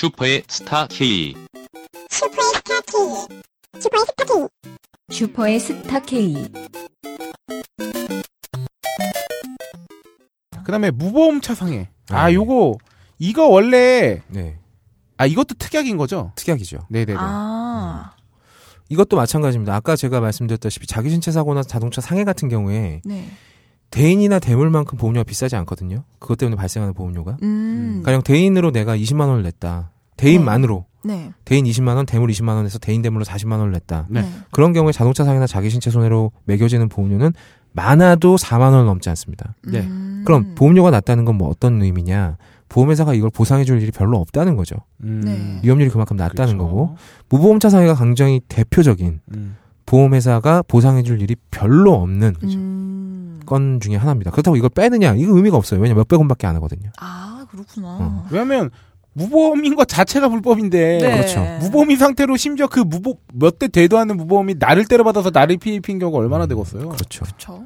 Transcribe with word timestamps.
슈퍼의 0.00 0.44
스타 0.48 0.86
K. 0.86 1.34
슈퍼의 2.08 2.54
스타 2.54 2.80
K. 2.80 3.38
슈퍼의 3.82 4.00
스타 4.06 4.24
K. 4.24 4.48
슈퍼의 5.10 5.60
스타 5.60 6.00
K. 6.00 6.48
그다음에 10.64 10.90
무보험 10.90 11.42
차상해. 11.42 11.90
아, 12.08 12.28
네. 12.28 12.34
요거 12.34 12.78
이거 13.18 13.46
원래 13.48 14.22
네. 14.28 14.58
아 15.18 15.26
이것도 15.26 15.56
특약인 15.58 15.98
거죠? 15.98 16.32
특약이죠. 16.34 16.86
네네네. 16.88 17.18
아, 17.20 18.14
이것도 18.88 19.18
마찬가지입니다. 19.18 19.74
아까 19.74 19.96
제가 19.96 20.20
말씀드렸다시피 20.20 20.86
자기 20.86 21.10
신체 21.10 21.30
사고나 21.30 21.62
자동차 21.62 22.00
상해 22.00 22.24
같은 22.24 22.48
경우에 22.48 23.02
네. 23.04 23.28
대인이나 23.90 24.38
대물만큼 24.38 24.98
보험료가 24.98 25.24
비싸지 25.24 25.56
않거든요. 25.56 26.04
그것 26.18 26.38
때문에 26.38 26.56
발생하는 26.56 26.94
보험료가. 26.94 27.38
음. 27.42 28.02
가령 28.04 28.22
대인으로 28.22 28.70
내가 28.70 28.96
20만 28.96 29.28
원을 29.28 29.42
냈다. 29.42 29.90
대인만으로 30.20 30.84
네. 31.02 31.32
대인 31.44 31.64
20만 31.64 31.96
원, 31.96 32.04
대물 32.06 32.28
20만 32.30 32.48
원에서 32.56 32.78
대인 32.78 33.00
대물로 33.02 33.24
40만 33.24 33.52
원을 33.58 33.72
냈다. 33.72 34.06
네. 34.10 34.22
네. 34.22 34.28
그런 34.50 34.72
경우에 34.72 34.92
자동차 34.92 35.24
상해나 35.24 35.46
자기 35.46 35.70
신체 35.70 35.90
손해로 35.90 36.32
매겨지는 36.44 36.88
보험료는 36.88 37.32
많아도 37.72 38.36
4만 38.36 38.72
원 38.72 38.84
넘지 38.86 39.08
않습니다. 39.10 39.54
네. 39.64 39.80
음. 39.80 40.22
그럼 40.26 40.54
보험료가 40.56 40.90
낮다는 40.90 41.24
건 41.24 41.36
뭐 41.36 41.48
어떤 41.48 41.80
의미냐? 41.82 42.36
보험회사가 42.68 43.14
이걸 43.14 43.30
보상해 43.30 43.64
줄 43.64 43.80
일이 43.82 43.90
별로 43.90 44.18
없다는 44.18 44.54
거죠. 44.56 44.76
음. 45.02 45.22
네. 45.24 45.60
위험률이 45.64 45.90
그만큼 45.90 46.16
낮다는 46.16 46.56
그렇죠. 46.58 46.58
거고 46.58 46.96
무보험차 47.28 47.68
상해가 47.70 47.94
굉장히 47.96 48.40
대표적인 48.48 49.20
음. 49.34 49.56
보험회사가 49.86 50.62
보상해 50.68 51.02
줄 51.02 51.20
일이 51.20 51.34
별로 51.50 51.94
없는 51.94 52.34
음. 52.44 53.40
건 53.46 53.80
중에 53.80 53.96
하나입니다. 53.96 54.30
그렇다고 54.30 54.56
이걸 54.56 54.70
빼느냐? 54.70 55.14
이거 55.14 55.34
의미가 55.34 55.56
없어요. 55.56 55.80
왜냐면 55.80 56.00
몇백 56.02 56.18
원밖에 56.20 56.46
안 56.46 56.54
하거든요. 56.56 56.90
아, 57.00 57.44
그렇구나. 57.50 57.88
어. 58.00 58.26
왜냐면 58.30 58.70
무보험인 59.12 59.74
것 59.74 59.88
자체가 59.88 60.28
불법인데 60.28 60.98
네. 60.98 61.10
그렇죠. 61.16 61.40
무보험인 61.60 61.96
상태로 61.96 62.36
심지어 62.36 62.66
그 62.68 62.80
무보 62.80 63.16
몇대 63.34 63.68
대도 63.68 63.98
않는 63.98 64.16
무보험이 64.16 64.54
나를 64.58 64.84
때려받아서 64.86 65.30
나를 65.32 65.56
피해 65.56 65.76
입힌 65.76 65.98
경우가 65.98 66.18
얼마나 66.18 66.46
되겠어요? 66.46 66.88
그렇죠. 66.90 67.24
그렇죠. 67.24 67.64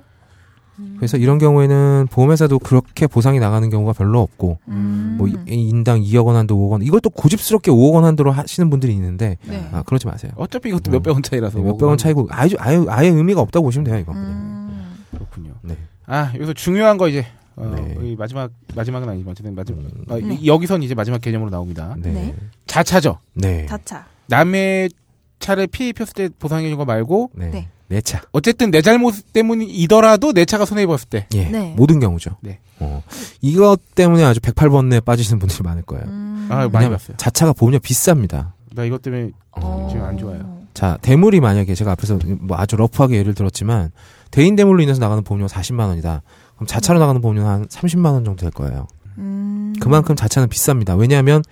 그래서 0.99 1.17
이런 1.19 1.39
경우에는 1.39 2.09
보험회사도 2.11 2.59
그렇게 2.59 3.07
보상이 3.07 3.39
나가는 3.39 3.71
경우가 3.71 3.93
별로 3.93 4.21
없고 4.23 4.59
음. 4.69 5.15
뭐 5.19 5.29
이- 5.29 5.37
인당 5.47 6.01
2억 6.01 6.27
원 6.27 6.35
한도 6.35 6.57
5억 6.57 6.71
원 6.71 6.83
이걸 6.83 7.01
또 7.01 7.11
고집스럽게 7.11 7.71
5억 7.71 7.93
원 7.95 8.05
한도로 8.05 8.33
하시는 8.33 8.69
분들이 8.71 8.93
있는데 8.95 9.37
네. 9.47 9.69
아 9.71 9.83
그러지 9.83 10.09
마세요. 10.09 10.33
어차피 10.35 10.71
이것도 10.71 10.91
음. 10.91 10.93
몇백 10.95 11.13
원 11.15 11.23
차이라서 11.23 11.61
몇백 11.61 11.83
원 11.85 11.97
차이고 11.97 12.27
아예 12.31 12.51
아예 12.59 12.85
아예 12.89 13.09
의미가 13.09 13.41
없다고 13.41 13.65
보시면 13.67 13.85
돼요 13.85 13.99
이거. 13.99 14.13
그냥. 14.13 14.27
음. 14.27 14.95
그렇군요. 15.13 15.53
네. 15.63 15.77
아 16.07 16.33
여기서 16.35 16.55
중요한 16.55 16.97
거 16.99 17.07
이제 17.07 17.25
어, 17.57 17.75
네. 17.77 17.97
이 18.03 18.17
마지막 18.17 18.51
마지막은 18.75 19.09
아니지만 19.09 19.33
어쨌든 19.33 19.55
마지막 19.55 19.79
음. 19.81 20.05
어, 20.09 20.17
네. 20.19 20.35
이- 20.41 20.47
여기선 20.47 20.83
이제 20.83 20.95
마지막 20.95 21.21
개념으로 21.21 21.51
나옵니다. 21.51 21.95
네. 21.99 22.13
네. 22.13 22.35
자차죠. 22.67 23.19
네. 23.35 23.67
자차. 23.67 24.07
남의 24.27 24.91
차를 25.39 25.67
피해 25.67 25.91
입혔을 25.91 26.13
때 26.15 26.29
보상해 26.39 26.69
준거 26.69 26.85
말고 26.85 27.31
네. 27.35 27.51
네. 27.51 27.69
내 27.89 28.01
차. 28.01 28.23
어쨌든 28.33 28.71
내 28.71 28.81
잘못 28.83 29.15
때문이더라도 29.33 30.33
내 30.33 30.45
차가 30.45 30.65
손해 30.65 30.83
입었을 30.85 31.09
때 31.09 31.27
예. 31.35 31.45
네. 31.49 31.75
모든 31.77 32.01
경우죠. 32.01 32.37
네. 32.41 32.59
어. 32.81 33.03
이것 33.41 33.79
때문에 33.95 34.25
아주 34.25 34.41
108번에 34.41 35.05
빠지시는 35.05 35.39
분들이 35.39 35.63
많을 35.63 35.83
거예요. 35.83 36.05
음. 36.07 36.49
아, 36.51 36.69
많이 36.69 36.89
봤어요. 36.89 37.17
자차가 37.19 37.53
보험료 37.53 37.79
비쌉니다. 37.79 38.53
나 38.75 38.85
이것 38.85 39.03
때문에 39.03 39.31
어. 39.53 39.87
지금 39.91 40.05
안 40.05 40.19
좋아요. 40.19 40.65
자, 40.73 40.99
대물이 41.03 41.41
만약에 41.41 41.75
제가 41.75 41.93
앞에서 41.93 42.19
뭐 42.41 42.57
아주 42.59 42.75
러프하게 42.77 43.17
예를 43.19 43.35
들었지만 43.35 43.93
대인 44.33 44.57
대물로 44.57 44.83
인해서 44.83 44.99
나가는 44.99 45.23
보험료가 45.23 45.53
40만 45.55 45.87
원이다. 45.87 46.23
그럼 46.57 46.67
자차로 46.67 46.99
나가는 46.99 47.21
보험료는 47.21 47.51
한 47.51 47.67
30만 47.67 48.13
원 48.13 48.25
정도 48.25 48.43
될 48.43 48.51
거예요. 48.51 48.87
음. 49.19 49.75
그만큼 49.81 50.17
자차는 50.17 50.49
비쌉니다. 50.49 50.99
왜냐하면 50.99 51.43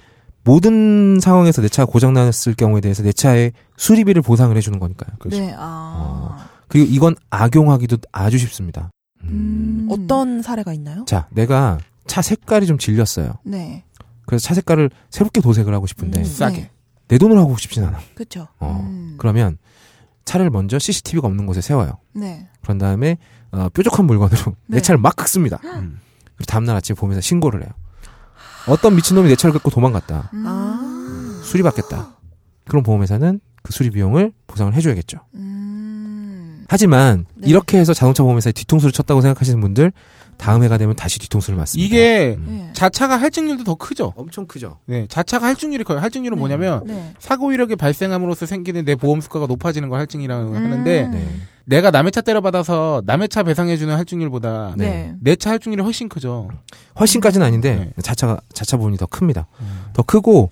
모든 0.44 1.20
상황에서 1.20 1.62
내 1.62 1.68
차가 1.68 1.90
고장 1.90 2.14
났을 2.14 2.54
경우에 2.54 2.80
대해서 2.80 3.02
내 3.02 3.12
차의 3.12 3.52
수리비를 3.76 4.22
보상을 4.22 4.56
해주는 4.56 4.78
거니까요. 4.78 5.16
네. 5.30 5.54
아. 5.56 6.48
그리고 6.68 6.88
이건 6.90 7.14
악용하기도 7.30 7.98
아주 8.10 8.38
쉽습니다. 8.38 8.90
음. 9.24 9.86
어떤 9.90 10.42
사례가 10.42 10.72
있나요? 10.72 11.04
자, 11.06 11.28
내가 11.30 11.78
차 12.06 12.22
색깔이 12.22 12.66
좀 12.66 12.78
질렸어요. 12.78 13.34
네. 13.44 13.84
그래서 14.26 14.42
차 14.46 14.54
색깔을 14.54 14.90
새롭게 15.10 15.40
도색을 15.40 15.72
하고 15.72 15.86
싶은데 15.86 16.20
음. 16.20 16.24
싸게. 16.24 16.56
네. 16.56 16.70
내 17.08 17.18
돈으로 17.18 17.40
하고 17.40 17.56
싶진 17.56 17.84
않아. 17.84 17.98
그렇죠. 18.14 18.48
어. 18.58 18.80
음. 18.88 19.16
그러면 19.18 19.58
차를 20.24 20.50
먼저 20.50 20.78
CCTV가 20.78 21.28
없는 21.28 21.46
곳에 21.46 21.60
세워요. 21.60 21.98
네. 22.14 22.48
그런 22.62 22.78
다음에 22.78 23.18
어, 23.52 23.68
뾰족한 23.68 24.06
물건으로 24.06 24.56
네. 24.66 24.76
내 24.76 24.80
차를 24.80 24.98
막 24.98 25.14
긁습니다. 25.16 25.60
음. 25.64 26.00
그리고 26.36 26.44
다음날 26.46 26.76
아침에 26.76 26.96
보면서 26.96 27.20
신고를 27.20 27.62
해요. 27.62 27.70
어떤 28.66 28.96
미친놈이 28.96 29.28
내 29.28 29.36
차를 29.36 29.52
긁고 29.54 29.70
도망갔다. 29.70 30.30
음. 30.34 30.44
아. 30.46 31.40
수리받겠다. 31.44 32.16
그럼 32.66 32.82
보험회사는 32.82 33.40
그 33.62 33.72
수리 33.72 33.90
비용을 33.90 34.32
보상을 34.46 34.72
해줘야겠죠. 34.74 35.18
음. 35.34 36.64
하지만 36.68 37.26
네. 37.34 37.48
이렇게 37.48 37.78
해서 37.78 37.92
자동차 37.92 38.22
보험회사에 38.22 38.52
뒤통수를 38.52 38.92
쳤다고 38.92 39.20
생각하시는 39.20 39.60
분들 39.60 39.92
다음 40.42 40.64
해가 40.64 40.76
되면 40.76 40.96
다시 40.96 41.20
뒤통수를 41.20 41.56
맞습니다. 41.56 41.86
이게 41.86 42.34
음. 42.36 42.44
네. 42.48 42.70
자차가 42.72 43.16
할증률도 43.16 43.62
더 43.62 43.76
크죠. 43.76 44.12
엄청 44.16 44.46
크죠. 44.46 44.78
네, 44.86 45.06
자차가 45.08 45.46
할증률이 45.46 45.84
커요. 45.84 46.00
할증률은 46.00 46.34
네. 46.34 46.38
뭐냐면 46.40 46.82
네. 46.84 47.14
사고 47.20 47.52
이력이 47.52 47.76
발생함으로써 47.76 48.46
생기는 48.46 48.84
내 48.84 48.96
보험 48.96 49.20
수가가 49.20 49.46
높아지는 49.46 49.88
걸 49.88 50.00
할증이라고 50.00 50.50
음. 50.50 50.56
하는데 50.56 51.06
네. 51.06 51.26
내가 51.64 51.92
남의 51.92 52.10
차 52.10 52.22
때려받아서 52.22 53.04
남의 53.06 53.28
차 53.28 53.44
배상해주는 53.44 53.94
할증률보다 53.94 54.74
네. 54.76 55.14
내차 55.20 55.50
할증률이 55.50 55.80
훨씬 55.84 56.08
크죠. 56.08 56.50
훨씬까지는 56.98 57.46
아닌데 57.46 57.92
네. 57.94 58.02
자차가 58.02 58.40
자차 58.52 58.76
부분이 58.76 58.96
더 58.96 59.06
큽니다. 59.06 59.46
더 59.92 60.02
크고 60.02 60.50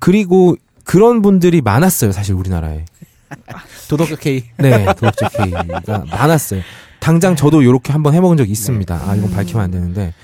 그리고 0.00 0.54
그런 0.84 1.22
분들이 1.22 1.62
많았어요. 1.62 2.12
사실 2.12 2.34
우리나라에. 2.34 2.84
도덕적 3.88 4.20
K. 4.20 4.44
네, 4.58 4.84
도덕적 4.84 5.32
K가 5.32 6.04
많았어요. 6.10 6.60
당장 7.04 7.36
저도 7.36 7.60
이렇게 7.60 7.92
한번 7.92 8.14
해먹은 8.14 8.38
적이 8.38 8.52
있습니다. 8.52 8.94
아, 9.06 9.14
이건 9.14 9.30
밝히면 9.30 9.62
안 9.62 9.70
되는데. 9.70 10.14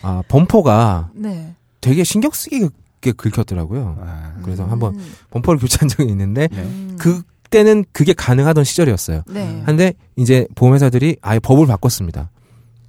아, 0.00 0.22
범퍼가 0.28 1.10
네. 1.14 1.54
되게 1.82 2.02
신경 2.02 2.30
쓰게 2.30 2.70
긁혔더라고요. 3.14 3.98
아, 4.00 4.32
그래서 4.42 4.64
한번 4.64 4.94
음. 4.94 5.12
범퍼를 5.28 5.60
교체한 5.60 5.86
적이 5.86 6.08
있는데, 6.12 6.48
네. 6.50 6.62
음. 6.62 6.96
그때는 6.98 7.84
그게 7.92 8.14
가능하던 8.14 8.64
시절이었어요. 8.64 9.24
네. 9.26 9.62
한데, 9.66 9.92
이제 10.16 10.46
보험회사들이 10.54 11.18
아예 11.20 11.38
법을 11.40 11.66
바꿨습니다. 11.66 12.30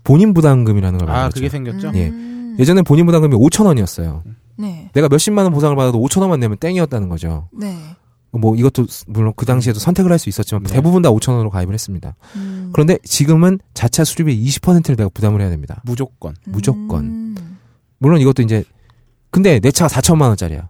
본인 0.06 0.34
부담금이라는 0.34 0.98
걸 0.98 1.10
아, 1.10 1.14
만들었죠. 1.14 1.36
그게 1.36 1.50
생겼죠? 1.50 1.92
예. 1.96 2.08
음. 2.08 2.56
예전에 2.58 2.84
본인 2.84 3.06
부담금이 3.06 3.36
5천 3.36 3.66
원이었어요. 3.66 4.24
네. 4.58 4.90
내가 4.94 5.10
몇십만 5.10 5.44
원 5.44 5.54
보상을 5.54 5.76
받아도 5.76 6.00
5천 6.00 6.22
원만 6.22 6.40
내면 6.40 6.56
땡이었다는 6.58 7.10
거죠. 7.10 7.50
네. 7.52 7.76
뭐 8.40 8.56
이것도 8.56 8.86
물론 9.08 9.34
그 9.36 9.46
당시에도 9.46 9.80
선택을 9.80 10.12
할 10.12 10.20
수 10.20 10.30
있었지만 10.30 10.64
네. 10.64 10.74
대부분 10.74 11.02
다 11.02 11.10
5천 11.10 11.30
원으로 11.34 11.50
가입을 11.50 11.74
했습니다. 11.74 12.16
음. 12.36 12.70
그런데 12.74 12.98
지금은 13.04 13.60
자차 13.74 14.04
수리비 14.04 14.38
20%를 14.46 14.96
내가 14.96 15.10
부담을 15.10 15.42
해야 15.42 15.50
됩니다. 15.50 15.82
무조건. 15.86 16.36
무조건. 16.46 17.06
음. 17.06 17.58
물론 17.98 18.20
이것도 18.22 18.42
이제 18.44 18.64
근데 19.32 19.60
내 19.60 19.72
차가 19.72 19.88
4천만 19.90 20.28
원짜리야. 20.30 20.70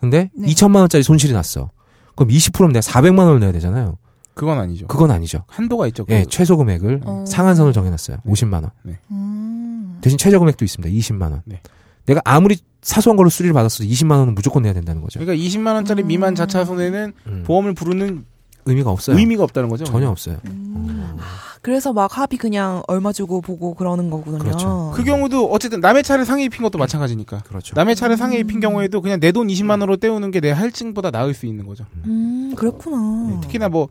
근데 0.00 0.30
네. 0.36 0.48
2천만 0.48 0.76
원짜리 0.76 1.02
손실이 1.02 1.32
났어. 1.32 1.70
그럼 2.16 2.30
20%면 2.30 2.72
내가 2.72 2.80
400만 2.80 3.18
원을 3.20 3.40
내야 3.40 3.52
되잖아요. 3.52 3.98
그건 4.34 4.58
아니죠. 4.58 4.86
그건 4.86 5.10
아니죠. 5.10 5.44
한도가 5.48 5.86
있죠. 5.88 6.04
예, 6.08 6.22
그- 6.22 6.28
최소 6.30 6.56
금액을 6.56 7.02
어. 7.04 7.24
상한선을 7.26 7.72
정해놨어요. 7.72 8.18
50만 8.26 8.54
원. 8.62 8.70
음. 9.10 9.98
대신 10.00 10.18
최저 10.18 10.38
금액도 10.38 10.64
있습니다. 10.64 10.92
20만 10.98 11.22
원. 11.32 11.42
네. 11.44 11.60
내가 12.06 12.20
아무리 12.24 12.58
사소한 12.82 13.16
걸로 13.16 13.30
수리를 13.30 13.52
받았어도 13.54 13.84
20만 13.88 14.18
원은 14.18 14.34
무조건 14.34 14.62
내야 14.64 14.72
된다는 14.72 15.00
거죠. 15.02 15.20
그러니까 15.20 15.42
20만 15.44 15.74
원짜리 15.74 16.02
음. 16.02 16.08
미만 16.08 16.34
자차 16.34 16.64
손해는 16.64 17.12
음. 17.26 17.42
보험을 17.46 17.74
부르는 17.74 18.24
의미가 18.64 18.90
없어요. 18.90 19.16
의미가 19.16 19.42
없다는 19.44 19.68
거죠. 19.68 19.84
전혀 19.84 20.08
없어요. 20.08 20.38
음. 20.46 21.16
그래서 21.62 21.92
막 21.92 22.18
합의 22.18 22.38
그냥 22.38 22.82
얼마 22.88 23.12
주고 23.12 23.40
보고 23.40 23.74
그러는 23.74 24.10
거군요. 24.10 24.38
그렇죠. 24.38 24.92
그 24.94 25.04
경우도 25.04 25.46
어쨌든 25.52 25.80
남의 25.80 26.02
차를 26.02 26.24
상해 26.24 26.44
입힌 26.44 26.62
것도 26.62 26.76
마찬가지니까. 26.78 27.42
그렇죠. 27.44 27.74
남의 27.76 27.94
차를 27.96 28.16
상해 28.16 28.38
입힌 28.38 28.58
경우에도 28.60 29.00
그냥 29.00 29.20
내 29.20 29.30
돈 29.32 29.46
20만 29.46 29.70
원으로 29.70 29.96
때우는 29.96 30.30
게 30.32 30.40
내 30.40 30.50
할증보다 30.50 31.10
나을 31.12 31.34
수 31.34 31.46
있는 31.46 31.66
거죠. 31.66 31.84
음, 32.06 32.52
그렇구나. 32.56 33.30
네, 33.30 33.40
특히나 33.42 33.68
뭐 33.68 33.88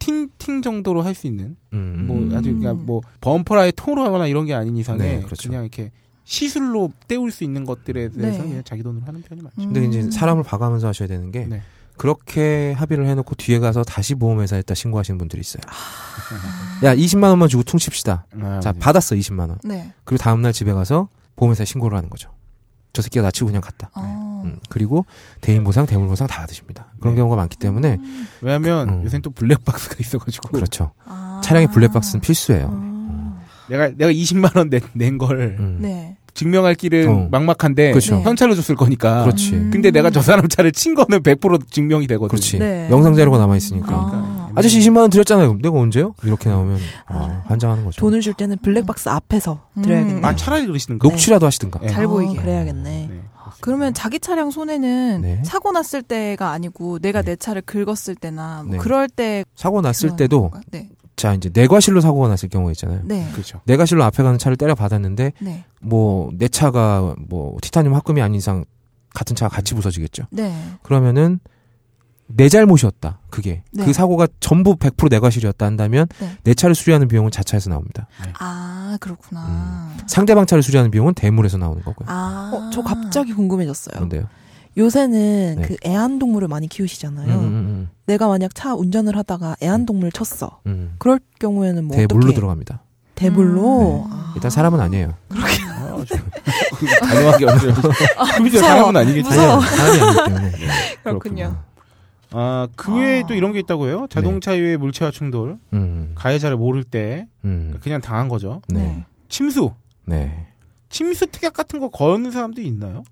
틴팅 0.00 0.62
정도로 0.62 1.02
할 1.02 1.14
수 1.14 1.28
있는 1.28 1.56
음. 1.72 2.04
뭐 2.08 2.36
아주 2.38 2.52
그냥 2.52 2.84
뭐 2.86 3.02
범퍼라에 3.20 3.70
통으로 3.72 4.04
하거나 4.04 4.26
이런 4.26 4.46
게 4.46 4.54
아닌 4.54 4.76
이상에 4.76 4.98
네, 4.98 5.20
그렇죠. 5.24 5.48
그냥 5.48 5.62
이렇게 5.62 5.92
시술로 6.32 6.90
때울 7.08 7.30
수 7.30 7.44
있는 7.44 7.66
것들에 7.66 8.08
대해서 8.08 8.42
네. 8.42 8.48
그냥 8.48 8.62
자기 8.64 8.82
돈으로 8.82 9.04
하는 9.04 9.20
편이 9.20 9.42
많죠. 9.42 9.54
근데 9.58 9.84
이제 9.84 10.00
음. 10.00 10.10
사람을 10.10 10.44
봐가면서 10.44 10.88
하셔야 10.88 11.06
되는 11.06 11.30
게 11.30 11.44
네. 11.44 11.60
그렇게 11.98 12.72
합의를 12.72 13.06
해놓고 13.06 13.34
뒤에 13.34 13.58
가서 13.58 13.84
다시 13.84 14.14
보험회사에다 14.14 14.74
신고하시는 14.74 15.18
분들이 15.18 15.40
있어요. 15.40 15.60
아. 15.66 16.86
야 16.86 16.96
20만 16.96 17.24
원만 17.24 17.50
주고 17.50 17.62
퉁칩시다. 17.64 18.24
아, 18.40 18.60
자 18.60 18.72
네. 18.72 18.78
받았어 18.78 19.14
20만 19.14 19.40
원. 19.40 19.58
네. 19.62 19.92
그리고 20.04 20.22
다음 20.22 20.40
날 20.40 20.54
집에 20.54 20.72
가서 20.72 21.10
보험회사에 21.36 21.66
신고를 21.66 21.98
하는 21.98 22.08
거죠. 22.08 22.30
저 22.94 23.02
새끼가 23.02 23.24
나 23.24 23.30
치고 23.30 23.48
그냥 23.48 23.60
갔다. 23.60 23.90
어. 23.94 24.42
음, 24.46 24.58
그리고 24.70 25.04
대인 25.42 25.62
보상, 25.64 25.84
대물 25.84 26.08
보상 26.08 26.26
다 26.26 26.40
받으십니다. 26.40 26.86
그런 26.98 27.14
네. 27.14 27.18
경우가 27.20 27.36
많기 27.36 27.58
때문에 27.58 27.98
왜냐하면 28.40 28.88
음. 28.88 29.04
요새는 29.04 29.20
또 29.20 29.30
블랙박스가 29.32 29.96
있어가지고 30.00 30.48
그렇죠. 30.48 30.92
아. 31.04 31.42
차량의 31.44 31.70
블랙박스는 31.72 32.22
필수예요. 32.22 32.68
아. 32.72 33.42
내가 33.68 33.88
내가 33.90 34.10
20만 34.10 34.56
원 34.56 34.70
낸걸 34.94 35.56
음. 35.60 35.78
네. 35.82 36.16
증명할 36.34 36.74
길은 36.74 37.08
어. 37.08 37.28
막막한데 37.30 37.90
그렇죠. 37.90 38.16
네. 38.16 38.22
현찰로 38.22 38.54
줬을 38.54 38.74
거니까. 38.74 39.24
그렇지. 39.24 39.52
음. 39.54 39.70
근데 39.72 39.90
내가 39.90 40.10
저 40.10 40.20
사람 40.22 40.48
차를 40.48 40.72
친 40.72 40.94
거는 40.94 41.22
100% 41.22 41.70
증명이 41.70 42.06
되거든. 42.06 42.28
그렇지. 42.28 42.58
네. 42.58 42.88
영상 42.90 43.14
자료가 43.14 43.38
남아 43.38 43.56
있으니까. 43.56 43.88
아. 43.90 44.50
아저씨 44.54 44.78
20만 44.80 44.98
원 44.98 45.10
드렸잖아요. 45.10 45.58
내가 45.62 45.78
언제요? 45.78 46.14
이렇게 46.24 46.48
나오면 46.50 46.78
아, 47.06 47.42
환장하는 47.46 47.84
거죠. 47.84 48.00
돈을 48.00 48.20
줄 48.20 48.34
때는 48.34 48.58
블랙박스 48.62 49.08
앞에서 49.08 49.60
드려야겠네. 49.82 50.20
음. 50.20 50.24
아 50.24 50.36
차라리 50.36 50.66
그러시는 50.66 50.98
거. 50.98 51.08
녹취라도 51.08 51.46
하시든가. 51.46 51.80
네. 51.80 51.88
잘 51.88 52.06
보이게. 52.06 52.38
그래야겠네. 52.40 53.08
네. 53.10 53.20
그러면 53.60 53.94
자기 53.94 54.18
차량 54.18 54.50
손해는 54.50 55.20
네. 55.22 55.42
사고 55.44 55.70
났을 55.72 56.02
때가 56.02 56.50
아니고 56.50 56.98
내가 56.98 57.22
내 57.22 57.36
차를 57.36 57.62
긁었을 57.62 58.16
때나 58.16 58.62
뭐 58.64 58.72
네. 58.72 58.78
그럴 58.78 59.08
때 59.08 59.44
사고 59.54 59.80
났을 59.80 60.16
때도? 60.16 60.50
네. 60.70 60.88
자 61.22 61.34
이제 61.34 61.50
내과실로 61.54 62.00
사고가 62.00 62.26
났을 62.26 62.48
경우가 62.48 62.72
있잖아요. 62.72 63.02
네. 63.04 63.28
그렇죠. 63.30 63.60
내과실로 63.64 64.02
앞에 64.02 64.24
가는 64.24 64.38
차를 64.38 64.56
때려 64.56 64.74
받았는데 64.74 65.34
네. 65.38 65.64
뭐내 65.80 66.48
차가 66.48 67.14
뭐 67.28 67.56
티타늄 67.62 67.94
합금이 67.94 68.20
아닌 68.20 68.38
이상 68.38 68.64
같은 69.14 69.36
차가 69.36 69.54
같이 69.54 69.74
부서지겠죠. 69.74 70.24
네. 70.30 70.52
그러면은 70.82 71.38
내 72.26 72.48
잘못이었다. 72.48 73.20
그게 73.30 73.62
네. 73.70 73.84
그 73.84 73.92
사고가 73.92 74.26
전부 74.40 74.74
100% 74.74 75.10
내과실이었다 75.10 75.64
한다면 75.64 76.08
네. 76.18 76.36
내 76.42 76.54
차를 76.54 76.74
수리하는 76.74 77.06
비용은 77.06 77.30
자차에서 77.30 77.70
나옵니다. 77.70 78.08
아, 78.40 78.96
그렇구나. 78.98 79.92
상대방 80.08 80.46
차를 80.46 80.64
수리하는 80.64 80.90
비용은 80.90 81.14
대물에서 81.14 81.56
나오는 81.56 81.84
거고요. 81.84 82.08
아. 82.10 82.50
어, 82.52 82.70
저 82.72 82.82
갑자기 82.82 83.32
궁금해졌어요. 83.32 83.94
그런데요. 83.94 84.28
요새는 84.76 85.56
네. 85.60 85.62
그 85.66 85.76
애완동물을 85.84 86.48
많이 86.48 86.66
키우시잖아요. 86.68 87.28
음, 87.38 87.44
음, 87.44 87.88
내가 88.06 88.28
만약 88.28 88.54
차 88.54 88.74
운전을 88.74 89.16
하다가 89.16 89.56
애완동물을 89.62 90.12
쳤어. 90.12 90.60
음, 90.66 90.70
음. 90.70 90.94
그럴 90.98 91.20
경우에는 91.38 91.84
뭐 91.84 91.96
대물로 91.96 92.18
어떻게 92.18 92.34
들어갑니다. 92.34 92.82
대물로 93.14 94.06
음. 94.06 94.10
아. 94.12 94.32
일단 94.34 94.50
사람은 94.50 94.80
아니에요. 94.80 95.14
아, 95.30 96.04
저- 96.08 96.16
그 96.78 96.86
단호하게. 96.86 97.46
심지어 98.34 98.60
사람은 98.60 98.96
아니겠지. 98.96 99.28
무서워. 99.28 99.60
사람이 99.60 100.00
아니기 100.00 100.24
때문에. 100.24 100.52
그렇군요. 101.04 101.62
아, 102.30 102.66
그 102.76 102.94
외에 102.96 103.22
아. 103.22 103.26
또 103.26 103.34
이런 103.34 103.52
게 103.52 103.58
있다고 103.58 103.86
해요. 103.88 104.06
자동차 104.08 104.52
위에 104.52 104.78
물체와 104.78 105.10
충돌. 105.10 105.58
음, 105.74 106.12
가해자를 106.14 106.56
모를 106.56 106.82
때 106.82 107.26
음, 107.44 107.76
그냥 107.82 108.00
당한 108.00 108.28
거죠. 108.28 108.62
네, 108.68 109.04
침수. 109.28 109.72
네. 110.06 110.46
침수 110.88 111.26
특약 111.26 111.52
같은 111.52 111.78
거 111.78 111.88
거는 111.90 112.30
사람도 112.30 112.60
있나요? 112.62 113.02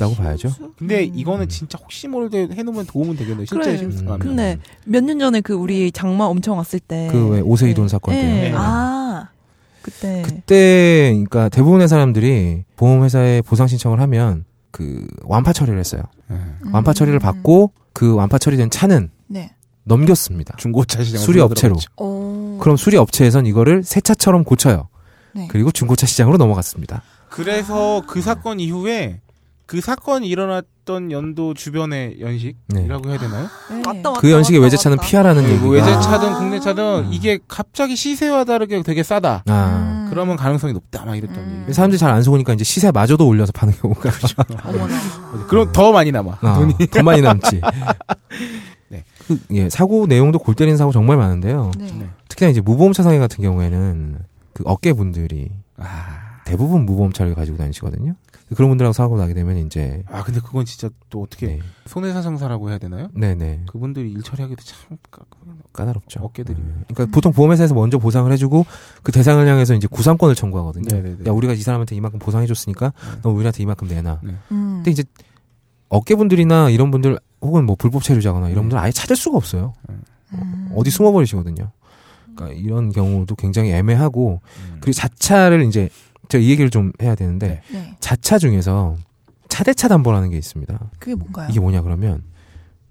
있다고 0.00 0.14
봐야죠. 0.14 0.50
근데 0.78 1.04
음. 1.06 1.12
이거는 1.14 1.48
진짜 1.48 1.78
혹시 1.80 2.08
모를 2.08 2.30
때 2.30 2.48
해놓으면 2.50 2.86
도움은 2.86 3.16
되겠네요. 3.16 3.44
실제 3.46 3.76
그래. 3.76 3.82
음. 3.84 3.90
당하면. 3.96 4.18
근데 4.18 4.58
몇 4.84 5.04
년 5.04 5.18
전에 5.18 5.40
그 5.40 5.52
우리 5.54 5.92
장마 5.92 6.24
엄청 6.24 6.56
왔을 6.58 6.80
때 6.80 7.08
그왜 7.12 7.40
오세이돈 7.40 7.88
사건 7.88 8.14
때요. 8.14 8.22
네. 8.24 8.52
아. 8.56 9.28
그때 9.82 10.22
그때 10.26 11.10
그러니까 11.12 11.48
대부분의 11.48 11.88
사람들이 11.88 12.64
보험회사에 12.76 13.40
보상 13.42 13.66
신청을 13.66 13.98
하면 14.00 14.44
그 14.70 15.06
완파 15.22 15.52
처리를 15.52 15.78
했어요. 15.78 16.02
네. 16.28 16.36
완파 16.72 16.92
처리를 16.92 17.18
받고 17.18 17.72
그 17.94 18.14
완파 18.14 18.38
처리된 18.38 18.70
차는 18.70 19.10
네. 19.28 19.54
넘겼습니다. 19.84 20.54
중고차 20.58 21.02
시장 21.02 21.20
수리 21.22 21.40
업체로. 21.40 21.76
오. 21.96 22.58
그럼 22.60 22.76
수리 22.76 22.96
업체에선 22.98 23.46
이거를 23.46 23.82
새 23.82 24.00
차처럼 24.02 24.44
고쳐요. 24.44 24.88
네. 25.34 25.48
그리고 25.50 25.70
중고차 25.70 26.06
시장으로 26.06 26.36
넘어갔습니다. 26.36 27.02
그래서 27.30 28.02
그 28.06 28.20
사건 28.20 28.60
이후에 28.60 29.20
그 29.70 29.80
사건이 29.80 30.26
일어났던 30.26 31.12
연도 31.12 31.54
주변의 31.54 32.16
연식이라고 32.20 33.08
해야 33.08 33.18
되나요? 33.20 33.46
네. 33.70 33.76
왔다 33.86 34.08
왔다 34.10 34.20
그 34.20 34.32
연식의 34.32 34.58
왔다 34.58 34.64
외제차는. 34.64 34.98
피하라는 34.98 35.44
얘기가. 35.44 35.60
뭐 35.62 35.70
외제차든 35.74 36.28
아. 36.28 36.38
국내차든 36.40 37.04
음. 37.06 37.08
이게 37.12 37.38
갑자기 37.46 37.94
시세와 37.94 38.42
다르게 38.42 38.82
되게 38.82 39.04
싸다. 39.04 39.44
아. 39.46 40.08
그러면 40.10 40.34
가능성이 40.36 40.72
높다. 40.72 41.04
막 41.04 41.14
이랬던 41.16 41.36
음. 41.38 41.62
얘기. 41.62 41.72
사람들이 41.72 42.00
잘 42.00 42.10
안 42.10 42.20
속으니까 42.24 42.52
이제 42.54 42.64
시세마저도 42.64 43.24
올려서 43.24 43.52
파는 43.52 43.74
경우가 43.74 44.10
어머나. 44.66 44.98
그럼 45.46 45.70
더 45.70 45.92
많이 45.92 46.10
남아. 46.10 46.38
아, 46.40 46.54
돈이. 46.54 46.74
더 46.90 47.04
많이 47.04 47.22
남지. 47.22 47.60
네. 48.90 49.04
그, 49.28 49.38
예, 49.52 49.70
사고 49.70 50.06
내용도 50.08 50.40
골 50.40 50.56
때리는 50.56 50.76
사고 50.76 50.90
정말 50.90 51.16
많은데요. 51.16 51.70
네. 51.78 51.92
네. 51.96 52.08
특히나 52.28 52.50
이제 52.50 52.60
무보험차 52.60 53.04
상해 53.04 53.20
같은 53.20 53.40
경우에는 53.44 54.18
그 54.52 54.64
어깨 54.66 54.92
분들이 54.92 55.48
아, 55.76 56.29
대부분 56.50 56.84
무보험차를 56.86 57.34
가지고 57.34 57.56
다니시거든요. 57.58 58.14
그런 58.56 58.68
분들하고 58.70 58.92
사고 58.92 59.16
나게 59.16 59.32
되면 59.32 59.56
이제 59.58 60.02
아 60.10 60.24
근데 60.24 60.40
그건 60.40 60.64
진짜 60.64 60.90
또 61.08 61.22
어떻게 61.22 61.46
네, 61.46 61.60
손해사상사라고 61.86 62.68
해야 62.70 62.78
되나요? 62.78 63.08
네, 63.14 63.36
네. 63.36 63.60
그분들이 63.68 64.10
일 64.10 64.22
처리하기도 64.22 64.60
참 64.64 64.98
까- 65.12 65.22
까다롭죠. 65.72 66.18
어깨들이. 66.20 66.56
네. 66.58 66.64
그러니까 66.88 67.14
보통 67.14 67.32
보험회사에서 67.32 67.74
먼저 67.74 67.98
보상을 67.98 68.30
해주고 68.32 68.66
그 69.04 69.12
대상을 69.12 69.46
향해서 69.46 69.74
이제 69.74 69.86
구상권을 69.86 70.34
청구하거든요. 70.34 70.88
네네네. 70.90 71.24
야 71.26 71.30
우리가 71.30 71.52
이 71.52 71.58
사람한테 71.62 71.94
이만큼 71.94 72.18
보상해줬으니까 72.18 72.88
네. 72.88 73.20
너 73.22 73.30
우리한테 73.30 73.62
이만큼 73.62 73.86
내놔. 73.86 74.20
음. 74.24 74.38
근데 74.50 74.90
이제 74.90 75.04
어깨분들이나 75.88 76.70
이런 76.70 76.90
분들 76.90 77.18
혹은 77.42 77.66
뭐 77.66 77.76
불법 77.76 78.02
체류자거나 78.02 78.46
이런 78.48 78.56
네. 78.56 78.60
분들 78.62 78.78
아예 78.78 78.90
찾을 78.92 79.14
수가 79.16 79.36
없어요. 79.36 79.74
음. 79.88 80.70
어디 80.74 80.90
숨어버리시거든요. 80.90 81.70
그러니까 82.34 82.58
이런 82.60 82.90
경우도 82.90 83.34
굉장히 83.36 83.70
애매하고 83.72 84.40
음. 84.44 84.76
그리고 84.80 84.92
자차를 84.92 85.64
이제 85.64 85.88
제가 86.30 86.42
이 86.42 86.48
얘기를 86.50 86.70
좀 86.70 86.92
해야 87.02 87.14
되는데 87.14 87.60
네. 87.70 87.78
네. 87.78 87.96
자차 88.00 88.38
중에서 88.38 88.96
차대차 89.48 89.88
담보라는 89.88 90.30
게 90.30 90.38
있습니다. 90.38 90.78
그게 90.98 91.14
뭔가요? 91.14 91.48
이게 91.50 91.60
뭐냐 91.60 91.82
그러면 91.82 92.22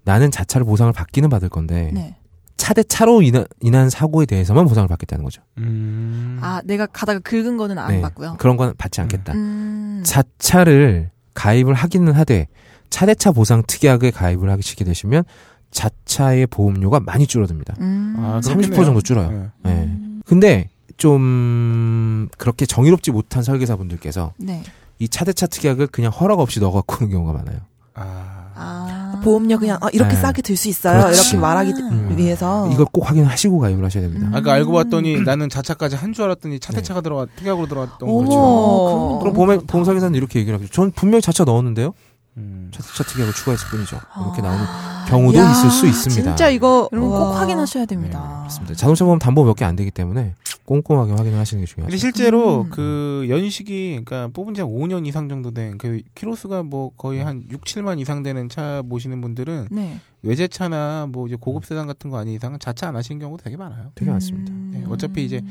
나는 0.04 0.30
자차를 0.30 0.64
보상을 0.64 0.92
받기는 0.92 1.28
받을 1.28 1.48
건데 1.48 1.90
네. 1.92 2.16
차대차로 2.56 3.22
인한, 3.22 3.46
인한 3.60 3.88
사고에 3.88 4.26
대해서만 4.26 4.66
보상을 4.66 4.86
받겠다는 4.86 5.24
거죠. 5.24 5.42
음. 5.58 6.38
아, 6.42 6.60
내가 6.64 6.86
가다가 6.86 7.18
긁은 7.20 7.56
거는 7.56 7.78
안 7.78 7.88
네. 7.88 8.00
받고요. 8.02 8.36
그런 8.38 8.56
건 8.58 8.74
받지 8.76 9.00
않겠다. 9.00 9.32
음. 9.32 10.02
자차를 10.04 11.10
가입을 11.32 11.72
하기는 11.74 12.12
하되 12.12 12.48
차대차 12.90 13.32
보상 13.32 13.62
특약에 13.66 14.10
가입을 14.10 14.50
하기 14.50 14.62
시게 14.62 14.84
되시면 14.84 15.24
자차의 15.70 16.46
보험료가 16.48 17.00
많이 17.00 17.26
줄어듭니다. 17.26 17.76
음. 17.80 18.16
아, 18.18 18.40
30% 18.42 18.56
그렇겠네요. 18.56 18.84
정도 18.84 19.00
줄어요. 19.00 19.30
네. 19.30 19.48
네. 19.62 19.82
음. 19.84 20.22
근데 20.26 20.68
좀 21.00 22.28
그렇게 22.38 22.66
정의롭지 22.66 23.10
못한 23.10 23.42
설계사분들께서 23.42 24.32
네. 24.36 24.62
이 24.98 25.08
차대차 25.08 25.46
특약을 25.48 25.86
그냥 25.88 26.12
허락 26.12 26.38
없이 26.40 26.60
넣어갖고 26.60 26.96
오는 27.04 27.10
경우가 27.10 27.32
많아요. 27.32 27.58
아. 27.94 28.36
아. 28.54 29.20
보험료 29.24 29.58
그냥 29.58 29.78
아, 29.80 29.88
이렇게 29.92 30.14
네. 30.14 30.20
싸게 30.20 30.42
들 30.42 30.56
수 30.56 30.68
있어요. 30.68 31.00
그렇지. 31.02 31.20
이렇게 31.22 31.38
말하기 31.38 31.72
음. 31.72 32.14
위해서 32.18 32.68
이걸 32.70 32.84
꼭 32.92 33.08
확인하시고 33.08 33.58
가입을 33.58 33.82
하셔야 33.84 34.02
됩니다. 34.02 34.26
음. 34.28 34.34
아까 34.34 34.52
알고 34.52 34.72
봤더니 34.72 35.22
나는 35.22 35.48
자차까지 35.48 35.96
한 35.96 36.12
줄 36.12 36.24
알았더니 36.24 36.60
차대차가 36.60 37.00
들어가 37.00 37.26
특약으로 37.36 37.66
들어갔던 37.66 38.08
어머. 38.08 38.18
거죠. 38.24 38.38
어, 38.38 39.18
그럼 39.20 39.34
보험, 39.34 39.66
보험 39.66 39.84
설계사는 39.86 40.14
이렇게 40.14 40.38
얘기를 40.40 40.58
하죠. 40.58 40.68
전 40.70 40.90
분명히 40.90 41.22
자차 41.22 41.44
넣었는데요. 41.44 41.94
음. 42.36 42.70
차대차 42.74 43.04
특약을 43.04 43.32
추가했을 43.32 43.68
뿐이죠. 43.70 43.98
이렇게 44.20 44.42
아. 44.42 44.44
나오는 44.44 44.64
경우도 45.08 45.38
야, 45.38 45.50
있을 45.50 45.70
수 45.70 45.86
있습니다. 45.86 46.22
진짜 46.22 46.48
이거 46.50 46.88
여러분 46.92 47.10
꼭 47.10 47.16
와. 47.30 47.40
확인하셔야 47.40 47.84
네, 47.84 47.94
됩니다. 47.94 48.38
그렇습니다. 48.42 48.74
자동차 48.74 49.04
보험 49.06 49.18
담보 49.18 49.44
몇 49.44 49.54
개 49.56 49.64
안 49.64 49.76
되기 49.76 49.90
때문에 49.90 50.34
꼼꼼하게 50.70 51.12
확인을 51.14 51.36
하시는 51.36 51.64
게 51.64 51.66
근데 51.74 51.88
중요하죠. 51.90 51.96
실제로 51.96 52.62
음. 52.62 52.70
그 52.70 53.26
연식이 53.28 54.00
그러니까 54.04 54.28
뽑은 54.32 54.54
지 54.54 54.60
한 54.60 54.70
5년 54.70 55.04
이상 55.06 55.28
정도 55.28 55.50
된 55.50 55.76
그 55.78 56.00
키로수가 56.14 56.62
뭐 56.62 56.92
거의 56.96 57.24
한 57.24 57.42
6, 57.50 57.62
7만 57.64 57.98
이상 57.98 58.22
되는 58.22 58.48
차 58.48 58.82
모시는 58.84 59.20
분들은 59.20 59.66
네. 59.72 59.98
외제차나 60.22 61.08
뭐 61.10 61.26
이제 61.26 61.36
고급 61.40 61.64
세단 61.64 61.88
같은 61.88 62.08
거 62.10 62.18
아닌 62.18 62.34
이상은 62.34 62.58
자차 62.60 62.86
안 62.88 62.94
하시는 62.94 63.18
경우도 63.18 63.42
되게 63.42 63.56
많아요. 63.56 63.90
되게 63.96 64.10
많습니다. 64.12 64.52
음. 64.52 64.70
네, 64.72 64.84
어차피 64.88 65.24
이제 65.24 65.42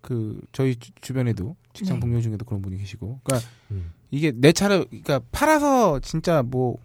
그 0.00 0.40
저희 0.52 0.76
주, 0.76 0.90
주변에도 1.02 1.54
직장 1.74 1.96
네. 1.96 2.00
동료 2.00 2.20
중에도 2.22 2.44
그런 2.46 2.62
분이 2.62 2.78
계시고 2.78 3.20
그러니까 3.24 3.46
음. 3.72 3.92
이게 4.10 4.32
내 4.34 4.52
차를 4.52 4.86
그러니까 4.88 5.20
팔아서 5.32 6.00
진짜 6.00 6.42
뭐 6.42 6.78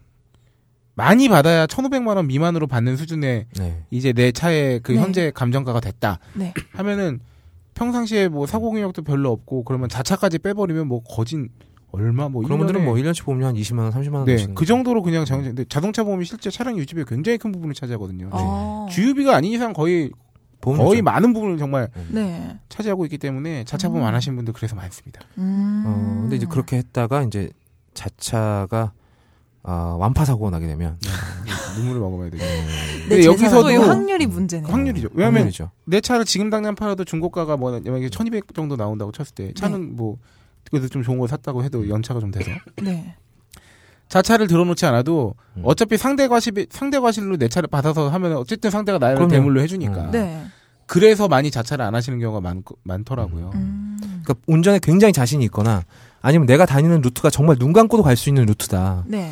많이 0.96 1.30
받아야 1.30 1.68
1,500만 1.68 2.18
원 2.18 2.28
미만으로 2.28 2.68
받는 2.68 2.98
수준의 2.98 3.46
네. 3.58 3.84
이제 3.92 4.12
내 4.12 4.32
차의 4.34 4.82
그 4.82 4.92
네. 4.92 4.98
현재 5.00 5.32
감정가가 5.34 5.80
됐다 5.80 6.20
네. 6.34 6.54
하면은 6.74 7.20
평상시에 7.74 8.28
뭐 8.28 8.46
사고 8.46 8.72
경력도 8.72 9.04
별로 9.04 9.32
없고 9.32 9.64
그러면 9.64 9.90
자차까지 9.90 10.40
빼버리면 10.40 10.88
뭐 10.88 11.02
거진 11.04 11.50
얼마 11.92 12.30
뭐 12.30 12.42
그런 12.44 12.58
분들은 12.58 12.82
1년에 12.82 12.86
뭐 12.86 12.96
1년치 12.96 13.24
보험료 13.24 13.46
한 13.46 13.56
20만 13.56 13.80
원, 13.80 13.92
30만 13.92 14.14
원 14.14 14.26
네, 14.26 14.48
그. 14.56 14.66
정도로 14.66 15.02
그냥 15.02 15.26
정 15.26 15.44
근데 15.44 15.66
자동차 15.66 16.04
보험이 16.04 16.26
실제 16.26 16.50
차량 16.50 16.78
유지비에 16.78 17.04
굉장히 17.08 17.38
큰 17.38 17.52
부분을 17.52 17.74
차지하거든요. 17.74 18.30
아. 18.32 18.88
주유비가 18.90 19.36
아닌 19.36 19.52
이상 19.52 19.74
거의. 19.74 20.12
거의 20.62 21.02
많은 21.02 21.34
부분을 21.34 21.58
정말 21.58 21.90
네. 22.12 22.60
차지하고 22.70 23.06
있기 23.06 23.18
때문에 23.18 23.64
자차 23.64 23.90
보험 23.90 24.04
음. 24.04 24.08
안 24.08 24.14
하시는 24.14 24.36
분들 24.36 24.54
그래서 24.54 24.76
많습니다. 24.76 25.20
음. 25.40 25.84
어, 25.88 26.20
근데 26.22 26.36
이제 26.36 26.46
그렇게 26.46 26.78
했다가 26.78 27.24
이제 27.24 27.50
자차가 27.96 28.92
아, 29.64 29.96
완파 30.00 30.26
사고가 30.26 30.50
나게 30.50 30.68
되면 30.68 30.98
눈물을 31.78 32.02
먹어봐야 32.02 32.30
되죠. 32.32 32.44
내 32.44 33.08
근데 33.10 33.26
여기서도 33.26 33.68
확률이 33.84 34.26
문제네요. 34.26 34.72
확률이죠. 34.72 35.10
왜냐하면 35.14 35.42
확률이죠. 35.42 35.70
내 35.86 36.02
차를 36.02 36.26
지금 36.26 36.50
당장 36.50 36.76
팔아도 36.76 37.04
중고가가 37.04 37.58
뭐 37.58 37.72
만약에 37.72 38.10
1,200 38.10 38.54
정도 38.56 38.76
나온다고 38.76 39.12
쳤을 39.12 39.34
때 39.36 39.54
차는 39.54 39.96
뭐 39.96 40.18
그래도 40.70 40.88
좀 40.88 41.04
좋은 41.04 41.18
거 41.20 41.28
샀다고 41.28 41.64
해도 41.64 41.88
연차가 41.90 42.20
좀 42.20 42.32
돼서 42.32 42.50
네. 42.82 43.16
자차를 44.10 44.48
들어놓지 44.48 44.86
않아도 44.88 45.36
음. 45.58 45.62
어차피 45.66 45.98
상대 45.98 46.28
과실 46.28 46.54
상대 46.70 47.00
과실로 47.00 47.38
내 47.38 47.48
차를 47.48 47.68
받아서 47.68 48.10
하면 48.10 48.36
어쨌든 48.36 48.70
상대가 48.70 48.98
나를 48.98 49.16
그럼요. 49.16 49.32
대물로 49.32 49.62
해주니까. 49.62 50.02
음. 50.06 50.12
네. 50.12 50.44
그래서 50.86 51.30
많이 51.30 51.50
자차를 51.52 51.86
안 51.86 51.96
하시는 51.96 52.20
경우가 52.20 52.42
많, 52.42 52.64
많더라고요. 52.84 53.52
음. 53.54 53.98
그러니까 54.24 54.34
운전에 54.48 54.80
굉장히 54.84 55.14
자신이 55.14 55.46
있거나 55.46 55.84
아니면 56.22 56.46
내가 56.46 56.66
다니는 56.66 57.02
루트가 57.02 57.30
정말 57.30 57.58
눈 57.58 57.72
감고도 57.72 58.04
갈 58.04 58.18
수 58.18 58.30
있는 58.30 58.46
루트다. 58.46 59.06
네. 59.08 59.32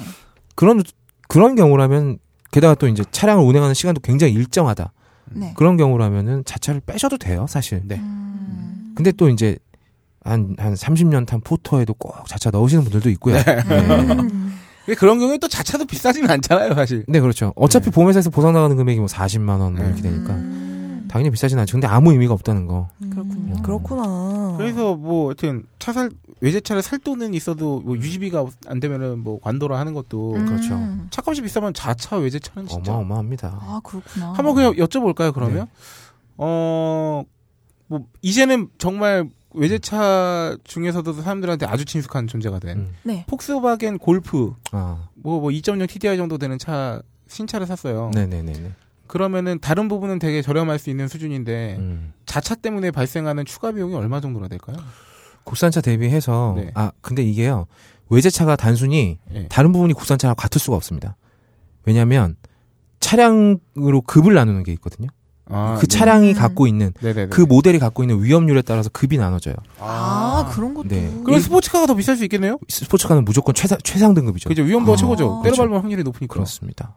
그런 0.60 0.78
루- 0.80 0.84
그런 1.30 1.56
경우라면 1.56 2.18
게다가 2.52 2.76
또 2.76 2.90
이제 2.90 3.02
차량을 3.12 3.46
운행하는 3.46 3.74
시간도 3.74 4.02
굉장히 4.02 4.34
일정하다. 4.34 4.92
네. 5.32 5.54
그런 5.56 5.78
경우라면은 5.78 6.44
자차를 6.44 6.82
빼셔도 6.86 7.18
돼요, 7.18 7.46
사실. 7.48 7.82
네. 7.86 7.96
음. 7.96 8.92
근데 8.94 9.14
또 9.14 9.30
이제 9.30 9.58
한, 10.22 10.56
한 10.60 10.74
30년 10.74 11.26
탄 11.26 11.40
포터에도 11.40 11.94
꼭 11.94 12.28
자차 12.28 12.50
넣으시는 12.50 12.84
분들도 12.84 13.10
있고요. 13.12 13.36
네. 13.36 13.44
음. 13.70 14.54
근데 14.86 15.00
그런 15.00 15.18
경우에 15.20 15.38
또 15.38 15.48
자차도 15.48 15.86
비싸지는 15.86 16.30
않잖아요, 16.30 16.76
사실. 16.76 17.06
네, 17.08 17.22
그렇죠. 17.22 17.54
어차피 17.56 17.86
네. 17.86 17.92
보험회사에서 17.92 18.30
보상 18.30 18.52
나가는 18.52 18.76
금액이 18.76 19.00
뭐 19.00 19.08
40만 19.08 19.62
원뭐 19.62 19.80
네. 19.80 19.86
이렇게 19.86 20.02
되니까 20.02 20.34
음. 20.34 21.08
당연히 21.10 21.30
비싸진 21.32 21.58
않죠. 21.60 21.72
근데 21.78 21.88
아무 21.88 22.12
의미가 22.12 22.34
없다는 22.34 22.66
거. 22.68 22.90
그렇군요. 23.00 23.56
음, 23.56 23.62
그렇구나. 23.62 24.56
그래서 24.58 24.96
뭐 24.96 25.28
하여튼 25.30 25.64
차살 25.80 26.10
외제차를 26.42 26.82
살 26.82 27.00
돈은 27.00 27.34
있어도 27.34 27.82
뭐 27.82 27.98
유지비가 27.98 28.46
안 28.68 28.80
되면은 28.80 29.20
뭐 29.20 29.40
관도를 29.40 29.76
하는 29.76 29.94
것도 29.94 30.36
음. 30.36 30.46
그렇죠. 30.46 30.80
차값이 31.10 31.42
비싸면 31.42 31.74
자차 31.74 32.18
외제차는 32.18 32.68
진짜 32.68 32.94
어마어마합니다. 32.94 33.60
아 33.62 33.82
그렇구나. 33.84 34.34
한번 34.34 34.56
그냥 34.56 34.74
여쭤볼까요 34.74 35.34
그러면 35.34 35.66
네. 35.66 35.72
어뭐 36.38 37.26
이제는 38.22 38.70
정말 38.78 39.30
외제차 39.54 40.58
중에서도 40.64 41.12
사람들한테 41.14 41.66
아주 41.66 41.86
친숙한 41.86 42.28
존재가 42.28 42.60
된 42.60 42.78
음. 42.78 42.96
네. 43.04 43.26
폭스바겐 43.28 43.98
골프 43.98 44.54
아, 44.72 45.10
뭐뭐 45.16 45.50
2.0 45.50 45.90
TDI 45.90 46.18
정도 46.18 46.38
되는 46.38 46.58
차 46.58 47.02
신차를 47.28 47.68
샀어요. 47.68 48.12
네네네네. 48.14 48.72
그러면은 49.08 49.58
다른 49.60 49.88
부분은 49.88 50.20
되게 50.20 50.42
저렴할 50.44 50.78
수 50.78 50.92
있는 50.92 51.08
수준인데 51.08 51.78
음. 51.80 52.14
자차 52.28 52.54
때문에 52.54 52.92
발생하는 52.92 53.44
추가 53.46 53.72
비용이 53.72 53.96
얼마 53.96 54.22
정도나 54.22 54.48
될까요? 54.48 54.78
국산차 55.50 55.82
대비해서 55.82 56.54
네. 56.56 56.70
아 56.76 56.92
근데 57.02 57.24
이게요 57.24 57.66
외제차가 58.10 58.56
단순히 58.56 59.18
예. 59.34 59.48
다른 59.50 59.72
부분이 59.72 59.94
국산차랑 59.94 60.36
같을 60.38 60.62
수가 60.62 60.78
없습니다. 60.78 61.16
왜냐하면 61.86 62.36
차량으로 63.00 64.02
급을 64.06 64.36
나누는 64.36 64.64
게 64.64 64.72
있거든요. 64.74 65.08
아, 65.52 65.78
그 65.80 65.88
네. 65.88 65.98
차량이 65.98 66.30
음. 66.30 66.36
갖고 66.36 66.68
있는 66.68 66.94
네네네. 67.02 67.30
그 67.30 67.42
모델이 67.42 67.80
갖고 67.80 68.04
있는 68.04 68.24
위험률에 68.24 68.62
따라서 68.62 68.90
급이 68.94 69.18
나눠져요. 69.18 69.56
아, 69.80 70.52
그런 70.54 70.76
것도. 70.76 70.88
네. 70.88 71.12
그럼 71.24 71.40
스포츠카가 71.40 71.88
더 71.88 71.96
비쌀 71.96 72.16
수 72.16 72.24
있겠네요? 72.26 72.60
스포츠카는 72.68 73.26
무조건 73.26 73.56
최상, 73.56 73.80
최상 73.84 74.14
등급이죠. 74.14 74.50
그죠 74.50 74.62
위험도가 74.62 74.94
아, 74.94 74.96
최고죠. 74.96 75.42
그렇죠. 75.42 75.56
때려밟을 75.56 75.84
확률이 75.84 76.04
높으니까. 76.04 76.34
그렇습니다. 76.34 76.96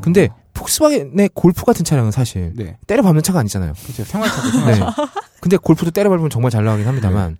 근데 0.00 0.28
폭스바겐의 0.54 1.30
골프 1.34 1.64
같은 1.64 1.84
차량은 1.84 2.10
사실 2.10 2.52
네, 2.56 2.76
때려밟는 2.86 3.22
차가 3.22 3.40
아니잖아요. 3.40 3.74
그렇죠. 3.82 4.04
생활차고 4.04 4.46
네. 4.46 4.74
생활차. 4.74 4.94
근데 5.40 5.56
골프도 5.58 5.90
때려밟으면 5.90 6.30
정말 6.30 6.50
잘 6.50 6.64
나가긴 6.64 6.86
합니다만 6.86 7.36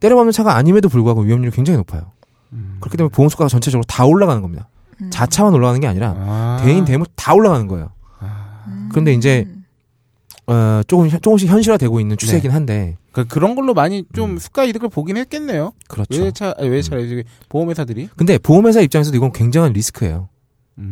때려밟는 0.00 0.32
차가 0.32 0.56
아님에도 0.56 0.88
불구하고 0.88 1.22
위험률이 1.22 1.52
굉장히 1.54 1.76
높아요. 1.78 2.12
음. 2.52 2.78
그렇기 2.80 2.96
때문에 2.96 3.12
보험 3.14 3.28
수가가 3.28 3.48
전체적으로 3.48 3.84
다 3.84 4.04
올라가는 4.04 4.40
겁니다. 4.42 4.68
음. 5.00 5.10
자차만 5.10 5.54
올라가는 5.54 5.80
게 5.80 5.86
아니라 5.86 6.14
아. 6.16 6.60
대인 6.62 6.84
대물 6.84 7.06
다 7.14 7.34
올라가는 7.34 7.66
거예요. 7.66 7.90
아. 8.18 8.64
음. 8.66 8.88
그런데 8.90 9.12
이제 9.12 9.46
어, 10.46 10.82
조금 10.88 11.08
현- 11.08 11.20
조금씩 11.20 11.48
현실화되고 11.48 12.00
있는 12.00 12.16
추세이긴 12.16 12.50
한데 12.50 12.96
그, 13.12 13.24
그런 13.26 13.54
걸로 13.54 13.72
많이 13.74 14.04
좀 14.14 14.32
음. 14.32 14.38
수가 14.38 14.64
이득을 14.64 14.88
보긴 14.88 15.16
했겠네요. 15.16 15.72
그렇죠. 15.88 16.08
외제차, 16.12 16.54
아니, 16.58 16.68
외제차, 16.68 16.96
음. 16.96 17.22
보험회사들이. 17.48 18.08
근데 18.16 18.36
보험회사 18.38 18.80
입장에서도 18.80 19.16
이건 19.16 19.32
굉장한 19.32 19.72
리스크예요. 19.72 20.28
음. 20.78 20.82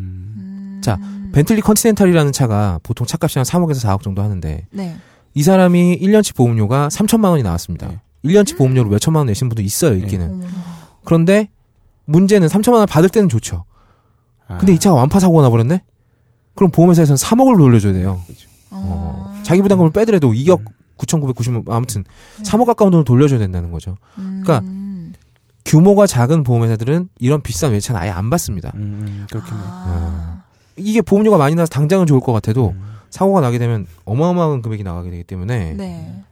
음. 0.77 0.81
자, 0.83 0.99
벤틀리 1.33 1.61
컨티넨탈이라는 1.61 2.33
차가 2.33 2.79
보통 2.83 3.07
차값이 3.07 3.39
한 3.39 3.45
3억에서 3.45 3.85
4억 3.85 4.03
정도 4.03 4.23
하는데 4.23 4.67
네. 4.71 4.97
이 5.35 5.43
사람이 5.43 5.99
1년치 6.01 6.35
보험료가 6.37 6.89
3천만 6.89 7.31
원이 7.31 7.43
나왔습니다. 7.43 7.89
네. 7.89 8.01
1년치 8.25 8.57
보험료로 8.57 8.91
몇 8.91 8.99
천만 8.99 9.21
원 9.21 9.27
내신 9.29 9.49
분도 9.49 9.63
있어요, 9.63 9.95
있기는. 9.95 10.31
어머나. 10.31 10.49
그런데 11.05 11.49
문제는 12.07 12.49
3천만 12.49 12.75
원 12.75 12.87
받을 12.87 13.09
때는 13.09 13.29
좋죠. 13.29 13.65
아. 14.47 14.59
근데 14.59 14.73
이 14.73 14.79
차가 14.79 14.97
완파 14.97 15.21
사고가 15.21 15.43
나버렸네? 15.43 15.83
그럼 16.55 16.71
보험회사에서는 16.71 17.17
3억을 17.17 17.57
돌려줘야 17.59 17.93
돼요. 17.93 18.21
어, 18.71 19.35
어. 19.35 19.41
자기 19.45 19.63
부담금을 19.63 19.93
빼더라도 19.93 20.33
2억 20.33 20.65
9,990만 20.97 21.71
아무튼 21.71 22.05
3억 22.43 22.67
가까운 22.67 22.91
돈을 22.91 23.05
돌려줘야 23.05 23.39
된다는 23.39 23.71
거죠. 23.71 23.97
그러니까 24.17 24.61
음. 24.65 25.13
규모가 25.65 26.07
작은 26.07 26.43
보험회사들은 26.43 27.11
이런 27.19 27.43
비싼 27.43 27.73
외차는 27.73 28.01
아예 28.01 28.11
안 28.11 28.31
받습니다. 28.31 28.73
음, 28.75 29.27
그렇겠네. 29.31 29.61
아. 29.63 30.43
이게 30.77 31.03
보험료가 31.03 31.37
많이 31.37 31.55
나서 31.55 31.69
당장은 31.71 32.07
좋을 32.07 32.21
것 32.21 32.33
같아도 32.33 32.71
음. 32.71 32.83
사고가 33.11 33.41
나게 33.41 33.59
되면 33.59 33.87
어마어마한 34.05 34.63
금액이 34.63 34.83
나가게 34.83 35.11
되기 35.11 35.25
때문에 35.25 35.75
네. 35.75 36.25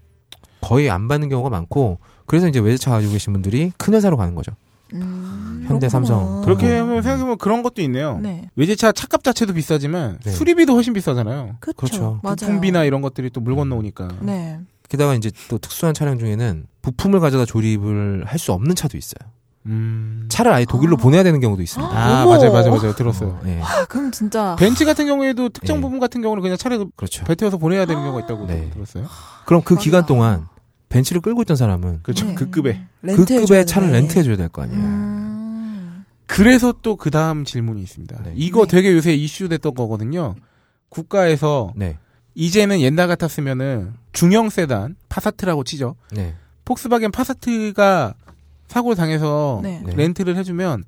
거의 0.66 0.90
안 0.90 1.06
받는 1.08 1.28
경우가 1.28 1.48
많고 1.50 1.98
그래서 2.26 2.48
이제 2.48 2.58
외제차 2.58 2.90
가지고 2.90 3.12
계신 3.12 3.32
분들이 3.32 3.72
큰 3.78 3.94
회사로 3.94 4.16
가는 4.16 4.34
거죠. 4.34 4.52
음. 4.94 5.64
현대, 5.68 5.88
삼성. 5.88 6.42
그렇게 6.42 6.78
어. 6.78 6.82
하면 6.82 7.02
생각해보면 7.02 7.38
그런 7.38 7.62
것도 7.62 7.82
있네요. 7.82 8.18
네. 8.22 8.48
외제차 8.56 8.92
차값 8.92 9.24
자체도 9.24 9.52
비싸지만 9.54 10.18
네. 10.24 10.30
수리비도 10.30 10.74
훨씬 10.74 10.92
비싸잖아요. 10.92 11.56
그렇죠. 11.60 11.76
그렇죠. 11.76 12.20
맞아요. 12.22 12.36
부품비나 12.36 12.84
이런 12.84 13.00
것들이 13.02 13.30
또 13.30 13.40
물 13.40 13.54
건너오니까. 13.56 14.08
네. 14.20 14.58
게다가 14.88 15.14
이제 15.14 15.30
또 15.48 15.58
특수한 15.58 15.94
차량 15.94 16.18
중에는 16.18 16.66
부품을 16.82 17.18
가져다 17.20 17.44
조립을 17.44 18.24
할 18.26 18.38
수 18.38 18.52
없는 18.52 18.74
차도 18.76 18.96
있어요. 18.96 19.30
음. 19.66 20.26
차를 20.28 20.52
아예 20.52 20.64
독일로 20.64 20.94
아. 20.94 21.02
보내야 21.02 21.24
되는 21.24 21.40
경우도 21.40 21.60
있습니다. 21.62 21.92
아, 21.92 22.22
어머. 22.22 22.36
맞아요, 22.36 22.52
맞아요, 22.52 22.70
맞아요. 22.70 22.94
들었어요. 22.94 23.30
어, 23.30 23.40
네. 23.42 23.60
아, 23.62 23.84
그럼 23.86 24.12
진짜 24.12 24.54
벤츠 24.56 24.84
같은 24.84 25.06
경우에도 25.06 25.48
특정 25.48 25.78
네. 25.78 25.82
부분 25.82 25.98
같은 25.98 26.22
경우는 26.22 26.40
그냥 26.42 26.56
차를 26.56 26.86
그렇죠. 26.94 27.24
배 27.24 27.34
태워서 27.34 27.56
보내야 27.58 27.86
되는 27.86 28.00
경우가 28.02 28.20
있다고 28.24 28.46
네. 28.46 28.70
들었어요. 28.72 29.06
그럼 29.44 29.62
그 29.64 29.74
맞아. 29.74 29.82
기간 29.84 30.06
동안 30.06 30.46
벤츠를 30.88 31.20
끌고 31.20 31.42
있던 31.42 31.56
사람은 31.56 32.00
그렇죠. 32.02 32.26
네. 32.26 32.34
그 32.34 32.50
급에. 32.50 32.80
그 33.02 33.24
급의 33.24 33.66
차를 33.66 33.90
렌트해 33.90 34.22
줘야 34.22 34.36
될 34.36 34.48
거 34.48 34.62
아니에요. 34.62 34.80
음. 34.80 36.04
그래서 36.26 36.72
또 36.82 36.96
그 36.96 37.10
다음 37.10 37.44
질문이 37.44 37.80
있습니다. 37.82 38.22
네. 38.24 38.32
이거 38.36 38.66
네. 38.66 38.76
되게 38.76 38.92
요새 38.92 39.14
이슈됐던 39.14 39.74
거거든요. 39.74 40.34
국가에서 40.88 41.72
네. 41.76 41.98
이제는 42.34 42.80
옛날 42.80 43.08
같았으면은 43.08 43.94
중형 44.12 44.48
세단 44.50 44.96
파사트라고 45.08 45.64
치죠. 45.64 45.96
네. 46.12 46.34
폭스바겐 46.64 47.10
파사트가 47.12 48.14
사고를 48.68 48.96
당해서 48.96 49.60
네. 49.62 49.82
네. 49.84 49.94
렌트를 49.94 50.36
해주면 50.36 50.84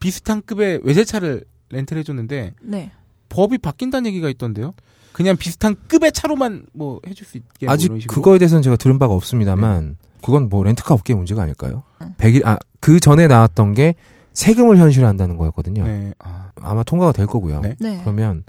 비슷한 0.00 0.42
급의 0.44 0.80
외제차를 0.84 1.44
렌트를 1.70 2.00
해줬는데 2.00 2.54
네. 2.62 2.90
법이 3.28 3.58
바뀐다는 3.58 4.06
얘기가 4.08 4.28
있던데요. 4.30 4.72
그냥 5.18 5.36
비슷한 5.36 5.74
급의 5.88 6.12
차로만 6.12 6.66
뭐 6.72 7.00
해줄 7.04 7.26
수 7.26 7.38
있게 7.38 7.66
뭐 7.66 7.72
아직 7.74 7.86
식으로. 7.86 8.14
그거에 8.14 8.38
대해서는 8.38 8.62
제가 8.62 8.76
들은 8.76 9.00
바가 9.00 9.14
없습니다만 9.14 9.96
그건 10.22 10.48
뭐 10.48 10.62
렌트카 10.62 10.94
업계의 10.94 11.16
문제가 11.16 11.42
아닐까요? 11.42 11.82
응. 12.02 12.14
100일 12.18 12.46
아그 12.46 13.00
전에 13.00 13.26
나왔던 13.26 13.74
게 13.74 13.96
세금을 14.32 14.76
현실화한다는 14.76 15.36
거였거든요. 15.36 15.82
네. 15.82 16.14
아, 16.20 16.52
아마 16.62 16.84
통과가 16.84 17.10
될 17.10 17.26
거고요. 17.26 17.62
네. 17.62 17.74
네. 17.80 17.98
그러면 18.02 18.44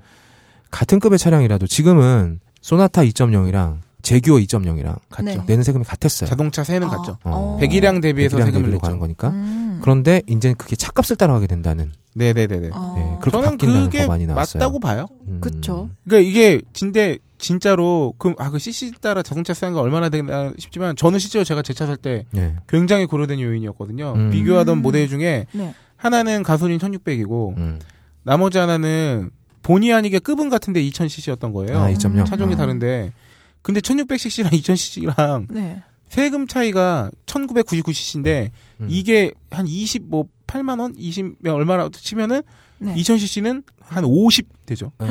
같은 0.70 1.00
급의 1.00 1.18
차량이라도 1.18 1.66
지금은 1.66 2.40
소나타 2.62 3.02
2.0이랑 3.02 3.80
제규어 4.04 4.38
2.0이랑 4.38 5.00
같죠. 5.10 5.26
네. 5.26 5.44
내는 5.48 5.64
세금이 5.64 5.86
같았어요. 5.86 6.30
자동차 6.30 6.64
세는 6.64 6.88
아. 6.88 6.92
같죠. 6.92 7.18
어. 7.24 7.58
배기량 7.60 8.00
대비해서 8.00 8.38
배기량 8.38 8.46
세금을 8.46 8.62
대비로 8.62 8.72
냈죠. 8.74 8.82
가는 8.84 9.00
거니까. 9.00 9.30
음. 9.30 9.80
그런데 9.82 10.22
이제 10.28 10.54
그게 10.56 10.76
차값을 10.76 11.16
따라가게 11.16 11.48
된다는 11.48 11.92
네네네네. 12.20 12.60
네, 12.60 12.70
아. 12.74 12.94
네, 12.98 13.18
그렇게 13.22 13.32
저는 13.42 13.58
그게 13.58 14.06
맞다고 14.06 14.80
봐요. 14.80 15.08
음. 15.28 15.40
그렇죠. 15.42 15.90
그러니까 16.06 16.30
이게 16.30 16.62
진데 16.74 17.18
진짜로 17.38 18.14
그아그 18.18 18.52
그 18.52 18.60
CC 18.60 18.92
따라 19.00 19.24
자동차 19.24 19.54
사는 19.54 19.74
거 19.74 19.80
얼마나 19.80 20.10
되나 20.10 20.52
싶지만 20.58 20.96
저는 20.98 21.20
실제로 21.20 21.44
제가 21.46 21.62
제 21.62 21.74
차 21.74 21.86
살때 21.86 22.26
네. 22.32 22.56
굉장히 22.68 23.06
고려된 23.06 23.40
요인이었거든요. 23.40 24.14
음. 24.16 24.30
비교하던 24.32 24.82
모델 24.82 25.08
중에 25.08 25.46
네. 25.54 25.74
하나는 25.96 26.44
가솔린 26.44 26.78
1,600이고 26.80 27.56
음. 27.58 27.80
나머지 28.24 28.58
하나는 28.58 29.30
본의 29.64 29.94
아니게 29.94 30.20
급은 30.20 30.50
같은데 30.50 30.82
2,000cc였던 30.84 31.54
거예요. 31.54 31.80
아, 31.80 31.90
2.0. 31.90 32.26
차종이 32.26 32.54
아. 32.56 32.58
다른데 32.58 33.14
근데 33.62 33.80
1,600cc랑 33.80 34.52
2,000cc랑 34.52 35.48
네. 35.50 35.82
세금 36.10 36.48
차이가 36.48 37.12
1999cc인데 37.26 38.50
음. 38.82 38.88
이게 38.90 39.32
한 39.52 39.68
20, 39.68 40.04
뭐, 40.10 40.26
18만 40.50 40.80
원, 40.80 40.94
20 40.98 41.38
얼마라고 41.48 41.90
치면은 41.92 42.42
네. 42.80 42.96
2000cc는 42.96 43.64
한 43.82 44.04
50 44.04 44.48
되죠. 44.66 44.92
네. 45.00 45.08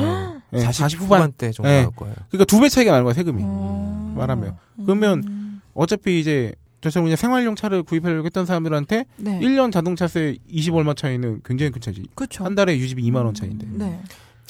네. 0.51 0.59
40, 0.61 0.79
40 0.81 0.99
후반대 1.01 1.51
정도 1.51 1.69
예. 1.69 1.81
나올 1.81 1.91
거예요. 1.95 2.15
그러니까 2.29 2.45
두 2.45 2.59
배 2.59 2.69
차이가 2.69 2.91
나는 2.91 3.03
거야 3.03 3.13
세금이 3.13 3.43
음. 3.43 4.13
말하면. 4.17 4.55
그러면 4.85 5.23
음. 5.27 5.61
어차피 5.73 6.19
이제 6.19 6.53
저처럼 6.81 7.05
그냥 7.05 7.17
생활용 7.17 7.55
차를 7.55 7.83
구입하려고 7.83 8.25
했던 8.25 8.45
사람들한테 8.45 9.05
네. 9.17 9.39
1년 9.41 9.71
자동차세 9.71 10.37
20 10.47 10.73
얼마 10.75 10.93
차이는 10.93 11.41
굉장히 11.45 11.71
큰 11.71 11.81
차이지. 11.81 12.05
그쵸. 12.15 12.43
한 12.45 12.55
달에 12.55 12.77
유지비 12.77 13.03
2만 13.11 13.25
원 13.25 13.33
차이인데. 13.33 13.67
네. 13.71 13.85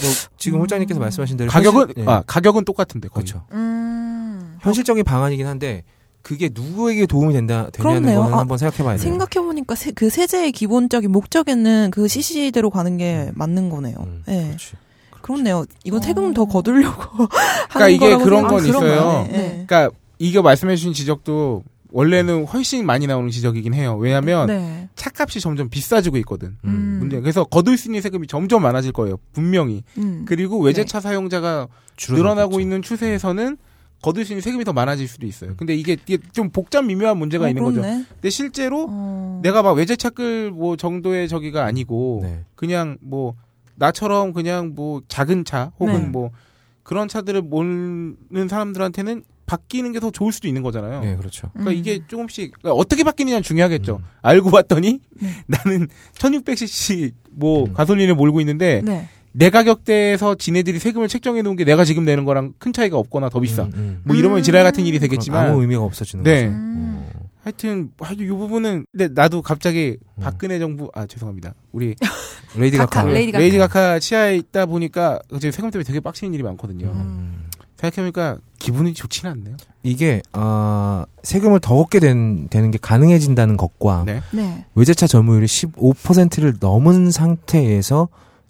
뭐 0.02 0.10
지금 0.38 0.60
홀장님께서 0.62 1.00
음. 1.00 1.02
말씀하신 1.02 1.36
대로 1.38 1.50
가격은 1.52 1.88
사실, 1.88 2.06
네. 2.06 2.12
아 2.12 2.24
가격은 2.26 2.64
똑같은데 2.64 3.10
그렇죠. 3.10 3.46
음. 3.52 4.58
현실적인 4.62 5.04
방안이긴 5.04 5.46
한데 5.46 5.84
그게 6.22 6.50
누구에게 6.54 7.06
도움이 7.06 7.34
된다 7.34 7.70
되냐는 7.72 8.02
그렇네요. 8.02 8.22
거는 8.22 8.34
아, 8.36 8.40
한번 8.40 8.58
생각해봐야 8.58 8.98
돼요. 8.98 9.04
생각해보니까 9.04 9.76
세- 9.76 9.92
그 9.92 10.10
세제의 10.10 10.52
기본적인 10.52 11.12
목적에는 11.12 11.92
그 11.92 12.08
CC대로 12.08 12.70
가는 12.70 12.98
게 12.98 13.32
맞는 13.36 13.70
거네요. 13.70 13.96
음, 14.00 14.24
네. 14.28 14.48
그렇지. 14.48 14.74
그렇네요. 15.22 15.66
이건 15.84 16.00
어. 16.00 16.04
세금 16.04 16.34
더 16.34 16.46
거두려고 16.46 17.28
그러니까 17.70 17.80
하는 17.80 17.92
이게 17.94 18.06
거라고 18.08 18.24
그런 18.24 18.42
건 18.48 18.60
아, 18.60 18.62
그런 18.62 18.68
있어요. 18.86 19.28
네. 19.32 19.66
그러니까 19.68 19.90
이거 20.18 20.42
말씀해주신 20.42 20.94
지적도 20.94 21.64
원래는 21.92 22.46
훨씬 22.46 22.86
많이 22.86 23.08
나오는 23.08 23.30
지적이긴 23.32 23.74
해요. 23.74 23.98
왜냐하면 24.00 24.48
네. 24.48 24.90
차값이 24.96 25.40
점점 25.40 25.70
비싸지고 25.70 26.18
있거든. 26.18 26.58
음. 26.66 26.98
문제. 27.00 27.20
그래서 27.20 27.44
거둘 27.46 27.78
수 27.78 27.88
있는 27.88 28.02
세금이 28.02 28.28
점점 28.28 28.62
많아질 28.62 28.92
거예요. 28.92 29.18
분명히. 29.34 29.84
음. 29.98 30.26
그리고 30.28 30.60
외제차 30.60 31.00
사용자가 31.00 31.68
줄어들고 31.96 32.30
늘어나고. 32.30 32.60
있는 32.60 32.82
추세에서는 32.82 33.58
있는 34.32 34.42
세금이 34.42 34.64
더 34.64 34.74
많아질 34.74 35.08
수도 35.08 35.28
있어요. 35.28 35.56
근데 35.58 35.76
이게, 35.76 35.94
이게 35.94 36.18
좀 36.32 36.50
복잡 36.50 36.84
미묘한 36.86 37.18
문제가 37.18 37.46
어, 37.46 37.50
있는 37.50 37.64
거죠. 37.64 37.82
그렇네. 37.82 38.06
근데 38.14 38.30
실제로 38.30 38.88
어. 38.90 39.40
내가 39.44 39.62
막 39.62 39.72
외제차 39.74 40.10
끌 40.12 40.52
뭐 40.52 40.76
정도의 40.76 41.28
저기가 41.28 41.66
아니고 41.66 42.22
네. 42.24 42.44
그냥 42.56 42.98
뭐 43.02 43.36
나처럼 43.76 44.34
그냥 44.34 44.74
뭐 44.76 45.02
작은 45.08 45.46
차 45.46 45.72
혹은 45.80 45.94
네. 46.04 46.08
뭐 46.08 46.32
그런 46.84 47.08
차들을 47.08 47.42
모는 47.44 48.48
사람들한테는 48.50 49.24
바뀌는 49.46 49.94
게 49.94 50.00
더 50.00 50.12
좋을 50.12 50.32
수도 50.32 50.48
있는 50.48 50.62
거잖아요. 50.64 51.02
네, 51.02 51.16
그렇죠. 51.18 51.50
그러니까 51.54 51.72
음. 51.72 51.76
이게 51.78 52.00
조금씩 52.08 52.54
그러니까 52.62 52.74
어떻게 52.80 53.04
바뀌느냐는 53.04 53.42
중요하겠죠. 53.44 53.98
음. 53.98 54.06
알고 54.22 54.52
봤더니 54.52 55.00
네. 55.22 55.30
나는 55.48 55.88
1600cc 56.14 57.12
뭐 57.32 57.66
음. 57.66 57.74
가솔린을 57.74 58.16
몰고 58.16 58.40
있는데 58.42 58.82
네. 58.84 59.08
내 59.32 59.50
가격대에서 59.50 60.36
지네들이 60.36 60.80
세금을 60.80 61.08
책정해 61.08 61.42
놓은 61.42 61.56
게 61.56 61.64
내가 61.64 61.86
지금 61.86 62.06
내는 62.06 62.26
거랑 62.26 62.54
큰 62.58 62.74
차이가 62.74 62.98
없거나 62.98 63.30
더 63.30 63.40
비싸. 63.40 63.64
음, 63.64 63.72
음. 63.76 64.02
뭐 64.04 64.16
이러면 64.16 64.40
음. 64.40 64.44
지랄 64.44 64.64
같은 64.64 64.86
일이 64.86 65.00
되겠지만 65.00 65.48
아무 65.52 65.62
의미가 65.62 65.82
없어지는 65.82 66.24
네. 66.24 66.46
거죠. 66.46 66.56
음. 66.56 67.10
어. 67.14 67.30
하여튼 67.44 67.90
하여튼 68.00 68.26
이 68.26 68.30
부분은 68.30 68.86
근데 68.92 69.08
나도 69.14 69.42
갑자기 69.42 69.98
음. 70.18 70.22
박근혜 70.22 70.60
정부 70.60 70.90
아 70.94 71.06
죄송합니다. 71.06 71.54
우리 71.72 71.96
레이디 72.58 72.78
가카. 72.78 73.04
레이디 73.04 73.32
가카. 73.32 73.40
레이디 73.40 73.58
가카 73.58 74.00
치아에 74.00 74.36
있다 74.38 74.66
보니까 74.66 75.20
지금 75.40 75.52
세금 75.52 75.72
때문에 75.72 75.86
되게 75.86 76.00
빡치는 76.00 76.34
일이 76.34 76.44
많거든요. 76.44 76.88
음. 76.88 77.46
생각해보니까 77.78 78.38
기분이 78.60 78.94
좋지는 78.94 79.32
않네요. 79.32 79.56
이게 79.84 80.22
어, 80.34 81.06
세금을 81.24 81.60
더 81.62 81.78
걷게 81.78 82.00
된, 82.00 82.50
되는 82.50 82.72
게 82.72 82.78
가능해진다는 82.82 83.56
것과 83.56 84.04
네. 84.06 84.22
네. 84.32 84.66
외제차 84.76 85.08
점유율이 85.08 85.46
15%를 85.46 86.56
넘은 86.60 87.12
상태에서 87.12 88.10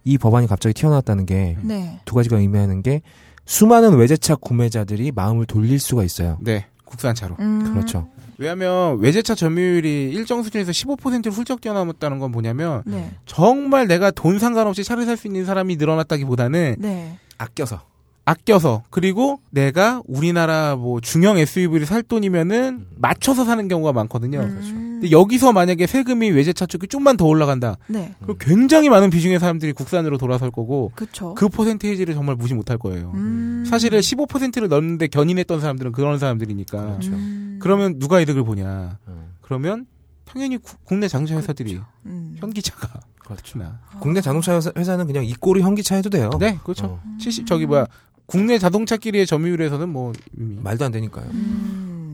이 0.10 0.18
법안이 0.18 0.48
갑자기 0.48 0.74
튀어나왔다는 0.74 1.28
게두 1.28 1.62
네. 1.68 2.00
가지가 2.04 2.38
의미하는 2.40 2.82
게 2.82 3.02
수많은 3.46 3.96
외제차 3.96 4.36
구매자들이 4.36 5.12
마음을 5.12 5.46
돌릴 5.46 5.80
수가 5.80 6.04
있어요. 6.04 6.38
네. 6.42 6.66
국산차로. 6.86 7.36
음. 7.40 7.72
그렇죠. 7.74 8.08
왜냐하면 8.40 9.00
외제차 9.00 9.36
점유율이 9.36 10.12
일정 10.12 10.42
수준에서 10.42 10.72
15%를 10.72 11.32
훌쩍 11.32 11.62
뛰어넘었다는 11.62 12.18
건 12.18 12.32
뭐냐면 12.32 12.82
네. 12.86 13.12
정말 13.28 13.86
내가 13.88 14.10
돈 14.10 14.40
상관없이 14.40 14.84
차를 14.84 15.06
살 15.06 15.16
수 15.16 15.28
있는 15.28 15.46
사람이 15.46 15.76
늘어났다기보다는 15.76 16.78
네. 16.80 17.18
아껴서. 17.38 17.82
아껴서 18.26 18.84
그리고 18.90 19.40
내가 19.52 20.02
우리나라 20.08 20.76
뭐 20.76 21.02
중형 21.02 21.38
SUV를 21.38 21.86
살 21.86 22.02
돈이면은 22.02 22.88
맞춰서 22.96 23.44
사는 23.46 23.68
경우가 23.68 23.92
많거든요. 23.94 24.40
음. 24.40 24.89
근데 25.00 25.12
여기서 25.12 25.54
만약에 25.54 25.88
세금이 25.88 26.30
외제차 26.32 26.66
쪽이 26.66 26.88
좀만 26.88 27.16
더 27.18 27.26
올라간다. 27.26 27.78
네. 27.88 28.14
그럼 28.22 28.38
굉장히 28.40 28.90
많은 28.90 29.10
비중의 29.10 29.40
사람들이 29.40 29.72
국산으로 29.74 30.18
돌아설 30.18 30.52
거고 30.52 30.92
그쵸. 30.96 31.34
그 31.36 31.48
퍼센테이지를 31.50 32.14
정말 32.14 32.36
무시 32.36 32.54
못할 32.54 32.78
거예요. 32.78 33.12
음. 33.16 33.64
사실은 33.68 34.00
15%를 34.00 34.68
넣는데 34.68 35.08
견인했던 35.08 35.62
사람들은 35.62 35.92
그런 35.94 36.20
사람들이니까. 36.20 36.82
그렇죠. 36.82 37.12
음. 37.12 37.60
그러면 37.62 37.98
누가 38.00 38.20
이득을 38.20 38.44
보냐? 38.44 38.98
음. 39.08 39.34
그러면 39.42 39.86
당연히 40.26 40.58
구- 40.58 40.76
국내 40.84 41.08
자동차 41.08 41.36
회사들이 41.38 41.80
음. 42.06 42.36
현기차가 42.40 42.88
그렇죠. 43.24 43.54
그렇구나. 43.60 43.80
국내 44.00 44.22
자동차 44.22 44.56
회사- 44.56 44.72
회사 44.78 44.98
는 44.98 45.08
그냥 45.08 45.24
이 45.26 45.34
꼴이 45.34 45.62
현기차 45.62 45.96
해도 45.96 46.10
돼요. 46.10 46.30
네, 46.40 46.60
그렇죠. 46.64 46.86
어, 46.86 47.02
70 47.20 47.46
저기 47.48 47.66
뭐야 47.66 47.86
국내 48.26 48.60
자동차끼리의 48.60 49.26
점유율에서는 49.26 49.90
뭐 49.90 50.14
말도 50.32 50.86
안 50.86 50.92
되니까요. 50.92 51.26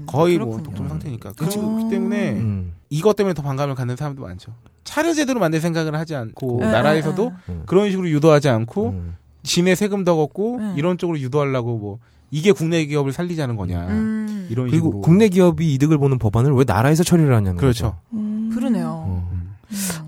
음. 0.06 0.08
거의 0.08 0.38
뭐 0.38 0.48
그렇군요. 0.48 0.64
독점 0.64 0.90
상태니까. 0.90 1.30
그 1.32 1.36
그렇죠. 1.36 1.62
그렇기 1.62 1.90
때문에 1.90 2.32
음. 2.34 2.74
이것 2.90 3.16
때문에 3.16 3.34
더 3.34 3.42
반감을 3.42 3.76
갖는 3.76 3.96
사람도 3.96 4.22
많죠. 4.22 4.54
차를 4.84 5.14
제대로 5.16 5.40
만들 5.40 5.60
생각을 5.60 5.96
하지 5.96 6.16
않고 6.16 6.60
에, 6.62 6.66
나라에서도. 6.66 7.34
음. 7.50 7.64
그런 7.66 7.90
식으로 7.90 8.10
유도하지 8.10 8.50
않고 8.50 8.90
음. 8.90 9.16
지네 9.44 9.75
세금 9.75 10.03
더 10.03 10.16
걷고 10.16 10.60
네. 10.60 10.74
이런 10.77 10.98
쪽으로 10.98 11.20
유도하려고 11.20 11.77
뭐 11.77 12.00
이게 12.32 12.51
국내 12.51 12.86
기업을 12.86 13.12
살리자는 13.12 13.56
거냐 13.56 13.88
음. 13.88 14.48
이런 14.50 14.70
그리고 14.70 14.88
식으로 14.88 15.01
국내 15.01 15.29
기업이 15.29 15.74
이득을 15.75 15.98
보는 15.98 16.18
법안을 16.20 16.53
왜 16.53 16.64
나라에서 16.66 17.03
처리를 17.03 17.34
하냐는 17.34 17.58
그렇죠. 17.58 17.84
거죠. 17.92 17.98
음. 18.14 18.51
그러네요. 18.53 18.88
어. 18.88 19.29
음. 19.32 19.56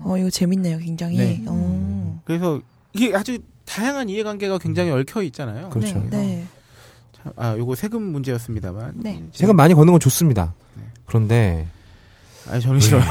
어, 0.04 0.16
이거 0.16 0.30
재밌네요, 0.30 0.78
굉장히. 0.78 1.16
네. 1.18 1.44
어. 1.46 2.20
그래서 2.24 2.60
이게 2.92 3.14
아주 3.14 3.38
다양한 3.64 4.08
이해관계가 4.08 4.58
굉장히 4.58 4.90
얽혀 4.90 5.22
있잖아요. 5.24 5.68
그렇죠. 5.70 6.02
네. 6.10 6.46
네. 7.24 7.24
참, 7.24 7.32
아 7.36 7.56
요거 7.56 7.74
세금 7.74 8.02
문제였습니다만 8.02 8.92
네. 8.96 9.22
세금 9.32 9.56
많이 9.56 9.74
거는 9.74 9.92
건 9.92 10.00
좋습니다. 10.00 10.54
네. 10.76 10.82
그런데 11.06 11.66
아 12.50 12.58
저는 12.58 12.80
싫어요. 12.80 13.02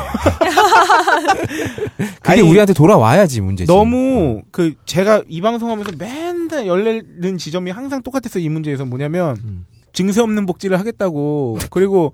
그게 1.97 2.31
아니, 2.31 2.41
우리한테 2.41 2.73
돌아와야지 2.73 3.41
문제지. 3.41 3.67
너무 3.71 4.41
그 4.51 4.73
제가 4.85 5.23
이 5.27 5.41
방송하면서 5.41 5.91
맨날 5.97 6.67
열리는 6.67 7.37
지점이 7.37 7.71
항상 7.71 8.01
똑같았어요. 8.03 8.43
이 8.43 8.49
문제에서 8.49 8.85
뭐냐면 8.85 9.37
음. 9.43 9.65
증세 9.93 10.21
없는 10.21 10.45
복지를 10.45 10.79
하겠다고 10.79 11.57
그리고 11.71 12.13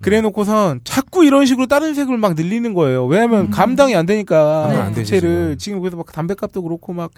그래놓고선 0.00 0.80
자꾸 0.84 1.24
이런 1.24 1.46
식으로 1.46 1.66
다른 1.66 1.94
세금을 1.94 2.18
막 2.18 2.34
늘리는 2.34 2.74
거예요. 2.74 3.06
왜냐하면 3.06 3.46
음. 3.46 3.50
감당이 3.50 3.94
안 3.94 4.06
되니까 4.06 4.90
되지, 4.94 5.00
부채를 5.02 5.30
지금. 5.30 5.58
지금 5.58 5.80
그래서 5.80 5.96
막 5.96 6.10
담배값도 6.10 6.62
그렇고 6.62 6.92
막 6.92 7.10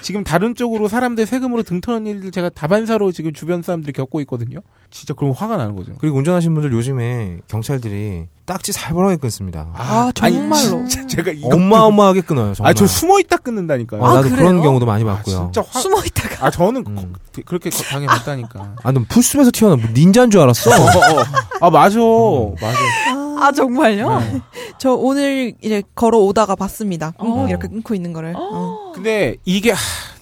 지금 0.00 0.24
다른 0.24 0.54
쪽으로 0.54 0.88
사람들 0.88 1.26
세금으로 1.26 1.62
등터는 1.64 2.06
일들 2.06 2.30
제가 2.30 2.48
다반사로 2.48 3.12
지금 3.12 3.32
주변 3.34 3.60
사람들이 3.62 3.92
겪고 3.92 4.20
있거든요. 4.22 4.60
진짜 4.90 5.12
그럼 5.12 5.32
화가 5.36 5.58
나는 5.58 5.76
거죠. 5.76 5.92
그리고 5.98 6.16
운전하시는 6.18 6.54
분들 6.54 6.72
요즘에 6.72 7.38
경찰들이 7.46 8.26
딱지 8.46 8.72
살벌하게 8.72 9.16
끊습니다. 9.16 9.68
아, 9.74 10.10
아니, 10.20 10.34
정말로. 10.36 10.86
진짜 10.88 11.06
제가 11.06 11.30
이거 11.32 11.48
어마어마하게 11.54 12.22
끊어요. 12.22 12.54
정말. 12.54 12.70
아, 12.70 12.74
저 12.74 12.86
숨어 12.86 13.20
있다 13.20 13.36
끊는다니까요. 13.36 14.00
어, 14.00 14.06
아, 14.06 14.14
나도 14.14 14.30
그래요? 14.30 14.36
그런 14.48 14.62
경우도 14.62 14.86
많이 14.86 15.04
아, 15.04 15.14
봤고요. 15.14 15.50
진짜 15.52 15.62
화. 15.70 15.80
숨어 15.80 16.02
있다가. 16.06 16.46
아, 16.46 16.50
저는 16.50 16.84
음. 16.86 16.94
거- 17.34 17.42
그렇게 17.44 17.68
거- 17.70 17.82
당해봤다니까. 17.82 18.76
아, 18.82 18.92
넌 18.92 19.04
풀숲에서 19.04 19.50
튀어나온 19.52 19.80
뭐 19.82 19.90
닌자인 19.92 20.30
줄 20.30 20.40
알았어. 20.40 20.70
어, 20.70 20.74
어. 20.74 21.22
아, 21.60 21.70
맞아. 21.70 21.98
맞아. 22.00 23.21
아, 23.42 23.52
정말요? 23.52 24.18
네. 24.20 24.40
저 24.78 24.92
오늘 24.94 25.54
이제 25.62 25.82
걸어 25.94 26.18
오다가 26.18 26.54
봤습니다. 26.54 27.12
어. 27.18 27.46
이렇게 27.48 27.68
끊고 27.68 27.94
있는 27.94 28.12
거를. 28.12 28.34
어. 28.36 28.92
근데 28.94 29.36
이게, 29.44 29.72
하, 29.72 29.78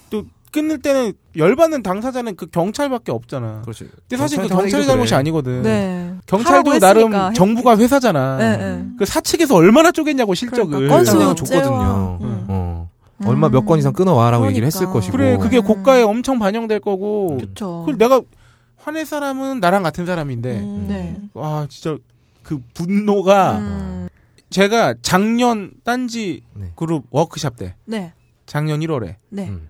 또, 0.09 0.24
끊을 0.52 0.78
때는, 0.80 1.12
열받는 1.37 1.83
당사자는 1.83 2.35
그 2.37 2.46
경찰밖에 2.46 3.12
없잖아. 3.12 3.61
그렇지. 3.62 3.88
근데 4.09 4.16
사실 4.16 4.38
그 4.38 4.48
경찰 4.48 4.56
경찰의 4.62 4.72
하기도 4.74 4.90
잘못이 4.92 5.11
그래. 5.11 5.18
아니거든. 5.18 5.62
네. 5.62 6.14
경찰도 6.26 6.78
나름 6.78 7.02
했으니까 7.12 7.33
정부가 7.35 7.76
회사잖아. 7.76 8.37
네, 8.38 8.56
네. 8.56 8.85
그 8.98 9.04
사측에서 9.04 9.54
얼마나 9.54 9.92
쪼겠냐고 9.92 10.35
실적을. 10.35 10.88
그러니까. 10.88 11.35
줬거든요. 11.35 12.18
음. 12.22 12.44
어. 12.48 12.88
얼마 13.26 13.48
몇 13.50 13.66
건 13.66 13.78
이상 13.78 13.92
끊어와라고 13.92 14.46
얘기를 14.48 14.66
했을 14.66 14.87
그러니까. 14.87 14.94
것이고. 14.94 15.16
그래, 15.16 15.37
그게 15.37 15.59
음. 15.59 15.62
고가에 15.64 16.02
엄청 16.02 16.38
반영될 16.38 16.80
거고. 16.80 17.37
그쵸. 17.38 17.80
그걸 17.87 17.98
내가 17.98 18.22
화낼 18.78 19.04
사람은 19.06 19.61
나랑 19.61 19.83
같은 19.83 20.04
사람인데, 20.06 20.59
음. 20.59 20.87
네. 20.88 21.16
와, 21.35 21.66
진짜 21.68 21.96
그 22.42 22.61
분노가 22.74 23.59
음. 23.59 24.09
제가 24.50 24.94
작년 25.03 25.72
딴지 25.85 26.42
네. 26.55 26.72
그룹 26.76 27.05
워크샵 27.11 27.57
때, 27.57 27.74
네. 27.85 28.12
작년 28.46 28.81
1월에 28.81 29.16
네. 29.29 29.48
음. 29.48 29.68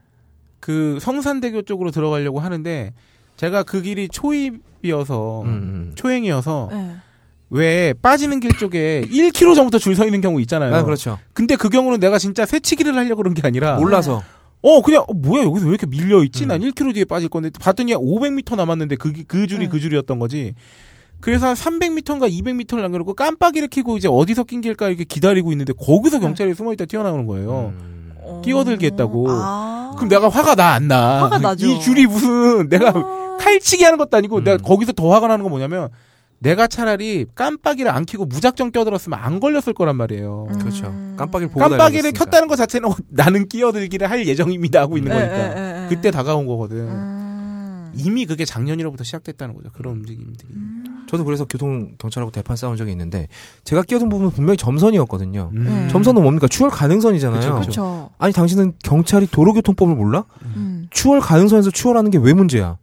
그 0.59 0.99
성산대교 1.01 1.63
쪽으로 1.63 1.91
들어가려고 1.91 2.41
하는데 2.41 2.93
제가 3.37 3.63
그 3.63 3.83
길이 3.83 4.09
초입이어서 4.09 5.43
음, 5.43 5.47
음. 5.49 5.93
초행이어서 5.95 6.69
네. 6.73 6.97
왜 7.51 7.93
빠지는 7.95 8.41
길 8.41 8.53
쪽에 8.57 9.03
1km 9.11 9.55
전부터 9.57 9.79
줄 9.79 9.97
서 9.97 10.05
있는 10.05 10.21
경우 10.21 10.41
있잖아요. 10.43 10.75
아, 10.75 10.83
그렇죠. 10.85 11.19
근데 11.33 11.57
그 11.57 11.69
경우는 11.69 11.99
내가 12.01 12.19
진짜 12.19 12.47
새치기를 12.47 12.95
하려고 12.95 13.17
그런 13.17 13.35
게 13.35 13.43
아니라 13.47 13.77
몰라서. 13.77 14.23
어 14.63 14.83
그냥 14.83 15.05
어, 15.09 15.15
뭐야 15.15 15.45
여기서 15.45 15.65
왜 15.67 15.71
이렇게 15.71 15.87
밀려 15.87 16.23
있지? 16.23 16.45
음. 16.45 16.49
난 16.49 16.61
1km 16.61 16.93
뒤에 16.95 17.05
빠질 17.07 17.29
건데 17.31 17.51
봤더니 17.59 17.95
500m 17.95 18.57
남았는데 18.57 18.97
그, 18.97 19.13
그 19.27 19.47
줄이 19.47 19.65
네. 19.65 19.69
그 19.71 19.81
줄이었던 19.81 20.19
거지. 20.19 20.55
그래서 21.21 21.47
한 21.49 21.55
300m인가 21.55 22.31
200m를 22.31 22.81
남겨놓고 22.81 23.15
깜빡이를 23.15 23.69
켜고 23.69 23.97
이제 23.97 24.09
어디서 24.09 24.45
낀 24.45 24.61
길까 24.61 24.89
이렇게 24.89 25.05
기다리고 25.05 25.53
있는데 25.53 25.73
거기서 25.75 26.19
네. 26.19 26.23
경찰이 26.27 26.55
숨어있다 26.55 26.87
튀어나오는 26.87 27.27
거예요. 27.27 27.73
음. 27.79 28.13
어. 28.23 28.43
끼어들게 28.45 28.87
했다고. 28.87 29.27
아. 29.31 29.93
그럼 29.97 30.09
내가 30.09 30.29
화가 30.29 30.55
나 30.55 30.73
안 30.75 30.89
나? 30.89 31.23
화가 31.25 31.39
나죠. 31.39 31.67
이 31.67 31.81
줄이 31.81 32.07
무슨 32.07 32.69
내가 32.69 32.91
아. 32.95 33.37
칼치기 33.39 33.85
하는 33.85 33.99
것도 33.99 34.17
아니고 34.17 34.39
음. 34.39 34.45
내가 34.45 34.57
거기서 34.59 34.93
더 34.93 35.11
화가 35.13 35.27
나는 35.29 35.43
건 35.43 35.51
뭐냐면 35.51 35.89
내가 36.39 36.67
차라리 36.67 37.27
깜빡이를 37.35 37.91
안 37.91 38.07
켜고 38.07 38.25
무작정 38.25 38.71
끼어들었으면 38.71 39.19
안 39.21 39.41
걸렸을 39.41 39.75
거란 39.75 39.97
말이에요. 39.97 40.47
음. 40.51 40.59
그렇죠. 40.59 40.85
깜빡이를 41.19 41.49
보고 41.49 41.61
깜빡이를. 41.61 42.13
켰다는 42.13 42.49
것 42.49 42.57
자체는 42.57 42.89
어, 42.89 42.95
나는 43.11 43.47
끼어들기를 43.47 44.09
할 44.11 44.27
예정입니다 44.27 44.81
하고 44.81 44.97
있는 44.97 45.13
예, 45.13 45.19
거니까 45.19 45.37
예, 45.37 45.41
예, 45.81 45.85
예. 45.85 45.89
그때 45.91 46.11
다가온 46.11 46.47
거거든. 46.47 46.89
음. 47.93 47.99
이미 47.99 48.27
그게 48.27 48.45
작년이로부터 48.45 49.05
시작됐다는 49.05 49.55
거죠. 49.55 49.71
그런 49.73 49.95
움직임들이. 49.97 50.49
저도 51.09 51.25
그래서 51.25 51.45
교통 51.45 51.95
경찰하고 51.99 52.31
대판 52.33 52.57
싸운 52.57 52.77
적이 52.77 52.93
있는데 52.93 53.29
제가 53.65 53.83
끼어든 53.83 54.09
부분은 54.09 54.31
분명히 54.33 54.57
점선이었거든요. 54.57 55.51
음. 55.55 55.65
네. 55.65 55.89
점선은 55.89 56.23
뭡니까? 56.23 56.47
추월 56.49 56.71
가능선이잖아요. 56.71 57.55
그렇죠. 57.61 58.11
아니 58.19 58.33
당신은 58.33 58.75
경찰이 58.83 59.27
도로교통법을 59.29 59.95
몰라? 59.95 60.25
음. 60.57 60.87
추월 60.91 61.21
가능선에서 61.21 61.71
추월하는 61.71 62.11
게 62.11 62.19
왜 62.19 62.33
문제야? 62.33 62.77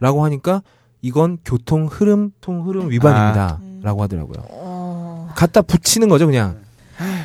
라고 0.00 0.24
하니까 0.24 0.62
이건 1.00 1.38
교통 1.44 1.86
흐름 1.86 2.30
통 2.40 2.66
흐름 2.68 2.90
위반입니다. 2.90 3.58
음. 3.62 3.80
라고 3.82 4.02
하더라고요. 4.02 4.44
어, 4.50 5.28
갖다 5.34 5.62
붙이는 5.62 6.08
거죠, 6.08 6.26
그냥. 6.26 6.58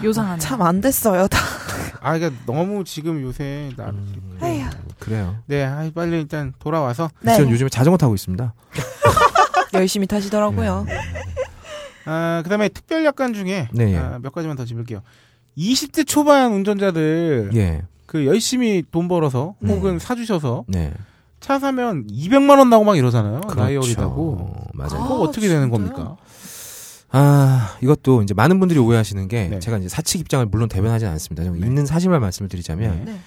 요상하네. 0.04 0.40
참안 0.40 0.82
됐어요. 0.82 1.28
다. 1.28 1.38
아, 2.02 2.18
그러니까 2.18 2.42
너무 2.46 2.84
지금 2.84 3.22
요새 3.22 3.70
나 3.76 3.90
음, 3.90 4.27
에휴. 4.44 4.66
그래요. 5.00 5.38
네, 5.46 5.64
아, 5.64 5.90
빨리 5.94 6.18
일단 6.20 6.54
돌아와서 6.60 7.10
네. 7.22 7.36
저는 7.36 7.52
요즘에 7.52 7.70
자전거 7.70 7.98
타고 7.98 8.16
있습니다. 8.16 8.54
열심히 9.74 10.08
타시더라고요. 10.08 10.86
아, 12.06 12.42
그다음에 12.44 12.70
특별 12.70 13.04
약관 13.06 13.34
중에 13.34 13.68
네, 13.72 13.94
예. 13.94 13.98
아, 13.98 14.20
몇 14.22 14.32
가지만 14.32 14.56
더 14.56 14.66
짚을게요. 14.66 15.02
20대 15.58 16.08
초반 16.08 16.54
운전자들 16.54 17.52
예. 17.56 17.82
그 18.06 18.26
열심히 18.26 18.84
돈 18.92 19.08
벌어서 19.08 19.56
네. 19.60 19.74
혹은 19.74 20.00
사주셔서 20.00 20.66
네. 20.68 20.94
차 21.40 21.60
사면 21.60 22.08
200만 22.08 22.58
원 22.58 22.70
나고 22.70 22.84
막 22.84 22.98
이러잖아요. 22.98 23.42
그렇죠. 23.42 23.60
나이 23.60 23.76
어리다고. 23.76 24.56
맞아요. 24.74 25.04
그거 25.04 25.18
아, 25.18 25.20
어떻게 25.20 25.48
되는 25.48 25.70
진짜요? 25.70 25.72
겁니까? 25.94 26.18
아, 27.10 27.78
이것도 27.82 28.24
이제 28.24 28.34
많은 28.34 28.60
분들이 28.60 28.80
오해하시는 28.80 29.28
게 29.28 29.48
네. 29.48 29.60
제가 29.60 29.78
이제 29.78 29.88
사측 29.90 30.22
입장을 30.22 30.46
물론 30.48 30.68
대변하지는 30.70 31.12
않습니다. 31.14 31.44
저는 31.44 31.60
네. 31.60 31.68
있는 31.68 31.86
사실만 31.86 32.22
말씀을 32.22 32.50
드리자면 32.50 33.04
네. 33.06 33.12
네. 33.14 33.20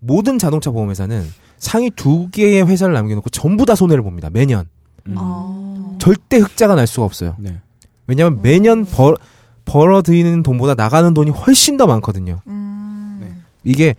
모든 0.00 0.38
자동차 0.38 0.70
보험회사는 0.70 1.24
상위 1.58 1.90
두 1.90 2.28
개의 2.30 2.66
회사를 2.66 2.94
남겨놓고 2.94 3.30
전부 3.30 3.66
다 3.66 3.74
손해를 3.74 4.02
봅니다. 4.02 4.30
매년. 4.30 4.66
음. 5.06 5.14
아. 5.16 5.96
절대 5.98 6.38
흑자가 6.38 6.74
날 6.74 6.86
수가 6.86 7.04
없어요. 7.04 7.34
네. 7.38 7.60
왜냐하면 8.06 8.40
매년 8.42 8.84
벌, 8.84 9.16
벌어들이는 9.64 10.42
돈보다 10.42 10.74
나가는 10.74 11.12
돈이 11.12 11.30
훨씬 11.30 11.76
더 11.76 11.86
많거든요. 11.86 12.40
음. 12.46 13.18
네. 13.20 13.32
이게 13.64 13.94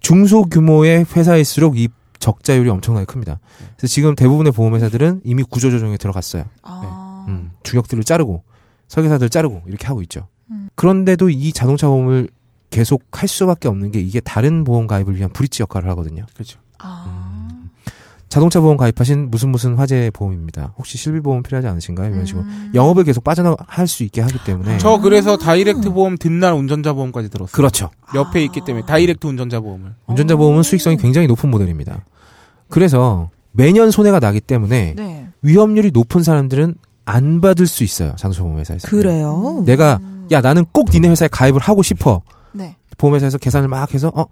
중소 0.00 0.44
규모의 0.44 1.06
회사일수록 1.16 1.78
이 1.78 1.88
적자율이 2.18 2.68
엄청나게 2.70 3.06
큽니다. 3.06 3.40
그래서 3.76 3.92
지금 3.92 4.14
대부분의 4.14 4.52
보험회사들은 4.52 5.22
이미 5.24 5.42
구조조정에 5.42 5.96
들어갔어요. 5.96 6.44
아. 6.62 7.24
음, 7.28 7.50
주력들을 7.62 8.04
자르고 8.04 8.44
설계사들 8.88 9.28
자르고 9.28 9.62
이렇게 9.66 9.86
하고 9.86 10.02
있죠. 10.02 10.28
음. 10.50 10.68
그런데도 10.74 11.30
이 11.30 11.52
자동차 11.52 11.88
보험을 11.88 12.28
계속 12.72 13.04
할 13.12 13.28
수밖에 13.28 13.68
없는 13.68 13.92
게 13.92 14.00
이게 14.00 14.18
다른 14.18 14.64
보험 14.64 14.88
가입을 14.88 15.14
위한 15.14 15.30
브릿지 15.30 15.62
역할을 15.62 15.88
하거든요. 15.90 16.26
그렇죠. 16.34 16.58
아. 16.78 17.48
자동차 18.28 18.60
보험 18.62 18.78
가입하신 18.78 19.30
무슨 19.30 19.50
무슨 19.50 19.74
화재 19.74 20.10
보험입니다. 20.14 20.72
혹시 20.78 20.96
실비 20.96 21.20
보험 21.20 21.42
필요하지 21.42 21.68
않으신가요? 21.68 22.14
이런 22.14 22.24
식으로 22.24 22.44
음. 22.44 22.72
영업을 22.74 23.04
계속 23.04 23.22
빠져나갈 23.22 23.86
수 23.86 24.04
있게 24.04 24.22
하기 24.22 24.38
때문에 24.46 24.78
저 24.78 24.98
그래서 24.98 25.36
다이렉트 25.36 25.92
보험 25.92 26.16
뒷날 26.16 26.54
운전자 26.54 26.94
보험까지 26.94 27.28
들었어요. 27.28 27.52
그렇죠. 27.52 27.90
옆에 28.14 28.42
있기 28.44 28.62
때문에 28.64 28.86
다이렉트 28.86 29.26
운전자 29.26 29.60
보험을. 29.60 29.94
운전자 30.06 30.34
보험은 30.36 30.62
수익성이 30.62 30.96
굉장히 30.96 31.26
높은 31.26 31.50
모델입니다. 31.50 32.06
그래서 32.70 33.28
매년 33.50 33.90
손해가 33.90 34.18
나기 34.18 34.40
때문에 34.40 34.94
네. 34.96 35.28
위험률이 35.42 35.90
높은 35.92 36.22
사람들은 36.22 36.76
안 37.04 37.42
받을 37.42 37.66
수 37.66 37.84
있어요. 37.84 38.14
자동차 38.16 38.42
보험 38.42 38.58
회사에서. 38.58 38.88
그래요? 38.88 39.62
내가 39.66 40.00
야 40.30 40.40
나는 40.40 40.64
꼭 40.72 40.88
니네 40.90 41.08
회사에 41.10 41.28
가입을 41.28 41.60
하고 41.60 41.82
싶어. 41.82 42.22
네. 42.52 42.76
보험회사에서 42.98 43.38
계산을 43.38 43.68
막 43.68 43.92
해서 43.94 44.12
어 44.14 44.26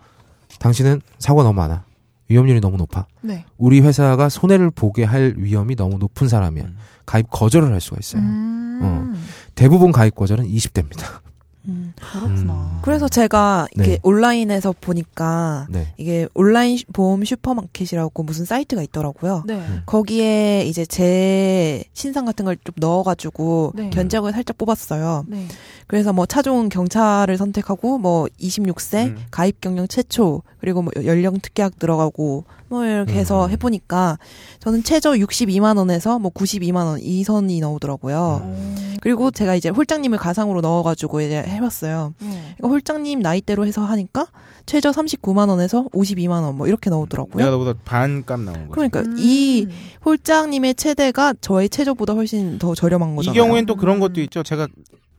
당신은 0.59 1.01
사고가 1.19 1.45
너무 1.45 1.55
많아. 1.57 1.85
위험률이 2.29 2.61
너무 2.61 2.77
높아. 2.77 3.07
네. 3.23 3.45
우리 3.59 3.81
회사가 3.81 4.29
손해를 4.29 4.71
보게 4.71 5.05
할 5.05 5.35
위험이 5.37 5.75
너무 5.75 5.99
높은 5.99 6.29
사람이야. 6.29 6.65
음. 6.65 6.77
가입 7.05 7.29
거절을 7.31 7.73
할 7.73 7.81
수가 7.81 7.97
있어요. 7.99 8.23
음. 8.23 9.25
대부분 9.57 9.91
가입 9.91 10.15
거절은 10.15 10.47
20대입니다. 10.47 11.21
음. 11.69 11.93
그렇구나. 12.01 12.81
그래서 12.83 13.09
제가 13.09 13.67
이게 13.75 13.83
네. 13.83 13.99
온라인에서 14.03 14.75
보니까 14.81 15.67
네. 15.71 15.93
이게 15.99 16.27
온라인 16.35 16.77
슈- 16.79 16.87
보험 16.93 17.25
슈퍼마켓이라고 17.25 18.23
무슨 18.23 18.45
사이트가 18.45 18.83
있더라고요. 18.83 19.45
네. 19.47 19.55
음. 19.57 19.83
거기에 19.87 20.65
이제 20.67 20.85
제 20.87 21.85
신상 21.93 22.25
같은 22.25 22.45
걸 22.45 22.57
좀 22.65 22.75
넣어가지고 22.77 23.73
네. 23.75 23.91
견적을 23.91 24.33
살짝 24.33 24.57
뽑았어요. 24.59 25.25
네. 25.29 25.47
그래서 25.87 26.13
뭐 26.13 26.27
차종 26.27 26.69
경차를 26.69 27.37
선택하고 27.37 27.99
뭐 27.99 28.27
26세 28.41 29.07
음. 29.09 29.17
가입 29.31 29.61
경력 29.61 29.89
최초 29.89 30.43
그리고 30.61 30.83
뭐 30.83 30.93
연령 31.05 31.39
특약 31.41 31.79
들어가고 31.79 32.45
뭐 32.69 32.85
이렇게 32.85 33.15
해서 33.15 33.47
음. 33.47 33.51
해보니까 33.51 34.19
저는 34.61 34.85
최저 34.85 35.13
62만 35.13 35.77
원에서 35.77 36.19
뭐 36.21 36.31
92만 36.31 36.85
원 36.87 37.01
이 37.01 37.25
선이 37.25 37.59
나오더라고요. 37.61 38.43
음. 38.45 38.97
그리고 39.01 39.31
제가 39.31 39.55
이제 39.57 39.71
홀장님을 39.71 40.19
가상으로 40.19 40.61
넣어가지고 40.61 41.23
이제 41.23 41.43
해봤어요. 41.51 42.15
네. 42.21 42.29
그러니까 42.57 42.69
홀장님 42.69 43.21
나이대로 43.21 43.67
해서 43.67 43.85
하니까 43.85 44.27
최저 44.67 44.91
39만 44.91 45.49
원에서 45.49 45.87
52만 45.93 46.43
원 46.43 46.55
뭐 46.57 46.67
이렇게 46.67 46.91
나오더라고요. 46.91 47.37
내가 47.37 47.51
너보다 47.51 47.75
반값 47.85 48.41
나온 48.41 48.55
거죠. 48.69 48.71
그러니까 48.73 49.01
음. 49.01 49.17
이 49.19 49.67
홀장님의 50.05 50.75
최대가 50.75 51.35
저의 51.41 51.69
최저보다 51.69 52.15
훨씬 52.15 52.59
더 52.59 52.75
저렴한 52.75 53.13
이 53.13 53.17
거잖아요. 53.17 53.43
경우엔 53.43 53.67
또 53.67 53.77
그런 53.77 54.01
것도 54.01 54.21
있죠. 54.23 54.43
제가 54.43 54.69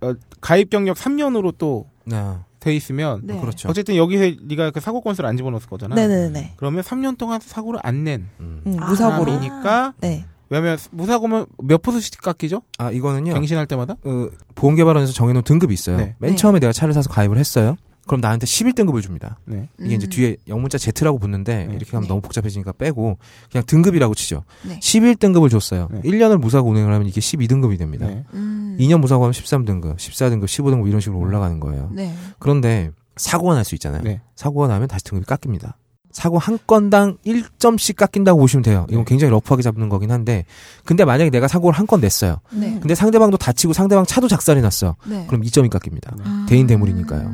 어, 0.01 0.13
가입 0.41 0.69
경력 0.69 0.97
3년으로 0.97 1.57
또돼 1.57 1.85
네. 2.05 2.75
있으면 2.75 3.21
네. 3.23 3.39
그렇죠. 3.39 3.69
어쨌든 3.69 3.95
여기서 3.95 4.35
네가 4.43 4.71
그 4.71 4.79
사고 4.79 5.01
건수를 5.01 5.29
안 5.29 5.37
집어넣었을 5.37 5.69
거잖아. 5.69 5.95
네네네. 5.95 6.53
그러면 6.57 6.83
3년 6.83 7.17
동안 7.17 7.39
사고를 7.39 7.79
안낸 7.83 8.27
음. 8.39 8.61
음, 8.65 8.77
아. 8.79 8.87
무사고로. 8.89 9.31
사람이니까 9.31 9.93
네. 10.01 10.25
왜냐면 10.51 10.77
무사고면 10.91 11.45
몇 11.63 11.81
퍼센트씩 11.81 12.21
깎이죠? 12.21 12.61
아 12.77 12.91
이거는요. 12.91 13.33
갱신할 13.33 13.65
때마다? 13.67 13.95
어, 14.03 14.29
보험개발원에서 14.55 15.13
정해놓은 15.13 15.43
등급이 15.43 15.73
있어요. 15.73 15.95
네. 15.97 16.15
맨 16.19 16.31
네. 16.31 16.35
처음에 16.35 16.59
내가 16.59 16.73
차를 16.73 16.93
사서 16.93 17.09
가입을 17.09 17.37
했어요. 17.37 17.77
그럼 18.05 18.19
나한테 18.19 18.45
11등급을 18.45 19.01
줍니다. 19.01 19.39
네. 19.45 19.69
이게 19.79 19.95
이제 19.95 20.07
음. 20.07 20.09
뒤에 20.09 20.35
영문자 20.49 20.77
Z라고 20.77 21.19
붙는데 21.19 21.67
네. 21.67 21.73
이렇게 21.75 21.91
하면 21.91 22.01
네. 22.03 22.07
너무 22.09 22.19
복잡해지니까 22.19 22.73
빼고 22.73 23.17
그냥 23.49 23.63
등급이라고 23.65 24.13
치죠. 24.13 24.43
네. 24.67 24.77
11등급을 24.79 25.49
줬어요. 25.49 25.87
네. 25.89 26.01
1년을 26.01 26.37
무사고 26.37 26.69
운행을 26.71 26.93
하면 26.93 27.07
이게 27.07 27.21
12등급이 27.21 27.77
됩니다. 27.79 28.07
네. 28.07 28.25
음. 28.33 28.75
2년 28.77 28.99
무사고 28.99 29.23
하면 29.23 29.31
13등급, 29.31 29.95
14등급, 29.97 30.45
15등급 30.45 30.87
이런 30.89 30.99
식으로 30.99 31.19
올라가는 31.19 31.57
거예요. 31.61 31.89
네. 31.93 32.13
그런데 32.39 32.91
사고가 33.15 33.53
날 33.53 33.63
수 33.63 33.75
있잖아요. 33.75 34.01
네. 34.03 34.19
사고가 34.35 34.67
나면 34.67 34.87
다시 34.89 35.05
등급이 35.05 35.25
깎입니다. 35.25 35.77
사고 36.13 36.37
한 36.39 36.57
건당 36.67 37.17
1점씩 37.25 37.95
깎인다고 37.95 38.39
보시면 38.39 38.63
돼요. 38.63 38.85
이건 38.89 39.05
네. 39.05 39.09
굉장히 39.09 39.31
러프하게 39.31 39.61
잡는 39.63 39.89
거긴 39.89 40.11
한데 40.11 40.45
근데 40.85 41.05
만약에 41.05 41.29
내가 41.29 41.47
사고를 41.47 41.77
한 41.77 41.85
건 41.85 41.99
냈어요. 42.01 42.37
네. 42.51 42.77
근데 42.79 42.95
상대방도 42.95 43.37
다치고 43.37 43.73
상대방 43.73 44.05
차도 44.05 44.27
작살이 44.27 44.61
났어. 44.61 44.95
네. 45.05 45.25
그럼 45.27 45.41
2점이 45.41 45.69
깎입니다. 45.69 46.13
아. 46.23 46.45
대인 46.47 46.67
대물이니까요. 46.67 47.33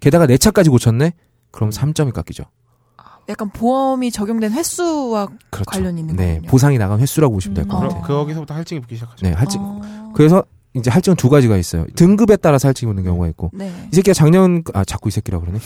게다가 0.00 0.26
내 0.26 0.38
차까지 0.38 0.70
고쳤네? 0.70 1.12
그럼 1.50 1.70
3점이 1.70 2.12
깎이죠. 2.12 2.44
약간 3.28 3.50
보험이 3.50 4.12
적용된 4.12 4.52
횟수와 4.52 5.26
그렇죠. 5.50 5.64
관련이 5.70 6.00
있는 6.00 6.14
네, 6.14 6.34
거군요. 6.34 6.50
보상이 6.50 6.78
나간 6.78 7.00
횟수라고 7.00 7.34
보시면 7.34 7.54
될것 7.56 7.74
음. 7.74 7.88
같아요. 7.88 8.02
그럼 8.02 8.18
거기서부터 8.20 8.54
할증이 8.54 8.80
붙기 8.80 8.94
시작하죠. 8.94 9.26
네, 9.26 9.32
할증. 9.32 9.60
어. 9.60 10.12
그래서 10.14 10.44
이제 10.76 10.90
할증은 10.90 11.16
두 11.16 11.28
가지가 11.28 11.56
있어요. 11.56 11.86
등급에 11.94 12.36
따라서 12.36 12.68
할증이 12.68 12.88
붙는 12.92 13.04
경우가 13.04 13.26
있고. 13.28 13.50
네. 13.54 13.72
이 13.92 13.96
새끼가 13.96 14.14
작년 14.14 14.62
아 14.74 14.84
자꾸 14.84 15.08
이 15.08 15.12
새끼라 15.12 15.40
그러네. 15.40 15.58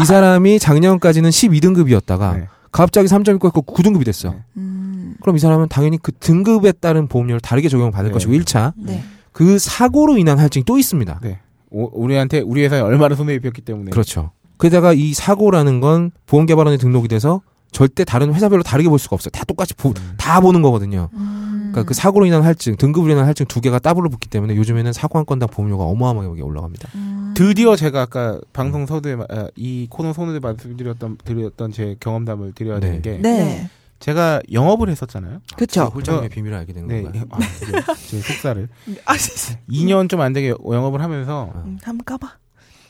이 0.00 0.04
사람이 0.04 0.58
작년까지는 0.58 1.30
12등급이었다가 1.30 2.36
네. 2.36 2.48
갑자기 2.70 3.08
3점이 3.08 3.38
꺾고 3.40 3.62
9등급이 3.62 4.04
됐어. 4.04 4.30
네. 4.30 4.42
음. 4.56 5.14
그럼 5.20 5.36
이 5.36 5.38
사람은 5.38 5.68
당연히 5.68 5.98
그 6.00 6.12
등급에 6.12 6.72
따른 6.72 7.08
보험료를 7.08 7.40
다르게 7.40 7.68
적용받을 7.68 8.08
네. 8.08 8.12
것이고 8.12 8.32
1차 8.32 8.72
네. 8.76 9.02
그 9.32 9.58
사고로 9.58 10.18
인한 10.18 10.38
할증이 10.38 10.64
또 10.64 10.78
있습니다. 10.78 11.20
네. 11.22 11.40
오- 11.70 11.90
우리한테 12.02 12.40
우리 12.40 12.62
회사에 12.64 12.80
얼마나 12.80 13.14
손해 13.14 13.34
입혔기 13.34 13.62
때문에 13.62 13.90
그렇죠. 13.90 14.30
게다가 14.60 14.92
이 14.92 15.14
사고라는 15.14 15.80
건 15.80 16.10
보험개발원에 16.26 16.76
등록이 16.78 17.08
돼서 17.08 17.40
절대 17.70 18.04
다른 18.04 18.32
회사별로 18.34 18.62
다르게 18.62 18.88
볼 18.88 18.98
수가 18.98 19.14
없어요. 19.14 19.30
다 19.30 19.44
똑같이 19.44 19.74
보, 19.74 19.92
다 20.16 20.40
보는 20.40 20.62
거거든요. 20.62 21.10
음. 21.12 21.47
그러니까 21.78 21.88
그 21.88 21.94
사고로 21.94 22.26
인한 22.26 22.42
할증, 22.42 22.76
등급으로 22.76 23.12
인한 23.12 23.26
할증 23.26 23.46
두 23.46 23.60
개가 23.60 23.78
더블로 23.78 24.08
붙기 24.10 24.28
때문에 24.28 24.54
요즘에는 24.56 24.92
사고 24.92 25.18
한 25.18 25.26
건당 25.26 25.48
보험료가 25.48 25.84
어마어마하게 25.84 26.42
올라갑니다. 26.42 26.88
음. 26.94 27.34
드디어 27.36 27.76
제가 27.76 28.02
아까 28.02 28.40
방송 28.52 28.86
서두에 28.86 29.16
마- 29.16 29.24
아, 29.30 29.48
이 29.56 29.86
코너 29.90 30.12
손에 30.12 30.38
말씀드렸던 30.40 31.18
드렸던 31.24 31.72
제 31.72 31.96
경험담을 32.00 32.52
드려야 32.54 32.80
네. 32.80 32.86
되는 33.00 33.02
게 33.02 33.18
네. 33.18 33.70
제가 34.00 34.40
영업을 34.52 34.88
했었잖아요. 34.90 35.40
그쵸. 35.56 35.84
홀장님의 35.94 36.28
비밀을 36.30 36.56
알게 36.56 36.72
되는 36.72 36.88
네, 36.88 37.02
건가요? 37.02 37.24
아, 37.30 37.38
드디어 37.38 37.80
제 38.06 38.20
속사를 38.20 38.68
아, 39.04 39.14
2년 39.14 40.08
좀 40.08 40.20
안 40.20 40.32
되게 40.32 40.50
영업을 40.50 41.00
하면서 41.02 41.52
음, 41.64 41.78
한번 41.82 42.04
까봐. 42.04 42.32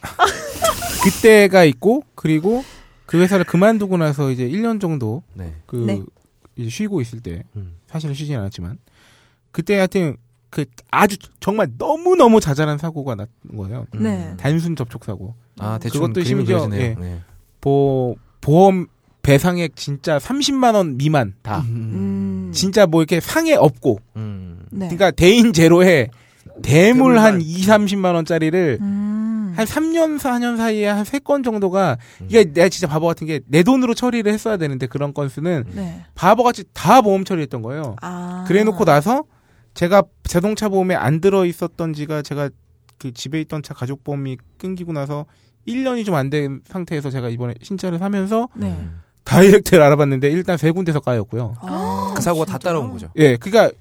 그때가 1.02 1.64
있고 1.64 2.02
그리고 2.14 2.64
그 3.06 3.18
회사를 3.20 3.44
그만두고 3.44 3.96
나서 3.96 4.30
이제 4.30 4.48
1년 4.48 4.80
정도 4.80 5.22
네. 5.34 5.54
그 5.66 5.76
네. 5.76 6.02
이제 6.58 6.68
쉬고 6.68 7.00
있을 7.00 7.20
때 7.20 7.44
음. 7.56 7.76
사실은 7.86 8.14
쉬진 8.14 8.36
않았지만 8.36 8.78
그때 9.52 9.76
하여튼 9.76 10.16
그 10.50 10.64
아주 10.90 11.16
정말 11.40 11.68
너무 11.78 12.16
너무 12.16 12.40
자잘한 12.40 12.78
사고가 12.78 13.14
났 13.14 13.28
거예요. 13.56 13.86
네. 13.94 14.34
단순 14.38 14.76
접촉 14.76 15.04
사고. 15.04 15.34
아, 15.58 15.78
대충 15.78 16.00
그것도 16.00 16.24
심지어. 16.24 16.68
예. 16.72 16.94
네. 16.98 17.20
보 17.60 18.16
보험 18.40 18.86
배상액 19.22 19.76
진짜 19.76 20.18
30만 20.18 20.74
원 20.74 20.96
미만 20.96 21.34
다. 21.42 21.60
음. 21.68 22.50
진짜 22.52 22.86
뭐 22.86 23.02
이렇게 23.02 23.20
상해 23.20 23.54
없고. 23.54 24.00
음. 24.16 24.66
네. 24.70 24.86
그러니까 24.86 25.10
대인 25.10 25.52
제로에 25.52 26.08
대물 26.62 27.18
한 27.18 27.38
그물만. 27.38 27.40
2, 27.42 27.60
30만 27.62 28.14
원짜리를 28.14 28.78
음. 28.80 29.07
한 29.58 29.66
3년 29.66 30.18
4년 30.20 30.56
사이에 30.56 30.86
한 30.86 31.02
3건 31.04 31.42
정도가 31.44 31.98
음. 32.20 32.26
이게 32.28 32.44
내가 32.44 32.68
진짜 32.68 32.86
바보 32.86 33.06
같은 33.08 33.26
게 33.26 33.40
내 33.48 33.62
돈으로 33.64 33.92
처리를 33.94 34.32
했어야 34.32 34.56
되는데 34.56 34.86
그런 34.86 35.12
건수는 35.12 35.64
네. 35.74 36.04
바보같이 36.14 36.64
다 36.72 37.00
보험 37.02 37.24
처리했던 37.24 37.62
거예요. 37.62 37.96
아. 38.00 38.44
그래 38.46 38.62
놓고 38.62 38.84
나서 38.84 39.24
제가 39.74 40.04
자동차 40.24 40.68
보험에 40.68 40.94
안 40.94 41.20
들어 41.20 41.44
있었던 41.44 41.92
지가 41.92 42.22
제가 42.22 42.50
그 42.98 43.12
집에 43.12 43.40
있던 43.40 43.62
차 43.62 43.74
가족 43.74 44.02
보험이 44.04 44.36
끊기고 44.58 44.92
나서 44.92 45.26
1년이 45.66 46.04
좀 46.06 46.14
안 46.14 46.30
된 46.30 46.60
상태에서 46.66 47.10
제가 47.10 47.28
이번에 47.28 47.54
신차를 47.62 47.98
사면서 47.98 48.48
네. 48.54 48.68
음. 48.68 49.00
다이렉트를 49.24 49.82
알아봤는데 49.82 50.30
일단 50.30 50.56
세 50.56 50.70
군데서 50.70 51.00
까였고요. 51.00 51.54
아, 51.60 52.12
그 52.16 52.22
사고가 52.22 52.44
다 52.46 52.52
진짜요? 52.58 52.72
따라온 52.74 52.90
거죠. 52.92 53.10
예, 53.16 53.36
그러니까 53.36 53.76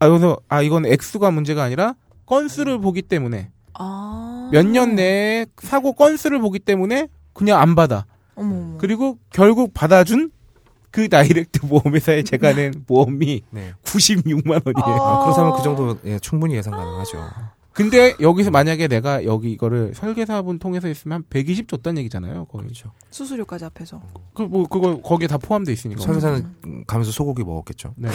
아 0.00 0.08
그래서 0.08 0.38
아 0.48 0.62
이건 0.62 0.84
액수가 0.86 1.30
문제가 1.30 1.62
아니라 1.62 1.94
건수를 2.26 2.78
보기 2.80 3.02
때문에 3.02 3.50
아. 3.74 4.37
몇 4.50 4.66
년 4.66 4.94
내에 4.94 5.46
사고 5.62 5.92
건수를 5.92 6.40
보기 6.40 6.58
때문에 6.58 7.08
그냥 7.32 7.60
안 7.60 7.74
받아. 7.74 8.06
어머. 8.34 8.76
그리고 8.78 9.18
결국 9.30 9.72
받아준 9.74 10.30
그 10.90 11.08
다이렉트 11.08 11.60
보험회사에 11.68 12.22
제가 12.22 12.54
낸 12.54 12.72
보험이 12.86 13.42
네. 13.50 13.72
96만 13.84 14.50
원이에요. 14.64 15.02
아. 15.02 15.24
그렇다면 15.24 15.56
그 15.56 15.62
정도 15.62 15.98
예, 16.04 16.18
충분히 16.18 16.54
예상 16.54 16.72
가능하죠. 16.72 17.18
근데 17.72 18.16
여기서 18.20 18.50
만약에 18.50 18.88
내가 18.88 19.24
여기 19.24 19.52
이거를 19.52 19.92
설계사분 19.94 20.58
통해서 20.58 20.88
했으면 20.88 21.16
한 21.16 21.24
120 21.30 21.68
줬다는 21.68 21.98
얘기잖아요. 22.00 22.46
거의. 22.46 22.64
그렇죠. 22.64 22.90
수수료까지 23.10 23.66
합해서. 23.66 24.02
그 24.34 24.42
뭐 24.48 24.66
그거 24.66 25.00
거기에 25.00 25.28
다 25.28 25.38
포함돼 25.38 25.72
있으니까. 25.72 26.00
설계사는 26.02 26.84
가면서 26.88 27.12
소고기 27.12 27.44
먹었겠죠. 27.44 27.94
네. 27.96 28.08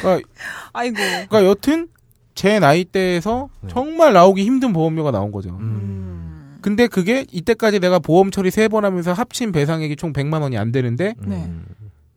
그러니까, 0.00 0.28
아이고. 0.72 0.96
그러니까 0.96 1.44
여튼 1.44 1.88
제 2.38 2.60
나이대에서 2.60 3.48
네. 3.62 3.68
정말 3.72 4.12
나오기 4.12 4.44
힘든 4.44 4.72
보험료가 4.72 5.10
나온 5.10 5.32
거죠. 5.32 5.50
음. 5.50 5.58
음. 5.60 6.58
근데 6.60 6.86
그게 6.86 7.26
이때까지 7.32 7.80
내가 7.80 7.98
보험 7.98 8.30
처리 8.30 8.52
세 8.52 8.68
번 8.68 8.84
하면서 8.84 9.12
합친 9.12 9.50
배상액이 9.50 9.96
총 9.96 10.12
100만 10.12 10.40
원이 10.42 10.56
안 10.56 10.70
되는데 10.70 11.14
네. 11.18 11.34
음. 11.46 11.64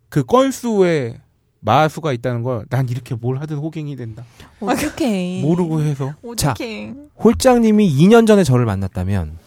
그 0.09 0.23
건수에 0.23 1.17
마수가 1.61 2.13
있다는 2.13 2.43
걸 2.43 2.65
난 2.69 2.87
이렇게 2.89 3.15
뭘 3.15 3.39
하든 3.41 3.57
호갱이 3.57 3.95
된다. 3.95 4.23
어떡해. 4.59 5.41
모르고 5.43 5.81
해서 5.81 6.13
어떡해. 6.23 6.93
홀장님이 7.23 7.89
2년 7.97 8.27
전에 8.27 8.43
저를 8.43 8.65
만났다면 8.65 9.39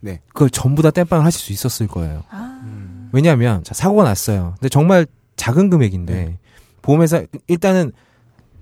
네. 0.00 0.18
그걸 0.32 0.50
전부 0.50 0.82
다 0.82 0.90
땜빵을 0.90 1.24
하실 1.24 1.40
수 1.40 1.52
있었을 1.52 1.86
거예요. 1.86 2.24
아. 2.30 3.08
왜냐하면 3.12 3.62
자, 3.62 3.72
사고가 3.72 4.02
났어요. 4.02 4.54
근데 4.58 4.68
정말 4.68 5.06
작은 5.36 5.70
금액인데 5.70 6.12
네. 6.12 6.38
보험회사 6.82 7.22
일단은 7.46 7.92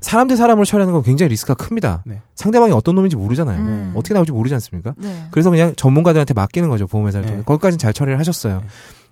사람 0.00 0.28
대 0.28 0.36
사람을 0.36 0.64
처리하는 0.64 0.92
건 0.94 1.02
굉장히 1.02 1.30
리스크가 1.30 1.54
큽니다. 1.62 2.02
네. 2.06 2.20
상대방이 2.34 2.72
어떤 2.72 2.94
놈인지 2.94 3.16
모르잖아요. 3.16 3.58
음. 3.60 3.92
어떻게 3.94 4.14
나올지 4.14 4.32
모르지 4.32 4.54
않습니까? 4.54 4.94
네. 4.96 5.26
그래서 5.30 5.50
그냥 5.50 5.74
전문가들한테 5.76 6.32
맡기는 6.34 6.68
거죠 6.68 6.86
보험회사를 6.86 7.26
네. 7.26 7.32
통해. 7.32 7.44
거기까지는 7.44 7.78
잘 7.78 7.92
처리를 7.92 8.18
하셨어요. 8.18 8.60
네. 8.60 8.66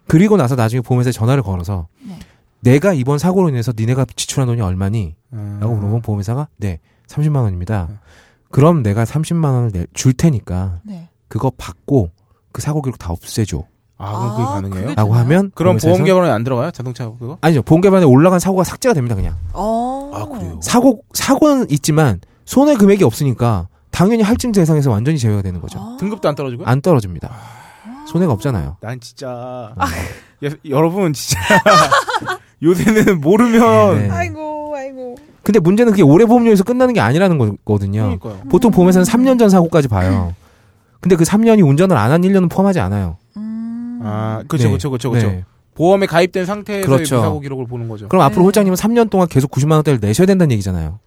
그리고 0.06 0.36
나서 0.36 0.54
나중에 0.54 0.80
보험회사에 0.80 1.12
전화를 1.12 1.42
걸어서 1.42 1.88
네. 2.06 2.18
내가 2.60 2.92
이번 2.94 3.18
사고로 3.18 3.50
인해서 3.50 3.72
니네가 3.76 4.06
지출한 4.16 4.46
돈이 4.48 4.60
얼마니? 4.62 5.14
음. 5.34 5.58
라고 5.60 5.74
물어보면 5.74 6.02
보험회사가 6.02 6.48
네 6.56 6.80
30만 7.06 7.36
원입니다. 7.42 7.86
네. 7.90 7.96
그럼 8.50 8.82
내가 8.82 9.04
30만 9.04 9.44
원을 9.44 9.72
내- 9.72 9.86
줄 9.92 10.14
테니까 10.14 10.80
네. 10.84 11.08
그거 11.28 11.52
받고 11.56 12.10
그 12.52 12.62
사고 12.62 12.80
기록 12.80 12.98
다 12.98 13.12
없애줘. 13.12 13.62
아, 13.98 14.12
그럼 14.12 14.30
그게 14.30 14.42
아, 14.42 14.46
가능해요? 14.52 14.94
라고? 14.94 15.14
하면 15.14 15.50
그럼 15.54 15.76
보험 15.76 16.04
개발에 16.04 16.30
안 16.30 16.44
들어가요? 16.44 16.70
자동차 16.70 17.10
그거? 17.18 17.36
아니죠. 17.40 17.62
보험 17.62 17.80
개발에 17.80 18.04
올라간 18.04 18.38
사고가 18.38 18.64
삭제가 18.64 18.94
됩니다. 18.94 19.14
그냥 19.16 19.34
어. 19.52 20.10
아, 20.14 20.24
그래요? 20.26 20.58
사고 20.62 21.02
사고는 21.14 21.66
있지만 21.70 22.20
손해 22.44 22.76
금액이 22.76 23.02
없으니까 23.04 23.68
당연히 23.90 24.22
할증 24.22 24.52
대상에서 24.52 24.90
완전히 24.90 25.18
제외가 25.18 25.42
되는 25.42 25.60
거죠. 25.60 25.78
아. 25.80 25.96
등급도 25.98 26.28
안 26.28 26.34
떨어지고요? 26.34 26.66
안 26.66 26.80
떨어집니다. 26.80 27.30
손해가 28.06 28.32
없잖아요. 28.32 28.76
난 28.80 29.00
진짜 29.00 29.74
여, 30.44 30.50
여러분 30.68 31.12
진짜 31.12 31.40
요새는 32.62 33.20
모르면 33.20 33.98
네. 33.98 34.10
아이고, 34.10 34.72
아이고. 34.76 35.16
근데 35.42 35.60
문제는 35.60 35.92
그게 35.92 36.02
올해 36.02 36.24
보험료에서 36.26 36.64
끝나는 36.64 36.94
게 36.94 37.00
아니라는 37.00 37.38
거거든요. 37.38 38.02
그러니까요. 38.18 38.48
보통 38.50 38.70
보험에서는 38.70 39.04
3년 39.06 39.38
전 39.38 39.48
사고까지 39.50 39.88
봐요. 39.88 40.34
근데 41.00 41.16
그 41.16 41.24
3년이 41.24 41.66
운전을 41.66 41.96
안 41.96 42.10
한 42.10 42.22
1년은 42.22 42.50
포함하지 42.50 42.80
않아요. 42.80 43.16
음. 44.00 44.06
아, 44.06 44.42
그렇죠, 44.48 44.64
네. 44.64 44.70
그렇죠, 44.70 44.90
그렇죠, 44.90 45.10
그렇죠. 45.10 45.28
네. 45.28 45.44
보험에 45.74 46.06
가입된 46.06 46.44
상태에서의 46.46 46.84
그렇죠. 46.86 47.16
무사고 47.16 47.40
기록을 47.40 47.66
보는 47.66 47.88
거죠. 47.88 48.08
그럼 48.08 48.22
앞으로 48.24 48.40
네. 48.42 48.44
홀장님은 48.46 48.76
3년 48.76 49.10
동안 49.10 49.28
계속 49.28 49.50
90만 49.50 49.72
원대를 49.72 50.00
내셔야 50.00 50.26
된다는 50.26 50.50
얘기잖아요. 50.52 50.98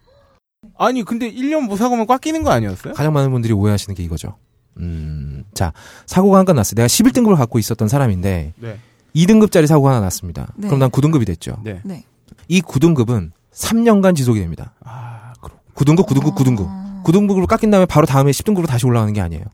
아니, 0.78 1.02
근데 1.04 1.30
1년 1.30 1.66
무사고면 1.68 2.06
깎이는 2.06 2.42
거 2.42 2.50
아니었어요? 2.50 2.94
가장 2.94 3.12
많은 3.12 3.30
분들이 3.30 3.52
오해하시는 3.52 3.94
게 3.94 4.02
이거죠. 4.02 4.36
음, 4.78 5.44
자, 5.52 5.72
사고가 6.06 6.38
한 6.38 6.46
건 6.46 6.56
났어요. 6.56 6.74
내가 6.76 6.86
11등급을 6.86 7.36
갖고 7.36 7.58
있었던 7.58 7.88
사람인데 7.88 8.54
네. 8.56 8.78
2등급짜리 9.14 9.66
사고가 9.66 9.90
하나 9.90 10.00
났습니다. 10.00 10.48
네. 10.56 10.68
그럼 10.68 10.78
난 10.80 10.90
9등급이 10.90 11.26
됐죠. 11.26 11.58
네. 11.62 11.80
네. 11.84 12.04
이 12.48 12.62
9등급은 12.62 13.32
3년간 13.52 14.16
지속이 14.16 14.40
됩니다. 14.40 14.72
아, 14.82 15.34
그렇 15.42 15.54
9등급, 15.74 16.06
9등급, 16.06 16.34
9등급. 16.34 16.64
아. 16.66 17.02
9등급으로 17.04 17.46
깎인 17.46 17.70
다음에 17.70 17.84
바로 17.84 18.06
다음에 18.06 18.30
10등급으로 18.30 18.66
다시 18.66 18.86
올라가는 18.86 19.12
게 19.12 19.20
아니에요. 19.20 19.44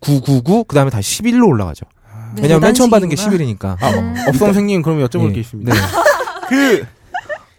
999, 0.00 0.64
그 0.64 0.74
다음에 0.74 0.90
다시 0.90 1.22
11로 1.22 1.48
올라가죠. 1.48 1.86
네, 2.36 2.42
왜냐면 2.42 2.60
맨 2.62 2.74
처음 2.74 2.90
받은 2.90 3.08
게 3.08 3.16
계단식이구나. 3.16 3.76
11이니까. 3.76 3.82
아, 3.82 3.90
음. 3.90 4.14
업 4.28 4.36
선생님 4.36 4.82
그럼 4.82 4.98
여쭤볼 5.06 5.28
예. 5.30 5.32
게 5.32 5.40
있습니다. 5.40 5.72
네. 5.74 5.80
그 6.48 6.86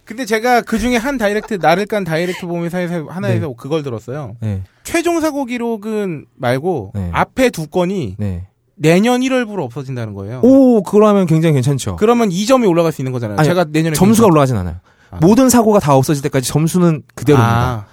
근데 0.06 0.26
제가 0.26 0.62
그 0.62 0.80
중에 0.80 0.98
한 0.98 1.18
다이렉트 1.20 1.60
나를 1.62 1.86
깐 1.86 2.04
다이렉트 2.04 2.48
보험회사에서 2.48 3.06
하나에서 3.10 3.54
그걸 3.54 3.84
들었어요. 3.84 4.36
네. 4.40 4.64
최종 4.84 5.22
사고 5.22 5.46
기록은 5.46 6.26
말고 6.36 6.94
네. 6.96 7.10
앞에 7.14 7.52
두 7.52 7.68
건이 7.68 8.16
네. 8.18 8.48
내년 8.76 9.22
1월부로 9.22 9.60
없어진다는 9.64 10.14
거예요. 10.16 10.40
오, 10.42 10.82
그러면 10.84 11.28
굉장히 11.28 11.54
괜찮죠. 11.54 11.98
그러면 11.98 12.30
2점이 12.30 12.68
올라갈 12.68 12.92
수 12.92 13.02
있는 13.02 13.12
거잖아요. 13.12 13.38
아니, 13.38 13.48
제가 13.48 13.66
내년에 13.66 13.94
점수가 13.96 14.26
괜찮- 14.26 14.32
올라가진 14.32 14.56
않아요. 14.58 14.78
아. 15.12 15.18
모든 15.22 15.50
사고가 15.50 15.80
다 15.80 15.96
없어질 15.96 16.24
때까지 16.24 16.48
점수는 16.48 17.04
그대로입니다. 17.14 17.54
아, 17.62 17.86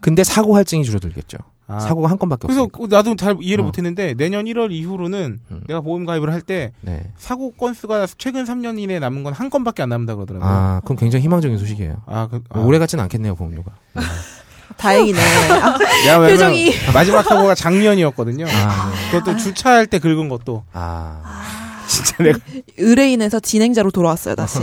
근데 0.00 0.22
사고 0.22 0.54
할증이 0.54 0.84
줄어들겠죠. 0.84 1.38
아. 1.66 1.80
사고가 1.80 2.10
한 2.10 2.18
건밖에 2.18 2.46
그래서 2.46 2.64
없으니까. 2.64 2.88
그 2.88 2.94
나도 2.94 3.16
잘 3.16 3.36
이해를 3.40 3.62
어. 3.62 3.66
못했는데 3.66 4.14
내년 4.14 4.44
1월 4.44 4.70
이후로는 4.72 5.40
음. 5.50 5.64
내가 5.66 5.80
보험 5.80 6.04
가입을 6.04 6.32
할때 6.32 6.72
네. 6.82 7.10
사고 7.16 7.52
건수가 7.52 8.06
최근 8.18 8.44
3년 8.44 8.78
이내에 8.78 8.98
남은 8.98 9.22
건 9.22 9.32
한 9.34 9.50
건밖에 9.50 9.82
안 9.82 9.88
남는다 9.88 10.14
그러더라고요. 10.14 10.48
아, 10.48 10.80
그럼 10.84 10.96
굉장히 10.98 11.24
희망적인 11.24 11.56
소식이에요. 11.58 12.02
아, 12.06 12.28
그, 12.30 12.40
아. 12.50 12.60
오래 12.60 12.78
같진 12.78 13.00
않겠네요, 13.00 13.34
보험료가. 13.34 13.72
다행이네. 14.76 15.18
아, 15.18 15.78
야, 16.08 16.18
왜냐면 16.18 16.30
표정이. 16.30 16.72
마지막 16.92 17.22
사고가 17.22 17.54
작년이었거든요. 17.54 18.46
아, 18.48 18.92
그것도 19.10 19.36
주차할 19.38 19.86
때 19.86 19.98
긁은 19.98 20.28
것도 20.28 20.64
아. 20.72 21.22
진짜 21.86 22.22
내가 22.22 22.38
의뢰인에서 22.78 23.40
진행자로 23.40 23.90
돌아왔어요, 23.90 24.34
다시. 24.34 24.58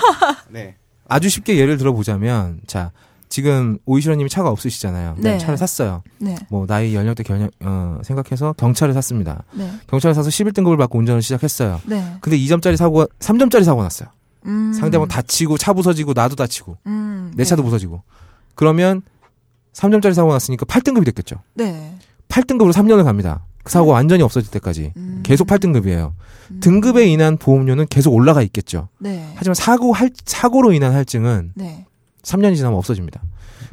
네. 0.50 0.76
아주 1.08 1.28
쉽게 1.28 1.56
예를 1.56 1.76
들어보자면, 1.78 2.60
자, 2.66 2.92
지금 3.28 3.78
오이시러님이 3.86 4.28
차가 4.28 4.50
없으시잖아요. 4.50 5.16
네. 5.18 5.38
차를 5.38 5.56
샀어요. 5.56 6.02
네. 6.18 6.36
뭐 6.48 6.66
나이 6.66 6.94
연령대 6.94 7.22
견 7.22 7.50
어, 7.64 7.98
생각해서 8.02 8.52
경차를 8.54 8.94
샀습니다. 8.94 9.44
네. 9.52 9.70
경차를 9.88 10.14
사서 10.14 10.28
11등급을 10.30 10.78
받고 10.78 10.98
운전을 10.98 11.22
시작했어요. 11.22 11.80
네. 11.86 12.16
근데 12.20 12.38
2점짜리 12.38 12.76
사고가 12.76 13.06
3점짜리 13.18 13.64
사고가 13.64 13.82
났어요. 13.84 14.08
음. 14.46 14.72
상대방 14.72 15.08
다치고 15.08 15.58
차 15.58 15.72
부서지고 15.72 16.12
나도 16.14 16.36
다치고 16.36 16.78
음. 16.86 17.32
내 17.34 17.44
차도 17.44 17.62
부서지고. 17.62 18.02
그러면 18.54 19.02
3점짜리 19.72 20.14
사고가 20.14 20.34
났으니까 20.34 20.64
8등급이 20.66 21.04
됐겠죠. 21.06 21.36
네. 21.54 21.96
8등급으로 22.28 22.72
3년을 22.72 23.04
갑니다. 23.04 23.44
그 23.62 23.72
사고가 23.72 23.94
완전히 23.94 24.22
없어질 24.22 24.50
때까지. 24.52 24.92
음. 24.96 25.20
계속 25.24 25.48
8등급이에요. 25.48 26.12
음. 26.52 26.60
등급에 26.60 27.06
인한 27.08 27.36
보험료는 27.36 27.86
계속 27.88 28.14
올라가 28.14 28.40
있겠죠. 28.42 28.88
네. 28.98 29.32
하지만 29.34 29.54
사고 29.54 29.92
할 29.92 30.10
사고로 30.24 30.72
인한 30.72 30.92
할증은 30.94 31.52
네. 31.56 31.84
3년이 32.26 32.56
지나면 32.56 32.76
없어집니다. 32.78 33.22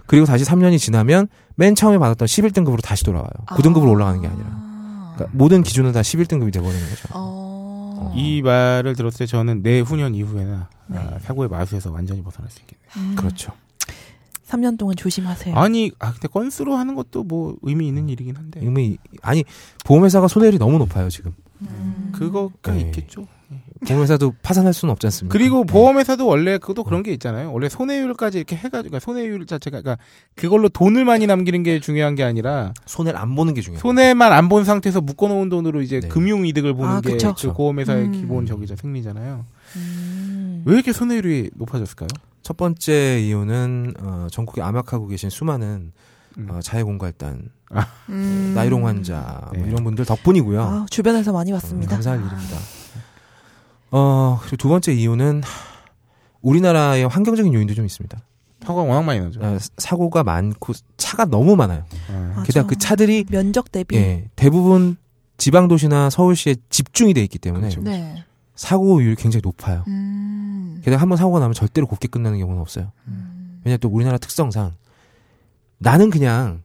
그리고 0.06 0.26
다시 0.26 0.46
3년이 0.46 0.80
지나면 0.80 1.28
맨 1.56 1.76
처음에 1.76 1.98
받았던 1.98 2.28
11등급으로 2.28 2.82
다시 2.82 3.04
돌아와요. 3.04 3.30
9등급으로 3.48 3.90
올라가는 3.90 4.22
게 4.22 4.28
아니라. 4.28 5.14
그러니까 5.16 5.38
모든 5.38 5.64
기준은 5.64 5.92
다 5.92 6.02
11등급이 6.02 6.52
돼버리는 6.54 6.90
거죠. 6.90 7.08
어. 7.14 8.14
이 8.16 8.42
말을 8.42 8.96
들었을 8.96 9.20
때 9.20 9.26
저는 9.26 9.62
내후년 9.62 10.14
이후에나 10.16 10.70
네. 10.88 10.98
아, 10.98 11.20
사고의 11.20 11.50
마수에서 11.50 11.92
완전히 11.92 12.22
벗어날 12.22 12.50
수 12.52 12.60
있겠네요. 12.62 12.88
음. 12.98 13.16
그렇죠. 13.16 13.54
3년 14.48 14.78
동안 14.78 14.96
조심하세요. 14.96 15.56
아니, 15.56 15.92
아 16.00 16.12
근데 16.12 16.28
건수로 16.28 16.76
하는 16.76 16.96
것도 16.96 17.24
뭐 17.24 17.56
의미 17.64 17.88
있는 17.88 18.10
일이긴 18.10 18.36
한데 18.36 18.60
이미 18.62 18.98
아니 19.22 19.44
보험회사가 19.86 20.28
손해율이 20.28 20.60
너무 20.60 20.78
높아요 20.78 21.10
지금. 21.10 21.34
음. 21.62 22.12
그거가 22.14 22.74
네. 22.74 22.82
있겠죠. 22.82 23.26
보험회사도 23.84 24.36
파산할 24.42 24.74
수는 24.74 24.92
없지 24.94 25.08
않습니까? 25.08 25.34
그리고 25.38 25.64
보험회사도 25.66 26.26
원래 26.26 26.58
그것도 26.58 26.84
그런 26.84 27.04
게 27.04 27.12
있잖아요. 27.14 27.52
원래 27.52 27.68
손해율까지 27.70 28.38
이렇게 28.38 28.56
해가지고 28.56 28.90
그러니까 28.92 29.00
손해율 29.00 29.46
자체가 29.46 29.82
그러니까 29.82 30.04
그걸로 30.36 30.70
돈을 30.70 31.04
많이 31.06 31.28
남기는 31.28 31.64
게 31.64 31.80
중요한 31.80 32.16
게 32.16 32.24
아니라 32.24 32.74
손해를 32.86 33.20
안 33.20 33.36
보는 33.36 33.54
게 33.54 33.62
중요해요. 33.62 33.82
손해만 33.82 34.32
안 34.32 34.50
본 34.54 34.66
상태에서 34.66 35.02
묶어놓은 35.02 35.50
돈으로 35.50 35.82
이제 35.82 36.00
네. 36.00 36.08
금융 36.08 36.46
이득을 36.46 36.74
보는 36.76 36.90
아, 36.90 37.02
게. 37.02 37.18
그 37.18 37.54
보험회사의 37.54 38.06
음. 38.06 38.12
기본 38.12 38.46
적이죠 38.46 38.76
승리잖아요. 38.76 39.46
음. 39.78 40.64
왜 40.66 40.76
이렇게 40.76 40.94
손해율이 40.94 41.52
높아졌을까요? 41.56 42.10
첫 42.42 42.58
번째 42.58 43.20
이유는 43.22 43.94
어, 44.00 44.28
전국에 44.30 44.62
암약하고 44.62 45.08
계신 45.08 45.30
수많은 45.30 45.92
음. 46.38 46.48
어, 46.50 46.60
자해공갈단, 46.62 47.50
음. 48.10 48.52
나이롱 48.56 48.86
환자 48.86 49.42
뭐 49.54 49.64
네. 49.64 49.70
이런 49.70 49.84
분들 49.84 50.06
덕분이고요. 50.06 50.62
아, 50.62 50.86
주변에서 50.90 51.32
많이 51.32 51.52
음, 51.52 51.56
봤습니다. 51.56 51.92
감사할 51.94 52.20
일입니다. 52.20 52.58
어 53.96 54.40
그리고 54.42 54.58
두 54.58 54.70
번째 54.70 54.92
이유는 54.94 55.44
우리나라의 56.42 57.08
환경적인 57.08 57.54
요인도 57.54 57.76
좀 57.76 57.86
있습니다. 57.86 58.18
사고가 58.66 58.82
워낙 58.84 59.04
많이 59.04 59.20
나죠. 59.20 59.40
어, 59.42 59.58
사고가 59.78 60.24
많고 60.24 60.74
차가 60.98 61.26
너무 61.26 61.56
많아요. 61.56 61.86
아. 62.10 62.34
맞아. 62.38 62.44
게다가 62.44 62.68
그 62.68 62.76
차들이 62.78 63.26
면적 63.30 63.72
대비 63.72 63.96
예, 63.98 64.30
대부분 64.36 64.98
지방 65.38 65.68
도시나 65.68 66.10
서울시에 66.10 66.56
집중이 66.70 67.14
돼 67.14 67.22
있기 67.22 67.38
때문에 67.38 67.70
그렇죠. 67.70 67.82
네. 67.82 68.24
사고율이 68.56 69.16
굉장히 69.16 69.42
높아요. 69.44 69.84
음. 69.88 70.82
게다가 70.84 71.02
한 71.02 71.10
번 71.10 71.18
사고가 71.18 71.40
나면 71.40 71.54
절대로 71.54 71.86
곱게 71.88 72.08
끝나는 72.08 72.40
경우는 72.40 72.62
없어요. 72.62 72.92
음. 73.08 73.62
왜냐 73.64 73.78
또 73.78 73.90
우리나라 73.90 74.18
특성상 74.18 74.74
나는 75.78 76.10
그냥 76.10 76.64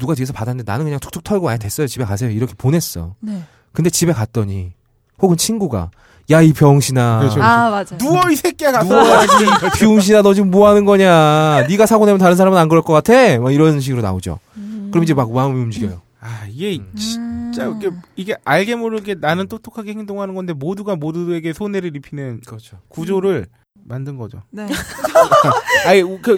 누가 0.00 0.14
뒤에서 0.14 0.32
받았는데 0.32 0.70
나는 0.70 0.84
그냥 0.86 1.00
툭툭 1.00 1.22
털고 1.22 1.48
아 1.50 1.56
됐어요 1.58 1.86
집에 1.86 2.04
가세요 2.04 2.30
이렇게 2.30 2.54
보냈어. 2.54 3.14
네. 3.20 3.42
근데 3.72 3.90
집에 3.90 4.12
갔더니 4.12 4.72
혹은 5.20 5.36
친구가 5.36 5.90
야 6.32 6.42
이 6.42 6.52
병신아 6.52 7.18
그렇죠. 7.20 7.42
아 7.42 7.70
맞아요. 7.70 7.98
누워 7.98 8.20
이 8.30 8.34
새끼야 8.36 8.72
가서 8.72 8.88
누워야지 8.88 9.34
병신아 9.78 10.22
너 10.22 10.34
지금 10.34 10.50
뭐 10.50 10.68
하는 10.68 10.84
거냐 10.84 11.66
네가 11.68 11.86
사고 11.86 12.06
내면 12.06 12.18
다른 12.18 12.36
사람은 12.36 12.58
안 12.58 12.68
그럴 12.68 12.82
것 12.82 12.92
같아 12.92 13.38
막 13.38 13.52
이런 13.52 13.78
식으로 13.80 14.02
나오죠. 14.02 14.38
음. 14.56 14.88
그럼 14.90 15.04
이제 15.04 15.14
막 15.14 15.30
마음이 15.32 15.60
움직여요. 15.60 16.00
아 16.20 16.46
이게 16.48 16.78
음. 16.78 16.92
진짜 16.96 17.66
이게, 17.76 17.90
이게 18.16 18.36
알게 18.44 18.76
모르게 18.76 19.14
나는 19.20 19.46
똑똑하게 19.48 19.92
행동하는 19.92 20.34
건데 20.34 20.52
모두가 20.52 20.96
모두에게 20.96 21.52
손해를 21.52 21.94
입히는 21.96 22.40
그렇죠. 22.46 22.78
구조를 22.88 23.46
만든 23.84 24.16
거죠. 24.16 24.42
네. 24.50 24.66
아니 25.86 26.02
그 26.22 26.36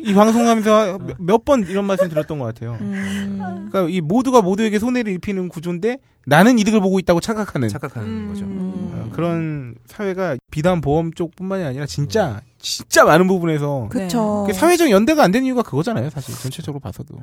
이 0.00 0.14
방송하면서 0.14 0.98
몇 1.18 1.42
번 1.44 1.66
이런 1.68 1.84
말씀 1.84 2.08
드렸던 2.08 2.38
것 2.38 2.44
같아요. 2.46 2.78
음. 2.80 3.68
그러니까 3.70 3.92
이 3.92 4.00
모두가 4.00 4.40
모두에게 4.40 4.78
손해를 4.78 5.12
입히는 5.14 5.48
구조인데 5.48 5.98
나는 6.24 6.58
이득을 6.58 6.80
보고 6.80 6.98
있다고 7.00 7.20
착각하는 7.20 7.68
착각하는 7.68 8.08
음. 8.08 8.28
거죠. 8.28 8.44
어, 8.46 9.10
그런 9.12 9.74
사회가 9.86 10.36
비단 10.50 10.80
보험 10.80 11.12
쪽뿐만이 11.12 11.64
아니라 11.64 11.84
진짜 11.86 12.40
진짜 12.58 13.04
많은 13.04 13.26
부분에서 13.26 13.88
그쵸. 13.90 14.44
그 14.46 14.52
사회적 14.52 14.90
연대가 14.90 15.24
안 15.24 15.32
되는 15.32 15.46
이유가 15.46 15.62
그거잖아요. 15.62 16.10
사실 16.10 16.34
전체적으로 16.36 16.80
봐서도. 16.80 17.16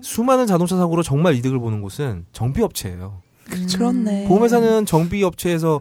수많은 0.00 0.46
자동차 0.46 0.76
사고로 0.76 1.02
정말 1.02 1.34
이득을 1.36 1.58
보는 1.60 1.82
곳은 1.82 2.24
정비업체예요. 2.32 3.20
그렇네. 3.74 4.26
보험회사는 4.28 4.86
정비업체에서 4.86 5.80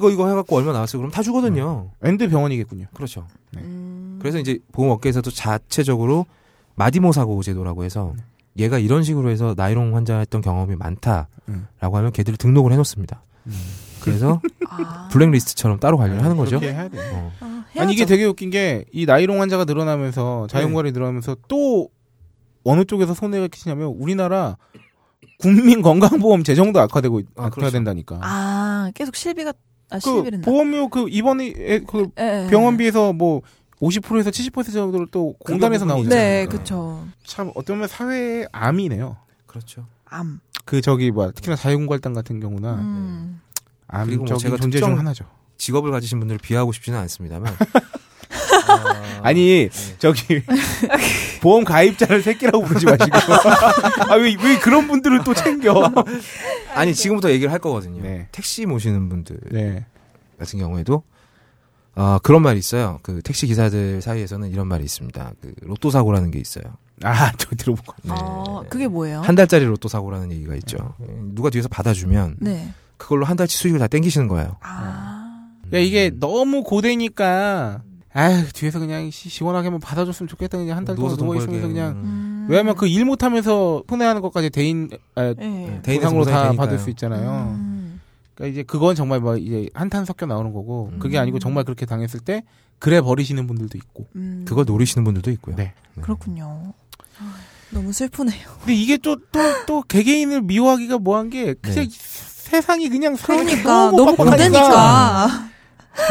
이거 0.00 0.10
이거 0.10 0.28
해갖고 0.28 0.56
얼마 0.56 0.72
나왔어요. 0.72 1.00
그럼 1.00 1.10
다 1.12 1.22
주거든요. 1.22 1.90
and 2.02 2.28
병원이겠군요. 2.30 2.86
그렇죠. 2.94 3.26
음. 3.58 4.18
그래서 4.20 4.38
이제 4.38 4.58
보험업계에서도 4.72 5.30
자체적으로 5.30 6.24
마디모 6.76 7.12
사고 7.12 7.42
제도라고 7.42 7.84
해서 7.84 8.14
얘가 8.58 8.78
이런 8.78 9.02
식으로 9.02 9.28
해서 9.30 9.54
나이롱 9.56 9.94
환자했던 9.94 10.40
경험이 10.40 10.76
많다라고 10.76 11.26
음. 11.48 11.66
하면 11.80 12.12
걔들을 12.12 12.36
등록을 12.38 12.72
해놓습니다. 12.72 13.22
그래서 14.00 14.40
아. 14.68 15.08
블랙리스트처럼 15.12 15.78
따로 15.78 15.96
관리를 15.98 16.22
하는 16.24 16.36
거죠. 16.36 16.58
그렇게 16.58 16.74
해야 16.74 16.88
돼. 16.88 16.98
어. 17.12 17.32
아, 17.40 17.64
아니 17.78 17.92
이게. 17.92 18.06
되게 18.06 18.24
웃긴 18.24 18.50
게 18.50 18.84
이 18.92 19.04
나이롱 19.06 19.40
환자가 19.40 19.64
늘어나면서 19.64 20.46
자연관이 20.48 20.92
늘어나면서 20.92 21.36
또 21.48 21.88
어느 22.64 22.84
쪽에서 22.84 23.12
손해가 23.14 23.46
끼치냐면 23.48 23.88
우리나라 23.88 24.56
국민 25.38 25.80
건강보험 25.80 26.44
재정도 26.44 26.80
악화되고 26.80 27.20
있- 27.20 27.26
아, 27.36 27.48
그렇죠. 27.50 27.66
악화된다니까. 27.66 28.18
아 28.22 28.90
계속 28.94 29.16
실비가 29.16 29.52
아 29.90 29.98
그 29.98 30.40
보험료 30.42 30.88
그 30.88 31.06
이번에 31.08 31.52
에- 31.56 31.80
그 31.80 32.08
예, 32.18 32.44
예. 32.46 32.50
병원비에서 32.50 33.12
뭐 33.12 33.42
50%에서 33.80 34.30
70% 34.30 34.72
정도를 34.72 35.06
또 35.10 35.34
공단에서 35.38 35.84
나오잖아요. 35.84 36.18
네. 36.18 36.46
그쵸. 36.46 37.06
참 37.24 37.50
어떤 37.54 37.78
면사회의 37.78 38.46
암이네요. 38.52 39.16
그렇죠. 39.46 39.86
암. 40.04 40.40
그 40.64 40.80
저기 40.80 41.10
뭐 41.10 41.30
특히나 41.32 41.56
자유공갈단 41.56 42.12
같은 42.12 42.40
경우나 42.40 42.74
음. 42.74 43.40
그리고 44.04 44.24
뭐 44.24 44.34
암적인 44.34 44.38
제가 44.38 44.56
존재 44.58 44.78
중 44.80 44.98
하나죠. 44.98 45.24
직업을 45.56 45.90
가지신 45.90 46.18
분들을 46.20 46.38
비하하고 46.38 46.72
싶지는 46.72 46.98
않습니다만. 47.00 47.52
아니 49.22 49.68
네. 49.68 49.96
저기 49.98 50.42
보험 51.42 51.64
가입자를 51.64 52.22
새끼라고 52.22 52.62
부르지 52.62 52.86
마시고 52.86 53.16
아왜 54.08 54.36
왜 54.42 54.58
그런 54.58 54.86
분들을 54.88 55.24
또 55.24 55.34
챙겨? 55.34 55.92
아니 56.74 56.94
지금부터 56.94 57.30
얘기를 57.30 57.52
할 57.52 57.58
거거든요. 57.58 58.02
네. 58.02 58.28
택시 58.32 58.66
모시는 58.66 59.08
분들 59.08 59.38
네. 59.50 59.84
같은 60.38 60.58
경우에도 60.58 61.02
아 61.94 62.18
그런 62.22 62.42
말이 62.42 62.58
있어요. 62.58 62.98
그 63.02 63.20
택시 63.22 63.46
기사들 63.46 64.00
사이에서는 64.00 64.50
이런 64.50 64.66
말이 64.68 64.84
있습니다. 64.84 65.32
그 65.40 65.54
로또 65.62 65.90
사고라는 65.90 66.30
게 66.30 66.38
있어요. 66.38 66.64
아, 67.02 67.32
저 67.38 67.48
들어본 67.56 67.84
거. 67.84 67.94
네. 68.02 68.10
아, 68.14 68.62
그게 68.68 68.86
뭐예요? 68.86 69.22
한 69.22 69.34
달짜리 69.34 69.64
로또 69.64 69.88
사고라는 69.88 70.32
얘기가 70.32 70.54
있죠. 70.56 70.94
누가 71.34 71.48
뒤에서 71.50 71.68
받아주면 71.68 72.36
네. 72.40 72.72
그걸로 72.98 73.24
한 73.24 73.36
달치 73.36 73.56
수익을 73.56 73.78
다 73.78 73.86
땡기시는 73.86 74.28
거예요. 74.28 74.56
아. 74.60 75.48
야, 75.72 75.78
이게 75.78 76.10
너무 76.14 76.62
고되니까 76.62 77.82
아휴 78.12 78.44
뒤에서 78.52 78.78
그냥 78.80 79.10
시, 79.10 79.28
시원하게만 79.28 79.78
받아줬으면 79.80 80.28
좋겠다 80.28 80.58
그냥 80.58 80.76
한 80.76 80.84
달 80.84 80.96
동안 80.96 81.10
누워서 81.16 81.16
누워 81.22 81.34
돈 81.34 81.42
있으면서 81.42 81.66
벌게. 81.66 81.74
그냥 81.74 81.92
음. 82.02 82.46
왜냐면 82.50 82.74
그 82.74 82.86
일 82.86 83.04
못하면서 83.04 83.84
손해하는 83.88 84.20
것까지 84.22 84.50
대인 84.50 84.88
아, 85.14 85.32
네. 85.36 85.80
대인에서 85.82 86.08
보상으로 86.10 86.24
다 86.24 86.30
보상이 86.30 86.42
되니까요. 86.48 86.56
받을 86.56 86.78
수 86.78 86.90
있잖아요. 86.90 87.54
음. 87.56 88.00
그러니까 88.34 88.52
이제 88.52 88.62
그건 88.64 88.94
정말 88.96 89.20
뭐 89.20 89.36
이제 89.36 89.68
한탄 89.74 90.04
섞여 90.04 90.26
나오는 90.26 90.52
거고 90.52 90.90
음. 90.94 90.98
그게 90.98 91.18
아니고 91.18 91.38
정말 91.38 91.62
그렇게 91.64 91.86
당했을 91.86 92.18
때 92.20 92.42
그래 92.80 93.00
버리시는 93.00 93.46
분들도 93.46 93.78
있고. 93.78 94.06
음. 94.16 94.44
그걸 94.48 94.64
노리시는 94.66 95.04
분들도 95.04 95.30
있고요. 95.32 95.54
네. 95.56 95.74
그렇군요. 96.00 96.72
너무 97.70 97.92
슬프네요. 97.92 98.48
근데 98.60 98.74
이게 98.74 98.96
또 98.96 99.16
또또 99.30 99.82
개개인을 99.82 100.42
미워하기가 100.42 100.98
뭐한 100.98 101.30
게 101.30 101.54
그냥 101.54 101.86
네. 101.86 101.88
세상이 101.90 102.88
그냥 102.88 103.14
그러니까 103.22 103.92
너무 103.92 104.16
고되니까. 104.16 105.48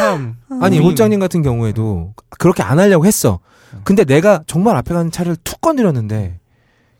참 0.00 0.36
아니 0.62 0.78
우린- 0.78 0.88
옷장님 0.90 1.20
같은 1.20 1.42
경우에도 1.42 2.14
그렇게 2.38 2.62
안 2.62 2.78
하려고 2.78 3.06
했어. 3.06 3.38
근데 3.84 4.04
내가 4.04 4.42
정말 4.46 4.76
앞에 4.76 4.92
가는 4.94 5.10
차를 5.10 5.36
툭 5.44 5.60
건드렸는데 5.60 6.38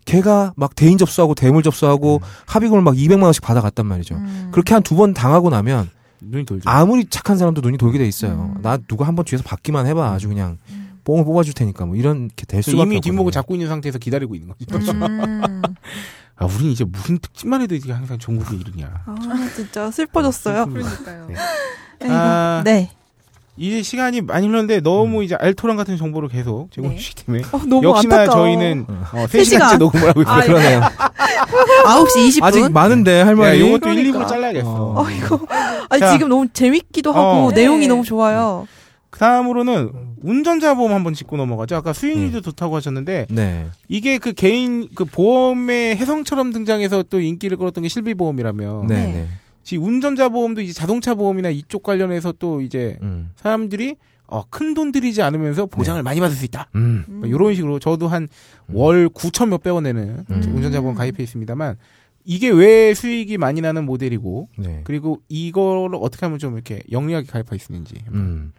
걔가 0.05 0.53
막 0.57 0.75
대인 0.75 0.99
접수하고 0.99 1.35
대물 1.35 1.63
접수하고 1.63 2.21
합의금을 2.47 2.83
막 2.83 2.95
200만 2.95 3.25
원씩 3.25 3.43
받아갔단 3.43 3.87
말이죠. 3.87 4.15
음. 4.17 4.49
그렇게 4.53 4.75
한 4.75 4.83
두 4.83 4.97
번 4.97 5.13
당하고 5.15 5.51
나면 5.51 5.89
눈이 6.23 6.45
돌죠. 6.47 6.69
아무리 6.69 7.07
착한 7.07 7.39
사람도 7.39 7.61
눈이 7.61 7.77
돌게 7.79 7.99
돼 7.99 8.07
있어요. 8.07 8.53
음. 8.57 8.63
나 8.63 8.77
누가 8.77 9.07
한 9.07 9.15
번 9.17 9.25
뒤에서 9.25 9.43
받기만 9.45 9.87
해봐 9.87 10.13
아주 10.13 10.29
그냥 10.29 10.59
뽕을 11.05 11.25
뽑아줄 11.25 11.55
테니까 11.55 11.87
뭐 11.87 11.97
이렇게 11.97 12.45
될 12.47 12.63
수밖에 12.63 12.83
이미 12.83 13.01
뒷목을. 13.01 13.33
잡고 13.33 13.55
있는 13.55 13.69
상태에서 13.69 13.99
기다리고 13.99 14.35
있는 14.35 14.49
거죠. 14.49 14.67
음. 16.41 16.45
아, 16.45 16.47
우린 16.47 16.71
이제 16.71 16.85
무슨 16.85 17.19
특집만 17.19 17.61
해도 17.63 17.75
이게 17.75 17.93
항상 17.93 18.19
전국을 18.19 18.61
이르냐. 18.61 18.91
아, 19.07 19.17
진짜 19.55 19.91
슬퍼졌어요. 19.91 20.67
그러니까요. 20.67 21.27
네. 21.29 21.35
아이고. 22.03 22.15
아, 22.15 22.63
네. 22.65 22.91
이제 23.57 23.83
시간이 23.83 24.23
많이 24.23 24.47
흘렀는데 24.47 24.81
너무 24.81 25.23
이제 25.23 25.35
알토란 25.39 25.77
같은 25.77 25.99
정보를 25.99 26.31
계속 26.31 26.71
제공해 26.73 26.95
네. 26.95 26.99
주시기 26.99 27.25
때문에 27.27 27.45
어, 27.53 27.59
너무 27.67 27.85
역시나 27.89 28.21
안타까워. 28.21 28.47
저희는 28.47 28.87
어, 28.89 29.27
세 29.29 29.41
3시간째 29.41 29.45
시간. 29.45 29.79
녹음을 29.79 30.09
하고 30.09 30.23
있어요. 30.23 30.35
아, 30.35 30.43
예. 30.43 30.47
그러네요. 30.47 30.81
9시 31.85 32.29
20분. 32.41 32.43
아직 32.43 32.73
많은데 32.73 33.21
할 33.21 33.39
야, 33.41 33.53
일 33.53 33.79
그러니까. 33.79 34.19
2부로 34.21 34.29
잘라야겠어. 34.29 34.69
어. 34.69 35.05
아이고. 35.05 35.41
아니, 35.91 36.01
자. 36.01 36.13
지금 36.13 36.29
너무 36.31 36.49
재밌기도 36.51 37.13
하고, 37.13 37.49
어. 37.49 37.53
내용이 37.53 37.81
네. 37.81 37.87
너무 37.89 38.03
좋아요. 38.03 38.67
그 39.11 39.19
다음으로는 39.19 39.93
운전자 40.23 40.75
보험 40.75 40.93
한번 40.93 41.15
짚고 41.15 41.37
넘어가죠. 41.37 41.77
아까 41.77 41.93
수익률도 41.93 42.39
음. 42.39 42.43
좋다고 42.43 42.77
하셨는데 42.77 43.27
네. 43.31 43.67
이게 43.89 44.19
그 44.19 44.33
개인 44.33 44.89
그 44.95 45.05
보험의 45.05 45.97
해성처럼 45.97 46.53
등장해서 46.53 47.05
또 47.05 47.21
인기를 47.21 47.57
끌었던 47.57 47.83
게 47.83 47.89
실비 47.89 48.15
보험이라며. 48.15 48.85
네. 48.89 48.95
네. 49.07 49.13
네. 49.13 49.29
지금 49.63 49.85
운전자 49.85 50.29
보험도 50.29 50.63
이제 50.63 50.73
자동차 50.73 51.15
보험이나 51.15 51.51
이쪽 51.51 51.83
관련해서 51.83 52.33
또 52.39 52.61
이제 52.61 52.97
음. 53.03 53.31
사람들이 53.37 53.97
어, 54.27 54.45
큰 54.49 54.75
돈 54.75 54.93
들이지 54.93 55.23
않으면서 55.23 55.67
보장을 55.67 56.01
많이 56.05 56.21
받을 56.21 56.37
수 56.37 56.45
있다. 56.45 56.69
음. 56.77 57.05
음. 57.09 57.23
이런 57.27 57.55
식으로 57.55 57.79
저도 57.79 58.09
한 58.09 58.29
월 58.69 59.09
9천 59.09 59.49
몇백 59.49 59.75
원 59.75 59.83
내는 59.85 60.25
음. 60.31 60.43
운전자 60.55 60.81
보험 60.81 60.95
가입해 60.95 61.23
있습니다만 61.25 61.77
이게 62.25 62.49
왜 62.51 62.95
수익이 62.95 63.39
많이 63.39 63.61
나는 63.61 63.85
모델이고 63.87 64.49
네. 64.59 64.83
그리고 64.85 65.19
이거를 65.29 65.97
어떻게 66.01 66.27
하면 66.27 66.39
좀 66.39 66.55
이렇게 66.55 66.83
영리하게 66.93 67.27
가입할 67.27 67.59
수 67.59 67.73
있는지. 67.73 67.95
음. 68.13 68.53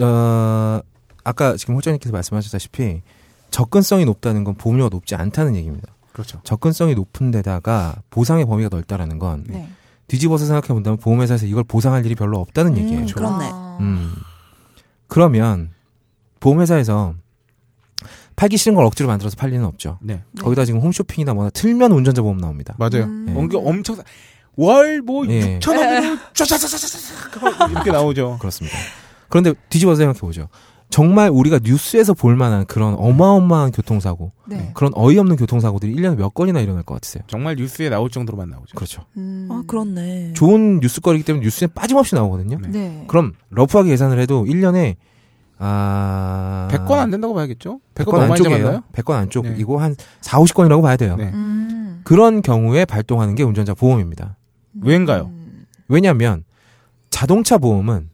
어, 0.00 0.80
아까 1.24 1.56
지금 1.56 1.74
호장님께서 1.76 2.12
말씀하셨다시피 2.12 3.02
접근성이 3.50 4.04
높다는 4.04 4.44
건 4.44 4.54
보험료가 4.54 4.90
높지 4.90 5.14
않다는 5.14 5.56
얘기입니다. 5.56 5.94
그렇죠. 6.12 6.40
접근성이 6.44 6.94
높은 6.94 7.30
데다가 7.30 7.96
보상의 8.10 8.44
범위가 8.46 8.68
넓다라는 8.70 9.18
건 9.18 9.44
네. 9.48 9.68
뒤집어서 10.08 10.46
생각해 10.46 10.68
본다면 10.68 10.98
보험회사에서 10.98 11.46
이걸 11.46 11.64
보상할 11.64 12.04
일이 12.06 12.14
별로 12.14 12.38
없다는 12.38 12.72
음, 12.72 12.78
얘기예요. 12.78 13.06
그렇네. 13.06 13.50
아. 13.52 13.78
음. 13.80 14.14
그러면 15.08 15.70
보험회사에서 16.40 17.14
팔기 18.36 18.56
싫은 18.56 18.74
걸 18.74 18.84
억지로 18.84 19.08
만들어서 19.08 19.36
팔 19.36 19.50
리는 19.50 19.64
없죠. 19.64 19.98
네. 20.00 20.22
네. 20.32 20.42
거기다 20.42 20.64
지금 20.64 20.80
홈쇼핑이나 20.80 21.34
뭐나 21.34 21.50
틀면 21.50 21.92
운전자 21.92 22.22
보험 22.22 22.38
나옵니다. 22.38 22.74
맞아요. 22.78 23.04
음. 23.04 23.26
예. 23.28 23.34
엄청 23.34 23.66
엄청 23.66 23.96
월뭐 24.56 25.26
예. 25.28 25.58
6천 25.58 25.76
원으로 25.76 26.18
쫙쫙쫙쫙쫙 26.34 27.70
이렇게 27.70 27.90
나오죠. 27.90 28.38
그렇습니다. 28.38 28.76
그런데 29.28 29.54
뒤집어서 29.68 29.96
생각해 29.96 30.18
보죠. 30.20 30.48
정말 30.88 31.30
우리가 31.30 31.58
뉴스에서 31.62 32.14
볼 32.14 32.36
만한 32.36 32.64
그런 32.64 32.94
어마어마한 32.94 33.72
교통사고, 33.72 34.32
네. 34.46 34.70
그런 34.74 34.92
어이없는 34.94 35.36
교통사고들이 35.36 35.94
1년에 35.96 36.16
몇 36.16 36.32
건이나 36.32 36.60
일어날 36.60 36.84
것 36.84 36.94
같으세요? 36.94 37.24
정말 37.26 37.56
뉴스에 37.56 37.88
나올 37.88 38.08
정도로만 38.08 38.48
나오죠. 38.50 38.76
그렇죠. 38.76 39.04
음. 39.16 39.48
아, 39.50 39.64
그렇네. 39.66 40.32
좋은 40.34 40.78
뉴스거리이기 40.80 41.26
때문에 41.26 41.44
뉴스에 41.44 41.66
빠짐없이 41.68 42.14
나오거든요. 42.14 42.58
네. 42.62 42.68
네. 42.68 43.04
그럼 43.08 43.32
러프하게 43.50 43.90
계산을 43.90 44.20
해도 44.20 44.44
1년에 44.44 44.94
아 45.58 46.68
100건 46.70 46.92
안 46.98 47.10
된다고 47.10 47.34
봐야겠죠? 47.34 47.80
100건 47.94 48.04
100건 48.04 48.04
너무 48.04 48.18
많이 48.18 48.32
안쪽이에요. 48.32 48.58
잡았나요? 48.58 48.82
100건 48.92 49.12
안쪽이고 49.14 49.78
한 49.78 49.96
4, 50.20 50.38
50건이라고 50.38 50.82
봐야 50.82 50.96
돼요. 50.96 51.16
네. 51.16 51.30
음. 51.32 52.02
그런 52.04 52.42
경우에 52.42 52.84
발동하는 52.84 53.34
게 53.34 53.42
운전자 53.42 53.74
보험입니다. 53.74 54.36
왜인가요? 54.80 55.30
음. 55.32 55.66
왜냐하면 55.88 56.44
자동차 57.10 57.58
보험은 57.58 58.10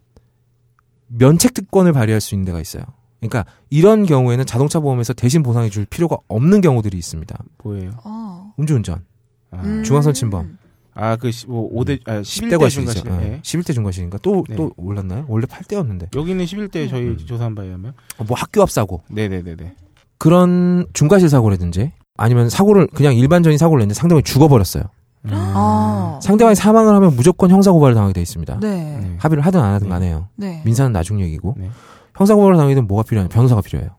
면책 1.17 1.55
특권을 1.55 1.93
발휘할 1.93 2.21
수 2.21 2.35
있는 2.35 2.45
데가 2.47 2.61
있어요. 2.61 2.83
그러니까 3.21 3.45
이런 3.71 4.05
경우에는 4.05 4.45
자동차 4.47 4.81
보험에서 4.81 5.13
대신 5.13 5.43
보상해 5.43 5.69
줄 5.71 5.85
필요가 5.87 6.17
없는 6.29 6.61
경우들이 6.61 6.99
있습니다. 6.99 7.39
뭐예요? 7.63 7.91
어. 8.05 8.53
음주운전, 8.59 9.05
아, 9.53 9.61
음. 9.63 9.85
중앙선 9.85 10.15
침범. 10.15 10.59
아, 10.95 11.17
그, 11.17 11.31
시- 11.31 11.47
뭐, 11.47 11.71
5대, 11.73 12.01
아, 12.07 12.21
10대 12.21 12.51
11대 12.51 12.61
과실이죠. 12.61 13.03
예. 13.23 13.41
11대 13.43 13.73
중과실인가? 13.75 14.19
또, 14.19 14.45
네. 14.49 14.57
또 14.57 14.73
올랐나요? 14.77 15.25
원래 15.29 15.47
8대였는데. 15.47 16.15
여기는 16.15 16.45
11대 16.45 16.91
저희 16.91 17.03
음. 17.09 17.17
조사한 17.17 17.55
바에 17.55 17.71
하면. 17.71 17.95
뭐 18.27 18.37
학교 18.37 18.61
앞 18.61 18.71
사고. 18.71 19.03
네네네네. 19.09 19.75
그런 20.19 20.87
중과실 20.93 21.29
사고라든지 21.31 21.93
아니면 22.17 22.51
사고를 22.51 22.87
그냥 22.89 23.15
일반적인 23.17 23.57
사고를 23.59 23.81
냈는데 23.81 23.95
상대방이 23.99 24.23
죽어버렸어요. 24.23 24.85
음. 25.27 25.31
아. 25.33 26.19
상대방이 26.23 26.55
사망을 26.55 26.95
하면 26.95 27.15
무조건 27.15 27.51
형사고발을 27.51 27.95
당하게 27.95 28.15
돼 28.15 28.23
있습니다. 28.23 28.59
네. 28.61 28.99
네. 29.01 29.17
합의를 29.19 29.45
하든 29.47 29.61
안 29.61 29.75
하든 29.75 29.89
네. 29.89 29.93
간에요. 29.93 30.29
네. 30.37 30.63
민사는 30.65 30.93
나중 30.93 31.21
얘기고. 31.21 31.55
네. 31.59 31.71
형사고발을 32.17 32.57
당하게 32.57 32.75
되면 32.75 32.89
뭐가 32.89 33.05
필요하냐? 33.05 33.29
변호사가 33.29 33.63
필요해요. 33.63 33.91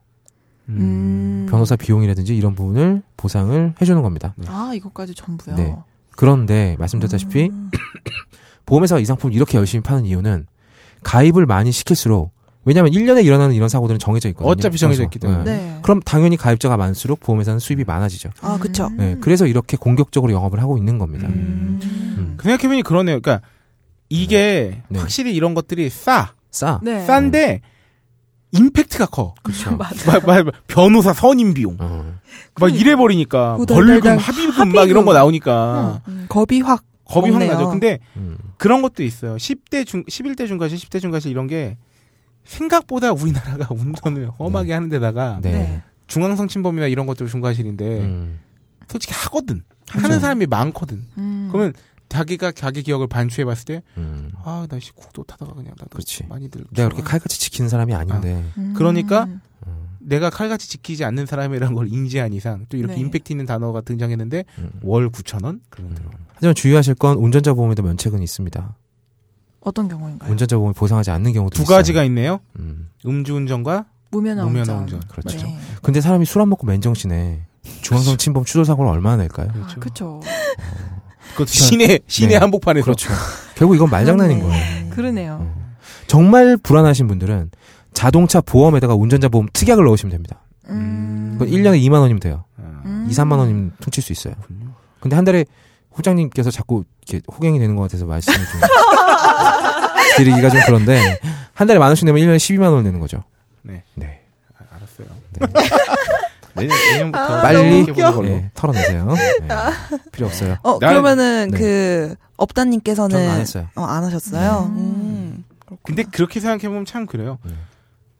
음. 0.69 1.47
변호사 1.49 1.75
비용이라든지 1.75 2.35
이런 2.35 2.55
부분을 2.55 3.01
보상을 3.17 3.75
해주는 3.81 4.01
겁니다. 4.01 4.33
아, 4.47 4.71
이것까지 4.75 5.15
전부요. 5.15 5.55
네. 5.55 5.75
그런데 6.15 6.75
말씀드렸다시피 6.79 7.49
음. 7.51 7.71
보험회사가 8.65 8.99
이 8.99 9.05
상품을 9.05 9.33
이렇게 9.35 9.57
열심히 9.57 9.83
파는 9.83 10.05
이유는 10.05 10.47
가입을 11.03 11.45
많이 11.45 11.71
시킬수록 11.71 12.32
왜냐하면 12.65 12.93
1년에 12.93 13.25
일어나는 13.25 13.55
이런 13.55 13.67
사고들은 13.69 13.99
정해져 13.99 14.29
있거든요. 14.29 14.49
어차피 14.49 14.77
정해져 14.77 15.03
있기 15.03 15.19
때문에. 15.19 15.43
네. 15.43 15.57
네. 15.57 15.79
그럼 15.81 15.99
당연히 16.01 16.37
가입자가 16.37 16.77
많을수록 16.77 17.19
보험회사는 17.19 17.59
수입이 17.59 17.83
많아지죠. 17.83 18.29
아, 18.41 18.57
그쵸. 18.57 18.87
음. 18.87 18.97
네, 18.97 19.17
그래서 19.19 19.45
이렇게 19.45 19.75
공격적으로 19.75 20.31
영업을 20.31 20.61
하고 20.61 20.77
있는 20.77 20.97
겁니다. 20.97 21.27
음. 21.27 21.79
음. 21.83 22.33
그 22.37 22.43
생각해보니 22.43 22.83
그러네요. 22.83 23.19
그러니까 23.19 23.45
이게 24.09 24.81
네. 24.87 24.99
확실히 24.99 25.35
이런 25.35 25.53
것들이 25.53 25.89
싸. 25.89 26.33
싸. 26.51 26.79
네. 26.83 27.05
싼데 27.05 27.61
임팩트가 28.51 29.07
커. 29.07 29.33
그렇죠. 29.41 29.77
변호사 30.67 31.11
선임 31.11 31.53
비용. 31.53 31.75
어. 31.79 32.13
막 32.59 32.73
이래 32.73 32.95
버리니까 32.95 33.57
벌금, 33.67 34.17
합의금 34.17 34.71
막 34.71 34.89
이런 34.89 35.05
거 35.05 35.13
나오니까 35.13 36.01
음, 36.07 36.25
겁이 36.29 36.61
확. 36.61 36.83
겁이 37.05 37.29
확 37.31 37.35
없네요. 37.35 37.53
나죠. 37.53 37.69
근데 37.69 37.99
음. 38.15 38.37
그런 38.57 38.81
것도 38.81 39.03
있어요. 39.03 39.35
10대 39.35 39.85
중 39.85 40.03
11대 40.05 40.47
중과실, 40.47 40.77
10대 40.77 41.01
중과실 41.01 41.31
이런 41.31 41.47
게 41.47 41.77
생각보다 42.45 43.11
우리나라가 43.11 43.67
운전을 43.73 44.29
험하게 44.39 44.73
하는 44.73 44.89
데다가 44.89 45.39
네. 45.41 45.51
네. 45.51 45.83
중앙성 46.07 46.47
침범이나 46.47 46.87
이런 46.87 47.05
것도 47.05 47.27
중과실인데 47.27 47.99
음. 48.01 48.39
솔직히 48.87 49.13
하거든. 49.13 49.63
하죠. 49.89 50.03
하는 50.03 50.19
사람이 50.19 50.45
많거든. 50.47 51.03
음. 51.17 51.49
그러면 51.51 51.73
자기가 52.09 52.51
자기 52.51 52.83
기억을 52.83 53.07
반추해 53.07 53.45
봤을 53.45 53.65
때 53.65 53.83
음. 53.97 54.31
아, 54.43 54.67
나씨 54.69 54.91
국도 54.93 55.23
타다가 55.23 55.53
그냥 55.53 55.73
나도 55.77 55.89
그렇지. 55.91 56.25
많이 56.27 56.49
들 56.49 56.63
내가 56.71 56.89
그렇게 56.89 57.03
칼같이 57.03 57.39
지키는 57.39 57.69
사람이 57.69 57.93
아닌데. 57.95 58.43
음. 58.57 58.73
그러니까 58.75 59.23
음. 59.25 59.41
내가 59.99 60.29
칼같이 60.29 60.69
지키지 60.69 61.05
않는 61.05 61.25
사람이라는 61.25 61.73
걸 61.73 61.87
인지한 61.87 62.33
이상 62.33 62.65
또 62.69 62.77
이렇게 62.77 62.95
네. 62.95 63.01
임팩트 63.01 63.31
있는 63.31 63.45
단어가 63.45 63.81
등장했는데 63.81 64.43
음. 64.59 64.71
월 64.83 65.09
9천 65.09 65.43
원? 65.45 65.61
그런 65.69 65.95
들어. 65.95 66.09
하지만 66.33 66.53
주의하실 66.53 66.95
건 66.95 67.17
운전자 67.17 67.53
보험에도 67.53 67.83
면책은 67.83 68.21
있습니다. 68.21 68.75
어떤 69.65 69.87
경우인가요? 69.87 70.29
운전자 70.31 70.57
보험이 70.57 70.73
보상하지 70.73 71.11
않는 71.11 71.33
경우도 71.33 71.55
두 71.55 71.63
있어요. 71.63 71.77
가지가 71.77 72.03
있네요. 72.05 72.39
음. 72.59 72.89
음주운전과 73.05 73.85
무면허 74.11 74.43
무면허 74.45 74.73
운전. 74.73 74.81
운전. 74.99 74.99
그렇죠. 75.07 75.37
네. 75.45 75.57
근데 75.81 76.01
사람이 76.01 76.25
술 76.25 76.41
안 76.41 76.49
먹고 76.49 76.67
맨정신에 76.67 77.45
중앙선 77.81 78.17
침범 78.17 78.43
추돌 78.45 78.65
사고를 78.65 78.91
얼마나 78.91 79.17
낼까요? 79.23 79.47
아, 79.55 79.67
그렇죠. 79.79 80.19
그것도 81.31 81.45
시내 81.47 81.99
시내 82.07 82.33
네. 82.33 82.35
한복판에서 82.37 82.83
그렇죠. 82.83 83.09
결국 83.55 83.75
이건 83.75 83.89
말장난인 83.89 84.39
그러네. 84.39 84.59
거예요. 84.59 84.89
그러네요. 84.91 85.37
어. 85.41 85.73
정말 86.07 86.57
불안하신 86.57 87.07
분들은 87.07 87.51
자동차 87.93 88.41
보험에다가 88.41 88.95
운전자 88.95 89.29
보험 89.29 89.47
특약을 89.53 89.85
넣으시면 89.85 90.11
됩니다. 90.11 90.41
음. 90.69 91.37
그건 91.39 91.53
1년에 91.53 91.81
2만 91.83 91.99
원이면 92.01 92.19
돼요. 92.19 92.43
아, 92.57 92.81
음. 92.85 93.07
2, 93.09 93.13
3만 93.13 93.37
원이면 93.37 93.73
퉁칠 93.79 94.03
수 94.03 94.11
있어요. 94.11 94.35
근데 94.99 95.15
한 95.15 95.25
달에 95.25 95.45
후장님께서 95.93 96.51
자꾸 96.51 96.83
이렇게 97.07 97.23
호갱이 97.31 97.59
되는 97.59 97.75
것 97.75 97.83
같아서 97.83 98.05
말씀을 98.05 98.37
좀 98.37 98.61
드리기가 100.17 100.49
좀 100.49 100.59
그런데 100.65 101.19
한 101.53 101.67
달에 101.67 101.79
만 101.79 101.87
원씩 101.89 102.05
내면 102.05 102.21
1년에 102.21 102.37
12만 102.37 102.63
원을 102.71 102.83
내는 102.83 102.99
거죠. 102.99 103.23
네. 103.61 103.83
네. 103.95 104.21
아, 104.57 104.63
알았어요. 104.75 105.07
네. 105.39 105.47
내년 106.55 106.77
내년부터 106.91 107.41
빨리 107.41 107.57
생각해보는 107.85 108.11
걸로. 108.15 108.29
네, 108.29 108.51
털어내세요. 108.53 109.07
네. 109.41 109.47
필요 110.11 110.27
없어요. 110.27 110.57
어, 110.61 110.77
난- 110.79 110.91
그러면은 110.91 111.49
네. 111.51 111.57
그 111.57 112.15
업다님께서는 112.37 113.29
안 113.29 113.39
했어요. 113.39 113.67
어, 113.75 113.83
안 113.83 114.03
하셨어요. 114.03 114.69
음. 114.75 115.43
음. 115.69 115.77
근데 115.81 116.03
그렇게 116.03 116.39
생각해 116.39 116.67
보면 116.69 116.85
참 116.85 117.07
그래요. 117.07 117.39
네. 117.43 117.53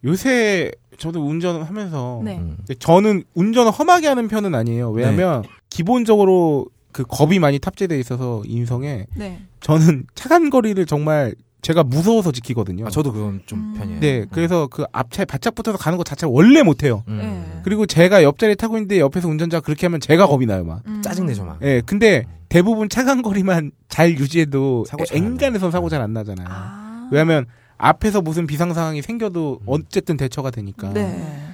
요새 0.06 0.72
저도 0.98 1.24
운전을 1.26 1.64
하면서 1.70 2.22
네. 2.24 2.38
음. 2.38 2.58
저는 2.80 3.24
운전을 3.36 3.72
험하게 3.72 4.08
하는 4.08 4.28
편은 4.28 4.56
아니에요. 4.56 4.90
왜냐하면 4.92 5.44
기본적으로 5.70 6.66
그 6.94 7.04
겁이 7.04 7.40
많이 7.40 7.60
탑재돼 7.60 8.00
있어서 8.00 8.42
인성에 8.46 9.08
네. 9.16 9.42
저는 9.60 10.06
차간 10.16 10.50
거리를 10.50 10.86
정말 10.86 11.36
제가 11.62 11.84
무서워서 11.84 12.32
지키거든요. 12.34 12.86
아, 12.86 12.90
저도 12.90 13.14
그건 13.14 13.42
좀 13.46 13.60
음. 13.60 13.74
편이에요. 13.78 14.00
네, 14.02 14.26
그래서 14.32 14.68
그 14.68 14.84
앞차에 14.92 15.26
바짝 15.26 15.56
붙어서 15.56 15.78
가는 15.78 15.98
것 15.98 16.04
자체를 16.06 16.32
원래 16.34 16.62
못해요. 16.62 17.04
음. 17.08 17.18
네. 17.18 17.62
그리고 17.64 17.86
제가 17.86 18.22
옆자리에 18.24 18.56
타고 18.56 18.76
있는데 18.78 19.00
옆에서 19.00 19.30
운전자가 19.30 19.62
그렇게 19.62 19.86
하면 19.88 20.02
제가 20.02 20.28
겁이 20.28 20.46
나요, 20.46 20.66
막. 20.66 20.82
음. 20.88 21.02
짜증내죠, 21.02 21.46
막. 21.46 21.60
예, 21.62 21.82
근데 21.86 22.26
대부분 22.50 22.90
차간 22.90 23.22
거리만 23.22 23.72
잘 23.88 24.12
유지해도 24.12 24.84
사고 24.86 25.06
잘안 25.06 25.24
엔간해선 25.26 25.72
사고 25.72 25.88
잘 25.90 26.02
안 26.02 26.12
나잖아요. 26.12 26.48
아. 26.50 27.08
왜냐하면 27.12 27.46
앞에서 27.78 28.22
무슨 28.22 28.46
비상 28.46 28.74
상황이 28.74 29.02
생겨도 29.02 29.60
음. 29.62 29.66
어쨌든 29.66 30.18
대처가 30.18 30.52
되니까. 30.52 30.92
네. 30.92 31.48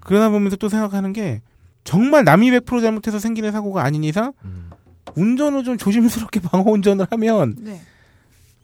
그러다 0.00 0.30
보면서 0.30 0.56
또 0.56 0.70
생각하는 0.70 1.12
게 1.12 1.42
정말 1.84 2.24
남이 2.24 2.50
100% 2.50 2.80
잘못해서 2.82 3.18
생기는 3.18 3.52
사고가 3.52 3.84
아닌 3.84 4.04
이상 4.04 4.32
음. 4.44 4.70
운전을 5.16 5.64
좀 5.64 5.76
조심스럽게 5.78 6.40
방어 6.42 6.70
운전을 6.70 7.06
하면 7.10 7.56
네. 7.58 7.80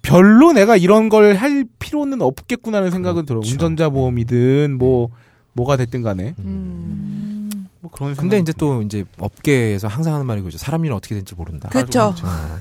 별로 0.03 0.53
내가 0.53 0.77
이런 0.77 1.09
걸 1.09 1.37
할 1.37 1.65
필요는 1.79 2.23
없겠구나는 2.23 2.91
생각은 2.91 3.27
들어요. 3.27 3.41
그렇죠. 3.41 3.53
운전자 3.55 3.89
보험이든 3.91 4.77
뭐 4.79 5.11
뭐가 5.53 5.77
됐든 5.77 6.03
간에 6.03 6.35
음. 6.39 7.51
뭐 7.81 7.91
그런 7.91 8.11
근데 8.15 8.37
생각이 8.37 8.43
이제 8.43 8.53
또 8.57 8.83
이제 8.83 9.05
업계에서 9.19 9.89
항상 9.89 10.15
하는 10.15 10.27
말이 10.27 10.43
그죠. 10.43 10.59
사람 10.59 10.85
일은 10.85 10.97
어떻게 10.97 11.15
될지 11.15 11.35
모른다. 11.35 11.69
그렇죠. 11.71 12.15
어. 12.23 12.59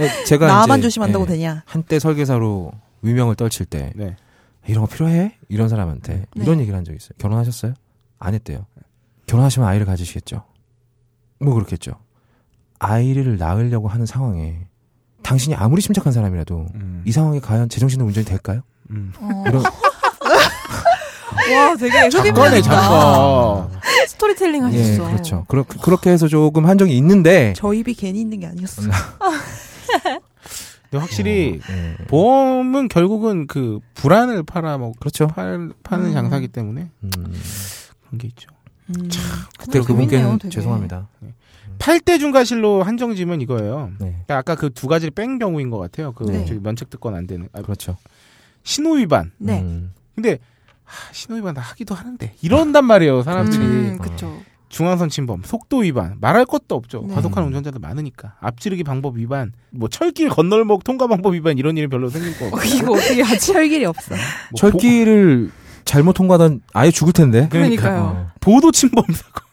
예, 0.00 0.08
제가 0.24 0.46
나만 0.46 0.78
이제, 0.78 0.86
조심한다고 0.86 1.24
예, 1.24 1.28
되냐? 1.28 1.62
한때 1.66 1.98
설계사로 1.98 2.72
위명을 3.02 3.34
떨칠 3.36 3.66
때 3.66 3.92
네. 3.96 4.16
이런 4.66 4.84
거 4.84 4.90
필요해? 4.90 5.38
이런 5.48 5.68
사람한테 5.68 6.14
네. 6.14 6.26
이런 6.42 6.60
얘기를 6.60 6.76
한 6.76 6.84
적이 6.84 6.96
있어요. 6.96 7.10
결혼하셨어요? 7.18 7.74
안 8.18 8.34
했대요. 8.34 8.66
결혼하시면 9.26 9.68
아이를 9.68 9.86
가지시겠죠. 9.86 10.42
뭐 11.40 11.54
그렇겠죠. 11.54 11.92
아이를 12.78 13.38
낳으려고 13.38 13.88
하는 13.88 14.06
상황에 14.06 14.66
당신이 15.22 15.54
아무리 15.54 15.82
침착한 15.82 16.12
사람이라도 16.12 16.66
음. 16.74 17.02
이 17.04 17.12
상황에 17.12 17.40
과연 17.40 17.68
제정신의 17.68 18.06
운전이 18.06 18.24
될까요? 18.24 18.62
음. 18.90 19.12
어. 19.20 19.44
이런 19.46 19.62
와, 21.54 21.76
되게 21.76 22.08
작가네. 22.10 22.62
작가. 22.62 23.68
스토리텔링 24.08 24.72
예, 24.72 24.82
하셨어. 24.82 25.06
그렇죠. 25.10 25.44
그렇, 25.48 25.64
그렇게 25.64 26.10
해서 26.10 26.28
조금 26.28 26.66
한정이 26.66 26.96
있는데 26.98 27.52
저 27.56 27.72
입이 27.72 27.94
괜히 27.94 28.20
있는 28.20 28.40
게 28.40 28.46
아니었어. 28.46 28.82
근데 30.90 30.98
확실히 30.98 31.60
예, 31.70 31.96
보험은 32.06 32.88
결국은 32.88 33.46
그 33.46 33.80
불안을 33.94 34.42
팔아 34.42 34.78
먹 34.78 34.98
그렇죠. 34.98 35.26
팔, 35.26 35.70
파는 35.82 36.06
음. 36.06 36.12
장사기 36.12 36.48
때문에 36.48 36.88
음, 37.02 37.10
그런 37.10 38.18
게 38.18 38.28
있죠. 38.28 38.48
음. 38.90 39.08
그때 39.58 39.82
재밌네요, 39.82 39.84
그분께는. 39.84 40.38
죄송합니다. 40.50 41.08
8대 41.78 42.18
중과실로 42.18 42.82
한정지면 42.82 43.40
이거예요. 43.40 43.90
네, 43.98 44.06
그러니까 44.26 44.38
아까 44.38 44.54
그 44.54 44.70
두 44.70 44.86
가지를 44.88 45.10
뺀 45.12 45.38
경우인 45.38 45.70
것 45.70 45.78
같아요. 45.78 46.12
그 46.12 46.24
네. 46.24 46.46
면책 46.62 46.90
특권 46.90 47.14
안 47.14 47.26
되는 47.26 47.48
아, 47.52 47.62
그렇죠. 47.62 47.96
신호 48.62 48.92
위반. 48.92 49.32
네. 49.38 49.60
음, 49.60 49.92
근데 50.14 50.38
하, 50.84 51.12
신호 51.12 51.36
위반 51.36 51.54
다 51.54 51.60
하기도 51.60 51.94
하는데 51.94 52.34
이런단 52.42 52.84
말이에요. 52.84 53.22
사람들이 53.22 53.62
음, 53.62 53.98
그쵸. 53.98 54.38
중앙선 54.68 55.08
침범, 55.08 55.42
속도 55.44 55.78
위반 55.78 56.16
말할 56.20 56.44
것도 56.44 56.74
없죠. 56.74 57.04
네. 57.08 57.14
과속하는 57.14 57.48
운전자들 57.48 57.80
많으니까 57.80 58.34
앞지르기 58.40 58.84
방법 58.84 59.16
위반, 59.16 59.52
뭐 59.70 59.88
철길 59.88 60.28
건널목 60.28 60.84
통과 60.84 61.06
방법 61.06 61.34
위반 61.34 61.56
이런 61.56 61.76
일이 61.78 61.86
별로 61.88 62.10
생길 62.10 62.36
거 62.38 62.44
어, 62.44 62.48
없고. 62.48 62.60
이거 62.68 62.92
어떻게 62.92 63.22
하지? 63.22 63.52
철길이 63.52 63.86
없어. 63.86 64.14
뭐 64.14 64.58
철길을 64.58 65.50
잘못 65.86 66.12
통과하던 66.12 66.60
아예 66.74 66.90
죽을 66.90 67.14
텐데. 67.14 67.48
그러니까요. 67.48 68.00
어. 68.02 68.30
보, 68.40 68.52
보도 68.52 68.70
침범 68.70 69.04
사고. 69.10 69.47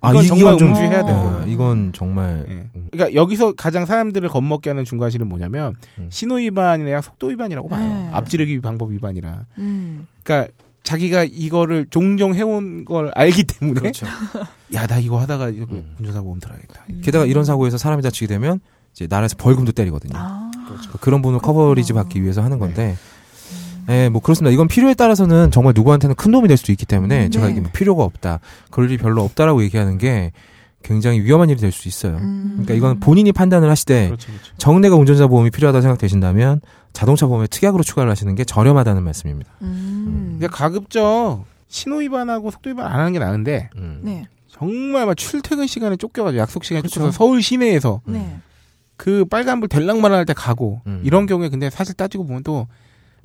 아, 0.00 0.10
이건 0.10 0.24
이- 0.24 0.26
정말 0.28 0.44
이건 0.54 0.58
좀 0.58 0.68
음주해야 0.68 1.04
돼요. 1.04 1.40
어, 1.42 1.46
이건 1.46 1.92
정말 1.92 2.46
예. 2.48 2.52
음, 2.52 2.88
그러니까 2.92 3.14
여기서 3.20 3.52
가장 3.52 3.84
사람들을 3.86 4.28
겁먹게 4.28 4.70
하는 4.70 4.84
중과실은 4.84 5.28
뭐냐면 5.28 5.74
음. 5.98 6.06
신호 6.10 6.36
위반이나 6.36 7.00
속도 7.00 7.28
위반이라고 7.28 7.68
봐요. 7.68 7.86
네. 7.86 8.10
앞지르기 8.12 8.60
방법 8.60 8.90
위반이라. 8.92 9.44
음. 9.58 10.06
그러니까 10.22 10.52
자기가 10.84 11.24
이거를 11.24 11.86
종종 11.90 12.34
해온 12.34 12.84
걸 12.84 13.10
알기 13.14 13.44
때문에 13.44 13.80
그렇죠. 13.80 14.06
야나 14.72 14.98
이거 14.98 15.18
하다가 15.20 15.48
음. 15.48 15.94
운전사 15.98 16.22
보험 16.22 16.38
들어야겠다. 16.38 16.84
게다가 17.02 17.24
이런 17.26 17.44
사고에서 17.44 17.76
사람이 17.76 18.02
다치게 18.02 18.26
되면 18.26 18.60
이제 18.92 19.06
나라에서 19.10 19.36
벌금도 19.36 19.72
때리거든요. 19.72 20.12
아. 20.16 20.50
그런 21.00 21.22
분을 21.22 21.40
커버리지 21.40 21.92
받기 21.92 22.22
위해서 22.22 22.42
하는 22.42 22.58
건데, 22.58 22.96
예, 23.88 24.08
뭐 24.08 24.20
그렇습니다. 24.20 24.52
이건 24.52 24.68
필요에 24.68 24.94
따라서는 24.94 25.50
정말 25.50 25.72
누구한테는 25.74 26.14
큰 26.16 26.30
도움이 26.30 26.48
될 26.48 26.56
수도 26.56 26.72
있기 26.72 26.84
때문에 26.86 27.30
제가 27.30 27.46
네. 27.46 27.52
이게 27.52 27.60
뭐 27.60 27.70
필요가 27.72 28.04
없다, 28.04 28.40
그럴 28.70 28.90
일이 28.90 28.98
별로 28.98 29.22
없다라고 29.24 29.62
얘기하는 29.62 29.98
게 29.98 30.32
굉장히 30.82 31.20
위험한 31.20 31.48
일이 31.50 31.60
될 31.60 31.72
수 31.72 31.88
있어요. 31.88 32.16
음. 32.18 32.50
그러니까 32.52 32.74
이건 32.74 33.00
본인이 33.00 33.32
판단을 33.32 33.68
하시되 33.70 34.06
그렇죠, 34.06 34.26
그렇죠. 34.28 34.52
정례가 34.58 34.96
운전자 34.96 35.26
보험이 35.26 35.50
필요하다 35.50 35.80
생각되신다면 35.80 36.60
자동차 36.92 37.26
보험에 37.26 37.46
특약으로 37.48 37.82
추가를 37.82 38.10
하시는 38.10 38.34
게 38.34 38.44
저렴하다는 38.44 39.02
말씀입니다. 39.02 39.50
음. 39.62 40.36
근데 40.38 40.46
가급적 40.46 41.44
신호 41.68 41.96
위반하고 41.98 42.50
속도 42.50 42.70
위반 42.70 42.86
안 42.86 43.00
하는 43.00 43.12
게 43.12 43.18
나은데 43.18 43.70
음. 43.76 44.00
네. 44.02 44.26
정말 44.50 45.06
막 45.06 45.16
출퇴근 45.16 45.66
시간에 45.66 45.96
쫓겨가지고 45.96 46.40
약속 46.40 46.64
시간에 46.64 46.80
그렇죠. 46.82 46.94
쫓겨서 47.00 47.12
서울 47.16 47.42
시내에서 47.42 48.00
음. 48.08 48.12
네. 48.12 48.38
그 48.96 49.24
빨간불 49.26 49.68
될랑말 49.68 50.12
할때 50.12 50.32
가고 50.32 50.80
음. 50.86 51.00
이런 51.04 51.26
경우에 51.26 51.48
근데 51.48 51.70
사실 51.70 51.94
따지고 51.94 52.26
보면 52.26 52.42
또 52.44 52.66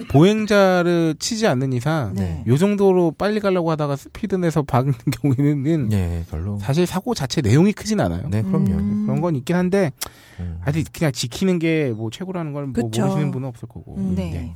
보행자를 0.09 1.15
치지 1.19 1.47
않는 1.47 1.73
이상 1.73 2.13
네. 2.15 2.43
요 2.47 2.57
정도로 2.57 3.11
빨리 3.17 3.39
가려고 3.39 3.71
하다가 3.71 3.95
스피드 3.95 4.35
내서 4.35 4.61
박는 4.61 4.93
경우에는 5.21 5.91
예, 5.91 6.23
별로. 6.29 6.57
사실 6.59 6.85
사고 6.85 7.13
자체 7.13 7.41
내용이 7.41 7.73
크진 7.73 7.99
않아요. 7.99 8.27
네, 8.29 8.41
그럼요. 8.41 8.71
음. 8.73 9.03
그런 9.05 9.21
건 9.21 9.35
있긴 9.35 9.55
한데 9.55 9.91
음. 10.39 10.59
아직 10.65 10.87
그냥 10.93 11.11
지키는 11.11 11.59
게 11.59 11.93
뭐 11.95 12.09
최고라는 12.09 12.53
걸뭐 12.53 12.73
그쵸. 12.73 13.01
모르시는 13.01 13.31
분은 13.31 13.47
없을 13.47 13.67
거고. 13.67 13.95
음. 13.97 14.13
네. 14.15 14.55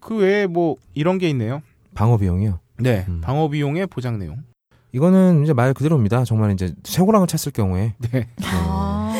그 0.00 0.16
외에 0.16 0.46
뭐 0.46 0.76
이런 0.94 1.18
게 1.18 1.28
있네요. 1.30 1.62
방어 1.94 2.16
비용이요. 2.16 2.58
네, 2.78 3.04
음. 3.08 3.20
방어 3.22 3.48
비용의 3.48 3.86
보장 3.88 4.18
내용. 4.18 4.36
이거는 4.92 5.42
이제 5.44 5.52
말 5.52 5.72
그대로입니다. 5.74 6.24
정말 6.24 6.52
이제 6.52 6.72
쇠고랑을 6.84 7.26
찼을 7.26 7.52
경우에 7.52 7.94
네. 8.10 8.28
아. 8.44 9.14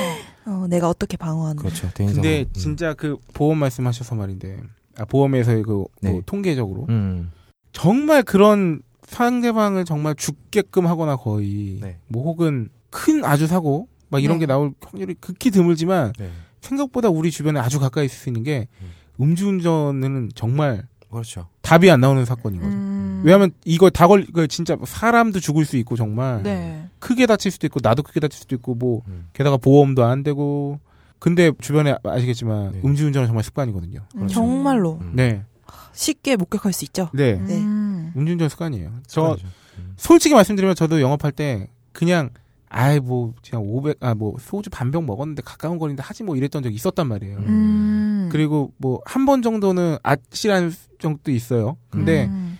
어, 0.46 0.66
내가 0.68 0.88
어떻게 0.88 1.16
방어하는 1.16 1.56
그렇죠. 1.56 1.88
근데 1.94 2.40
음. 2.42 2.52
진짜 2.54 2.94
그 2.94 3.16
보험 3.34 3.58
말씀하셔서 3.58 4.14
말인데 4.16 4.58
아, 4.98 5.04
보험에서의 5.04 5.62
그 5.62 5.84
네. 6.02 6.12
뭐 6.12 6.22
통계적으로 6.24 6.86
음. 6.88 7.30
정말 7.72 8.22
그런 8.22 8.82
상대방을 9.04 9.84
정말 9.84 10.14
죽게끔 10.14 10.86
하거나 10.86 11.16
거의 11.16 11.78
네. 11.80 11.98
뭐 12.08 12.24
혹은 12.24 12.68
큰 12.90 13.24
아주 13.24 13.46
사고 13.46 13.88
막 14.08 14.22
이런 14.22 14.38
네. 14.38 14.40
게 14.40 14.46
나올 14.46 14.72
확률이 14.80 15.14
극히 15.14 15.50
드물지만 15.50 16.12
네. 16.18 16.30
생각보다 16.60 17.08
우리 17.08 17.30
주변에 17.30 17.60
아주 17.60 17.78
가까이 17.80 18.06
있을 18.06 18.16
수 18.16 18.28
있는 18.28 18.42
게 18.42 18.68
음. 18.82 18.90
음주운전은 19.22 20.30
정말 20.34 20.86
그렇죠. 21.10 21.48
답이 21.62 21.90
안 21.90 22.00
나오는 22.00 22.24
사건인 22.24 22.60
거죠. 22.60 22.72
음. 22.72 23.22
왜냐하면 23.24 23.50
이거 23.64 23.90
다 23.90 24.06
걸, 24.06 24.26
그 24.32 24.48
진짜 24.48 24.76
사람도 24.82 25.40
죽을 25.40 25.64
수 25.64 25.76
있고 25.76 25.96
정말 25.96 26.42
네. 26.42 26.88
크게 26.98 27.26
다칠 27.26 27.50
수도 27.50 27.66
있고 27.66 27.80
나도 27.82 28.02
크게 28.02 28.20
다칠 28.20 28.38
수도 28.40 28.54
있고 28.54 28.74
뭐 28.74 29.02
음. 29.08 29.28
게다가 29.32 29.56
보험도 29.56 30.04
안 30.04 30.22
되고 30.22 30.78
근데 31.20 31.52
주변에 31.60 31.94
아시겠지만 32.02 32.72
네. 32.72 32.80
음주운전은 32.84 33.28
정말 33.28 33.44
습관이거든요. 33.44 34.00
그렇죠. 34.12 34.34
정말로 34.34 34.98
음. 35.00 35.12
네, 35.14 35.44
쉽게 35.92 36.34
목격할 36.36 36.72
수 36.72 36.84
있죠. 36.86 37.08
네, 37.14 37.34
네. 37.34 37.58
음. 37.58 38.12
음주운전 38.16 38.48
습관이에요. 38.48 38.90
저. 39.06 39.36
음. 39.78 39.94
솔직히 39.96 40.34
말씀드리면 40.34 40.74
저도 40.74 41.00
영업할 41.00 41.30
때 41.32 41.68
그냥 41.92 42.30
아이 42.68 43.00
뭐 43.00 43.34
그냥 43.48 43.64
500아 43.66 44.16
뭐 44.16 44.34
소주 44.40 44.70
반병 44.70 45.04
먹었는데 45.06 45.42
가까운 45.44 45.78
거리인데 45.78 46.02
하지 46.02 46.22
뭐 46.22 46.36
이랬던 46.36 46.62
적이 46.62 46.74
있었단 46.76 47.06
말이에요. 47.06 47.36
음. 47.38 48.28
그리고 48.32 48.72
뭐 48.78 49.00
한 49.06 49.26
번 49.26 49.42
정도는 49.42 49.98
아찔한 50.02 50.72
정도 50.98 51.30
있어요. 51.30 51.76
근데 51.90 52.26
음. 52.26 52.58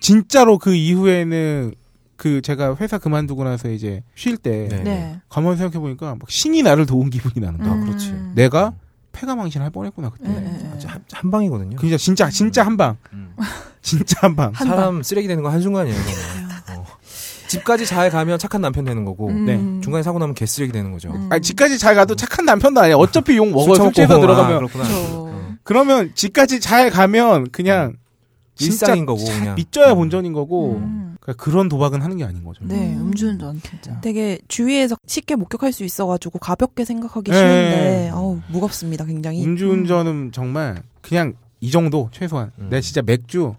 진짜로 0.00 0.58
그 0.58 0.74
이후에는 0.74 1.72
그 2.20 2.42
제가 2.42 2.76
회사 2.78 2.98
그만두고 2.98 3.44
나서 3.44 3.70
이제 3.70 4.02
쉴때 4.14 4.68
네. 4.68 4.82
네. 4.82 5.20
가만 5.30 5.56
생각해 5.56 5.80
보니까 5.80 6.16
막 6.16 6.28
신이 6.28 6.62
나를 6.62 6.84
도운 6.84 7.08
기분이 7.08 7.42
나는 7.42 7.60
거야. 7.60 7.72
아, 7.72 7.80
그렇지. 7.82 8.10
음. 8.10 8.32
내가 8.34 8.74
폐가 9.12 9.34
망신할 9.34 9.70
뻔했구나 9.70 10.10
그때. 10.10 10.28
네, 10.28 10.60
한, 10.84 11.02
한 11.10 11.30
방이거든요. 11.30 11.78
진짜 11.78 11.96
진짜 11.96 12.28
진짜 12.28 12.62
한 12.62 12.76
방, 12.76 12.98
음. 13.14 13.34
진짜 13.80 14.18
한 14.20 14.36
방. 14.36 14.52
한 14.54 14.68
사람 14.68 15.02
쓰레기 15.02 15.28
되는 15.28 15.42
거 15.42 15.48
한순간이에요. 15.48 15.98
이거는. 15.98 16.80
어. 16.80 16.86
집까지 17.48 17.86
잘 17.86 18.10
가면 18.10 18.38
착한 18.38 18.60
남편 18.60 18.84
되는 18.84 19.06
거고 19.06 19.28
음. 19.28 19.46
네. 19.46 19.56
중간에 19.82 20.02
사고 20.02 20.18
나면 20.18 20.34
개쓰레기 20.34 20.72
되는 20.72 20.92
거죠. 20.92 21.10
음. 21.10 21.28
아니 21.32 21.40
집까지 21.40 21.78
잘 21.78 21.94
가도 21.94 22.16
착한 22.16 22.44
남편도 22.44 22.82
아니야. 22.82 22.96
어차피 22.96 23.38
욕 23.38 23.48
먹어. 23.48 23.64
취해서 23.72 23.90
처먹고, 23.92 24.20
들어가면 24.20 24.52
아, 24.52 24.58
그렇구나. 24.58 24.84
그렇죠. 24.84 25.06
어. 25.10 25.56
그러면 25.62 26.12
집까지 26.14 26.60
잘 26.60 26.90
가면 26.90 27.50
그냥 27.50 27.94
진짜 27.94 28.09
일상인 28.60 29.06
거고 29.06 29.24
그냥 29.24 29.54
믿져야 29.54 29.92
음. 29.92 29.96
본전인 29.96 30.32
거고 30.32 30.76
음. 30.76 31.16
그러니까 31.20 31.42
그런 31.44 31.68
도박은 31.68 32.00
하는 32.02 32.16
게 32.16 32.24
아닌 32.24 32.44
거죠. 32.44 32.64
네, 32.64 32.94
음. 32.94 33.06
음주운전 33.08 33.60
진짜. 33.62 34.00
되게 34.00 34.38
주위에서 34.48 34.96
쉽게 35.06 35.36
목격할 35.36 35.72
수 35.72 35.84
있어가지고 35.84 36.38
가볍게 36.38 36.84
생각하기 36.84 37.30
네. 37.30 37.36
쉬운데 37.36 38.10
어우 38.14 38.40
무겁습니다 38.50 39.04
굉장히. 39.04 39.44
음주운전은 39.44 40.32
정말 40.32 40.82
그냥 41.02 41.34
이 41.60 41.70
정도 41.70 42.08
최소한. 42.12 42.52
음. 42.58 42.68
내가 42.70 42.80
진짜 42.80 43.02
맥주 43.02 43.54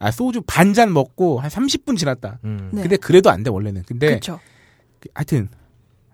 아 0.00 0.10
소주 0.10 0.42
반 0.46 0.74
잔 0.74 0.92
먹고 0.92 1.38
한 1.40 1.48
30분 1.50 1.96
지났다. 1.96 2.38
음. 2.44 2.70
네. 2.72 2.82
근데 2.82 2.96
그래도 2.96 3.30
안 3.30 3.42
돼 3.42 3.50
원래는. 3.50 3.82
근데 3.86 4.08
그렇죠. 4.08 4.40
그- 5.00 5.08
하여튼 5.14 5.48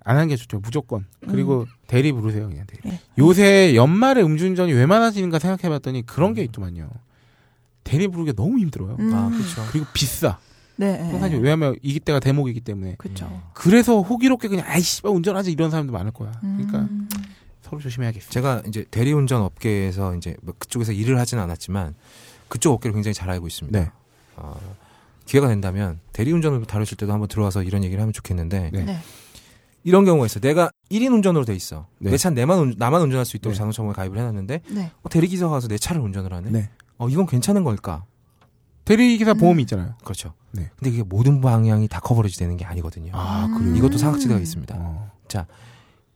안 0.05 0.17
하는 0.17 0.29
게 0.29 0.37
좋죠 0.37 0.61
무조건. 0.61 1.07
그리고 1.29 1.67
대리 1.87 2.13
부르세요 2.13 2.49
그냥 2.49 2.67
대리. 2.67 2.81
네. 2.85 3.01
요새 3.19 3.75
연말에 3.75 4.23
음주운전이 4.23 4.73
왜 4.73 4.87
많아지는가 4.87 5.39
생각해봤더니 5.39 6.05
그런 6.07 6.35
게 6.35 6.43
있더만요. 6.45 6.89
대리 7.85 8.09
부르기 8.09 8.35
너무 8.35 8.59
힘들어요. 8.59 8.97
음. 8.99 9.13
아 9.15 9.29
그렇죠. 9.31 9.65
그리고 9.71 9.87
비싸. 9.93 10.39
네. 10.77 10.97
사실 11.19 11.39
왜냐하면 11.39 11.77
이기 11.83 12.01
때가 12.01 12.21
대목이기 12.21 12.61
때문에. 12.61 12.95
그렇죠. 12.99 13.43
그래서 13.55 14.01
호기롭게 14.01 14.49
그냥 14.49 14.65
아이씨 14.67 15.03
운전하지 15.05 15.53
이런 15.53 15.71
사람도 15.71 15.93
많을 15.93 16.11
거야. 16.11 16.33
그러니까 16.41 16.79
음. 16.81 17.09
서로 17.63 17.81
조심해야겠어. 17.81 18.31
제가 18.31 18.63
이제 18.67 18.85
대리운전 18.91 19.43
업계에서 19.43 20.15
이제 20.17 20.37
뭐 20.43 20.55
그쪽에서 20.59 20.93
일을 20.93 21.19
하지는 21.19 21.43
않았지만 21.43 21.95
그쪽 22.49 22.73
업계를 22.73 22.95
굉장히 22.95 23.15
잘 23.15 23.29
알고 23.31 23.47
있습니다. 23.47 23.79
네. 23.79 23.91
어, 24.37 24.59
기회가 25.27 25.49
된다면 25.49 26.01
대리운전을 26.13 26.65
다루실 26.65 26.97
때도 26.97 27.13
한번 27.13 27.29
들어와서 27.29 27.63
이런 27.63 27.85
얘기를 27.85 28.01
하면 28.01 28.13
좋겠는데 28.13 28.71
네. 28.73 28.85
네. 28.85 28.99
이런 29.85 30.05
경우가 30.05 30.27
있어. 30.27 30.41
내가 30.41 30.71
1인 30.91 31.13
운전으로 31.13 31.45
돼 31.45 31.55
있어. 31.55 31.87
네. 31.99 32.11
내차 32.11 32.31
내만 32.31 32.59
운- 32.59 32.75
나만 32.79 33.03
운전할 33.03 33.25
수 33.27 33.37
있도록 33.37 33.53
네. 33.55 33.59
자동차 33.59 33.83
보험에 33.83 33.95
가입을 33.95 34.19
해놨는데 34.19 34.63
네. 34.69 34.91
어, 35.03 35.09
대리기사가 35.09 35.53
와서 35.53 35.69
내 35.69 35.77
차를 35.79 36.01
운전을 36.01 36.33
하네. 36.33 36.71
네. 37.01 37.05
어 37.05 37.09
이건 37.09 37.27
괜찮은 37.27 37.65
걸까? 37.65 38.05
대리기사 38.85 39.33
음. 39.33 39.39
보험이 39.39 39.63
있잖아요. 39.63 39.95
그렇죠. 40.05 40.35
네. 40.53 40.71
근데 40.77 40.91
그게 40.91 41.03
모든 41.03 41.41
방향이 41.41 41.89
다 41.89 42.01
커버리지 42.01 42.39
되는 42.39 42.57
게 42.57 42.65
아니거든요. 42.65 43.13
아, 43.15 43.47
음. 43.47 43.59
그래요? 43.59 43.77
이것도 43.77 43.99
사각지대가 43.99 44.41
있습니다. 44.41 44.75
어. 44.79 45.11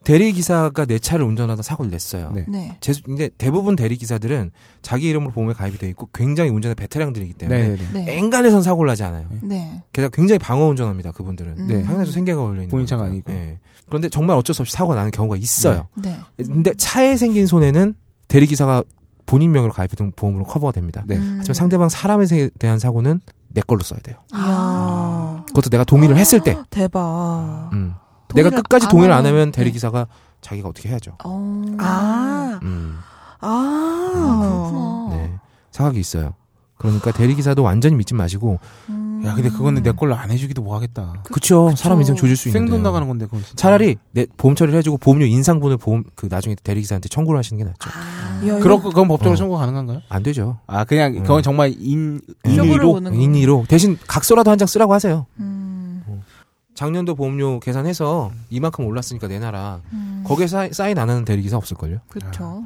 대리기사가 0.05 0.85
내 0.85 0.99
차를 0.99 1.25
운전하다 1.25 1.63
사고를 1.63 1.91
냈어요. 1.91 2.31
네. 2.35 2.45
네. 2.47 2.77
제, 2.81 2.93
근데 3.05 3.31
대부분 3.39 3.75
대리기사들은 3.75 4.51
자기 4.83 5.09
이름으로 5.09 5.33
보험에 5.33 5.55
가입이 5.55 5.79
돼 5.79 5.89
있고 5.89 6.11
굉장히 6.13 6.51
운전의 6.51 6.75
베테랑들이기 6.75 7.33
때문에 7.35 7.69
네네네. 7.69 8.05
네. 8.05 8.19
앵간해선 8.19 8.63
사고를 8.63 8.91
나지 8.91 9.03
않아요. 9.03 9.27
네. 9.43 9.83
게다가 9.93 10.15
굉장히 10.15 10.39
방어 10.39 10.67
운전합니다. 10.67 11.13
그분들은. 11.13 11.67
네. 11.67 11.83
상당히 11.85 12.11
생계가 12.13 12.39
걸려 12.39 12.57
있는 12.57 12.69
본인 12.69 12.87
차가. 12.87 13.05
아니고. 13.05 13.33
예. 13.33 13.59
그런데 13.87 14.11
정말 14.11 14.37
어쩔 14.37 14.53
수 14.53 14.61
없이 14.63 14.75
사고가 14.75 14.95
나는 14.95 15.11
경우가 15.11 15.37
있어요. 15.39 15.89
네. 15.95 16.19
근데 16.37 16.75
차에 16.75 17.17
생긴 17.17 17.47
손해는 17.47 17.95
대리기사가 18.29 18.85
본인 19.27 19.53
명의로 19.53 19.73
가입했던 19.73 20.13
보험으로 20.17 20.45
커버가 20.45 20.73
됩니다. 20.73 21.03
네. 21.07 21.17
음. 21.17 21.37
하지만 21.39 21.55
상대방 21.55 21.89
사람에 21.89 22.27
대한 22.59 22.79
사고는 22.79 23.21
내 23.49 23.61
걸로 23.61 23.81
써야 23.83 24.01
돼요. 24.01 24.17
이야 24.35 25.45
그것도 25.49 25.71
내가 25.71 25.85
동의를 25.85 26.17
했을 26.17 26.41
때. 26.41 26.57
대박. 26.71 27.71
음. 27.73 27.95
내가 28.35 28.51
끝까지 28.51 28.87
안 28.87 28.91
동의를 28.91 29.13
안 29.13 29.19
하면- 29.21 29.33
하면 29.33 29.53
네. 29.53 29.53
대리기사가 29.53 30.07
자기가 30.41 30.69
어떻게 30.69 30.89
해야죠. 30.89 31.17
어. 31.25 31.65
아, 31.79 32.59
음. 32.63 32.99
아, 33.41 33.47
아, 33.49 34.39
그렇구나. 34.41 35.17
네. 35.17 35.39
사각이 35.71 35.99
있어요. 36.01 36.35
그러니까 36.77 37.13
대리기사도 37.13 37.63
완전히 37.63 37.95
믿지 37.97 38.15
마시고 38.15 38.59
음. 38.89 39.23
야 39.25 39.35
근데 39.35 39.49
그거는 39.49 39.83
내 39.83 39.93
걸로 39.93 40.15
안 40.17 40.31
해주기도 40.31 40.61
뭐하겠다. 40.63 41.23
그쵸 41.25 41.67
그쵸. 41.67 41.77
사람 41.77 41.99
인생 42.01 42.15
조질 42.15 42.37
수 42.37 42.49
있는데 42.49 42.67
생돈 42.67 42.83
나가는 42.83 43.07
건데 43.09 43.25
그건 43.27 43.41
진짜. 43.43 43.55
차라리 43.57 43.97
내 44.11 44.27
보험 44.37 44.55
처리를 44.55 44.77
해주고 44.79 44.99
보험료 44.99 45.25
인상분을 45.25 45.77
보험 45.79 46.05
그 46.15 46.27
나중에 46.31 46.57
대리기사한테 46.63 47.09
청구를 47.09 47.39
하시는 47.39 47.57
게 47.59 47.65
낫죠. 47.65 47.91
이야, 48.45 48.59
그렇 48.59 48.79
그건 48.81 49.09
법적으로 49.09 49.33
어. 49.33 49.37
청구 49.37 49.57
가능한가요? 49.57 50.03
안 50.09 50.23
되죠. 50.23 50.59
아 50.67 50.85
그냥 50.85 51.15
그건 51.15 51.39
음. 51.39 51.43
정말 51.43 51.75
인 51.79 52.21
인의로 52.45 53.01
거. 53.01 53.11
인의로 53.11 53.65
대신 53.69 53.97
각서라도 54.07 54.51
한 54.51 54.59
장 54.59 54.67
쓰라고 54.67 54.93
하세요. 54.93 55.27
음. 55.39 56.03
작년도 56.75 57.15
보험료 57.15 57.61
계산해서 57.61 58.33
이만큼 58.51 58.85
올랐으니까 58.85 59.29
내놔라. 59.29 59.81
음. 59.93 60.25
거기에 60.27 60.49
사, 60.49 60.69
사인 60.73 60.99
안 60.99 61.09
하는 61.09 61.25
대리기사 61.25 61.57
없을걸요? 61.57 61.99
그렇죠. 62.09 62.65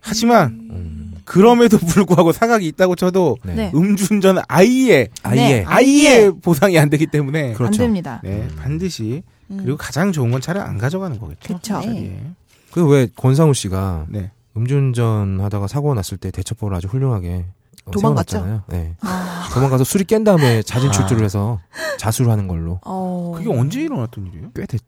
하지만 0.00 0.48
음. 0.70 1.07
그럼에도 1.28 1.76
불구하고 1.86 2.32
사각이 2.32 2.66
있다고 2.66 2.96
쳐도 2.96 3.36
네. 3.44 3.54
네. 3.54 3.72
음주운전은 3.74 4.42
아예 4.48 5.08
아예 5.22 5.62
아예 5.66 6.30
보상이 6.30 6.78
안 6.78 6.88
되기 6.88 7.06
때문에 7.06 7.52
그렇죠. 7.52 7.82
안 7.82 7.86
됩니다. 7.86 8.20
네 8.24 8.48
반드시 8.58 9.22
음. 9.50 9.58
그리고 9.62 9.76
가장 9.76 10.10
좋은 10.10 10.30
건 10.30 10.40
차를 10.40 10.60
안 10.60 10.78
가져가는 10.78 11.18
거겠죠. 11.18 11.54
그쵸. 11.54 11.80
네. 11.80 12.32
그왜 12.70 13.08
권상우 13.14 13.52
씨가 13.54 14.06
네. 14.08 14.30
음주운전 14.56 15.40
하다가 15.40 15.68
사고가 15.68 15.94
났을 15.94 16.16
때 16.16 16.30
대처법을 16.30 16.74
아주 16.74 16.88
훌륭하게 16.88 17.44
어, 17.44 17.44
도망갔죠? 17.90 18.38
세워놨잖아요. 18.38 18.62
네. 18.68 18.96
아. 19.00 19.48
도망가서 19.52 19.84
술이 19.84 20.04
깬 20.04 20.24
다음에 20.24 20.62
자진 20.62 20.92
출두를 20.92 21.24
해서 21.24 21.60
자수를 21.98 22.30
하는 22.30 22.48
걸로 22.48 22.80
어. 22.84 23.32
그게 23.36 23.50
언제 23.50 23.80
일어났던 23.82 24.26
일이에요? 24.26 24.50
꽤 24.54 24.66
됐. 24.66 24.80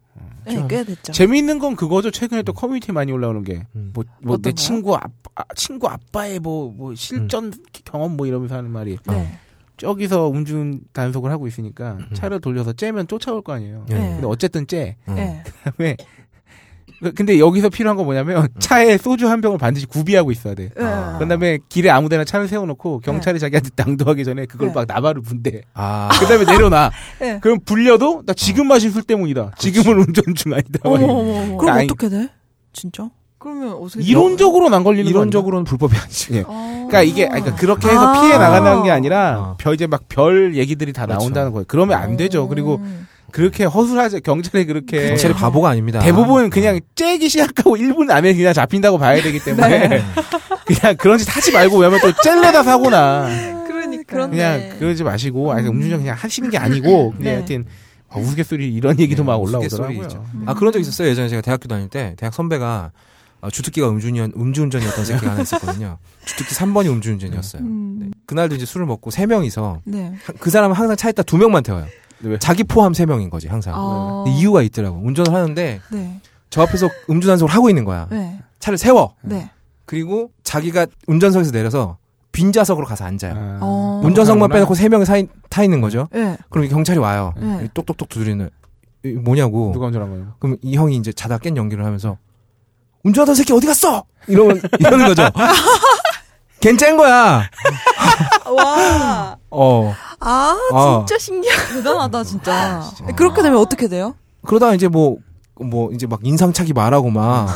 네, 0.46 0.66
꽤 0.68 0.84
됐죠. 0.84 1.12
재미있는 1.12 1.58
건 1.58 1.76
그거죠. 1.76 2.10
최근에 2.10 2.42
또 2.42 2.52
커뮤니티에 2.52 2.92
많이 2.92 3.12
올라오는 3.12 3.42
게. 3.44 3.66
음. 3.76 3.90
뭐, 3.94 4.04
뭐, 4.22 4.36
내 4.36 4.40
어떤 4.40 4.42
거요? 4.42 4.54
친구 4.54 4.94
아빠, 4.96 5.10
아, 5.34 5.44
친구 5.54 5.86
아빠의 5.86 6.38
뭐, 6.40 6.72
뭐, 6.72 6.94
실전 6.94 7.52
경험 7.84 8.16
뭐 8.16 8.26
이러면서 8.26 8.56
하는 8.56 8.70
말이. 8.70 8.98
네. 9.06 9.38
저기서 9.76 10.30
음주 10.30 10.80
단속을 10.92 11.30
하고 11.30 11.46
있으니까 11.46 11.92
음. 11.92 12.14
차를 12.14 12.40
돌려서 12.40 12.72
째면 12.72 13.06
쫓아올 13.06 13.42
거 13.42 13.54
아니에요. 13.54 13.86
예. 13.90 13.94
네. 13.94 14.10
근데 14.12 14.26
어쨌든 14.26 14.66
째. 14.66 14.96
음. 15.08 15.14
네. 15.14 15.42
그다음에 15.64 15.96
근데 17.16 17.38
여기서 17.38 17.70
필요한 17.70 17.96
건 17.96 18.04
뭐냐면 18.04 18.48
차에 18.58 18.98
소주 18.98 19.28
한 19.28 19.40
병을 19.40 19.56
반드시 19.58 19.86
구비하고 19.86 20.30
있어야 20.32 20.54
돼. 20.54 20.70
아. 20.78 21.14
그런 21.16 21.28
다음에 21.28 21.58
길에 21.68 21.88
아무데나 21.90 22.24
차를 22.24 22.46
세워놓고 22.48 23.00
경찰이 23.00 23.38
자기한테 23.38 23.70
당도하기 23.74 24.24
전에 24.24 24.46
그걸 24.46 24.68
네. 24.68 24.74
막 24.74 24.84
나발을 24.86 25.22
분대. 25.22 25.62
아, 25.74 26.10
그 26.20 26.26
다음에 26.26 26.44
내려놔. 26.44 26.90
네. 27.20 27.38
그럼 27.40 27.58
불려도 27.64 28.24
나 28.26 28.34
지금 28.34 28.68
마신 28.68 28.90
술 28.90 29.02
때문이다. 29.02 29.52
지금은 29.58 29.98
운전 29.98 30.34
중 30.34 30.52
아니다. 30.52 30.78
어머 30.82 31.04
어머 31.06 31.42
어머. 31.42 31.56
그럼 31.56 31.74
아니, 31.74 31.84
어떻게 31.84 32.08
돼? 32.10 32.28
진짜? 32.72 33.08
그러면 33.38 33.72
어떻게 33.72 34.04
이론적으로는 34.04 34.74
안 34.76 34.84
걸리는 34.84 35.04
거 35.04 35.10
이론적으로는 35.10 35.64
불법이 35.64 35.96
아니지. 35.96 36.34
예. 36.34 36.44
아. 36.46 36.86
그러니까 36.88 37.02
이게 37.02 37.26
그러니까 37.26 37.54
그렇게 37.54 37.88
해서 37.88 38.08
아. 38.08 38.20
피해 38.20 38.36
나간다는 38.36 38.82
게 38.82 38.90
아니라 38.90 39.38
어. 39.40 39.56
별 39.58 39.74
이제 39.74 39.86
막 39.86 40.02
별 40.10 40.54
얘기들이 40.54 40.92
다 40.92 41.06
그렇죠. 41.06 41.20
나온다는 41.20 41.52
거예요. 41.52 41.64
그러면 41.66 41.98
안 41.98 42.18
되죠. 42.18 42.46
그리고 42.48 42.76
음. 42.82 43.06
그렇게 43.30 43.64
허술하지 43.64 44.20
경찰이 44.20 44.66
그렇게 44.66 45.08
경찰이 45.08 45.34
바보가 45.34 45.68
아닙니다. 45.70 46.00
대부분 46.00 46.50
그냥 46.50 46.80
째기 46.94 47.28
시작하고 47.28 47.76
1분 47.76 48.10
안에 48.10 48.34
그냥 48.34 48.52
잡힌다고 48.52 48.98
봐야 48.98 49.20
되기 49.22 49.38
때문에 49.40 49.88
네. 49.88 50.02
그냥 50.66 50.96
그런 50.96 51.18
짓 51.18 51.28
하지 51.34 51.52
말고 51.52 51.78
왜냐면 51.78 52.00
또 52.00 52.12
찔레다 52.22 52.62
사고나 52.62 53.28
그러니까. 54.06 54.28
그냥 54.28 54.78
그러지 54.78 55.04
마시고 55.04 55.52
아니 55.52 55.68
음주운전 55.68 56.00
그냥 56.00 56.16
하시는 56.18 56.50
게 56.50 56.58
아니고 56.58 57.10
그냥 57.12 57.22
네. 57.22 57.34
하여튼 57.34 57.64
아, 58.08 58.18
우스갯소리 58.18 58.72
이런 58.74 58.98
얘기도 58.98 59.22
네, 59.22 59.26
막. 59.28 59.36
올라오더라고요. 59.36 60.08
아 60.46 60.54
그런 60.54 60.72
적 60.72 60.80
있었어요. 60.80 61.08
예전에 61.08 61.28
제가 61.28 61.42
대학교 61.42 61.68
다닐 61.68 61.88
때 61.88 62.14
대학 62.18 62.34
선배가 62.34 62.90
어, 63.42 63.50
주특기가 63.50 63.88
음주운전 63.88 64.32
음주운전이었던 64.36 65.04
새끼가 65.04 65.30
하나 65.32 65.42
있었거든요. 65.42 65.98
주특기 66.26 66.54
3번이 66.54 66.88
음주운전이었어요. 66.90 67.62
음. 67.62 67.98
네. 68.02 68.10
그날도 68.26 68.54
이제 68.56 68.66
술을 68.66 68.84
먹고 68.86 69.10
세 69.10 69.26
명이서 69.26 69.80
네. 69.84 70.12
하- 70.24 70.32
그 70.38 70.50
사람은 70.50 70.76
항상 70.76 70.96
차에다 70.96 71.22
두 71.22 71.38
명만 71.38 71.62
태워요. 71.62 71.86
왜? 72.22 72.38
자기 72.38 72.64
포함 72.64 72.92
세 72.94 73.06
명인 73.06 73.30
거지 73.30 73.48
항상. 73.48 73.74
아. 73.76 74.22
근데 74.24 74.38
이유가 74.38 74.62
있더라고. 74.62 74.98
운전을 75.02 75.32
하는데 75.32 75.80
네. 75.92 76.20
저 76.50 76.62
앞에서 76.62 76.88
음주 77.08 77.26
단속을 77.28 77.52
하고 77.54 77.68
있는 77.68 77.84
거야. 77.84 78.06
네. 78.10 78.40
차를 78.58 78.76
세워. 78.78 79.14
네. 79.22 79.50
그리고 79.86 80.30
자기가 80.44 80.86
운전석에서 81.06 81.50
내려서 81.52 81.98
빈 82.32 82.52
좌석으로 82.52 82.86
가서 82.86 83.04
앉아요. 83.04 83.34
아, 83.36 83.58
어. 83.60 84.00
운전석만. 84.04 84.50
빼놓고 84.50 84.74
세 84.74 84.88
명이 84.88 85.04
사, 85.04 85.20
타 85.48 85.62
있는 85.64 85.80
거죠. 85.80 86.08
네. 86.12 86.36
그럼 86.50 86.68
경찰이 86.68 86.98
와요. 86.98 87.34
네. 87.36 87.68
똑똑똑 87.74 88.08
두드리는 88.08 88.48
이 89.04 89.08
뭐냐고. 89.12 89.72
누가 89.72 89.86
운전한 89.86 90.10
거예요? 90.10 90.34
그럼 90.38 90.56
이 90.62 90.76
형이 90.76 90.96
이제 90.96 91.12
자다 91.12 91.38
깬 91.38 91.56
연기를 91.56 91.84
하면서 91.84 92.18
운전하던 93.02 93.34
새끼 93.34 93.52
어디 93.52 93.66
갔어? 93.66 94.04
이러면 94.28 94.60
이러는 94.78 95.06
거죠. 95.06 95.22
걘짠 96.60 96.96
거야. 96.98 97.48
와. 98.54 99.36
어. 99.50 99.94
아, 100.20 100.56
어. 100.72 101.04
진짜 101.06 101.18
신기하다. 101.18 101.74
대단하다, 101.74 102.24
진짜. 102.24 102.82
그렇게 103.16 103.42
되면 103.42 103.58
어떻게 103.58 103.88
돼요? 103.88 104.14
그러다 104.46 104.74
이제 104.74 104.86
뭐, 104.88 105.16
뭐, 105.58 105.90
이제 105.92 106.06
막 106.06 106.20
인상착의 106.22 106.72
말하고 106.72 107.10
막, 107.10 107.48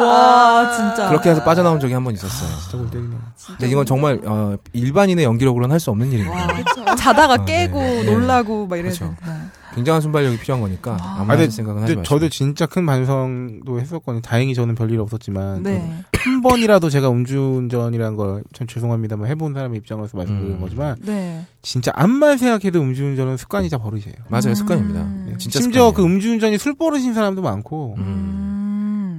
와, 0.04 0.72
진짜. 0.72 1.08
그렇게 1.10 1.30
해서 1.30 1.44
빠져나온 1.44 1.80
적이 1.80 1.94
한 1.94 2.04
번 2.04 2.14
있었어요. 2.14 2.50
진짜 2.62 2.78
골 2.78 2.90
때리네. 2.90 3.16
근데 3.48 3.68
이건 3.70 3.86
정말, 3.86 4.20
어, 4.26 4.56
일반인의 4.74 5.24
연기력으로는 5.26 5.72
할 5.74 5.80
수 5.80 5.92
없는 5.92 6.12
일입니다. 6.12 6.48
와, 6.88 6.96
자다가 6.96 7.34
어, 7.36 7.46
깨고 7.46 7.80
네. 7.80 8.04
네. 8.04 8.12
놀라고 8.12 8.68
막 8.68 8.78
이래야 8.78 8.92
그렇죠. 8.94 9.16
굉장한 9.76 10.02
순발력이 10.02 10.40
필요한 10.40 10.62
거니까, 10.62 10.98
아. 11.02 11.16
아무 11.20 11.32
아, 11.34 11.36
근데, 11.36 11.50
생각은 11.52 11.84
하지 11.84 11.96
마시고. 11.98 12.04
저도 12.16 12.30
진짜 12.30 12.66
큰 12.66 12.86
반성도 12.86 13.80
했었거든요. 13.82 14.22
다행히 14.22 14.54
저는 14.56 14.74
별일 14.74 15.02
없었지만 15.02 15.64
네. 15.64 16.02
한 16.18 16.42
번이라도 16.42 16.90
제가 16.90 17.10
음주운전이라는 17.10 18.16
걸 18.16 18.44
참 18.54 18.68
죄송합니다만 18.68 19.28
해본 19.30 19.54
사람의 19.54 19.78
입장으로서 19.80 20.16
말씀드리는 20.18 20.56
음. 20.58 20.62
거지만 20.62 20.96
네. 21.02 21.46
진짜 21.62 21.92
암만 21.96 22.38
생각해도 22.38 22.80
음주운전은 22.82 23.36
습관이자 23.38 23.78
버릇이에요. 23.80 24.16
맞아요, 24.30 24.50
음. 24.52 24.56
습관입니다. 24.56 25.04
네, 25.04 25.38
진짜 25.38 25.60
심지어 25.60 25.90
습관이에요. 25.90 25.92
그 25.94 26.04
음주운전이 26.04 26.58
술 26.58 26.74
버릇인 26.76 27.14
사람도 27.14 27.42
많고 27.42 27.96
음. 27.98 28.62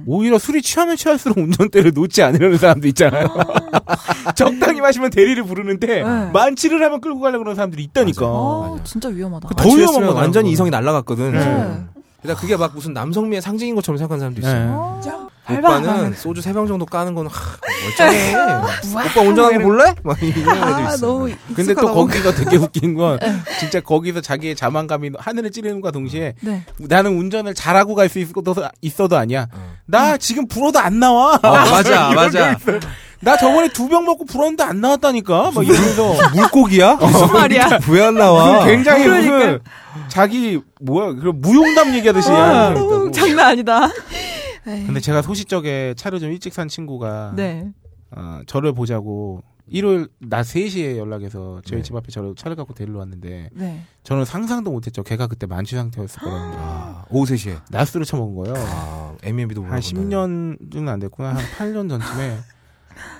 음. 0.07 0.11
오히려 0.11 0.39
술이 0.39 0.61
취하면 0.61 0.95
취할수록 0.95 1.37
운전대를 1.37 1.91
놓지 1.93 2.23
않으려는 2.23 2.57
사람도 2.57 2.87
있잖아요. 2.89 3.27
적당히 4.35 4.81
마시면 4.81 5.09
대리를 5.09 5.43
부르는데 5.43 6.03
네. 6.03 6.31
만취를 6.31 6.81
하면 6.83 7.01
끌고 7.01 7.19
가려고 7.19 7.43
그러는 7.43 7.55
사람들이 7.55 7.83
있다니까. 7.83 8.21
맞아요. 8.25 8.77
아, 8.79 8.83
진짜 8.83 9.09
위험하다. 9.09 9.49
그더 9.49 9.63
위험한 9.69 10.01
거잖아, 10.01 10.13
완전히 10.13 10.31
그거는. 10.31 10.51
이성이 10.51 10.69
날아갔거든. 10.69 11.31
네. 11.33 12.33
그게 12.35 12.57
막 12.57 12.73
무슨 12.73 12.93
남성미의 12.93 13.41
상징인 13.41 13.75
것처럼 13.75 13.97
생각하는 13.97 14.19
사람도 14.19 14.41
있어요. 14.41 15.01
네. 15.49 15.57
오빠는 15.59 16.13
소주 16.13 16.41
세병 16.41 16.67
정도 16.67 16.85
까는 16.85 17.13
거는 17.15 17.29
하, 17.31 17.57
멀쩡해. 18.07 18.35
오빠 19.07 19.21
운전하는 19.21 19.57
거 19.59 19.63
볼래? 19.63 19.93
막 20.03 20.21
이런 20.21 20.39
애들 20.57 20.63
아, 20.63 20.93
있어. 20.93 21.07
너무 21.07 21.29
근데 21.55 21.73
또. 21.73 21.93
거기가 21.93 22.33
되게 22.33 22.57
웃긴 22.57 22.93
건 22.95 23.19
진짜 23.59 23.79
거기서 23.79 24.21
자기의 24.21 24.55
자만감이 24.55 25.11
하늘을 25.17 25.51
찌르는과 25.51 25.91
동시에 25.91 26.33
네. 26.41 26.63
나는 26.77 27.17
운전을 27.17 27.53
잘하고 27.53 27.95
갈 27.95 28.09
수 28.09 28.19
있어도, 28.19 28.55
있어도 28.81 29.17
아니야. 29.17 29.47
어. 29.53 29.73
나 29.85 30.17
지금 30.17 30.47
불어도 30.47 30.79
안 30.79 30.99
나와. 30.99 31.35
어, 31.35 31.39
맞아, 31.51 32.11
맞아. 32.15 32.57
나 33.19 33.35
저번에 33.35 33.67
두 33.69 33.87
병 33.89 34.05
먹고 34.05 34.25
불었는데 34.25 34.63
안 34.63 34.79
나왔다니까. 34.79 35.51
막 35.55 35.65
이러면서 35.67 36.13
물고기야? 36.35 36.95
무슨 36.95 37.27
말이야? 37.33 37.79
왜 37.89 38.01
안 38.03 38.13
나와? 38.15 38.63
굉장히 38.65 39.07
무슨 39.07 39.59
자기 40.07 40.61
뭐야 40.79 41.13
그 41.13 41.31
무용담 41.35 41.93
얘기하듯이 41.95 42.29
아, 42.31 42.35
하는 42.67 42.73
게 42.75 42.79
너무 42.79 42.93
있다고. 43.07 43.11
장난 43.11 43.47
아니다. 43.47 43.89
에이. 44.67 44.85
근데 44.85 44.99
제가 44.99 45.21
소시적에 45.21 45.93
차를 45.97 46.19
좀 46.19 46.31
일찍 46.31 46.53
산 46.53 46.67
친구가 46.67 47.33
네. 47.35 47.71
어, 48.11 48.41
저를 48.47 48.73
보자고 48.73 49.41
일요일 49.69 50.07
낮 50.19 50.43
3시에 50.43 50.97
연락해서 50.97 51.61
저희 51.65 51.79
네. 51.79 51.83
집 51.83 51.95
앞에 51.95 52.09
저를 52.09 52.35
차를 52.35 52.55
갖고 52.55 52.73
데리러 52.73 52.99
왔는데 52.99 53.49
네. 53.53 53.81
저는 54.03 54.23
상상도 54.25 54.71
못했죠. 54.71 55.03
걔가 55.03 55.27
그때 55.27 55.45
만취 55.45 55.75
상태였을 55.75 56.21
거라는 56.21 56.51
거. 56.51 56.57
아, 56.57 57.05
오후 57.09 57.25
3시에. 57.25 57.61
낮술을 57.69 58.05
처먹은 58.05 58.35
거예요. 58.35 58.53
아, 58.57 59.13
M&B도 59.23 59.63
한 59.65 59.79
10년은 59.79 60.87
안 60.87 60.99
됐구나. 60.99 61.29
한 61.35 61.37
8년 61.57 61.89
전쯤에 61.89 62.37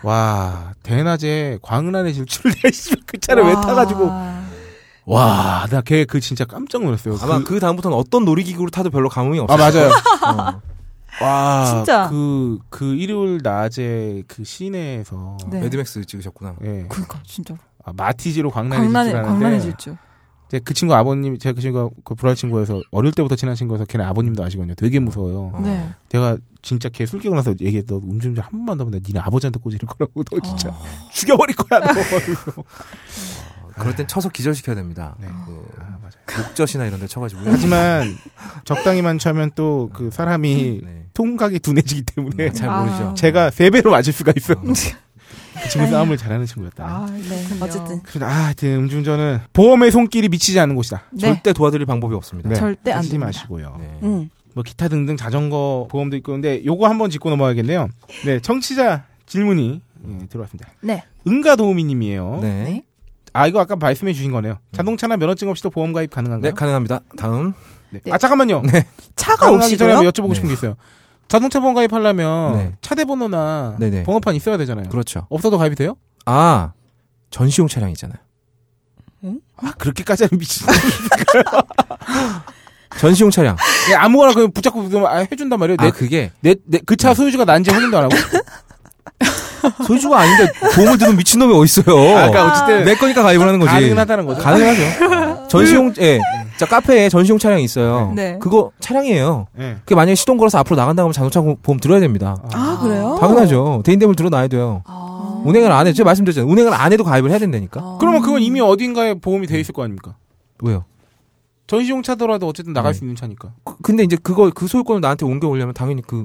와 0.04 0.74
대낮에 0.84 1.60
광란의 1.62 2.14
질주를 2.14 2.54
그 3.06 3.20
차를 3.20 3.43
왜 3.43 3.54
와. 3.54 3.62
타가지고 3.62 4.06
와 5.06 5.66
나 5.70 5.82
걔 5.82 6.06
그 6.06 6.20
진짜 6.20 6.45
깜짝 6.45 6.84
놀랐어요. 6.84 7.18
아마 7.22 7.43
그, 7.43 7.60
다음부터는 7.60 7.95
어떤 7.98 8.26
놀이기구를 8.26 8.72
타도 8.72 8.89
별로 8.89 9.08
감흥이 9.10 9.39
아 9.39 9.43
없어요. 9.43 9.58
맞아요. 9.58 9.91
어. 10.58 10.62
와, 11.22 11.65
진짜. 11.65 12.07
그, 12.09 12.59
그 12.70 12.93
일요일 12.95 13.39
낮에 13.43 14.24
그 14.28 14.43
시내에서. 14.43 15.38
네. 15.49 15.61
매드맥스 15.61 16.03
찍으셨구나. 16.05 16.55
예. 16.63 16.86
그니까, 16.89 17.20
진짜로. 17.26 17.59
아, 17.84 17.91
마티즈로 17.95 18.51
광란의 18.51 18.86
광란의, 18.86 19.05
질주를 19.11 19.24
광란의 19.26 19.45
하는데 19.59 19.61
질주. 19.78 19.97
이제 20.47 20.59
그 20.63 20.74
친구 20.74 20.93
아버님, 20.95 21.38
제가 21.38 21.53
그 21.55 21.61
친구가 21.61 21.89
그 22.05 22.15
불알 22.15 22.36
친구여서 22.36 22.82
어릴 22.91 23.11
때부터 23.11 23.36
친한 23.36 23.55
친구여서 23.55 23.86
걔네 23.86 24.03
아버님도 24.05 24.43
아시거든요. 24.43 24.76
되게 24.76 24.99
무서워요. 24.99 25.51
어. 25.53 25.59
네. 25.61 25.89
제가 26.09 26.38
진짜 26.61 26.88
걔 26.89 27.05
술 27.05 27.20
깨고 27.20 27.36
나서 27.36 27.51
얘기해. 27.59 27.84
너 27.88 27.95
운전 28.01 28.41
한 28.43 28.51
번만 28.51 28.78
더 28.78 28.86
하면 28.86 29.01
니네 29.05 29.20
아버지한테 29.20 29.59
꼰지를 29.60 29.88
거라고. 29.88 30.24
너 30.24 30.39
진짜 30.41 30.70
어. 30.70 30.82
죽여버릴 31.11 31.55
거야, 31.55 31.80
너. 31.82 31.88
그래서. 31.93 32.63
그럴 33.78 33.95
땐 33.95 34.07
쳐서 34.07 34.30
기절시켜야 34.30 34.76
됩니다. 34.76 35.15
네. 35.20 35.28
그 35.45 35.65
아, 35.80 35.97
맞아요. 36.01 36.47
목젖이나 36.47 36.86
이런 36.86 36.99
데 36.99 37.05
쳐가지고요. 37.07 37.45
하지만 37.51 38.15
적당히 38.65 39.01
만취하면 39.01 39.51
또 39.53 39.89
그 39.93 40.09
사람이 40.11 40.82
네. 40.84 41.05
통각이 41.18 41.57
둔해지기 41.59 42.03
때문에 42.03 42.45
음, 42.45 42.53
잘 42.53 42.70
아. 42.70 42.82
모르죠. 42.82 43.13
제가 43.15 43.49
세 43.49 43.72
배로 43.72 43.89
맞을 43.89 44.13
수가 44.13 44.34
있어요. 44.38 44.59
어. 44.59 44.61
그 45.63 45.70
친구 45.70 45.89
싸움을 45.89 46.15
잘하는 46.15 46.45
친구였다. 46.45 46.86
아, 46.86 47.07
네. 47.09 47.43
어쨌든. 47.59 48.03
그래서 48.03 48.26
아, 48.28 48.30
하여튼 48.30 48.76
음주운전은 48.76 49.39
보험의 49.51 49.89
손길이 49.89 50.30
미치지 50.30 50.59
않는 50.59 50.76
곳이다. 50.76 51.05
네. 51.13 51.22
절대 51.22 51.53
도와드릴 51.53 51.88
방법이 51.88 52.13
없습니다. 52.13 52.53
절대 52.53 52.91
안 52.91 53.01
됩니다. 53.01 53.26
마시고요. 53.26 53.78
네. 53.80 53.99
응. 54.03 54.30
뭐 54.53 54.63
기타 54.63 54.88
등등 54.89 55.18
자전거 55.18 55.88
보험도 55.89 56.15
있고 56.18 56.34
근데 56.34 56.63
요거 56.63 56.88
한번 56.88 57.09
짚고 57.09 57.32
넘어가겠네요. 57.32 57.89
네, 58.26 58.39
청취자 58.39 59.05
질문이 59.26 59.82
예, 60.07 60.28
들어왔습니다. 60.28 60.70
네. 60.82 61.03
은가 61.28 61.55
도우미님이에요. 61.55 62.39
네. 62.43 62.84
아 63.34 63.47
이거 63.47 63.59
아까 63.59 63.76
말씀해 63.76 64.13
주신 64.13 64.32
거네요. 64.32 64.59
자동차나 64.72 65.18
면허증 65.18 65.49
없이도 65.49 65.72
보험 65.72 65.93
가입 65.93 66.11
가능한가요? 66.11 66.51
네, 66.51 66.55
가능합니다. 66.55 67.01
다음. 67.18 67.53
네. 67.89 68.01
네. 68.03 68.11
아 68.11 68.20
잠깐만요. 68.20 68.61
차가 69.15 69.47
가능하기 69.47 69.78
전에 69.78 69.93
여쭤보고 69.95 70.36
싶은 70.36 70.43
네. 70.43 70.49
게 70.49 70.53
있어요. 70.53 70.76
자동차 71.28 71.59
보험 71.59 71.75
가입하려면 71.75 72.57
네. 72.57 72.73
차대 72.82 73.05
번호나 73.05 73.75
네네. 73.80 74.03
번호판 74.03 74.36
있어야 74.36 74.57
되잖아요. 74.57 74.89
그렇죠. 74.89 75.25
없어도 75.30 75.57
가입이 75.57 75.75
돼요? 75.75 75.95
아, 76.25 76.71
전시용 77.32 77.67
차량 77.67 77.89
있잖아요. 77.91 78.17
아 79.57 79.71
그렇게까지 79.78 80.25
하면 80.25 80.39
미친. 80.39 80.67
전시용 82.99 83.30
차량. 83.32 83.55
예, 83.91 83.95
아무거나 83.95 84.34
그 84.34 84.47
붙잡고 84.47 84.89
아, 85.07 85.17
해준단 85.30 85.59
말이에요. 85.59 85.78
아, 85.80 85.91
그게 85.91 86.32
내 86.41 86.55
내 86.65 86.80
그 86.86 86.95
차 86.95 87.13
소유주가 87.13 87.45
난지 87.45 87.69
확인도 87.71 87.97
안 87.97 88.05
하고. 88.05 88.15
소유주가 89.86 90.19
아닌데 90.19 90.51
보험을 90.75 90.97
드는 90.97 91.17
미친놈이 91.17 91.53
어딨어요. 91.53 92.17
아까 92.17 92.47
어쨌든 92.51 92.86
내 92.86 92.95
거니까 92.95 93.23
가입을 93.23 93.45
하는 93.47 93.59
거지. 93.59 93.71
가능하다는 93.71 94.25
거죠. 94.25 94.41
가능하죠. 94.41 94.82
전시용, 95.50 95.93
예. 96.00 96.20
자, 96.58 96.66
카페에 96.66 97.10
전시용 97.10 97.39
차량이 97.39 97.64
있어요. 97.64 98.12
네. 98.16 98.38
그거 98.39 98.72
차량이에요. 98.80 99.48
예. 99.60 99.76
그게 99.80 99.95
만약에 99.95 100.16
시동 100.16 100.38
걸어서 100.38 100.58
앞으로 100.60 100.76
나간다고 100.76 101.06
하면 101.08 101.14
자동차 101.14 101.41
보험 101.41 101.80
들어야 101.80 102.00
됩니다. 102.00 102.36
아, 102.54 102.80
그래요? 102.82 103.18
당연하죠. 103.20 103.82
대인대물 103.86 104.16
들어놔야 104.16 104.48
돼요. 104.48 104.82
아. 104.86 105.41
운행을 105.45 105.72
안 105.72 105.88
해. 105.88 105.93
제가 105.93 106.06
말씀드렸잖아요. 106.08 106.52
운행을 106.52 106.74
안 106.74 106.91
해도 106.91 107.04
가입을 107.04 107.30
해야 107.30 107.39
된다니까. 107.39 107.80
아. 107.82 107.98
그러면 108.00 108.22
그건 108.22 108.41
이미 108.41 108.60
어딘가에 108.60 109.16
보험이 109.16 109.48
돼 109.48 109.60
있을 109.60 109.74
거 109.74 109.84
아닙니까? 109.84 110.16
왜요? 110.64 110.84
전시용 111.68 112.02
차더라도 112.02 112.48
어쨌든 112.48 112.74
나갈 112.74 112.93
네. 112.93 112.98
수 113.00 113.04
있는 113.04 113.16
차니까. 113.16 113.52
그- 113.64 113.76
근데 113.84 114.04
이제 114.04 114.18
그거, 114.22 114.50
그 114.54 114.68
소유권을 114.68 115.02
나한테 115.02 115.26
옮겨오려면 115.26 115.74
당연히 115.74 116.02
그, 116.02 116.24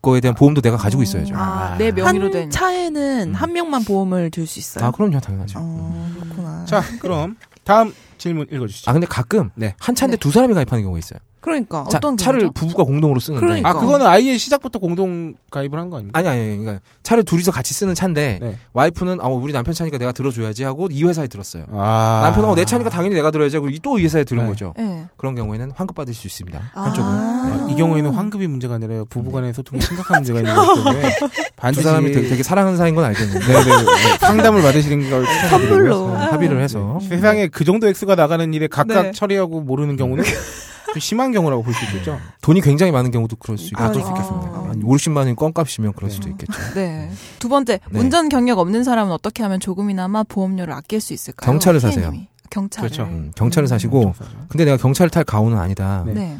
거에 0.00 0.20
대한 0.20 0.34
보험도 0.34 0.60
내가 0.60 0.76
가지고 0.76 1.02
있어야죠. 1.02 1.34
아, 1.34 1.38
아, 1.72 1.78
내 1.78 1.90
명의로 1.90 2.24
한 2.26 2.30
된. 2.30 2.50
차에는 2.50 3.28
음. 3.30 3.34
한 3.34 3.52
명만 3.54 3.82
보험을 3.84 4.30
들 4.30 4.46
수 4.46 4.58
있어요. 4.58 4.92
그럼요. 4.92 5.18
당연하죠. 5.18 5.58
어, 5.62 6.10
그렇구나. 6.20 6.64
자, 6.66 6.82
그럼 7.00 7.36
다음 7.64 7.94
질문 8.24 8.46
읽어주시죠. 8.50 8.90
아, 8.90 8.94
근데 8.94 9.06
가끔, 9.06 9.50
네. 9.54 9.74
한 9.78 9.94
차인데 9.94 10.16
네. 10.16 10.20
두 10.20 10.30
사람이 10.30 10.54
가입하는 10.54 10.82
경우가 10.82 10.98
있어요. 10.98 11.18
그러니까 11.44 11.84
자, 11.90 11.98
어떤 11.98 12.16
차를 12.16 12.40
경우죠? 12.40 12.52
부부가 12.54 12.84
공동으로 12.84 13.20
쓰는데. 13.20 13.44
그러니까. 13.44 13.68
아, 13.68 13.72
그거는 13.74 14.06
아예 14.06 14.38
시작부터 14.38 14.78
공동 14.78 15.34
가입을 15.50 15.78
한 15.78 15.90
거 15.90 15.96
아닙니까? 15.98 16.18
아니, 16.18 16.26
아니, 16.28 16.40
아니. 16.40 16.56
그러니까 16.58 16.80
차를 17.02 17.22
둘이서 17.24 17.52
같이 17.52 17.74
쓰는 17.74 17.94
차인데, 17.94 18.38
네. 18.40 18.56
와이프는, 18.72 19.18
아, 19.20 19.26
우리 19.28 19.52
남편 19.52 19.74
차니까 19.74 19.98
내가 19.98 20.12
들어줘야지 20.12 20.64
하고 20.64 20.88
이 20.90 21.04
회사에 21.04 21.26
들었어요. 21.26 21.64
아. 21.72 22.20
남편은 22.24 22.48
어, 22.48 22.54
내 22.54 22.64
차니까 22.64 22.88
당연히 22.90 23.14
내가 23.14 23.30
들어야지 23.30 23.56
하고 23.56 23.68
또 23.82 23.98
이 23.98 24.04
회사에 24.04 24.24
들은 24.24 24.44
네. 24.44 24.48
거죠. 24.48 24.72
예. 24.78 25.04
그런 25.18 25.34
경우에는 25.34 25.72
환급 25.74 25.94
받을 25.96 26.14
수 26.14 26.26
있습니다. 26.26 26.60
아. 26.74 26.80
한쪽은. 26.82 27.10
아, 27.10 27.68
이 27.70 27.74
경우에는 27.76 28.10
환급이 28.12 28.46
문제가 28.46 28.74
아니라 28.76 29.04
부부간의 29.10 29.52
소통에 29.52 29.80
심각한 29.80 30.22
문제가 30.22 30.38
있는 30.40 30.54
거기 30.54 30.82
때문에 30.84 31.16
두 31.20 31.28
반드시 31.56 31.84
사람이 31.84 32.12
되게, 32.12 32.28
되게 32.28 32.42
사랑하는 32.42 32.78
사이인 32.78 32.94
건 32.94 33.04
알겠는데. 33.04 33.46
네, 33.46 33.52
네, 33.52 33.64
네. 33.64 34.18
상담을 34.18 34.62
받으시는 34.62 35.10
걸. 35.10 35.26
선물로. 35.50 36.08
합의를 36.14 36.60
해서. 36.62 36.98
세상에 37.08 37.48
그 37.48 37.64
정도 37.64 37.86
액수가 37.86 38.14
나가는 38.14 38.52
일에 38.54 38.66
각각 38.66 39.02
네. 39.02 39.12
처리하고 39.12 39.60
모르는 39.60 39.96
경우는 39.96 40.24
좀 40.24 40.32
심한 40.98 41.32
경우라고 41.32 41.62
볼 41.62 41.74
수 41.74 41.84
있겠죠. 41.86 42.18
돈이 42.42 42.60
굉장히 42.60 42.92
많은 42.92 43.10
경우도 43.10 43.36
그럴 43.36 43.58
수, 43.58 43.66
있, 43.68 43.72
아, 43.80 43.90
그럴 43.90 44.02
수 44.02 44.08
아. 44.08 44.12
있겠습니다. 44.12 44.46
한 44.68 44.82
50만 44.82 45.16
원이 45.18 45.34
껌값이면 45.36 45.92
그럴 45.94 46.08
네. 46.10 46.14
수도 46.14 46.28
있겠죠. 46.30 46.52
네. 46.74 47.10
두 47.38 47.48
번째, 47.48 47.80
네. 47.90 47.98
운전 47.98 48.28
경력 48.28 48.58
없는 48.58 48.84
사람은 48.84 49.12
어떻게 49.12 49.42
하면 49.42 49.60
조금이나마 49.60 50.22
보험료를 50.22 50.72
아낄 50.74 51.00
수 51.00 51.12
있을까요? 51.12 51.50
경차를 51.50 51.80
사세요. 51.80 52.12
경차를. 52.50 52.88
그렇죠. 52.88 53.04
음, 53.10 53.32
경차를 53.34 53.66
음. 53.66 53.68
사시고, 53.68 54.14
근데 54.48 54.64
내가 54.64 54.76
경차를 54.76 55.10
탈 55.10 55.24
가오는 55.24 55.58
아니다. 55.58 56.04
네. 56.06 56.12
네. 56.14 56.38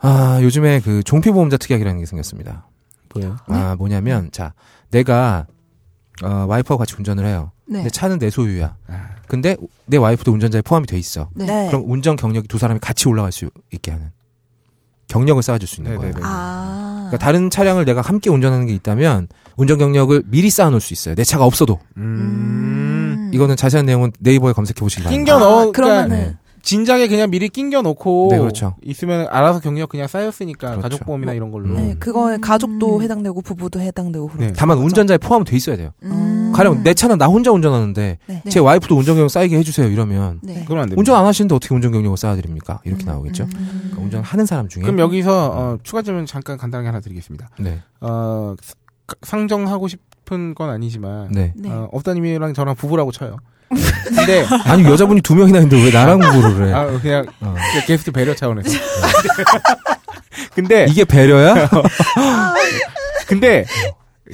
아, 0.00 0.38
요즘에 0.42 0.80
그 0.80 1.02
종피보험자 1.02 1.56
특약이라는 1.56 2.00
게 2.00 2.06
생겼습니다. 2.06 2.66
뭐예요? 3.14 3.36
아, 3.46 3.74
뭐냐면, 3.78 4.30
자, 4.32 4.52
내가, 4.90 5.46
어, 6.22 6.44
와이프하고 6.48 6.78
같이 6.78 6.94
운전을 6.98 7.24
해요. 7.26 7.52
네. 7.68 7.78
근데 7.78 7.90
차는 7.90 8.18
내 8.18 8.30
소유야. 8.30 8.76
아. 8.88 9.08
근데 9.26 9.56
내 9.86 9.96
와이프도 9.98 10.32
운전자에 10.32 10.62
포함이 10.62 10.86
돼 10.86 10.98
있어. 10.98 11.28
네. 11.34 11.46
네. 11.46 11.66
그럼 11.68 11.84
운전 11.86 12.16
경력이 12.16 12.48
두 12.48 12.58
사람이 12.58 12.80
같이 12.80 13.08
올라갈 13.08 13.30
수 13.30 13.50
있게 13.72 13.90
하는. 13.90 14.10
경력을 15.08 15.42
쌓아줄 15.42 15.66
수 15.68 15.80
있는 15.80 15.96
거예요. 15.96 16.12
네네네. 16.12 16.20
아. 16.24 17.06
그러니까 17.08 17.24
다른 17.24 17.48
차량을 17.50 17.84
내가 17.84 18.00
함께 18.02 18.28
운전하는 18.30 18.66
게 18.66 18.74
있다면 18.74 19.28
운전 19.56 19.78
경력을 19.78 20.22
미리 20.26 20.50
쌓아놓을 20.50 20.80
수 20.80 20.92
있어요. 20.92 21.14
내 21.14 21.24
차가 21.24 21.44
없어도. 21.44 21.78
음. 21.96 23.30
이거는 23.32 23.56
자세한 23.56 23.86
내용은 23.86 24.12
네이버에 24.18 24.52
검색해 24.52 24.78
보시기 24.80 25.04
바랍니다. 25.04 25.32
낑겨 25.32 25.44
넣어. 25.44 25.68
아, 25.68 25.72
그러니까 25.72 26.04
그러면은 26.06 26.36
진작에 26.62 27.08
그냥 27.08 27.30
미리 27.30 27.48
낑겨 27.48 27.80
놓고 27.82 28.28
네, 28.30 28.38
그렇죠. 28.38 28.76
있으면 28.82 29.26
알아서 29.30 29.60
경력 29.60 29.88
그냥 29.88 30.06
쌓였으니까 30.06 30.70
그렇죠. 30.70 30.82
가족 30.82 31.06
보험이나 31.06 31.32
이런 31.32 31.50
걸로. 31.50 31.74
네. 31.74 31.80
네, 31.80 31.94
그거에 31.98 32.34
음. 32.36 32.40
가족도 32.40 33.02
해당되고 33.02 33.40
부부도 33.40 33.80
해당되고 33.80 34.26
그렇죠. 34.28 34.46
네. 34.46 34.52
다만 34.54 34.76
운전자에 34.78 35.16
포함돼 35.18 35.56
있어야 35.56 35.76
돼요. 35.76 35.90
음. 36.02 36.37
가령 36.58 36.82
내 36.82 36.92
차는 36.92 37.18
나 37.18 37.26
혼자 37.26 37.50
운전하는데 37.52 38.18
네. 38.26 38.42
제 38.48 38.58
와이프도 38.60 38.96
운전 38.96 39.14
경력 39.14 39.30
쌓이게 39.30 39.56
해주세요 39.58 39.86
이러면 39.88 40.40
네. 40.42 40.60
그건 40.62 40.78
안 40.78 40.82
됩니다. 40.86 40.98
운전 40.98 41.16
안 41.16 41.24
하시는데 41.24 41.54
어떻게 41.54 41.74
운전 41.74 41.92
경력을 41.92 42.16
쌓아드립니까? 42.16 42.80
이렇게 42.84 43.04
음, 43.04 43.06
나오겠죠. 43.06 43.44
음. 43.44 43.50
그러니까 43.92 44.00
운전하는 44.02 44.46
사람 44.46 44.68
중에 44.68 44.82
그럼 44.82 44.98
여기서 44.98 45.52
어, 45.54 45.78
추가 45.84 46.02
질문 46.02 46.26
잠깐 46.26 46.58
간단하게 46.58 46.86
하나 46.88 47.00
드리겠습니다. 47.00 47.48
네, 47.60 47.80
어, 48.00 48.54
사- 48.60 48.74
상정하고 49.22 49.88
싶은 49.88 50.54
건 50.54 50.70
아니지만 50.70 51.28
네. 51.30 51.52
네. 51.56 51.70
어, 51.70 51.88
업다님이랑 51.92 52.54
저랑 52.54 52.74
부부라고 52.74 53.12
쳐요. 53.12 53.36
근데 54.16 54.44
아니 54.64 54.82
여자분이 54.84 55.20
두 55.20 55.34
명이나 55.34 55.58
있는데 55.60 55.82
왜 55.84 55.90
나랑 55.90 56.18
구보를 56.18 56.68
해? 56.68 56.72
아, 56.72 56.86
그냥 57.00 57.26
어. 57.40 57.54
그냥 57.54 57.86
게스트 57.86 58.10
배려 58.10 58.34
차원에서. 58.34 58.70
근데 60.54 60.86
이게 60.88 61.04
배려야? 61.04 61.68
근데 63.28 63.64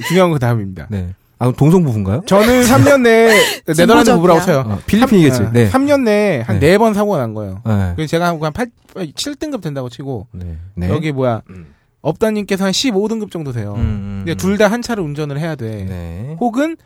중요한 0.07 0.29
건그 0.31 0.39
다음입니다. 0.39 0.87
네. 0.89 1.13
아 1.37 1.51
동성 1.51 1.83
부부인가요? 1.83 2.21
저는 2.25 2.63
3년 2.63 3.01
내에 3.01 3.29
네덜란드 3.67 4.13
부부라고 4.15 4.41
쳐요. 4.41 4.59
어, 4.67 4.79
필리핀이겠지. 4.85 5.37
삼- 5.37 5.53
네. 5.53 5.69
3년 5.69 6.01
내에 6.03 6.41
한 6.41 6.59
네. 6.59 6.77
4번 6.77 6.93
사고가 6.93 7.17
난 7.17 7.33
거예요. 7.33 7.61
네. 7.65 7.93
그래서 7.95 8.09
제가 8.11 8.27
한 8.27 8.39
8, 8.39 8.67
7등급 8.95 9.61
된다고 9.61 9.89
치고 9.89 10.27
네. 10.31 10.57
네. 10.75 10.89
여기 10.89 11.11
뭐야 11.11 11.41
음. 11.49 11.73
업다님께서 12.01 12.63
한 12.65 12.71
15등급 12.71 13.31
정도 13.31 13.51
돼요. 13.51 13.73
음, 13.75 13.79
음, 13.81 14.15
근데 14.25 14.31
음. 14.33 14.37
둘다 14.37 14.67
한 14.67 14.81
차를 14.81 15.03
운전을 15.03 15.39
해야 15.39 15.55
돼. 15.55 15.85
네. 15.85 16.37
혹은 16.39 16.77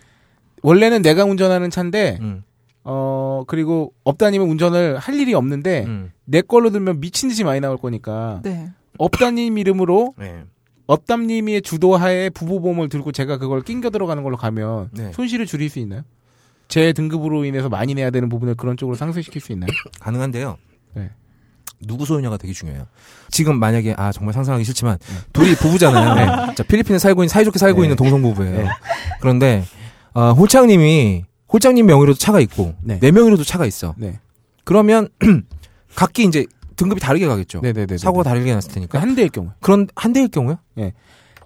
원래는 0.64 1.02
내가 1.04 1.26
운전하는 1.26 1.70
차인데 1.70 2.18
음, 2.22 2.43
어 2.84 3.43
그리고 3.47 3.93
업다님은 4.04 4.50
운전을 4.50 4.97
할 4.97 5.16
일이 5.16 5.34
없는데 5.34 5.84
음. 5.86 6.12
내 6.26 6.41
걸로 6.41 6.70
들면 6.72 7.02
미친 7.02 7.30
듯이 7.30 7.43
많이 7.43 7.60
나올 7.60 7.78
거니까 7.78 8.39
네. 8.43 8.70
업다님 8.97 9.58
이름으로 9.58 10.16
네. 10.18 10.43
업담님의 10.89 11.61
주도하에 11.61 12.31
부부보험을 12.31 12.89
들고 12.89 13.11
제가 13.11 13.37
그걸 13.37 13.61
낑겨 13.61 13.91
들어가는 13.91 14.23
걸로 14.23 14.37
가면 14.37 14.89
네. 14.91 15.11
손실을 15.13 15.45
줄일 15.45 15.69
수 15.69 15.77
있나요? 15.77 16.01
제 16.67 16.93
등급으로 16.93 17.45
인해서 17.45 17.69
많이 17.69 17.93
내야 17.93 18.09
되는 18.09 18.27
부분을 18.27 18.55
그런 18.55 18.75
쪽으로 18.75 18.95
상쇄시킬 18.95 19.39
수 19.39 19.51
있나요? 19.51 19.69
가능한데요. 20.01 20.57
네. 20.95 21.11
누구 21.85 22.05
소유냐가 22.07 22.37
되게 22.37 22.53
중요해요. 22.53 22.87
지금 23.29 23.59
만약에 23.59 23.93
아 23.97 24.11
정말 24.11 24.33
상상하기 24.33 24.63
싫지만 24.63 24.97
둘이 25.31 25.53
부부잖아요. 25.61 26.55
자 26.55 26.63
필리핀에 26.63 26.97
살고 26.97 27.21
있는 27.21 27.29
사이좋게 27.29 27.59
살고 27.59 27.81
네. 27.81 27.85
있는 27.85 27.95
동성 27.95 28.23
부부예요. 28.23 28.57
네. 28.63 28.67
그런데 29.21 29.63
어, 30.15 30.31
홀장님이 30.31 31.23
홀장님 31.53 31.85
명의로도 31.85 32.17
차가 32.17 32.39
있고 32.39 32.73
네. 32.81 32.97
내 32.99 33.11
명의로도 33.11 33.43
차가 33.43 33.67
있어. 33.67 33.93
네. 33.95 34.19
그러면 34.63 35.07
각기 35.93 36.23
이제 36.23 36.47
등급이 36.80 37.01
다르게 37.01 37.27
가겠죠. 37.27 37.59
네네네. 37.61 37.97
사고가 37.97 38.23
다르게 38.23 38.53
났을 38.53 38.71
테니까. 38.71 38.99
한 39.01 39.15
대일 39.15 39.30
경우. 39.30 39.49
그런 39.59 39.88
한 39.95 40.13
대일 40.13 40.30
경우요? 40.30 40.57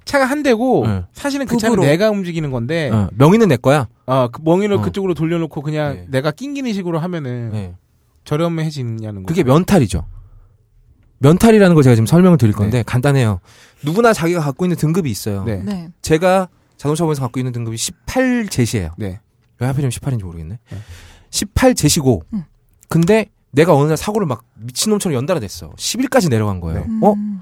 차가 0.05 0.25
한 0.25 0.43
대고 0.43 0.85
네. 0.85 1.03
사실은 1.13 1.45
그 1.45 1.57
차는. 1.57 1.79
내가 1.79 2.09
움직이는 2.09 2.51
건데 2.51 2.89
어, 2.91 3.09
명의는 3.15 3.47
내 3.47 3.57
거야. 3.57 3.87
어, 4.05 4.27
그 4.31 4.41
멍이를 4.43 4.77
어. 4.77 4.81
그쪽으로 4.81 5.13
돌려놓고 5.13 5.61
그냥 5.61 5.95
네. 5.95 6.05
내가 6.09 6.31
낑기는 6.31 6.71
식으로 6.73 6.99
하면은 6.99 7.49
네. 7.51 7.75
저렴해지냐는 8.25 9.23
거. 9.23 9.27
그게 9.27 9.43
면탈이죠. 9.43 10.05
면탈이라는 11.19 11.73
걸 11.73 11.83
제가 11.83 11.95
지금 11.95 12.05
설명을 12.05 12.37
드릴 12.37 12.53
건데 12.53 12.83
간단해요. 12.85 13.39
누구나 13.83 14.11
자기가 14.13 14.41
갖고 14.41 14.65
있는 14.65 14.75
등급이 14.75 15.09
있어요. 15.09 15.43
네. 15.45 15.61
네. 15.63 15.89
제가 16.01 16.49
자동차보험에서 16.77 17.21
갖고 17.21 17.39
있는 17.39 17.53
등급이 17.53 17.77
18 17.77 18.47
제시예요. 18.49 18.91
네. 18.97 19.19
왜 19.59 19.67
하필이면 19.67 19.89
18인지 19.91 20.23
모르겠네. 20.23 20.59
네. 20.69 20.77
18 21.29 21.75
제시고 21.75 22.23
음. 22.33 22.43
근데 22.89 23.27
내가 23.53 23.75
어느 23.75 23.87
날 23.87 23.97
사고를 23.97 24.27
막 24.27 24.43
미친놈처럼 24.55 25.15
연달아 25.15 25.39
냈어. 25.39 25.71
10일까지 25.71 26.29
내려간 26.29 26.59
거예요. 26.59 26.81
네. 26.81 26.87
어? 27.01 27.13
음. 27.13 27.41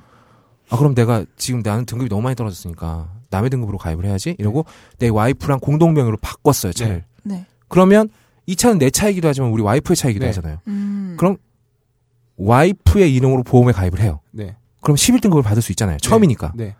아 0.69 0.77
그럼 0.77 0.93
내가 0.93 1.25
지금 1.37 1.61
나는 1.63 1.85
등급이 1.85 2.09
너무 2.09 2.21
많이 2.21 2.35
떨어졌으니까 2.35 3.09
남의 3.29 3.49
등급으로 3.49 3.77
가입을 3.77 4.05
해야지 4.05 4.35
이러고 4.37 4.65
내 4.99 5.09
와이프랑 5.09 5.59
공동명의로 5.59 6.17
바꿨어요 6.21 6.73
차를. 6.73 7.05
네. 7.23 7.45
그러면 7.67 8.09
이 8.45 8.55
차는 8.55 8.77
내 8.77 8.89
차이기도 8.89 9.27
하지만 9.27 9.51
우리 9.51 9.63
와이프의 9.63 9.95
차이기도 9.95 10.23
네. 10.23 10.29
하잖아요. 10.29 10.59
음. 10.67 11.15
그럼 11.17 11.37
와이프의 12.37 13.13
이름으로 13.15 13.43
보험에 13.43 13.71
가입을 13.71 14.01
해요. 14.01 14.19
네. 14.31 14.57
그럼 14.81 14.95
11등급을 14.95 15.43
받을 15.43 15.61
수 15.61 15.71
있잖아요. 15.71 15.97
처음이니까. 15.97 16.53
네. 16.55 16.75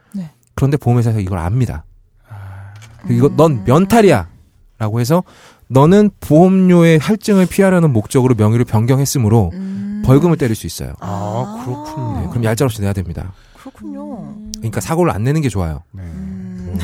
그런데 0.56 0.78
보험회사에서 0.78 1.20
이걸 1.22 1.40
압니다. 1.40 1.86
아, 2.28 2.74
이거 3.10 3.30
넌 3.30 3.64
면탈이야. 3.64 4.30
라고 4.78 5.00
해서 5.00 5.24
너는 5.72 6.12
보험료의 6.20 7.00
할증을 7.00 7.46
피하려는 7.46 7.94
목적으로 7.94 8.36
명의를 8.36 8.66
변경했으므로 8.66 9.52
음. 9.54 10.04
벌금을 10.06 10.36
때릴 10.38 10.56
수 10.56 10.68
있어요. 10.68 10.94
아, 11.00 11.64
그렇군요. 11.66 12.20
네, 12.22 12.28
그럼 12.30 12.44
얄짤없이 12.44 12.82
내야 12.82 12.92
됩니다. 12.92 13.32
그렇군요. 13.58 14.36
그러니까 14.58 14.82
사고를 14.82 15.14
안 15.14 15.24
내는 15.24 15.42
게 15.42 15.48
좋아요. 15.50 15.84
네. 15.92 16.04
음. 16.04 16.78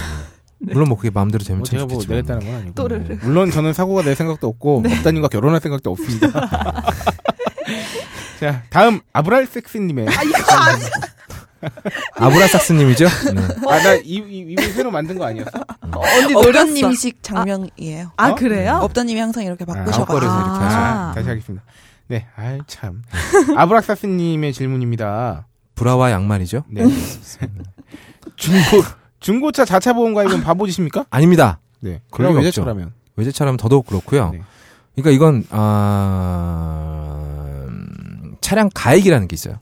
물론 0.60 0.88
뭐 0.88 0.98
그게 0.98 1.10
마음대로 1.10 1.44
되면 1.44 1.60
뭐 1.60 1.66
참 1.66 1.72
제가 1.80 1.86
뭐 1.86 2.00
좋겠지만. 2.02 2.18
내겠다는 2.18 2.46
건 2.46 2.56
아니고. 2.62 2.74
또르르. 2.76 3.08
네. 3.08 3.20
물론 3.24 3.52
저는 3.52 3.74
사고가 3.74 4.04
낼 4.04 4.16
생각도 4.16 4.48
없고 4.48 4.84
업다님과 4.88 5.28
결혼할 5.28 5.60
생각도 5.60 5.92
없습니다. 5.92 6.28
자, 8.40 8.64
다음 8.70 9.02
아브랄 9.14 9.48
섹스님의 9.48 10.08
아, 10.08 10.24
이거 10.24 10.38
아니 10.56 10.84
아브라삭스님이죠? 12.14 13.06
네. 13.34 13.42
아, 13.70 13.84
나 13.84 13.96
이, 13.96 14.16
이, 14.16 14.46
이분 14.50 14.72
새로 14.74 14.92
만든 14.92 15.18
거 15.18 15.26
아니었어? 15.26 15.52
언니 15.82 16.34
업다님식 16.36 17.22
장면이에요. 17.24 18.12
아, 18.18 18.30
어? 18.30 18.36
그래요? 18.36 18.80
업다님이 18.82 19.20
항상 19.20 19.44
이렇게 19.44 19.64
앞걸이에서 19.64 20.06
바꾸셔가지고. 20.06 20.34
이렇게 20.34 20.64
하죠. 20.66 20.76
아. 20.78 21.12
다시 21.16 21.30
하겠습니다. 21.30 21.64
네, 22.08 22.26
아이 22.36 22.60
참. 22.68 23.02
아브락사스님의 23.56 24.54
질문입니다. 24.54 25.48
브라와 25.76 26.12
양말이죠? 26.12 26.64
네. 26.70 26.84
중고 28.36 28.84
중고차 29.20 29.66
자차 29.66 29.94
보험 29.94 30.14
가입은 30.14 30.42
바보짓입니까? 30.44 31.06
아닙니다. 31.10 31.60
네. 31.80 32.02
그럼. 32.12 32.36
외제차라면. 32.38 32.94
외제차라면 33.16 33.58
더더욱 33.58 33.86
그렇고요. 33.88 34.30
네. 34.32 34.42
그러니까 34.96 35.12
이건 35.12 35.44
아 35.52 37.18
음, 37.68 38.36
차량 38.42 38.70
가액이라는 38.74 39.28
게 39.28 39.34
있어요. 39.36 39.60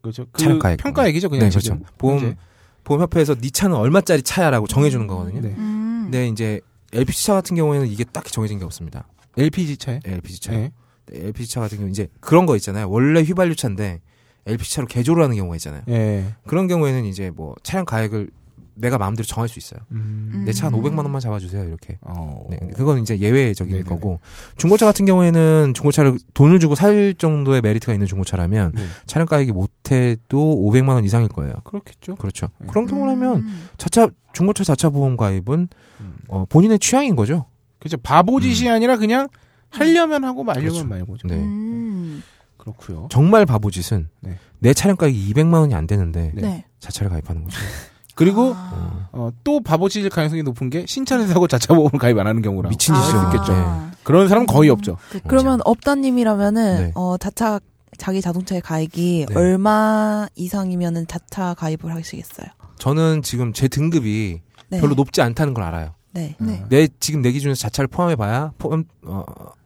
그렇죠. 0.00 0.26
그 0.32 0.42
차량 0.42 0.58
가액. 0.58 0.78
평가 0.78 1.06
얘기죠, 1.08 1.28
그냥 1.28 1.46
네. 1.46 1.50
그렇죠. 1.50 1.78
보험 1.98 2.18
현재. 2.20 2.36
보험협회에서 2.84 3.34
네 3.34 3.50
차는 3.50 3.76
얼마짜리 3.76 4.22
차야라고 4.22 4.66
정해주는 4.66 5.06
거거든요. 5.06 5.40
네. 5.40 5.48
음. 5.58 6.02
근데 6.04 6.28
이제 6.28 6.60
LPG 6.92 7.26
차 7.26 7.34
같은 7.34 7.54
경우에는 7.56 7.86
이게 7.86 8.04
딱히 8.04 8.32
정해진 8.32 8.58
게 8.58 8.64
없습니다. 8.64 9.06
LPG 9.36 9.76
차에. 9.76 10.00
LPG 10.04 10.40
차. 10.40 10.52
네. 10.52 10.72
LPG 11.12 11.50
차 11.50 11.60
같은 11.60 11.78
경우 11.78 11.90
이제 11.90 12.08
그런 12.20 12.46
거 12.46 12.56
있잖아요. 12.56 12.88
원래 12.88 13.22
휘발유 13.22 13.56
차인데 13.56 14.00
LPG 14.46 14.72
차로 14.72 14.86
개조를 14.86 15.22
하는 15.22 15.36
경우가 15.36 15.56
있잖아요. 15.56 15.82
예. 15.88 16.34
그런 16.46 16.66
경우에는 16.68 17.04
이제 17.04 17.30
뭐 17.30 17.54
차량 17.62 17.84
가액을 17.84 18.30
내가 18.78 18.96
마음대로 18.98 19.26
정할 19.26 19.48
수 19.48 19.58
있어요. 19.58 19.80
음. 19.90 20.42
내 20.46 20.52
차한 20.52 20.72
음. 20.72 20.80
500만 20.80 20.98
원만 20.98 21.20
잡아주세요 21.20 21.64
이렇게. 21.64 21.98
어. 22.00 22.46
네, 22.50 22.58
그건 22.74 23.00
이제 23.00 23.18
예외적인 23.18 23.72
네네네. 23.72 23.88
거고 23.88 24.20
중고차 24.56 24.86
같은 24.86 25.04
경우에는 25.04 25.74
중고차를 25.74 26.18
돈을 26.34 26.60
주고 26.60 26.74
살 26.74 27.14
정도의 27.18 27.60
메리트가 27.60 27.92
있는 27.92 28.06
중고차라면 28.06 28.72
네. 28.74 28.84
차량 29.06 29.26
가액이 29.26 29.52
못해도 29.52 30.38
500만 30.38 30.90
원 30.90 31.04
이상일 31.04 31.28
거예요. 31.28 31.54
그렇겠죠. 31.64 32.14
그렇죠. 32.16 32.48
네. 32.58 32.68
그런 32.68 32.86
경우라면 32.86 33.36
음. 33.36 33.68
자차 33.76 34.08
중고차 34.32 34.64
자차 34.64 34.90
보험 34.90 35.16
가입은 35.16 35.68
음. 36.00 36.14
어, 36.28 36.44
본인의 36.48 36.78
취향인 36.78 37.16
거죠. 37.16 37.46
그렇죠. 37.80 37.96
바보짓이 37.98 38.68
아니라 38.68 38.96
그냥 38.96 39.28
하려면 39.70 40.24
하고 40.24 40.44
말려면 40.44 40.70
그렇죠. 40.70 40.88
말고죠. 40.88 41.28
네. 41.28 41.34
음. 41.34 42.22
그렇고요. 42.56 43.08
정말 43.10 43.46
바보짓은 43.46 44.08
네. 44.20 44.38
내 44.58 44.72
차량 44.74 44.96
가액이 44.96 45.32
200만 45.32 45.54
원이 45.54 45.74
안 45.74 45.86
되는데 45.86 46.32
네. 46.34 46.42
네. 46.42 46.64
자차를 46.80 47.10
가입하는 47.10 47.44
거죠. 47.44 47.58
그리고 48.18 48.52
아. 48.56 49.08
어, 49.12 49.30
또 49.44 49.60
바보짓일 49.60 50.10
가능성이 50.10 50.42
높은 50.42 50.70
게 50.70 50.84
신차를 50.88 51.28
사고 51.28 51.46
자차 51.46 51.72
보험을 51.72 52.00
가입 52.00 52.18
안 52.18 52.26
하는 52.26 52.42
경우라. 52.42 52.68
미친 52.68 52.92
짓이죠. 52.92 53.16
아. 53.16 53.24
있겠죠. 53.26 53.52
아. 53.52 53.90
그런 54.02 54.26
사람 54.26 54.42
은 54.42 54.46
거의 54.48 54.70
없죠. 54.70 54.96
그러면 55.28 55.60
업다님이라면은 55.64 56.76
네. 56.78 56.92
어 56.96 57.16
자차 57.16 57.60
자기 57.96 58.20
자동차의 58.20 58.60
가액이 58.60 59.26
네. 59.28 59.34
얼마 59.36 60.26
이상이면은 60.34 61.06
자차 61.06 61.54
가입을 61.54 61.94
하시겠어요? 61.94 62.48
저는 62.78 63.22
지금 63.22 63.52
제 63.52 63.68
등급이 63.68 64.40
네. 64.68 64.80
별로 64.80 64.96
높지 64.96 65.22
않다는 65.22 65.54
걸 65.54 65.62
알아요. 65.62 65.94
네. 66.10 66.34
네. 66.40 66.64
내 66.68 66.88
지금 66.98 67.22
내 67.22 67.30
기준에서 67.30 67.60
자차를 67.60 67.86
포함해 67.86 68.16
봐야 68.16 68.50
포함 68.58 68.82
어, 69.04 69.22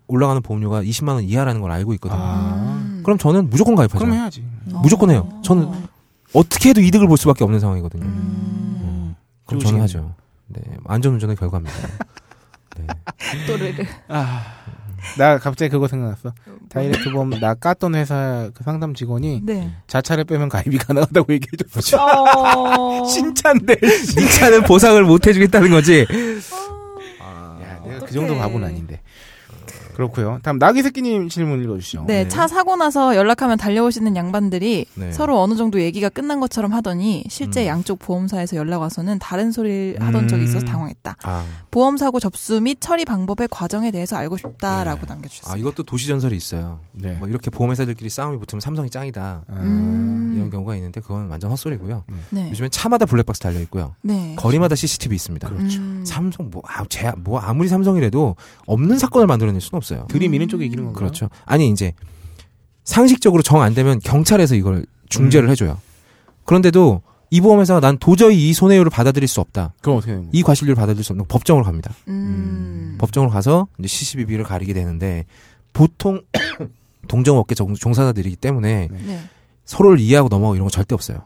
올라가는 0.09 0.43
보험료가 0.43 0.83
20만 0.83 1.15
원 1.15 1.25
이하라는 1.25 1.63
걸 1.63 1.71
알고 1.71 1.95
있거든요. 1.95 2.21
아. 2.21 2.83
음. 2.83 3.01
그럼 3.03 3.17
저는 3.17 3.49
무조건 3.49 3.77
가입하죠. 3.77 4.05
그럼 4.05 4.15
해야지. 4.15 4.45
무조건 4.83 5.11
해요. 5.11 5.41
저는 5.43 5.71
어떻게 6.35 6.71
해도 6.71 6.81
이득을 6.81 7.07
볼 7.09 7.17
수밖에 7.17 7.45
없는 7.45 7.61
상황이거든요. 7.61 8.05
음. 8.05 9.17
그럼 9.47 9.61
좋으시겠네요. 9.61 9.87
저는 9.87 10.07
하죠. 10.09 10.15
네, 10.49 10.61
안전운전의 10.87 11.37
결과입니다. 11.37 11.75
네. 12.79 12.87
또르르. 13.47 13.85
아, 14.09 14.43
나 15.19 15.39
갑자기 15.39 15.71
그거 15.71 15.87
생각났어. 15.89 16.33
다이렉트 16.71 17.11
보험 17.13 17.31
나 17.31 17.55
깠던 17.55 17.95
회사 17.97 18.51
그 18.55 18.65
상담 18.65 18.95
직원이 18.95 19.41
네. 19.45 19.71
자차를 19.87 20.25
빼면 20.25 20.49
가입이 20.49 20.79
가능하다고 20.79 21.33
얘기해줬어. 21.35 21.99
어. 22.01 23.05
신차인데. 23.09 23.77
네 23.77 24.29
차는 24.39 24.63
보상을 24.63 25.03
못 25.05 25.27
해주겠다는 25.27 25.71
거지. 25.71 26.01
야, 26.01 26.07
내가 27.83 27.83
그 27.83 27.95
어떡해. 27.97 28.13
정도 28.13 28.37
바보는 28.37 28.69
아닌데. 28.69 29.01
그렇고요. 29.95 30.39
다음 30.43 30.59
나기 30.59 30.83
새끼님 30.83 31.29
질문 31.29 31.63
읽어주시죠. 31.63 32.05
네, 32.07 32.25
네. 32.25 32.29
차 32.29 32.49
사고 32.49 32.77
나서 32.77 33.17
연락하면 33.17 33.59
달려오시는 33.59 34.17
양반들이 34.17 34.87
네. 34.95 35.13
서로 35.13 35.41
어느 35.41 35.55
정도 35.55 35.81
얘기가 35.81 36.09
끝난 36.09 36.41
것처럼 36.41 36.73
하더니 36.73 37.25
실제 37.29 37.65
음. 37.65 37.69
양쪽 37.69 37.99
보험사에서 37.99 38.57
연락 38.57 38.81
와서는 38.81 39.19
다른 39.19 39.53
소리를 39.53 39.97
하던 40.01 40.29
적이 40.29 40.45
있어서 40.45 40.61
음. 40.61 40.67
당황했다. 40.67 41.17
아, 41.23 41.45
보험 41.71 41.97
사고 41.97 42.21
접수 42.21 42.61
및 42.61 42.79
처리 42.81 43.05
방법의 43.05 43.49
과정에 43.51 43.91
대해서 43.91 44.17
알고 44.17 44.37
싶다라고 44.37 45.07
남겨주셨어요. 45.07 45.55
아 45.55 45.57
이것도 45.57 45.83
도시 45.85 46.09
전설이 46.09 46.37
있어요. 46.37 46.81
네. 46.93 47.13
뭐 47.15 47.29
이렇게 47.29 47.51
보험회사들끼리 47.51 48.11
싸움이 48.11 48.39
붙으면 48.39 48.61
삼성이 48.61 48.91
짱이다. 48.91 49.45
아, 49.47 49.53
음. 49.61 50.33
이런 50.35 50.51
경우가 50.51 50.75
있는데 50.77 51.01
그건 51.01 51.29
완전 51.29 51.51
헛소리고요. 51.51 52.05
네. 52.31 52.51
요즘엔 52.51 52.71
차마다 52.71 53.07
블랙박스 53.07 53.41
달려 53.41 53.61
있고요. 53.61 53.95
네. 54.03 54.35
거리마다 54.37 54.75
CCTV 54.75 55.15
있습니다. 55.17 55.49
그렇죠. 55.49 55.79
음. 55.81 56.03
삼성 56.07 56.51
뭐, 56.51 56.63
아, 56.67 56.85
제, 56.89 57.13
뭐 57.19 57.39
아무리 57.39 57.69
삼성이라도 57.69 58.37
없는 58.67 58.99
사건을 58.99 59.27
만들어낼 59.27 59.61
수는 59.61 59.77
없어요. 59.77 59.92
들이미는 60.09 60.49
쪽에 60.49 60.65
이기는 60.65 60.85
건가요? 60.85 60.99
그렇죠. 60.99 61.29
아니 61.45 61.69
이제 61.71 61.93
상식적으로 62.85 63.43
정 63.43 63.63
안 63.63 63.75
되면 63.75 63.99
경찰에서 64.01 64.55
이걸 64.55 64.87
중재를 65.09 65.49
해줘요. 65.51 65.79
그런데도 66.45 67.03
이 67.31 67.41
보험회사가 67.41 67.81
난 67.81 67.97
도저히 67.99 68.49
이 68.49 68.53
손해율을 68.53 68.91
받아들일 68.91 69.27
수 69.29 69.41
없다. 69.41 69.73
그럼 69.81 69.99
어떻게 69.99 70.13
되는 70.13 70.23
거예요? 70.25 70.31
이 70.35 70.43
과실률을 70.43 70.75
받아들일 70.75 71.03
수 71.05 71.13
없는 71.13 71.27
법정으로 71.29 71.65
갑니다. 71.65 71.93
음. 72.09 72.97
법정으로 72.99 73.31
가서 73.31 73.69
이제 73.79 73.89
CCBB를 73.89 74.45
가리게 74.45 74.73
되는데 74.75 75.25
보통 75.73 76.21
동정업계 77.09 77.55
종- 77.55 77.75
종사자들이기 77.75 78.37
때문에 78.37 78.89
네. 78.91 79.21
서로를 79.65 79.99
이해하고 80.01 80.29
넘어가고 80.29 80.55
이런 80.57 80.67
거 80.67 80.71
절대 80.71 80.95
없어요. 80.95 81.19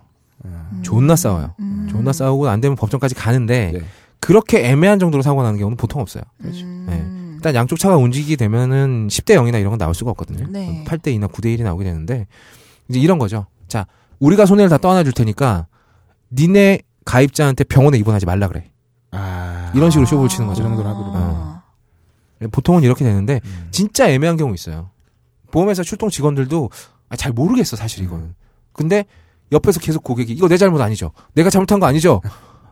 아, 0.45 0.69
음. 0.73 0.81
존나 0.83 1.17
싸워요. 1.17 1.55
음. 1.61 1.89
존나 1.91 2.13
싸우고 2.13 2.49
안 2.49 2.61
되면 2.61 2.77
법정까지 2.77 3.15
가는데 3.15 3.73
네. 3.73 3.81
그렇게 4.21 4.65
애매한 4.69 4.99
정도로 4.99 5.23
사고 5.23 5.43
나는 5.43 5.59
경우는 5.59 5.77
보통 5.77 6.01
없어요. 6.03 6.23
음. 6.45 6.87
네. 6.89 7.05
일단 7.47 7.61
양쪽 7.61 7.79
차가 7.79 7.97
움직이게 7.97 8.35
되면은 8.35 9.07
10대 9.07 9.37
0이나 9.37 9.61
이런 9.61 9.71
건 9.71 9.79
나올 9.79 9.95
수가 9.95 10.11
없거든요. 10.11 10.49
네. 10.51 10.83
8대 10.85 11.17
2나 11.17 11.31
9대 11.31 11.57
1이 11.57 11.63
나오게 11.63 11.85
되는데 11.85 12.27
이제 12.89 12.99
이런 12.99 13.21
거죠. 13.21 13.47
자, 13.69 13.87
우리가 14.19 14.47
손해를 14.47 14.69
다 14.69 14.79
떠안아 14.79 15.05
줄 15.05 15.13
테니까 15.13 15.69
니네 16.33 16.81
가입자한테 17.05 17.63
병원에 17.63 17.99
입원하지 17.99 18.27
말라 18.27 18.49
그래. 18.49 18.73
아. 19.13 19.71
이런 19.77 19.93
식으로 19.93 20.07
쇼부를 20.07 20.29
치는 20.29 20.49
거죠. 20.49 20.65
그 20.65 20.69
정도로 20.69 20.89
하기로. 20.89 21.13
아. 21.15 21.63
보통은 22.51 22.83
이렇게 22.83 23.05
되는데 23.05 23.41
음. 23.45 23.69
진짜 23.71 24.09
애매한 24.09 24.37
경우 24.37 24.53
있어요. 24.53 24.91
보험회사 25.53 25.85
출동 25.85 26.11
직원들도 26.11 26.71
아, 27.11 27.15
잘 27.15 27.31
모르겠어 27.31 27.77
사실 27.77 28.03
이거는. 28.03 28.35
근데 28.73 29.05
옆에서 29.53 29.79
계속 29.79 30.03
고객이 30.03 30.33
이거 30.33 30.49
내 30.49 30.57
잘못 30.57 30.81
아니죠. 30.81 31.13
내가 31.35 31.49
잘못한 31.49 31.79
거 31.79 31.87
아니죠. 31.87 32.23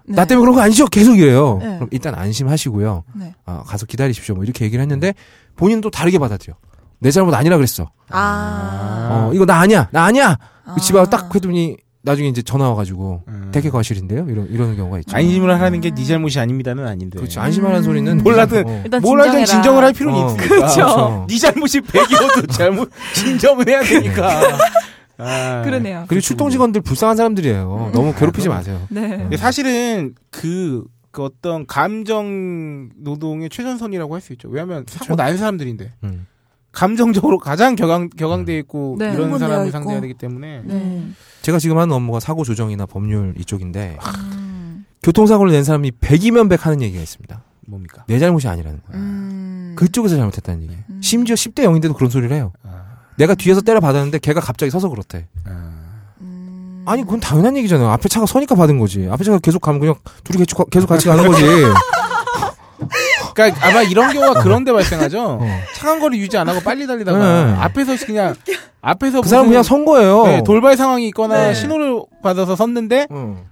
네. 0.06 0.16
나 0.16 0.24
때문에 0.24 0.42
그런 0.42 0.54
거 0.54 0.60
아니죠. 0.60 0.86
계속 0.86 1.18
이래요. 1.18 1.58
네. 1.60 1.74
그럼 1.76 1.88
일단 1.90 2.14
안심하시고요. 2.14 3.04
네. 3.14 3.34
아, 3.46 3.62
가서 3.66 3.86
기다리십시오. 3.86 4.34
뭐 4.34 4.44
이렇게 4.44 4.64
얘기를 4.64 4.82
했는데 4.82 5.14
본인은 5.56 5.80
또 5.80 5.90
다르게 5.90 6.18
받아들여. 6.18 6.54
내 7.00 7.10
잘못 7.10 7.34
아니라 7.34 7.56
그랬어. 7.56 7.90
아. 8.10 9.28
어, 9.30 9.34
이거 9.34 9.44
나 9.44 9.60
아니야. 9.60 9.88
나 9.92 10.04
아니야. 10.04 10.38
아. 10.64 10.74
그집 10.74 10.94
와서 10.96 11.10
딱 11.10 11.34
했더니 11.34 11.76
나중에 12.02 12.28
이제 12.28 12.42
전화 12.42 12.68
와가지고 12.68 13.22
음. 13.28 13.48
대개 13.50 13.70
과실인데요. 13.70 14.26
이런 14.28 14.46
이러는 14.48 14.76
경우가 14.76 14.98
있죠. 15.00 15.16
안심을 15.16 15.50
하라는 15.54 15.80
게네 15.80 16.04
잘못이 16.04 16.38
아닙니다는 16.38 16.86
아닌데. 16.86 17.16
그렇죠. 17.18 17.40
안심하라는 17.40 17.80
음. 17.80 17.84
소리는 17.84 18.18
몰라도 18.18 18.58
어. 18.58 18.82
진정해라. 19.00 19.44
진정을 19.46 19.84
할 19.84 19.92
필요는 19.94 20.18
어, 20.20 20.26
있으니까. 20.26 20.48
그렇죠. 20.48 21.26
네 21.28 21.38
잘못이 21.38 21.80
100이어도 21.82 22.50
잘못 22.52 22.90
진정을 23.14 23.68
해야 23.68 23.82
되니까. 23.82 24.40
아. 25.18 25.62
그러네요. 25.64 26.04
그리고 26.08 26.20
출동 26.20 26.50
직원들 26.50 26.80
불쌍한 26.82 27.16
사람들이에요. 27.16 27.90
너무 27.94 28.14
괴롭히지 28.14 28.48
마세요. 28.48 28.80
네. 28.90 29.08
근데 29.16 29.36
사실은 29.36 30.14
그, 30.30 30.84
그 31.10 31.22
어떤 31.24 31.66
감정 31.66 32.88
노동의 32.96 33.48
최전선이라고 33.50 34.14
할 34.14 34.20
수 34.20 34.32
있죠. 34.32 34.48
왜냐하면 34.48 34.84
사고 34.88 35.14
난 35.16 35.36
사람들인데 35.36 35.92
음. 36.04 36.26
감정적으로 36.72 37.38
가장 37.38 37.76
격앙 37.76 38.08
격앙돼 38.10 38.58
있고 38.58 38.96
네. 38.98 39.12
이런 39.12 39.38
사람을. 39.38 39.70
상대해야 39.70 40.00
되기 40.00 40.14
때문에 40.14 40.62
네. 40.64 41.04
제가 41.42 41.58
지금 41.60 41.78
하는 41.78 41.94
업무가 41.94 42.18
사고 42.18 42.42
조정이나 42.42 42.86
법률 42.86 43.34
이쪽인데 43.38 43.98
음. 44.32 44.84
교통사고를 45.04 45.52
낸 45.52 45.62
사람이 45.62 45.92
100이면 46.00 46.48
100 46.50 46.66
하는 46.66 46.82
얘기가 46.82 47.00
있습니다. 47.00 47.42
뭡니까? 47.66 48.04
내 48.08 48.18
잘못이 48.18 48.48
아니라는 48.48 48.80
거야. 48.86 48.98
음. 48.98 49.74
그쪽에서 49.76 50.16
잘못했다는 50.16 50.62
얘기예요. 50.64 50.82
음. 50.90 51.00
심지어 51.00 51.34
10대 51.34 51.60
0인데도 51.60 51.94
그런 51.94 52.10
소리를 52.10 52.34
해요. 52.34 52.52
아, 52.64 52.83
내가 53.16 53.34
뒤에서 53.34 53.60
때려 53.60 53.80
받았는데 53.80 54.18
걔가 54.18 54.40
갑자기 54.40 54.70
서서 54.70 54.88
그렇대. 54.88 55.26
아. 55.46 55.70
음. 56.20 56.82
아니 56.86 57.02
그건 57.02 57.20
당연한 57.20 57.56
얘기잖아요. 57.58 57.88
앞에 57.90 58.08
차가 58.08 58.26
서니까 58.26 58.54
받은 58.54 58.78
거지. 58.78 59.08
앞에 59.10 59.24
차가 59.24 59.38
계속 59.38 59.60
가면 59.60 59.80
그냥 59.80 59.94
둘이 60.24 60.44
계속, 60.44 60.68
계속 60.70 60.86
같이 60.88 61.06
가는 61.06 61.26
거지. 61.26 61.44
그러니까 63.34 63.66
아마 63.66 63.82
이런 63.82 64.12
경우가 64.12 64.42
그런데 64.42 64.72
발생하죠. 64.72 65.38
어. 65.40 65.60
차간 65.74 66.00
거리 66.00 66.18
유지 66.18 66.36
안 66.36 66.48
하고 66.48 66.60
빨리 66.60 66.86
달리다가 66.86 67.18
네. 67.18 67.52
앞에서 67.58 67.96
그냥 68.06 68.34
앞에서 68.80 69.20
그 69.22 69.28
사람 69.28 69.48
그냥 69.48 69.62
선 69.62 69.84
거예요. 69.84 70.24
네, 70.24 70.42
돌발 70.44 70.76
상황이 70.76 71.06
있거나 71.08 71.48
네. 71.48 71.54
신호를 71.54 72.02
받아서 72.22 72.54
섰는데 72.56 73.06
어. 73.10 73.44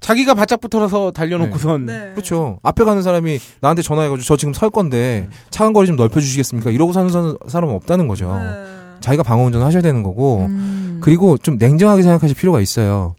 자기가 0.00 0.34
바짝 0.34 0.60
붙어서 0.60 1.12
달려놓고선 1.12 1.86
네. 1.86 2.10
그렇죠. 2.14 2.58
앞에 2.62 2.84
가는 2.84 3.02
사람이 3.02 3.38
나한테 3.60 3.82
전화해가지고 3.82 4.24
저 4.26 4.36
지금 4.36 4.52
설 4.52 4.68
건데 4.68 5.28
차간 5.50 5.72
거리 5.72 5.86
좀 5.86 5.96
넓혀주시겠습니까? 5.96 6.70
이러고 6.70 6.92
사는 6.92 7.08
사- 7.08 7.34
사람은 7.46 7.74
없다는 7.76 8.08
거죠. 8.08 8.34
네. 8.34 8.81
자기가 9.02 9.22
방어 9.22 9.44
운전을 9.44 9.66
하셔야 9.66 9.82
되는 9.82 10.02
거고 10.02 10.46
음. 10.46 10.98
그리고 11.02 11.36
좀 11.36 11.58
냉정하게 11.58 12.02
생각하실 12.02 12.36
필요가 12.36 12.60
있어요. 12.60 13.14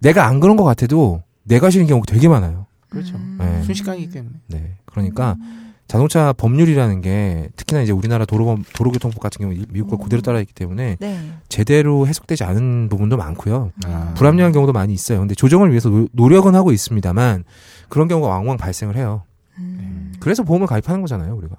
내가 0.00 0.26
안 0.26 0.40
그런 0.40 0.56
것 0.56 0.64
같아도 0.64 1.22
내가 1.44 1.70
싫은 1.70 1.86
경우가 1.86 2.06
되게 2.12 2.28
많아요. 2.28 2.66
그렇죠. 2.88 3.14
음. 3.16 3.36
네. 3.40 3.62
순식간이기 3.62 4.10
때문에. 4.10 4.34
네. 4.48 4.74
그러니까 4.84 5.36
자동차 5.88 6.32
법률이라는 6.32 7.02
게 7.02 7.50
특히나 7.56 7.82
이제 7.82 7.92
우리나라 7.92 8.24
도로법, 8.24 8.60
도로교통법 8.72 9.20
같은 9.20 9.42
경우 9.42 9.54
미국 9.68 9.90
걸 9.90 9.98
그대로 9.98 10.22
따라있기 10.22 10.54
때문에 10.54 10.96
네. 10.98 11.32
제대로 11.48 12.06
해석되지 12.06 12.44
않은 12.44 12.88
부분도 12.88 13.16
많고요. 13.18 13.72
아. 13.84 14.14
불합리한 14.16 14.52
경우도 14.52 14.72
많이 14.72 14.94
있어요. 14.94 15.18
근데 15.18 15.34
조정을 15.34 15.70
위해서 15.70 15.90
노, 15.90 16.08
노력은 16.12 16.54
하고 16.54 16.72
있습니다만 16.72 17.44
그런 17.90 18.08
경우가 18.08 18.28
왕왕 18.28 18.56
발생을 18.56 18.96
해요. 18.96 19.24
음. 19.58 20.14
그래서 20.18 20.42
보험을 20.42 20.66
가입하는 20.66 21.02
거잖아요, 21.02 21.34
우리가. 21.36 21.56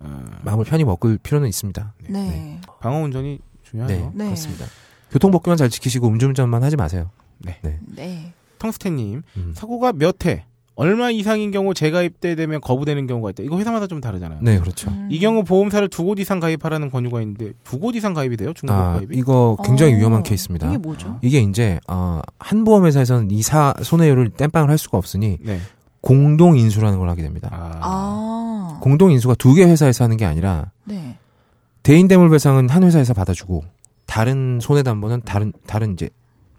아, 0.00 0.22
마음을 0.42 0.64
편히 0.64 0.84
먹을 0.84 1.18
필요는 1.18 1.48
있습니다. 1.48 1.94
네. 2.08 2.60
방어 2.80 2.98
운전이 2.98 3.38
중요하죠. 3.62 3.94
네, 3.94 4.10
네. 4.14 4.24
그렇습니다. 4.26 4.66
교통법규만 5.10 5.56
잘 5.56 5.70
지키시고 5.70 6.06
음주운전만 6.08 6.62
하지 6.62 6.76
마세요. 6.76 7.10
네. 7.38 7.58
네. 7.62 7.78
네. 7.94 8.32
텅스텐님 8.58 9.22
음. 9.36 9.52
사고가 9.54 9.92
몇 9.92 10.24
회, 10.26 10.44
얼마 10.76 11.10
이상인 11.10 11.50
경우 11.52 11.72
재가입때 11.74 12.34
되면 12.34 12.60
거부되는 12.60 13.06
경우가 13.06 13.30
있다. 13.30 13.42
이거 13.44 13.58
회사마다 13.58 13.86
좀 13.86 14.00
다르잖아요. 14.00 14.40
네, 14.42 14.58
그렇죠. 14.58 14.90
음. 14.90 15.08
이 15.10 15.18
경우 15.20 15.44
보험사를 15.44 15.88
두 15.88 16.04
곳 16.04 16.18
이상 16.18 16.40
가입하라는 16.40 16.90
권유가 16.90 17.20
있는데 17.20 17.52
두 17.62 17.78
곳 17.78 17.94
이상 17.94 18.12
가입이 18.14 18.36
돼요? 18.36 18.52
중복 18.54 18.74
아, 18.74 18.94
가입이? 18.94 19.16
이거 19.16 19.56
굉장히 19.64 19.94
어, 19.94 19.96
위험한 19.98 20.22
케이스입니다. 20.24 20.68
이게 20.68 20.78
뭐죠? 20.78 21.18
이게 21.22 21.40
이제 21.40 21.78
어, 21.88 22.20
한 22.38 22.64
보험회사에서는 22.64 23.30
이사 23.30 23.72
손해율을 23.80 24.30
땜빵을 24.30 24.68
할 24.70 24.78
수가 24.78 24.98
없으니 24.98 25.38
네. 25.42 25.60
공동 26.00 26.56
인수라는 26.58 26.98
걸 26.98 27.08
하게 27.08 27.22
됩니다. 27.22 27.48
아. 27.52 27.78
아. 27.80 28.53
공동 28.80 29.10
인수가 29.12 29.34
두 29.34 29.54
개 29.54 29.64
회사에서 29.64 30.04
하는 30.04 30.16
게 30.16 30.24
아니라 30.24 30.70
네. 30.84 31.16
대인 31.82 32.08
대물 32.08 32.30
배상은 32.30 32.68
한 32.70 32.82
회사에서 32.82 33.14
받아주고 33.14 33.62
다른 34.06 34.58
손해 34.60 34.82
담보는 34.82 35.22
다른 35.24 35.52
다른 35.66 35.92
이제 35.94 36.08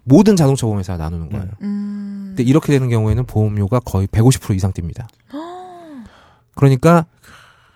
모든 0.04 0.36
자동차 0.36 0.66
보험회사가 0.66 1.02
나누는 1.02 1.30
거예요. 1.30 1.46
음. 1.62 2.24
근데 2.28 2.42
이렇게 2.48 2.72
되는 2.72 2.88
경우에는 2.88 3.24
보험료가 3.26 3.80
거의 3.80 4.06
150% 4.08 4.54
이상 4.56 4.72
뜁니다. 4.72 5.06
그러니까 6.54 7.06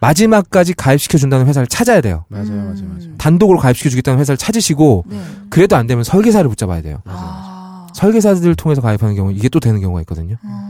마지막까지 0.00 0.74
가입시켜 0.74 1.18
준다는 1.18 1.46
회사를 1.46 1.66
찾아야 1.66 2.00
돼요. 2.00 2.24
맞아요, 2.28 2.46
음. 2.48 2.64
맞아요, 2.74 2.88
맞아요. 2.88 3.16
단독으로 3.18 3.58
가입시켜 3.58 3.90
주겠다는 3.90 4.18
회사를 4.20 4.38
찾으시고 4.38 5.04
네. 5.08 5.20
그래도 5.50 5.76
안 5.76 5.86
되면 5.86 6.04
설계사를 6.04 6.48
붙잡아야 6.48 6.80
돼요. 6.82 7.02
아. 7.04 7.86
설계사들 7.94 8.48
을 8.48 8.54
통해서 8.54 8.80
가입하는 8.80 9.14
경우 9.14 9.32
이게 9.32 9.48
또 9.48 9.60
되는 9.60 9.80
경우가 9.80 10.00
있거든요. 10.02 10.36
음. 10.44 10.69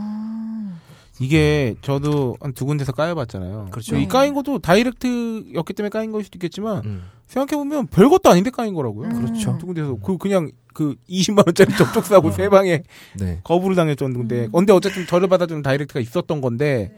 이게 1.21 1.75
저도 1.81 2.35
한 2.41 2.53
두 2.53 2.65
군데서 2.65 2.91
까여봤잖아요. 2.91 3.67
그렇죠. 3.71 3.95
이 3.95 3.99
네. 4.01 4.07
까인 4.07 4.33
것도 4.33 4.59
다이렉트였기 4.59 5.73
때문에 5.73 5.89
까인 5.89 6.11
걸 6.11 6.23
수도 6.23 6.37
있겠지만 6.37 6.83
음. 6.85 7.03
생각해 7.27 7.57
보면 7.57 7.87
별 7.87 8.09
것도 8.09 8.29
아닌데 8.29 8.49
까인 8.49 8.73
거라고요. 8.73 9.07
음. 9.09 9.25
그렇죠. 9.25 9.57
두 9.59 9.67
군데서 9.67 9.97
그 10.03 10.17
그냥 10.17 10.51
그 10.73 10.95
20만 11.09 11.45
원짜리 11.45 11.75
접촉 11.77 12.05
사고 12.05 12.31
세 12.31 12.49
방에 12.49 12.83
네. 13.19 13.39
거부를 13.43 13.75
당했었는데 13.75 14.45
음. 14.47 14.51
근데 14.51 14.73
어쨌든 14.73 15.05
저를 15.05 15.27
받아주는 15.27 15.61
다이렉트가 15.61 15.99
있었던 15.99 16.41
건데 16.41 16.91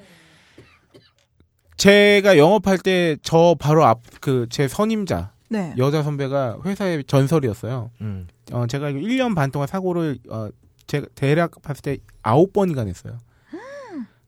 제가 1.78 2.38
영업할 2.38 2.78
때 2.78 3.18
저 3.24 3.56
바로 3.60 3.86
앞 3.86 4.02
그 4.22 4.48
제 4.50 4.68
선임자 4.68 5.32
네. 5.50 5.74
여자 5.78 6.02
선배가 6.02 6.60
회사의 6.66 7.04
전설이었어요. 7.06 7.92
음. 8.02 8.28
어 8.52 8.66
제가 8.68 8.90
이거 8.90 9.00
1년 9.00 9.36
반 9.36 9.52
동안 9.52 9.68
사고를 9.68 10.18
어 10.30 10.48
제가 10.88 11.08
대략 11.16 11.62
봤을 11.62 11.82
때 11.82 11.98
아홉 12.22 12.54
번이가 12.54 12.84
냈어요. 12.86 13.18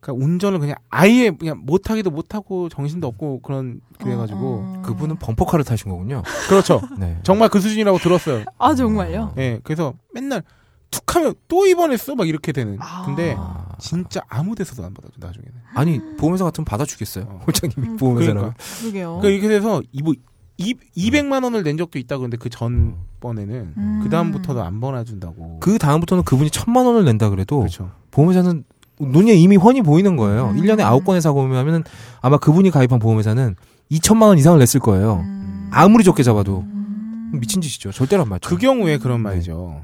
그러니까 0.06 0.24
운전을 0.26 0.60
그냥 0.60 0.76
아예 0.90 1.32
그냥 1.32 1.62
못하기도 1.66 2.12
못하고 2.12 2.70
정신도 2.70 3.08
없고 3.08 3.42
그런 3.42 3.82
그래가지고 4.00 4.40
어, 4.40 4.74
어. 4.78 4.82
그분은 4.84 5.18
범퍼카를 5.18 5.66
타신 5.66 5.90
거군요. 5.90 6.22
그렇죠. 6.48 6.82
네. 7.00 7.20
정말 7.24 7.50
그 7.50 7.60
수준이라고 7.60 7.98
들었어요. 7.98 8.44
아 8.60 8.76
정말요? 8.76 9.34
예, 9.38 9.60
그래서 9.64 9.94
맨날 10.14 10.44
툭하면 10.92 11.34
또 11.48 11.66
입원했어 11.66 12.16
막 12.16 12.28
이렇게 12.28 12.52
되는. 12.52 12.78
아. 12.80 13.04
근데 13.06 13.36
아. 13.38 13.76
진짜 13.80 14.22
아무 14.30 14.54
데서도 14.56 14.86
안 14.86 14.94
받아줘 14.94 15.14
나중에는. 15.20 15.52
아니 15.74 16.00
보험회사 16.18 16.46
같으면 16.46 16.66
받아주겠어요. 16.66 17.26
어. 17.28 17.42
홀장님이 17.48 17.88
음. 17.88 17.98
보험회사라고. 17.98 18.40
그러니까. 18.54 18.64
그러게요. 18.82 19.18
그러니까 19.20 19.30
이렇게 19.30 19.48
돼서 19.48 19.82
이뭐 19.92 20.14
200만 20.58 21.44
원을 21.44 21.64
낸 21.64 21.78
적도 21.78 22.00
있다 22.00 22.18
그런데 22.18 22.38
그 22.38 22.50
전 22.50 22.96
번에는 23.20 23.74
음. 23.76 24.00
그 24.04 24.10
다음부터도 24.10 24.62
안 24.64 24.80
번해준다고. 24.80 25.60
그 25.60 25.78
다음부터는 25.80 26.24
그분이 26.24 26.52
천만 26.52 26.86
원을 26.86 27.04
낸다 27.06 27.30
그래도 27.30 27.60
그렇죠. 27.60 27.92
보험회사는 28.12 28.64
눈에 29.00 29.34
이미 29.34 29.56
훤히 29.58 29.82
보이는 29.82 30.16
거예요. 30.16 30.50
음. 30.50 30.62
1년에 30.62 30.80
9건의 31.04 31.22
사고면 31.22 31.84
아마 32.22 32.38
그분이 32.38 32.72
가입한 32.72 33.00
보험회사는 33.00 33.56
2천만 33.92 34.24
원 34.24 34.38
이상을 34.38 34.58
냈을 34.60 34.80
거예요. 34.80 35.18
음. 35.26 35.70
아무리 35.72 36.04
적게 36.04 36.24
잡아도 36.24 36.60
음. 36.62 37.32
미친 37.34 37.62
짓이죠. 37.62 37.92
절대로 37.92 38.24
안 38.24 38.30
맞죠. 38.30 38.50
그 38.50 38.58
경우에 38.58 38.98
그런 38.98 39.22
말이죠. 39.22 39.82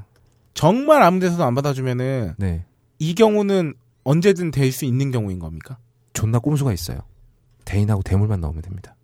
정말 0.54 1.02
아무 1.02 1.20
데서도 1.20 1.44
안 1.44 1.54
받아주면은 1.54 2.34
네. 2.38 2.64
이 2.98 3.14
경우는 3.14 3.74
언제든 4.04 4.50
될 4.50 4.72
수 4.72 4.84
있는 4.84 5.10
경우인 5.10 5.38
겁니까? 5.38 5.76
존나 6.12 6.38
꼼수가 6.38 6.72
있어요. 6.72 6.98
대인하고 7.64 8.02
대물만 8.02 8.40
넣으면 8.40 8.62
됩니다. 8.62 8.94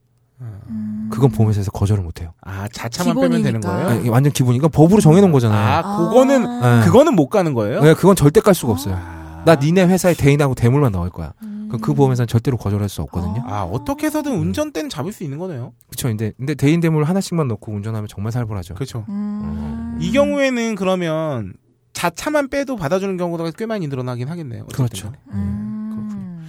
음. 0.41 1.09
그건 1.13 1.31
보험회사에서 1.31 1.71
거절을 1.73 2.03
못 2.03 2.21
해요. 2.21 2.33
아 2.43 2.67
자차만 2.73 3.15
빼면 3.15 3.43
되는 3.43 3.61
기본이니까. 3.61 3.73
거예요? 3.73 3.89
아니, 3.89 4.01
이게 4.01 4.09
완전 4.11 4.33
기본이니까 4.33 4.69
법으로 4.69 5.01
정해놓은 5.01 5.33
거잖아요. 5.33 5.79
아, 5.85 5.99
그거는 6.09 6.61
네. 6.61 6.85
그거는 6.85 7.15
못 7.17 7.29
가는 7.29 7.55
거예요? 7.55 7.81
네, 7.83 7.95
그건 7.95 8.15
절대 8.15 8.41
깔 8.41 8.55
수가 8.55 8.73
없어요. 8.73 8.95
아, 8.97 9.18
나 9.49 9.55
니네 9.55 9.87
회사에 9.87 10.13
대인하고 10.13 10.55
대물만 10.55 10.93
넣을 10.93 11.09
거야. 11.09 11.33
음. 11.43 11.69
그럼 11.69 11.81
그 11.81 11.95
보험회사는 11.95 12.27
절대로 12.27 12.59
거절할 12.59 12.89
수 12.89 13.01
없거든요. 13.03 13.43
아 13.47 13.63
어떻게 13.63 14.07
해서든 14.07 14.33
운전대는 14.39 14.91
잡을 14.91 15.13
수 15.13 15.25
있는 15.25 15.39
거네요. 15.39 15.73
그렇죠. 15.87 16.09
근데 16.09 16.33
근데 16.37 16.55
대인 16.55 16.81
대물 16.81 17.05
하나씩만 17.05 17.49
넣고 17.49 17.73
운전하면 17.73 18.09
정말 18.09 18.33
살벌하죠. 18.33 18.75
그렇죠. 18.75 19.07
음. 19.09 19.99
이 20.01 20.13
경우에는 20.13 20.75
그러면 20.75 21.55
자차만 21.95 22.49
빼도 22.49 22.77
받아주는 22.77 23.17
경우가 23.17 23.51
꽤 23.53 23.65
많이 23.65 23.89
늘어나긴 23.89 24.29
하겠네요. 24.29 24.65
어쨌든 24.65 24.85
그렇죠. 24.85 25.13
음. 25.33 26.47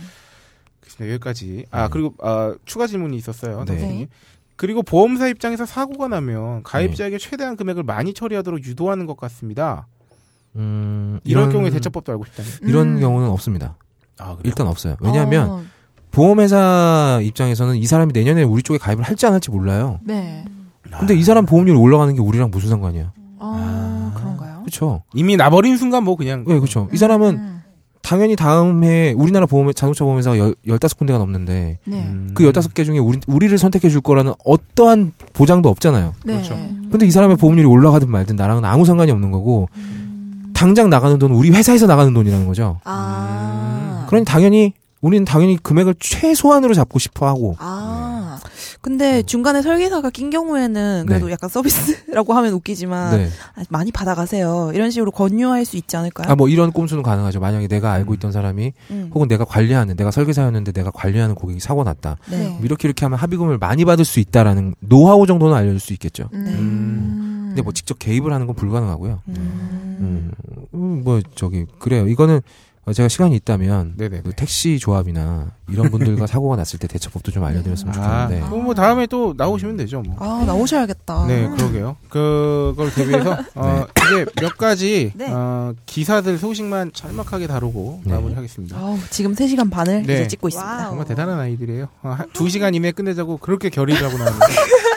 그렇습니다. 0.82 1.14
여기까지. 1.14 1.66
아 1.72 1.84
네. 1.84 1.90
그리고 1.92 2.14
아, 2.22 2.54
추가 2.66 2.86
질문이 2.86 3.16
있었어요. 3.16 3.64
네. 3.66 3.78
선생님. 3.78 4.08
그리고 4.58 4.84
보험사 4.84 5.30
입장에서 5.30 5.66
사고가 5.66 6.10
나면 6.10 6.64
가입자에게 6.64 7.18
최대한 7.18 7.56
금액을 7.56 7.84
많이 7.84 8.14
처리하도록 8.14 8.66
유도하는 8.66 9.06
것 9.06 9.16
같습니다. 9.16 9.88
음, 10.56 11.20
이럴 11.24 11.44
이런- 11.44 11.54
경우에 11.54 11.70
대처법도 11.70 12.12
알고 12.12 12.26
싶다니. 12.26 12.50
이런 12.64 12.96
음. 12.96 13.00
경우는 13.00 13.30
없습니다. 13.30 13.76
아? 14.20 14.38
일단 14.44 14.68
없어요. 14.68 14.96
왜냐하면 15.00 15.50
어, 15.50 15.62
보험회사 16.12 17.20
입장에서는 17.24 17.76
이 17.76 17.86
사람이 17.86 18.12
내년에 18.14 18.44
우리 18.44 18.62
쪽에 18.64 18.78
가입을 18.78 19.04
할지 19.04 19.26
안 19.26 19.34
할지 19.34 19.50
몰라요. 19.52 20.00
네. 20.04 20.46
근데 21.00 21.16
이 21.16 21.24
사람 21.24 21.46
보험료이 21.46 21.76
올라가는 21.78 22.14
게 22.14 22.20
우리랑 22.20 22.50
무슨 22.52 22.70
상관이야? 22.70 23.12
아, 23.40 24.12
그런가요? 24.16 24.60
그렇죠. 24.62 25.04
이미 25.14 25.38
나버린 25.38 25.78
순간 25.78 26.04
뭐 26.04 26.16
그냥 26.16 26.44
네, 26.48 26.56
그렇죠. 26.60 26.90
이 26.92 26.98
사람은 26.98 27.36
음. 27.38 27.62
당연히 28.02 28.36
다음 28.36 28.84
해 28.84 29.14
우리나라 29.16 29.46
보험 29.46 29.72
자동차 29.74 30.04
보험회사가 30.04 30.38
열, 30.40 30.56
15군데가 30.66 31.20
넘는데 31.20 31.78
네. 31.86 32.04
음. 32.08 32.32
그 32.34 32.44
15개 32.52 32.84
중에 32.86 32.98
우리, 32.98 33.20
우리를 33.28 33.56
선택해 33.58 33.88
줄 33.90 34.02
거라는 34.02 34.34
어떠한 34.44 35.14
보장도 35.34 35.70
없잖아요. 35.70 36.16
네. 36.26 36.34
그렇죠. 36.34 36.56
근데 36.90 37.06
이 37.06 37.12
사람의 37.12 37.38
보험료이 37.38 37.66
올라가든 37.66 38.10
말든 38.10 38.36
나랑은 38.36 38.66
아무 38.66 38.84
상관이 38.86 39.12
없는 39.12 39.30
거고 39.32 39.70
음. 39.78 39.99
당장 40.60 40.90
나가는 40.90 41.18
돈은 41.18 41.34
우리 41.38 41.52
회사에서 41.52 41.86
나가는 41.88 42.14
돈이라는 42.14 42.46
거죠. 42.46 42.82
아. 42.84 44.06
그러니 44.10 44.26
당연히 44.26 44.74
우리는 45.00 45.24
당연히 45.24 45.56
금액을 45.56 45.96
최소한으로 46.02 46.74
잡고 46.74 47.00
싶어 47.00 47.28
하고 47.28 47.56
아. 47.60 48.38
근데 48.82 49.24
중간에 49.24 49.62
설계사가 49.62 50.10
낀 50.10 50.30
경우에는 50.30 51.06
그래도 51.08 51.28
네. 51.28 51.32
약간 51.32 51.50
서비스라고 51.50 52.34
하면 52.34 52.52
웃기지만 52.54 53.18
네. 53.18 53.30
아, 53.56 53.64
많이 53.70 53.94
받아가세요. 53.94 54.72
이런 54.74 54.92
식으로 54.92 55.12
권유할 55.12 55.64
수 55.64 55.78
있지 55.78 55.96
않을까요? 55.96 56.30
아 56.30 56.36
뭐 56.36 56.50
이런 56.50 56.74
꼼수는 56.74 57.04
가능하죠. 57.04 57.40
만약에 57.40 57.70
내가 57.70 57.94
알고 57.94 58.14
있던 58.16 58.34
사람이 58.34 58.74
음. 58.92 59.12
혹은 59.14 59.30
내가 59.30 59.46
관리하는 59.46 59.96
내가 59.96 60.12
설계사였는데 60.12 60.74
내가 60.74 60.92
관리하는 60.92 61.36
고객이 61.36 61.62
사고 61.62 61.86
났다. 61.86 62.18
네. 62.30 62.50
뭐 62.50 62.60
이렇게 62.64 62.90
이렇게 62.90 63.06
하면 63.06 63.18
합의금을 63.18 63.60
많이 63.60 63.86
받을 63.86 64.04
수 64.04 64.20
있다라는 64.20 64.76
노하우 64.82 65.26
정도는 65.26 65.56
알려줄 65.56 65.80
수 65.80 65.94
있겠죠. 65.94 66.28
음. 66.34 67.29
근데 67.60 67.62
뭐 67.64 67.74
직접 67.74 68.00
개입을 68.00 68.32
하는 68.32 68.48
건 68.48 68.56
불가능하고요. 68.56 69.22
음. 69.28 69.36
음, 70.00 70.32
음, 70.74 71.02
뭐 71.04 71.22
저기 71.36 71.66
그래요. 71.80 72.08
이거는 72.08 72.40
어, 72.86 72.94
제가 72.94 73.10
시간이 73.10 73.36
있다면. 73.36 73.96
그 73.98 74.32
택시 74.36 74.80
조합이나 74.80 75.52
이런 75.70 75.92
분들과 75.92 76.26
사고가 76.26 76.56
났을 76.56 76.80
때 76.80 76.88
대처법도 76.88 77.32
좀 77.32 77.44
알려드렸으면 77.44 77.94
아, 78.00 78.24
좋겠는데. 78.28 78.50
그럼 78.50 78.64
뭐 78.64 78.74
다음에 78.74 79.06
또 79.08 79.34
나오시면 79.38 79.76
되죠. 79.78 80.02
뭐. 80.02 80.16
아, 80.20 80.44
나오셔야겠다. 80.46 81.28
네, 81.28 81.48
그러게요. 81.50 81.98
그걸 82.08 82.90
대비해서 82.94 83.38
어, 83.56 83.86
이제 84.08 84.26
몇 84.42 84.58
가지 84.58 85.12
네. 85.16 85.30
어, 85.30 85.74
기사들 85.86 86.38
소식만 86.38 86.94
짤막하게 86.94 87.48
다루고 87.48 88.02
네. 88.06 88.14
마무리 88.14 88.34
하겠습니다. 88.34 88.78
아우, 88.78 88.98
지금 89.12 89.34
3 89.36 89.48
시간 89.48 89.70
반을 89.70 90.04
네. 90.04 90.14
이제 90.14 90.28
찍고 90.30 90.48
있습니다. 90.48 90.88
정말 90.88 91.06
대단한 91.06 91.38
아이들이에요. 91.40 91.90
어, 92.04 92.10
한- 92.10 92.28
두 92.34 92.48
시간 92.50 92.74
이내에 92.74 92.94
끝내자고 92.94 93.38
그렇게 93.38 93.70
결의를 93.70 94.04
하고 94.08 94.18
나왔는데 94.18 94.46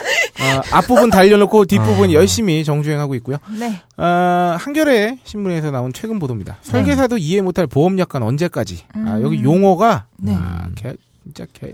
어, 0.43 0.61
앞부분 0.71 1.09
달려놓고 1.09 1.65
뒷부분 1.65 2.09
아. 2.09 2.13
열심히 2.13 2.63
정주행하고 2.63 3.15
있고요. 3.15 3.37
네. 3.59 3.81
어, 3.97 4.55
한겨레 4.59 5.19
신문에서 5.23 5.71
나온 5.71 5.93
최근 5.93 6.19
보도입니다. 6.19 6.57
설계사도 6.61 7.17
이해 7.17 7.41
못할 7.41 7.67
보험약관 7.67 8.21
언제까지? 8.23 8.83
아, 8.93 9.19
여기 9.21 9.37
음. 9.39 9.43
용어가 9.43 10.05
네. 10.17 10.35
아, 10.35 10.67
개, 10.75 10.93
진짜 11.23 11.45
개. 11.53 11.73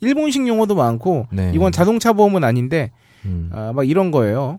일본식 0.00 0.46
용어도 0.46 0.74
많고 0.74 1.28
네. 1.30 1.52
이건 1.54 1.72
자동차 1.72 2.12
보험은 2.12 2.44
아닌데 2.44 2.90
음. 3.24 3.50
아, 3.52 3.72
막 3.74 3.88
이런 3.88 4.10
거예요. 4.10 4.58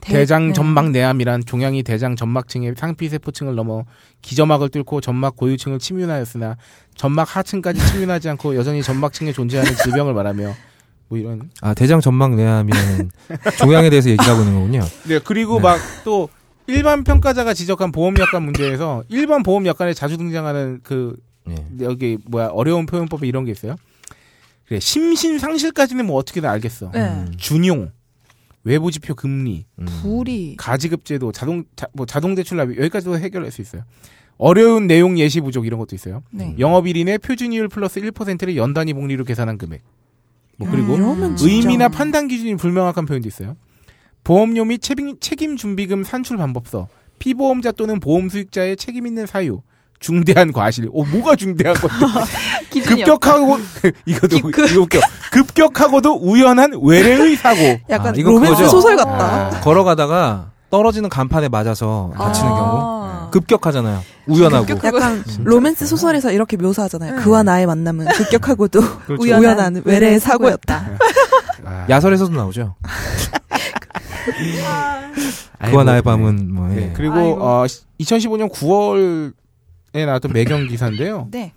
대- 0.00 0.24
네. 0.24 0.52
점막 0.52 0.90
내암이란 0.90 1.44
종양이 1.44 1.82
대장 1.82 2.14
점막층의 2.14 2.74
상피 2.76 3.08
세포층을 3.08 3.56
넘어 3.56 3.84
기점막을 4.22 4.68
뚫고 4.68 5.00
점막 5.00 5.36
고유층을 5.36 5.80
침윤하였으나 5.80 6.56
점막 6.94 7.36
하층까지 7.36 7.84
침윤하지 7.84 8.28
않고 8.30 8.54
여전히 8.54 8.82
점막층에 8.82 9.32
존재하는 9.32 9.74
질병을 9.74 10.14
말하며 10.14 10.54
뭐 11.08 11.18
이런. 11.18 11.50
아 11.60 11.74
대장 11.74 12.00
전막 12.00 12.34
내암이라는 12.34 13.10
종양에 13.58 13.90
대해서 13.90 14.10
얘기를 14.10 14.30
하고 14.30 14.42
있는 14.42 14.54
거군요. 14.54 14.80
네 15.08 15.18
그리고 15.18 15.56
네. 15.56 15.62
막또 15.62 16.28
일반 16.66 17.02
평가자가 17.02 17.54
지적한 17.54 17.92
보험약관 17.92 18.42
문제에서 18.42 19.02
일반 19.08 19.42
보험약관에 19.42 19.94
자주 19.94 20.16
등장하는 20.18 20.80
그 20.82 21.16
예. 21.48 21.54
여기 21.80 22.18
뭐야 22.26 22.48
어려운 22.48 22.86
표현법에 22.86 23.26
이런 23.26 23.44
게 23.44 23.52
있어요. 23.52 23.76
그래 24.66 24.78
심신 24.80 25.38
상실까지는 25.38 26.06
뭐 26.06 26.16
어떻게든 26.16 26.48
알겠어. 26.48 26.90
네. 26.92 27.00
음. 27.00 27.32
준용, 27.38 27.90
외부 28.64 28.90
지표 28.90 29.14
금리, 29.14 29.64
음. 29.78 29.86
불이 30.02 30.56
가지급제도, 30.58 31.32
자동 31.32 31.64
자, 31.74 31.86
뭐 31.94 32.04
자동 32.04 32.34
대출 32.34 32.58
납입 32.58 32.78
여기까지도 32.78 33.18
해결할 33.18 33.50
수 33.50 33.62
있어요. 33.62 33.82
어려운 34.36 34.86
내용 34.86 35.18
예시 35.18 35.40
부족 35.40 35.66
이런 35.66 35.80
것도 35.80 35.96
있어요. 35.96 36.22
네. 36.30 36.54
영업일인의 36.58 37.18
표준이율 37.18 37.68
플러스 37.68 38.00
1%를 38.00 38.56
연단위 38.56 38.92
복리로 38.92 39.24
계산한 39.24 39.58
금액. 39.58 39.82
뭐 40.58 40.68
그리고 40.70 40.96
진짜. 41.36 41.44
의미나 41.46 41.88
판단 41.88 42.28
기준이 42.28 42.56
불명확한 42.56 43.06
표현도 43.06 43.28
있어요. 43.28 43.56
보험료 44.24 44.64
및 44.64 44.82
책임, 44.82 45.18
책임 45.20 45.56
준비금 45.56 46.04
산출 46.04 46.36
방법서, 46.36 46.88
피보험자 47.18 47.72
또는 47.72 48.00
보험 48.00 48.28
수익자의 48.28 48.76
책임 48.76 49.06
있는 49.06 49.26
사유, 49.26 49.62
중대한 50.00 50.52
과실. 50.52 50.88
오 50.90 51.04
뭐가 51.04 51.36
중대한 51.36 51.74
건데? 51.76 51.96
급격하고 52.82 53.58
이거도 54.06 54.36
이거 54.36 54.48
웃겨. 54.80 55.00
급격하고도 55.32 56.14
우연한 56.20 56.72
외래의 56.82 57.36
사고. 57.36 57.60
약간 57.90 58.08
아, 58.08 58.12
이거 58.16 58.30
로맨스 58.30 58.56
그거죠? 58.56 58.68
소설 58.68 58.96
같다. 58.96 59.56
아, 59.56 59.60
걸어가다가 59.60 60.52
떨어지는 60.70 61.08
간판에 61.08 61.48
맞아서 61.48 62.12
다치는 62.16 62.50
아. 62.50 62.54
경우 62.54 63.30
급격하잖아요. 63.30 64.02
우연하고. 64.26 64.66
약간 64.84 65.24
로맨스 65.44 65.86
소설에서 65.86 66.30
이렇게 66.32 66.56
묘사하잖아요. 66.56 67.14
응. 67.14 67.18
그와 67.22 67.42
나의 67.42 67.66
만남은 67.66 68.06
급격하고도 68.12 68.80
그렇죠. 69.06 69.22
우연한 69.38 69.82
외래의 69.84 70.20
사고였다. 70.20 70.86
아, 71.64 71.86
야설에서도 71.88 72.32
나오죠. 72.34 72.74
아이고, 75.58 75.72
그와 75.72 75.84
나의 75.84 75.98
네. 75.98 76.02
밤은 76.02 76.52
뭐 76.54 76.68
네, 76.68 76.82
예. 76.88 76.92
그리고 76.94 77.14
아이고. 77.14 77.42
어, 77.42 77.64
2015년 78.00 78.52
9월에 78.52 80.06
나왔던 80.06 80.32
매경 80.32 80.68
기사인데요. 80.68 81.28
네. 81.30 81.52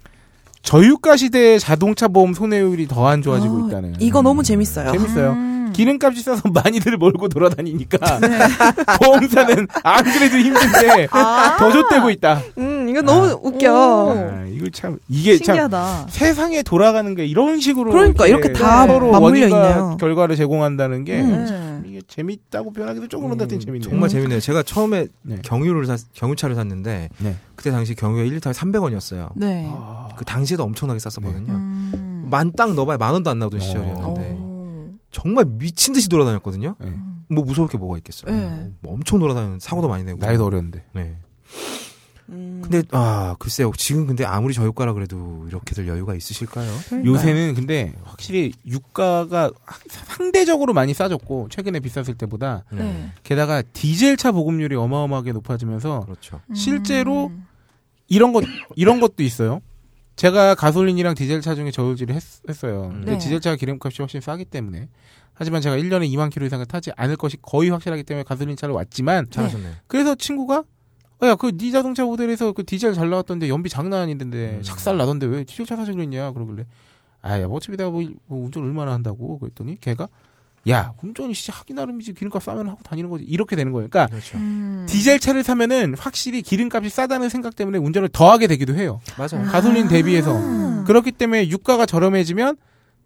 저유가 0.64 1.18
시대에 1.18 1.58
자동차 1.60 2.08
보험 2.08 2.34
손해율이 2.34 2.88
더 2.88 3.08
안 3.08 3.22
좋아지고 3.22 3.64
아, 3.66 3.68
있다는. 3.68 3.96
이거 4.00 4.22
너무 4.22 4.44
재밌어요. 4.44 4.92
재밌어요. 4.92 5.32
음. 5.32 5.50
기름값이 5.74 6.22
싸서 6.22 6.50
많이들 6.54 6.98
몰고 6.98 7.30
돌아다니니까 7.30 8.20
네. 8.20 8.40
보험사는 9.02 9.68
안 9.84 10.04
그래도 10.04 10.38
힘든데 10.38 11.08
아. 11.12 11.56
더 11.58 11.72
줬대고 11.72 12.10
있다. 12.12 12.42
음, 12.58 12.88
이거 12.90 13.02
너무 13.02 13.28
아. 13.28 13.40
웃겨. 13.42 13.72
아, 14.16 14.46
이거 14.54 14.68
참 14.72 14.98
이게 15.10 15.38
참 15.38 15.46
신기하다. 15.56 16.08
세상에 16.10 16.62
돌아가는 16.62 17.16
게 17.16 17.26
이런 17.26 17.60
식으로 17.60 17.92
그러니까 17.92 18.28
이렇게 18.28 18.54
다 18.54 18.86
서로 18.86 19.12
맞물려 19.12 19.48
있네요. 19.48 19.98
결과를 20.00 20.36
제공한다는 20.36 21.06
게 21.06 21.22
음. 21.22 21.71
참 21.82 21.86
이게 21.86 22.02
재밌다고 22.08 22.72
표현하기도 22.72 23.08
조금 23.08 23.30
그렇다 23.30 23.46
음, 23.46 23.60
재밌네요. 23.60 23.90
정말 23.90 24.10
재밌네요. 24.10 24.40
제가 24.40 24.64
처음에 24.64 25.08
네. 25.24 25.38
경유를 25.44 25.86
샀, 25.86 26.00
경유차를 26.14 26.56
샀는데 26.56 27.10
네. 27.18 27.36
그때 27.56 27.72
당시 27.72 27.96
경유가 27.96 28.24
1리터에 28.24 28.54
300원이었어요. 28.54 29.32
네. 29.36 29.68
아, 29.72 30.10
그 30.16 30.26
당시에도 30.26 30.64
엄청나게 30.64 31.00
쌌었거든요. 31.00 31.54
음. 31.54 32.28
만딱 32.30 32.74
넣어봐야 32.76 32.98
만 32.98 33.14
원도 33.14 33.30
안 33.30 33.40
나오던 33.40 33.60
어. 33.60 33.64
시절이었는데 33.64 34.32
오. 34.40 34.90
정말 35.12 35.46
미친 35.46 35.94
듯이 35.94 36.08
돌아다녔거든요. 36.10 36.76
네. 36.80 36.94
뭐 37.30 37.44
무서울 37.44 37.68
게 37.68 37.78
뭐가 37.78 37.98
있겠어요. 37.98 38.34
네. 38.34 38.72
뭐 38.82 38.94
엄청 38.94 39.20
돌아다니는 39.20 39.60
사고도 39.60 39.88
많이 39.88 40.04
내고. 40.04 40.20
나이도 40.20 40.46
어렸는데. 40.46 40.84
네. 40.94 41.18
음. 42.62 42.70
근데 42.70 42.84
아 42.92 43.36
글쎄요 43.40 43.72
지금 43.78 44.08
근데 44.08 44.26
아무리 44.26 44.54
저유가라 44.54 44.94
그래도 44.94 45.46
이렇게들 45.48 45.88
여유가 45.88 46.16
있으실까요? 46.16 46.72
요새는 47.06 47.56
근데 47.56 47.94
확실히 48.04 48.54
유가가 48.66 49.52
상대적으로 49.90 50.74
많이 50.74 50.94
싸졌고 50.94 51.50
최근에 51.50 51.80
비쌌을 51.80 52.16
때보다 52.18 52.64
네. 52.72 53.12
게다가 53.24 53.62
디젤차 53.62 54.32
보급률이 54.32 54.76
어마어마하게 54.76 55.34
높아지면서 55.34 56.02
그렇죠. 56.02 56.40
실제로 56.54 57.28
음. 57.28 57.46
이런 58.08 58.34
것 58.34 58.44
이런 58.76 59.00
것도 59.00 59.24
있어요. 59.24 59.62
제가 60.16 60.56
가솔린이랑 60.56 61.16
디젤차 61.16 61.56
중에 61.56 61.72
저울질을 61.72 62.14
했, 62.14 62.64
어요 62.64 62.90
근데 62.92 63.14
네. 63.14 63.18
디젤차가 63.18 63.56
기름값이 63.56 64.02
훨씬 64.02 64.22
싸기 64.22 64.46
때문에 64.46 64.88
하지만 65.34 65.62
제가 65.62 65.78
1년에 65.78 66.08
2만 66.12 66.30
킬로 66.30 66.46
이상을 66.46 66.64
타지 66.68 66.92
않을 66.96 67.16
것이 67.16 67.38
거의 67.42 67.70
확실하기 67.70 68.04
때문에 68.04 68.24
가솔린 68.24 68.56
차를 68.56 68.76
왔지만 68.76 69.28
잘하셨네요. 69.32 69.74
그래서 69.88 70.14
친구가 70.14 70.60
어, 70.60 70.64
야, 71.28 71.36
그, 71.36 71.56
네 71.56 71.72
자동차 71.72 72.04
모델에서 72.04 72.52
그 72.52 72.66
디젤 72.66 72.94
잘 72.94 73.10
나왔던데 73.10 73.50
연비 73.50 73.70
장난 73.70 74.02
아닌데, 74.02 74.58
음. 74.58 74.64
작살 74.64 74.98
나던데 74.98 75.28
왜 75.28 75.44
디젤 75.44 75.66
차 75.66 75.76
사서 75.76 75.94
그랬냐? 75.94 76.32
그러길래, 76.32 76.66
아, 77.22 77.40
야, 77.40 77.48
뭐 77.48 77.58
어차피 77.58 77.78
내가 77.78 77.90
뭐, 77.90 78.04
뭐 78.26 78.46
운전 78.46 78.64
얼마나 78.64 78.94
한다고? 78.94 79.38
그랬더니 79.40 79.80
걔가, 79.80 80.08
야, 80.70 80.94
운전이 81.02 81.34
진짜 81.34 81.58
하기 81.60 81.74
나름이지 81.74 82.14
기름값 82.14 82.44
싸면 82.44 82.70
하고 82.70 82.80
다니는 82.84 83.10
거지. 83.10 83.24
이렇게 83.24 83.56
되는 83.56 83.72
거예요. 83.72 83.88
그러니까, 83.90 84.12
그렇죠. 84.12 84.38
음. 84.38 84.86
디젤 84.88 85.20
차를 85.20 85.44
사면은 85.44 85.96
확실히 85.98 86.42
기름값이 86.42 86.90
싸다는 86.90 87.30
생각 87.30 87.56
때문에 87.56 87.78
운전을 87.80 88.10
더 88.10 88.32
하게 88.32 88.48
되기도 88.48 88.76
해요. 88.76 89.02
맞아요. 89.18 89.48
가솔린 89.50 89.88
대비해서. 89.88 90.36
음. 90.38 90.84
그렇기 90.86 91.14
때문에 91.14 91.50
유가가 91.50 91.86
저렴해지면 91.86 92.58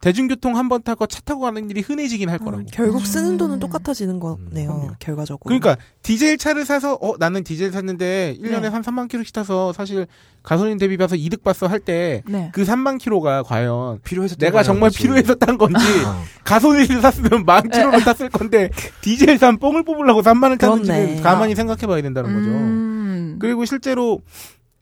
대중교통 0.02 0.56
한번 0.58 0.84
타고 0.84 1.08
차 1.08 1.22
타고 1.22 1.42
가는 1.42 1.70
일이 1.70 1.82
흔해지긴 1.82 2.30
할 2.30 2.38
거라고. 2.38 2.60
음, 2.60 2.66
결국 2.72 3.06
쓰는 3.06 3.32
음. 3.32 3.38
돈은 3.38 3.60
똑같아지는 3.60 4.20
거네요. 4.20 4.68
그럼요. 4.68 4.92
결과적으로. 5.00 5.42
그러니까 5.46 5.78
디젤 6.04 6.38
차를 6.38 6.66
사서 6.66 6.96
어 7.02 7.16
나는 7.18 7.44
디젤 7.44 7.72
샀는데 7.72 8.38
1년에 8.40 8.62
네. 8.62 8.68
한 8.68 8.82
3만 8.82 9.08
킬로씩 9.08 9.34
타서 9.34 9.74
사실 9.74 10.06
가솔린 10.44 10.78
대비 10.78 10.96
봐서 10.98 11.16
이득 11.16 11.44
봤어 11.44 11.66
할때 11.68 12.22
네. 12.28 12.52
그 12.54 12.64
3만 12.64 13.00
킬로가 13.00 13.44
과연 13.44 14.00
필요해서 14.04 14.36
내가 14.36 14.62
정말 14.62 14.92
필요해서 14.96 15.36
딴 15.36 15.58
건지 15.58 15.84
어. 16.06 16.24
가솔린을 16.44 17.02
샀으면 17.02 17.46
만 17.46 17.68
킬로를 17.70 18.04
탔을 18.04 18.30
건데 18.30 18.70
디젤 19.02 19.40
산 19.40 19.58
뽕을 19.58 19.84
뽑으려고 19.84 20.22
3만 20.22 20.50
원 20.50 20.58
그렇네. 20.58 20.86
탔는지는 20.86 21.24
가만히 21.24 21.56
생각해 21.56 21.88
봐야 21.88 22.02
된다는 22.02 22.34
거죠. 22.34 22.50
음. 22.50 23.38
그리고 23.40 23.66
실제로 23.66 24.22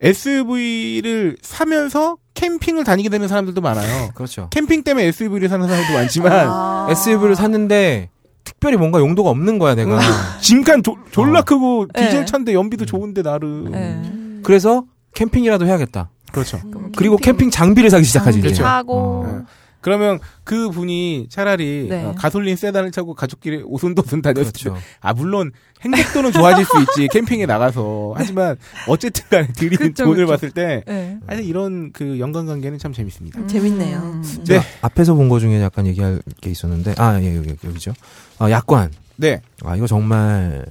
SUV를 0.04 1.38
사면서 1.41 2.18
캠핑을 2.34 2.84
다니게 2.84 3.10
되는 3.10 3.28
사람들도 3.28 3.62
많아요. 3.62 4.10
그렇죠. 4.16 4.47
캠핑 4.51 4.84
때문에 4.84 5.06
SUV를 5.08 5.49
사는 5.49 5.68
사람도 5.68 5.93
많지만 5.93 6.32
아. 6.49 6.88
SUV를 6.89 7.36
샀는데 7.36 8.10
특별히 8.43 8.76
뭔가 8.78 8.99
용도가 8.99 9.30
없는 9.30 9.60
거야 9.60 9.76
내가. 9.76 9.99
짐칸 10.41 10.84
조- 10.84 10.97
졸라 11.12 11.39
어. 11.39 11.43
크고 11.43 11.88
디젤 11.93 12.12
네. 12.22 12.26
차인데 12.26 12.54
연비도 12.54 12.86
좋은데 12.86 13.22
나름. 13.24 13.72
네. 13.72 14.41
그래서 14.43 14.84
캠핑이라도 15.16 15.66
해야겠다. 15.66 16.10
그렇죠. 16.32 16.60
그리고 16.97 17.16
캠핑 17.18 17.51
장비를 17.51 17.89
사기 17.89 18.04
시작하지 18.04 18.39
장비 18.39 18.49
이제. 18.51 18.62
사고. 18.64 19.24
어. 19.26 19.45
그러면 19.84 20.20
그 20.44 20.70
분이 20.72 21.28
차라리 21.30 21.88
네. 21.90 22.04
어, 22.06 22.16
가솔린 22.18 22.56
세단을 22.56 22.90
타고 22.92 23.14
가족끼리 23.14 23.62
오손도손 23.66 24.22
다녔을 24.24 24.52
때, 24.54 24.64
그렇죠. 24.70 24.82
아 25.02 25.14
물론 25.14 25.52
행복도는 25.82 26.32
좋아질 26.32 26.66
수 26.66 26.72
있지 26.82 27.08
캠핑에 27.10 27.46
나가서 27.46 28.14
하지만 28.16 28.56
어쨌든 28.88 29.24
간에 29.30 29.48
드리는 29.54 29.78
그쵸, 29.78 30.06
돈을 30.06 30.26
그쵸. 30.26 30.32
봤을 30.32 30.52
때 30.52 30.84
네. 30.88 31.20
아니 31.28 31.46
이런 31.46 31.92
그 31.92 32.18
연관관계는 32.20 32.80
참 32.80 32.93
재밌습니다. 32.93 33.39
음, 33.42 33.47
재밌네요. 33.47 33.97
음. 34.00 34.24
네. 34.47 34.62
앞에서 34.82 35.14
본 35.16 35.28
거 35.30 35.39
중에 35.39 35.62
약간 35.62 35.86
얘기할 35.86 36.22
게 36.42 36.50
있었는데 36.50 36.96
아예 36.97 37.36
여기 37.36 37.55
여기죠. 37.64 37.93
아 38.39 38.50
약관. 38.50 38.92
네, 39.18 39.42
아 39.64 39.76
이거 39.76 39.86
정말 39.86 40.66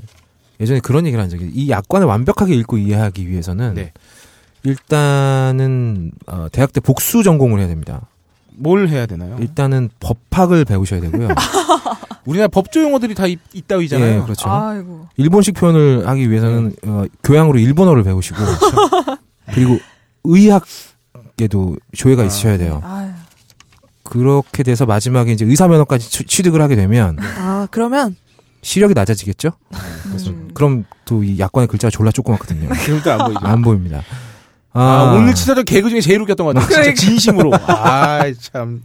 예전에 0.58 0.80
그런 0.80 1.04
얘기를 1.06 1.22
한 1.22 1.28
적이 1.28 1.50
이 1.52 1.68
약관을 1.70 2.06
완벽하게 2.06 2.54
읽고 2.54 2.78
이해하기 2.78 3.28
위해서는 3.28 3.74
네. 3.74 3.92
일단은 4.64 6.12
어, 6.26 6.46
대학 6.52 6.72
때 6.72 6.80
복수 6.80 7.22
전공을 7.22 7.58
해야 7.60 7.68
됩니다. 7.68 8.08
뭘 8.62 8.88
해야 8.88 9.06
되나요? 9.06 9.36
일단은 9.40 9.90
법학을 10.00 10.64
배우셔야 10.64 11.00
되고요. 11.00 11.28
우리나라 12.24 12.46
법조 12.48 12.80
용어들이 12.82 13.14
다 13.16 13.26
있, 13.26 13.38
있다위잖아요. 13.52 14.18
예, 14.18 14.22
그렇죠. 14.22 14.48
아이고. 14.48 15.08
일본식 15.16 15.54
표현을 15.54 16.06
하기 16.06 16.30
위해서는 16.30 16.72
어, 16.86 17.04
교양으로 17.24 17.58
일본어를 17.58 18.04
배우시고 18.04 18.38
그리고 19.52 19.78
의학에도 20.24 21.76
조예가 21.96 22.22
아. 22.22 22.26
있으셔야 22.26 22.58
돼요. 22.58 22.80
아유. 22.84 23.10
그렇게 24.04 24.62
돼서 24.62 24.86
마지막에 24.86 25.32
이제 25.32 25.44
의사 25.44 25.66
면허까지 25.68 26.10
취- 26.10 26.24
취득을 26.24 26.60
하게 26.60 26.76
되면 26.76 27.16
아, 27.20 27.66
그러면 27.70 28.14
시력이 28.62 28.94
낮아지겠죠? 28.94 29.50
그래서 30.04 30.30
음. 30.30 30.50
그럼 30.54 30.84
또 31.04 31.22
이 31.24 31.38
약관의 31.38 31.66
글자가 31.66 31.90
졸라 31.90 32.10
조그맣거든요. 32.12 32.72
지금도 32.84 33.10
안 33.12 33.18
보이죠. 33.24 33.40
안 33.42 33.62
보입니다. 33.62 34.02
아, 34.74 35.14
오늘 35.16 35.34
치사적 35.34 35.64
개그 35.64 35.90
중에 35.90 36.00
제일 36.00 36.20
웃겼던 36.22 36.46
것 36.46 36.54
같아요. 36.54 36.68
그러니까. 36.68 36.94
진짜 36.94 37.06
진심으로. 37.10 37.52
아, 37.66 38.24
참. 38.40 38.82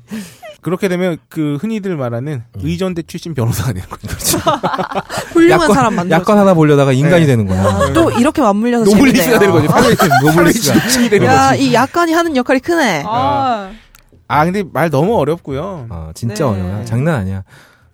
그렇게 0.62 0.88
되면 0.90 1.18
그 1.30 1.58
흔히들 1.62 1.96
말하는 1.96 2.44
의전대 2.56 3.04
출신 3.04 3.34
변호사가 3.34 3.72
되는 3.74 3.88
거죠. 3.88 4.38
훌륭한 5.32 5.70
약관- 5.70 5.74
사람 5.74 5.96
만들어. 5.96 6.20
약관 6.20 6.38
하나 6.38 6.54
보려다가 6.54 6.92
인간이 6.92 7.22
네. 7.22 7.28
되는 7.28 7.46
거야. 7.48 7.94
또 7.94 8.12
이렇게 8.12 8.42
맞물려서 8.42 8.92
노블리스가 8.92 9.40
되는 9.40 9.54
재밌네요. 9.54 9.72
거죠. 9.72 10.08
노블리스가. 10.26 10.80
출신이 10.82 11.10
되는 11.10 11.26
야, 11.28 11.52
거지. 11.52 11.64
이 11.70 11.74
약관이 11.74 12.12
하는 12.12 12.36
역할이 12.36 12.60
크네. 12.60 13.04
아. 13.06 13.70
아, 14.28 14.44
근데 14.46 14.64
말 14.74 14.90
너무 14.90 15.16
어렵고요. 15.18 15.86
아, 15.90 16.12
진짜 16.14 16.44
네. 16.46 16.52
어려워요. 16.52 16.84
장난 16.86 17.16
아니야. 17.16 17.44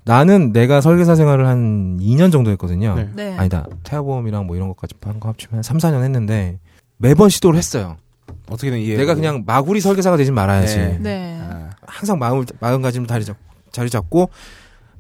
나는 0.06 0.52
내가 0.52 0.82
설계사 0.82 1.14
생활을 1.16 1.46
한 1.48 2.00
2년 2.02 2.32
정도 2.32 2.50
했거든요. 2.52 2.96
네. 2.96 3.10
네. 3.14 3.36
아니다. 3.38 3.66
태아보험이랑 3.84 4.48
뭐 4.48 4.56
이런 4.56 4.68
것까지 4.70 4.96
한 5.06 5.20
거 5.20 5.30
합치면 5.30 5.58
한 5.58 5.64
3, 5.64 5.78
4년 5.78 6.02
했는데 6.04 6.58
매번 7.04 7.30
시도를 7.30 7.58
했어요. 7.58 7.98
어떻게든 8.50 8.80
이해. 8.80 8.96
내가 8.96 9.14
그냥 9.14 9.44
마구리 9.46 9.82
설계사가 9.82 10.16
되진 10.16 10.34
말아야지. 10.34 10.78
네. 10.78 10.98
네. 11.02 11.40
아, 11.42 11.70
항상 11.86 12.18
마음, 12.18 12.46
마음가짐 12.62 13.06
자리, 13.08 13.26
잡, 13.26 13.36
자리 13.74 13.90
잡고 13.90 14.30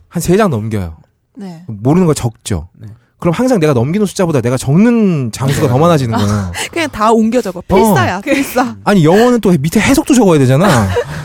한 0.09 0.21
세 0.21 0.35
장 0.37 0.49
넘겨요. 0.49 0.97
네. 1.35 1.63
모르는 1.67 2.05
거 2.05 2.13
적죠. 2.13 2.67
네. 2.77 2.87
그럼 3.19 3.33
항상 3.33 3.59
내가 3.61 3.73
넘기는 3.73 4.05
숫자보다 4.05 4.41
내가 4.41 4.57
적는 4.57 5.31
장수가 5.31 5.69
더 5.69 5.77
많아지는 5.77 6.13
거예요. 6.19 6.51
그냥 6.71 6.89
다 6.89 7.11
옮겨 7.13 7.41
적어. 7.41 7.61
필사야, 7.61 8.19
필사. 8.19 8.75
아니 8.83 9.05
영어는 9.05 9.39
또 9.39 9.49
밑에 9.57 9.79
해석도 9.79 10.13
적어야 10.13 10.37
되잖아. 10.39 10.67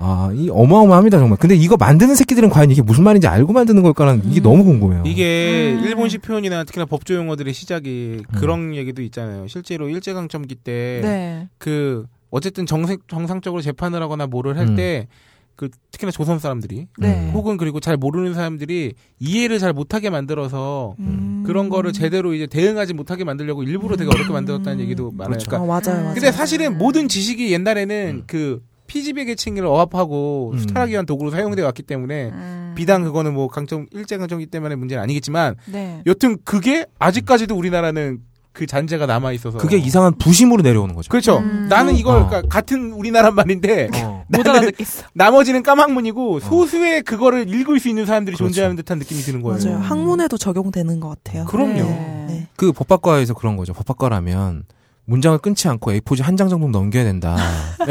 아, 0.00 0.30
이 0.32 0.48
어마어마합니다 0.48 1.18
정말. 1.18 1.38
근데 1.38 1.56
이거 1.56 1.76
만드는 1.76 2.14
새끼들은 2.14 2.50
과연 2.50 2.70
이게 2.70 2.82
무슨 2.82 3.02
말인지 3.02 3.26
알고 3.26 3.52
만드는 3.52 3.82
걸까라는 3.82 4.22
이게 4.30 4.40
너무 4.40 4.64
궁금해요. 4.64 5.02
이게 5.04 5.76
음. 5.76 5.84
일본식 5.84 6.22
표현이나 6.22 6.62
특히나 6.64 6.86
법조 6.86 7.14
용어들의 7.14 7.52
시작이 7.52 8.22
그런 8.34 8.76
얘기도 8.76 9.02
있잖아요. 9.02 9.48
실제로 9.48 9.88
일제강점기 9.88 10.54
때 10.54 11.00
네. 11.02 11.48
그 11.58 12.06
어쨌든 12.30 12.64
정색, 12.64 13.08
정상적으로 13.08 13.60
재판을 13.60 14.00
하거나 14.00 14.28
뭐를 14.28 14.52
음. 14.52 14.58
할때 14.58 15.08
그 15.56 15.68
특히나 15.90 16.12
조선 16.12 16.38
사람들이 16.38 16.86
네. 16.98 17.08
음. 17.08 17.30
혹은 17.34 17.56
그리고 17.56 17.80
잘 17.80 17.96
모르는 17.96 18.32
사람들이 18.32 18.94
이해를 19.18 19.58
잘 19.58 19.72
못하게 19.72 20.08
만들어서 20.08 20.94
음. 21.00 21.42
그런 21.44 21.68
거를 21.68 21.92
제대로 21.92 22.32
이제 22.32 22.46
대응하지 22.46 22.94
못하게 22.94 23.24
만들려고 23.24 23.64
일부러 23.64 23.96
되게 23.96 24.08
어렵게 24.08 24.32
만들었다는 24.32 24.78
얘기도 24.78 25.10
많아요. 25.10 25.30
그렇죠. 25.30 25.50
그러니까 25.50 25.64
어, 25.64 25.66
맞아요, 25.66 26.02
맞아요. 26.04 26.14
근데 26.14 26.30
사실은 26.30 26.78
모든 26.78 27.08
지식이 27.08 27.52
옛날에는 27.52 28.18
음. 28.18 28.22
그 28.28 28.62
피지배 28.88 29.26
계층을 29.26 29.64
억압하고 29.64 30.50
음. 30.54 30.58
수탈하기 30.58 30.90
위한 30.92 31.06
도구로 31.06 31.30
사용돼 31.30 31.62
왔기 31.62 31.84
때문에 31.84 32.30
음. 32.30 32.72
비단 32.76 33.04
그거는 33.04 33.34
뭐 33.34 33.46
강점 33.46 33.86
일제 33.92 34.16
강점기 34.16 34.46
때문에 34.46 34.74
문제는 34.74 35.00
아니겠지만 35.00 35.54
네. 35.66 36.02
여튼 36.06 36.38
그게 36.44 36.86
아직까지도 36.98 37.54
우리나라는 37.54 38.18
그 38.52 38.66
잔재가 38.66 39.06
남아 39.06 39.32
있어서 39.32 39.58
그게 39.58 39.76
이상한 39.76 40.14
부심으로 40.18 40.62
내려오는 40.62 40.96
거죠. 40.96 41.08
그렇죠. 41.10 41.38
음. 41.38 41.66
나는 41.68 41.94
이걸 41.94 42.22
어. 42.22 42.26
그러니까 42.26 42.48
같은 42.48 42.90
우리나라 42.90 43.30
말인데 43.30 43.88
어. 44.02 44.24
못 44.26 44.44
알아듣겠어. 44.48 45.04
나머지는 45.12 45.62
까막문이고 45.62 46.40
소수의 46.40 47.02
그거를 47.02 47.48
읽을 47.48 47.78
수 47.78 47.88
있는 47.88 48.04
사람들이 48.04 48.36
그렇죠. 48.36 48.48
존재하는 48.48 48.74
듯한 48.74 48.98
느낌이 48.98 49.20
드는 49.20 49.42
거예요. 49.42 49.62
맞아요. 49.62 49.78
학문에도 49.78 50.36
적용되는 50.36 50.98
것 50.98 51.08
같아요. 51.22 51.44
그럼요. 51.44 51.74
네. 51.74 52.24
네. 52.28 52.46
그 52.56 52.72
법학과에서 52.72 53.34
그런 53.34 53.56
거죠. 53.56 53.74
법학과라면 53.74 54.64
문장을 55.08 55.38
끊지 55.38 55.68
않고 55.68 55.90
A4지 55.92 56.22
한 56.22 56.36
장 56.36 56.48
정도 56.48 56.68
넘겨야 56.68 57.02
된다라는 57.04 57.44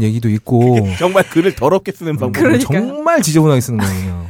네, 0.00 0.06
얘기도 0.06 0.28
있고 0.30 0.78
정말 0.98 1.28
글을 1.28 1.54
더럽게 1.54 1.92
쓰는 1.92 2.16
방법. 2.16 2.40
그러니까요. 2.40 2.86
정말 2.86 3.20
지저분하게 3.20 3.60
쓰는 3.60 3.78
거예요. 3.80 4.22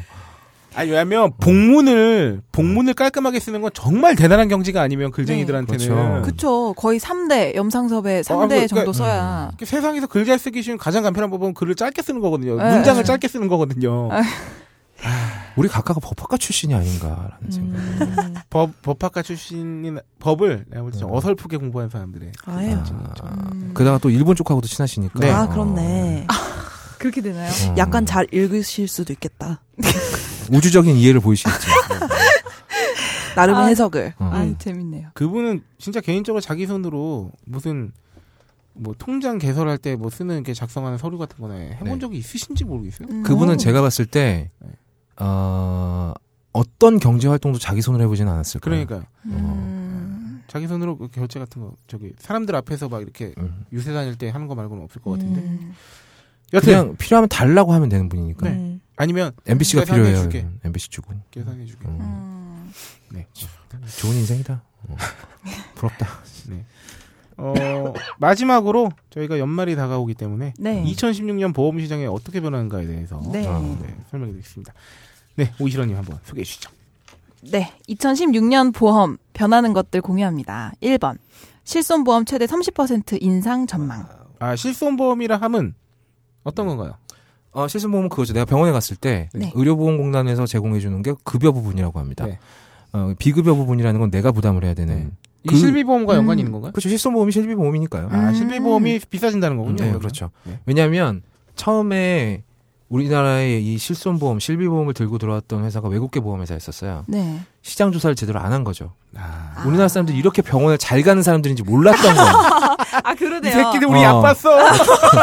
아니 0.74 0.90
왜냐면 0.90 1.32
복문을 1.38 2.40
복문을 2.50 2.94
깔끔하게 2.94 3.38
쓰는 3.40 3.60
건 3.60 3.70
정말 3.74 4.16
대단한 4.16 4.48
경지가 4.48 4.80
아니면 4.80 5.10
글쟁이들한테는 5.10 5.78
네, 5.86 5.94
그렇죠. 6.22 6.22
그쵸. 6.24 6.74
거의 6.78 6.98
3대, 6.98 7.54
염상섭의 7.54 8.24
3대 8.24 8.32
아, 8.32 8.46
그러니까- 8.46 8.66
정도 8.68 8.92
써야. 8.94 9.50
세상에서 9.62 10.06
글 10.06 10.24
잘 10.24 10.38
쓰기 10.38 10.62
쉬운 10.62 10.78
가장 10.78 11.02
간편한 11.02 11.30
법은 11.30 11.52
글을 11.52 11.74
짧게 11.74 12.00
쓰는 12.00 12.20
거거든요. 12.22 12.56
네. 12.56 12.70
문장을 12.74 13.04
짧게 13.04 13.28
쓰는 13.28 13.48
거거든요. 13.48 14.08
아. 15.52 15.54
우리 15.56 15.68
각각 15.68 15.94
법학과 16.00 16.36
출신이 16.36 16.74
아닌가라는 16.74 17.50
생각. 17.50 17.76
음. 17.78 18.34
법 18.50 18.82
법학과 18.82 19.22
출신인 19.22 19.98
법을 20.18 20.64
내가 20.68 20.82
볼때좀 20.82 21.08
음. 21.10 21.14
어설프게 21.14 21.56
공부한 21.58 21.88
사람들의 21.90 22.32
아예요. 22.46 22.82
음. 23.52 23.74
게다가 23.76 23.98
또 23.98 24.10
일본 24.10 24.36
쪽하고도 24.36 24.66
친하시니까. 24.66 25.18
네. 25.20 25.30
아, 25.30 25.48
그렇네. 25.48 26.26
그렇게 26.98 27.20
되나요? 27.20 27.50
어. 27.50 27.74
약간 27.78 28.06
잘 28.06 28.26
읽으실 28.32 28.86
수도 28.88 29.12
있겠다. 29.12 29.60
우주적인 30.52 30.94
이해를 30.96 31.20
보이시겠지. 31.20 31.66
나름의 33.36 33.62
아. 33.62 33.66
해석을. 33.66 34.14
어. 34.18 34.30
아, 34.32 34.54
재밌네요. 34.58 35.08
그분은 35.14 35.62
진짜 35.78 36.00
개인적으로 36.00 36.40
자기 36.40 36.66
손으로 36.66 37.32
무슨 37.46 37.92
뭐 38.74 38.94
통장 38.98 39.38
개설할 39.38 39.78
때 39.78 39.96
뭐 39.96 40.10
쓰는 40.10 40.34
이렇게 40.36 40.54
작성하는 40.54 40.96
서류 40.96 41.18
같은 41.18 41.38
거네 41.40 41.72
해본 41.74 41.88
네. 41.94 41.98
적이 41.98 42.18
있으신지 42.18 42.64
모르겠어요. 42.64 43.08
음. 43.10 43.22
그분은 43.22 43.58
제가 43.58 43.80
봤을 43.82 44.06
때 44.06 44.50
네. 44.60 44.68
어, 45.22 46.12
어떤 46.52 46.98
경제 46.98 47.28
활동도 47.28 47.58
자기 47.58 47.80
손으로 47.80 48.02
해보지는 48.04 48.30
않았을 48.32 48.60
거예요. 48.60 48.86
그러니까 48.86 49.08
음. 49.26 50.42
자기 50.48 50.66
손으로 50.66 50.98
그 50.98 51.08
결제 51.08 51.38
같은 51.38 51.62
거 51.62 51.72
저기 51.86 52.12
사람들 52.18 52.54
앞에서 52.56 52.88
막 52.88 53.00
이렇게 53.00 53.32
음. 53.38 53.64
유세 53.72 53.92
다닐 53.92 54.16
때 54.16 54.28
하는 54.28 54.48
거 54.48 54.54
말고는 54.54 54.82
없을 54.84 55.00
것 55.00 55.12
같은데. 55.12 55.40
음. 55.40 55.74
여튼 56.52 56.66
그냥 56.66 56.96
필요하면 56.96 57.28
달라고 57.28 57.72
하면 57.72 57.88
되는 57.88 58.08
분이니까. 58.08 58.48
네. 58.48 58.56
음. 58.56 58.80
아니면 58.96 59.32
MBC가 59.46 59.82
계산해 59.84 60.02
필요해요. 60.02 60.22
줄게. 60.22 60.46
MBC 60.64 60.88
주고. 60.90 61.14
계산해 61.30 61.64
주게. 61.64 61.86
음. 61.88 61.98
음. 62.00 62.72
네. 63.12 63.26
좋은 63.98 64.14
인생이다. 64.14 64.62
어. 64.88 64.96
부럽다. 65.76 66.06
어, 67.38 67.54
마지막으로 68.18 68.90
저희가 69.10 69.38
연말이 69.38 69.74
다가오기 69.74 70.14
때문에 70.14 70.54
네. 70.58 70.84
2016년 70.84 71.54
보험 71.54 71.80
시장이 71.80 72.06
어떻게 72.06 72.40
변하는가에 72.40 72.86
대해서 72.86 73.20
네. 73.32 73.46
아. 73.48 73.58
네, 73.58 73.96
설명해 74.10 74.32
드리겠습니다. 74.32 74.72
네, 75.36 75.52
오이시러님 75.60 75.96
한번 75.96 76.18
소개해 76.24 76.44
주시죠. 76.44 76.70
네. 77.50 77.72
2016년 77.88 78.72
보험 78.74 79.18
변하는 79.32 79.72
것들 79.72 80.00
공유합니다. 80.00 80.72
1번. 80.82 81.18
실손보험 81.64 82.24
최대 82.24 82.46
30% 82.46 83.18
인상 83.22 83.66
전망. 83.66 84.06
아, 84.38 84.56
실손보험이라 84.56 85.36
함은 85.38 85.74
어떤 86.44 86.66
건가요? 86.66 86.94
어, 87.52 87.68
실손보험은 87.68 88.08
그거죠. 88.08 88.32
내가 88.32 88.44
병원에 88.44 88.72
갔을 88.72 88.96
때 88.96 89.28
네. 89.34 89.52
의료보험공단에서 89.54 90.46
제공해 90.46 90.80
주는 90.80 91.02
게 91.02 91.12
급여 91.24 91.52
부분이라고 91.52 91.98
합니다. 91.98 92.26
네. 92.26 92.38
어, 92.92 93.14
비급여 93.18 93.54
부분이라는 93.54 94.00
건 94.00 94.10
내가 94.10 94.32
부담을 94.32 94.64
해야 94.64 94.74
되는. 94.74 94.94
네. 94.96 95.10
이 95.44 95.48
그- 95.48 95.56
실비보험과 95.56 96.14
음. 96.14 96.18
연관이 96.18 96.40
있는 96.42 96.52
건가요? 96.52 96.72
그렇죠. 96.72 96.88
실손보험이 96.88 97.32
실비보험이니까요. 97.32 98.06
음. 98.08 98.14
아, 98.14 98.32
실비보험이 98.32 99.00
비싸진다는 99.10 99.56
거군요. 99.56 99.76
네, 99.76 99.82
그러면. 99.84 99.98
그렇죠. 100.00 100.30
네. 100.44 100.60
왜냐하면 100.66 101.22
처음에 101.56 102.42
우리나라에 102.92 103.58
이 103.58 103.78
실손보험, 103.78 104.38
실비보험을 104.38 104.92
들고 104.92 105.16
들어왔던 105.16 105.64
회사가 105.64 105.88
외국계 105.88 106.20
보험회사였었어요. 106.20 107.04
네. 107.08 107.40
시장 107.62 107.90
조사를 107.90 108.14
제대로 108.14 108.38
안 108.38 108.52
한 108.52 108.64
거죠. 108.64 108.92
아, 109.16 109.54
아. 109.56 109.62
우리나라 109.66 109.88
사람들이 109.88 110.18
이렇게 110.18 110.42
병원을 110.42 110.76
잘 110.76 111.00
가는 111.02 111.22
사람들인지 111.22 111.62
몰랐던 111.62 112.14
거예요. 112.14 112.28
아, 113.02 113.12
이 113.12 113.16
그러네요. 113.16 113.50
새끼들 113.50 113.88
우리 113.88 113.98
어. 114.00 114.02
약 114.02 114.20
봤어. 114.20 114.50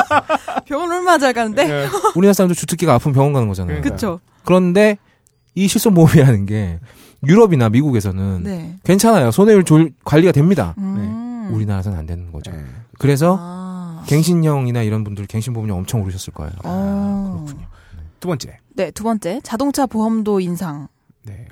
병원 0.65 0.91
얼마나 0.91 1.19
잘 1.19 1.31
가는데? 1.33 1.63
네. 1.67 1.87
우리나라 2.15 2.33
사람들 2.33 2.55
주특기가 2.55 2.95
아픈 2.95 3.13
병원 3.13 3.33
가는 3.33 3.47
거잖아요. 3.47 3.81
그쵸. 3.81 4.19
그런데 4.45 4.97
이 5.53 5.67
실손보험이라는 5.67 6.47
게 6.47 6.79
유럽이나 7.27 7.69
미국에서는 7.69 8.43
네. 8.43 8.75
괜찮아요. 8.83 9.29
손해율 9.29 9.63
졸- 9.63 9.91
관리가 10.03 10.31
됩니다. 10.31 10.73
음. 10.79 11.49
우리나라에서는 11.53 11.97
안 11.99 12.07
되는 12.07 12.31
거죠. 12.31 12.49
네. 12.51 12.63
그래서 12.97 13.37
아. 13.39 13.68
갱신형이나 14.09 14.81
이런 14.81 15.03
분들 15.03 15.27
갱신 15.27 15.53
보험료 15.53 15.75
엄청 15.75 16.01
오르셨을 16.01 16.33
거예요. 16.33 16.51
어. 16.63 17.45
두 18.19 18.27
번째. 18.27 18.57
네, 18.73 18.89
두 18.89 19.03
번째. 19.03 19.39
자동차 19.43 19.85
보험도 19.85 20.39
인상됩니다. 20.39 20.89
네. 21.25 21.47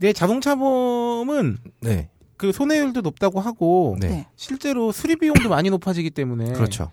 네, 0.00 0.12
자동차 0.12 0.54
보험은 0.54 1.56
네, 1.80 2.10
그 2.36 2.52
손해율도 2.52 3.00
높다고 3.00 3.40
하고 3.40 3.96
네, 4.00 4.08
네. 4.08 4.26
실제로 4.36 4.92
수리 4.92 5.16
비용도 5.16 5.48
많이 5.48 5.70
높아지기 5.70 6.10
때문에 6.10 6.52
그렇죠. 6.52 6.90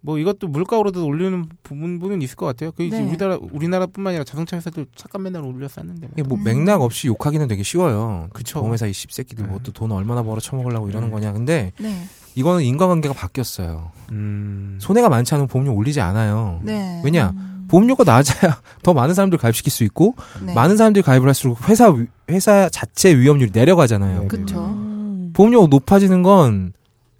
뭐 0.00 0.18
이것도 0.18 0.46
물가 0.46 0.78
오르도 0.78 1.04
올리는 1.04 1.48
부분은 1.64 2.22
있을 2.22 2.36
것 2.36 2.46
같아요. 2.46 2.70
그 2.70 2.84
이제 2.84 3.00
네. 3.00 3.08
우리나라 3.08 3.38
우리나라뿐만 3.40 4.12
아니라 4.12 4.24
자동차 4.24 4.56
회사들 4.56 4.86
차값 4.94 5.20
맨날 5.20 5.42
올렸었는데. 5.44 6.08
뭐. 6.16 6.28
뭐 6.28 6.38
음. 6.38 6.44
맥락 6.44 6.82
없이 6.82 7.08
욕하기는 7.08 7.48
되게 7.48 7.64
쉬워요. 7.64 8.28
그쵸. 8.32 8.60
보험회사 8.60 8.86
이 8.86 8.92
씹새끼들 8.92 9.44
네. 9.44 9.50
뭐또 9.50 9.72
돈 9.72 9.90
얼마나 9.90 10.22
벌어 10.22 10.38
처먹으려고 10.38 10.88
이러는 10.88 11.08
네. 11.08 11.12
거냐. 11.12 11.32
근데 11.32 11.72
네. 11.80 12.06
이거는 12.34 12.62
인과관계가 12.64 13.14
바뀌었어요. 13.14 13.90
음. 14.12 14.78
손해가 14.80 15.08
많지 15.08 15.34
않으면 15.34 15.48
보험료 15.48 15.72
올리지 15.74 16.00
않아요. 16.00 16.60
네. 16.62 17.00
왜냐? 17.04 17.30
음. 17.36 17.66
보험료가 17.68 18.04
낮아야 18.04 18.60
더 18.82 18.94
많은 18.94 19.14
사람들 19.14 19.38
가입시킬 19.38 19.70
수 19.70 19.84
있고 19.84 20.14
네. 20.40 20.54
많은 20.54 20.76
사람들이 20.76 21.02
가입을 21.02 21.26
할수록 21.28 21.68
회사 21.68 21.88
위- 21.90 22.06
회사 22.30 22.68
자체 22.70 23.14
위험률이 23.16 23.50
내려가잖아요. 23.52 24.22
네. 24.22 24.28
그쵸. 24.28 24.64
음. 24.66 25.30
보험료가 25.34 25.66
높아지는 25.68 26.22
건 26.22 26.72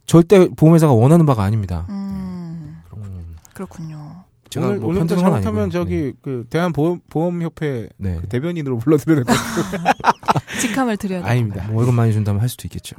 절대 0.06 0.48
보험회사가 0.48 0.92
원하는 0.92 1.26
바가 1.26 1.42
아닙니다. 1.42 1.84
음. 1.90 2.78
음, 2.96 3.36
그렇군요. 3.52 4.24
제가 4.48 4.68
오늘 4.68 4.78
뭐건 4.78 5.06
잘못하면. 5.08 5.68
저기 5.70 6.14
그 6.22 6.46
대한 6.48 6.72
보험 6.72 7.00
보험협회 7.10 7.90
네. 7.98 8.12
네. 8.14 8.18
그 8.22 8.28
대변인으로 8.28 8.78
불러드려야 8.78 9.22
될것 9.24 9.36
같아요. 9.36 9.92
직함을 10.62 10.96
드려야 10.96 11.20
돼요. 11.20 11.30
아닙니다. 11.30 11.66
뭐 11.68 11.76
월급 11.76 11.94
많이 11.94 12.14
준다면 12.14 12.40
할 12.40 12.48
수도 12.48 12.66
있겠죠. 12.66 12.96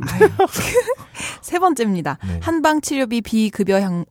세 1.42 1.60
번째입니다. 1.60 2.18
네. 2.28 2.40
한방 2.42 2.82
치료비 2.82 3.22
비급여 3.22 3.82
항 3.82 4.06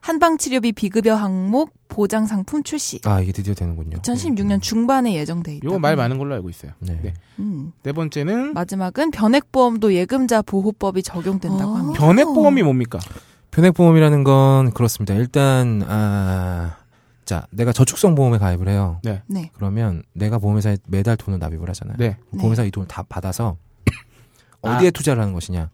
한방 0.00 0.38
치료비 0.38 0.70
비급여 0.72 1.16
항목 1.16 1.74
보장 1.88 2.26
상품 2.26 2.62
출시. 2.62 3.00
아 3.04 3.20
이게 3.20 3.32
드디어 3.32 3.54
되는군요. 3.54 3.98
2016년 3.98 4.62
중반에 4.62 5.14
예정돼 5.14 5.56
있다. 5.56 5.66
요거 5.66 5.80
말 5.80 5.96
많은 5.96 6.18
걸로 6.18 6.34
알고 6.34 6.48
있어요. 6.48 6.72
네. 6.78 7.00
네. 7.02 7.14
음. 7.40 7.72
네 7.82 7.92
번째는 7.92 8.54
마지막은 8.54 9.10
변액보험도 9.10 9.94
예금자 9.94 10.42
보호법이 10.42 11.02
적용된다고 11.02 11.74
아. 11.74 11.78
합니다. 11.78 12.00
변액보험이 12.00 12.62
뭡니까? 12.62 13.00
변액보험이라는 13.50 14.22
건 14.22 14.70
그렇습니다. 14.72 15.14
일단 15.14 15.82
아, 15.88 16.76
자 17.24 17.48
내가 17.50 17.72
저축성 17.72 18.14
보험에 18.14 18.38
가입을 18.38 18.68
해요. 18.68 19.00
네. 19.02 19.50
그러면 19.54 20.04
내가 20.12 20.38
보험회사에 20.38 20.76
매달 20.86 21.16
돈을 21.16 21.40
납입을 21.40 21.68
하잖아요. 21.70 21.96
네. 21.98 22.16
네. 22.30 22.38
보험회사 22.38 22.62
이 22.62 22.70
돈을 22.70 22.86
다 22.86 23.02
받아서 23.08 23.56
아. 24.62 24.76
어디에 24.76 24.92
투자를 24.92 25.20
하는 25.20 25.34
것이냐 25.34 25.70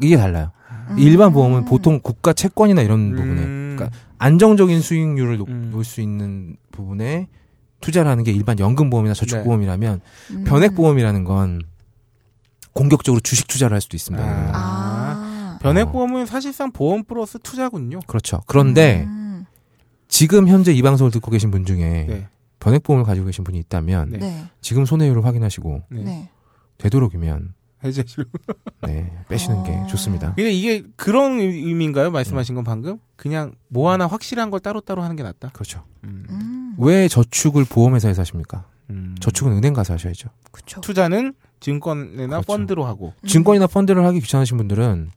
이게 0.00 0.16
달라요. 0.16 0.52
음. 0.90 0.98
일반 0.98 1.32
보험은 1.32 1.64
보통 1.64 2.00
국가 2.00 2.32
채권이나 2.32 2.82
이런 2.82 3.10
부분에 3.10 3.42
음. 3.42 3.74
그러니까 3.76 3.98
안정적인 4.18 4.80
수익률을 4.80 5.38
놓, 5.38 5.48
음. 5.48 5.70
놓을 5.72 5.84
수 5.84 6.00
있는 6.00 6.56
부분에 6.72 7.28
투자라는 7.80 8.24
게 8.24 8.32
일반 8.32 8.58
연금보험이나 8.58 9.14
저축보험이라면 9.14 10.00
음. 10.30 10.44
변액보험이라는 10.44 11.24
건 11.24 11.62
공격적으로 12.72 13.20
주식 13.20 13.48
투자를 13.48 13.74
할 13.74 13.80
수도 13.80 13.96
있습니다. 13.96 14.24
아. 14.24 14.50
아. 14.52 15.58
변액보험은 15.62 16.26
사실상 16.26 16.70
보험 16.70 17.04
플러스 17.04 17.38
투자군요. 17.42 18.00
그렇죠. 18.06 18.40
그런데 18.46 19.04
음. 19.06 19.46
지금 20.08 20.48
현재 20.48 20.72
이 20.72 20.82
방송을 20.82 21.10
듣고 21.10 21.30
계신 21.30 21.50
분 21.50 21.64
중에 21.64 22.06
네. 22.08 22.28
변액보험을 22.60 23.04
가지고 23.04 23.26
계신 23.26 23.44
분이 23.44 23.58
있다면 23.58 24.10
네. 24.10 24.18
네. 24.18 24.44
지금 24.60 24.84
손해율을 24.84 25.24
확인하시고 25.24 25.82
네. 25.90 26.02
네. 26.02 26.30
되도록이면 26.78 27.54
해제실. 27.86 28.24
네, 28.82 29.10
빼시는 29.28 29.62
게 29.64 29.74
아. 29.74 29.86
좋습니다. 29.86 30.34
근데 30.34 30.52
이게 30.52 30.82
그런 30.96 31.40
의미인가요? 31.40 32.10
말씀하신 32.10 32.54
건 32.54 32.64
방금? 32.64 32.98
그냥 33.16 33.54
뭐 33.68 33.90
하나 33.90 34.06
확실한 34.06 34.50
걸 34.50 34.60
따로따로 34.60 35.02
하는 35.02 35.16
게 35.16 35.22
낫다? 35.22 35.50
그렇죠. 35.50 35.84
음. 36.04 36.24
음. 36.30 36.74
왜 36.78 37.08
저축을 37.08 37.64
보험회사에서 37.64 38.22
하십니까? 38.22 38.66
음. 38.90 39.14
저축은 39.20 39.52
은행 39.52 39.72
가서 39.72 39.94
하셔야죠. 39.94 40.28
그쵸. 40.52 40.80
투자는 40.80 41.34
증권이나 41.60 42.26
그렇죠. 42.40 42.46
펀드로 42.46 42.84
하고. 42.84 43.12
음. 43.22 43.26
증권이나 43.26 43.66
펀드를 43.66 44.04
하기 44.04 44.20
귀찮으신 44.20 44.56
분들은 44.56 45.10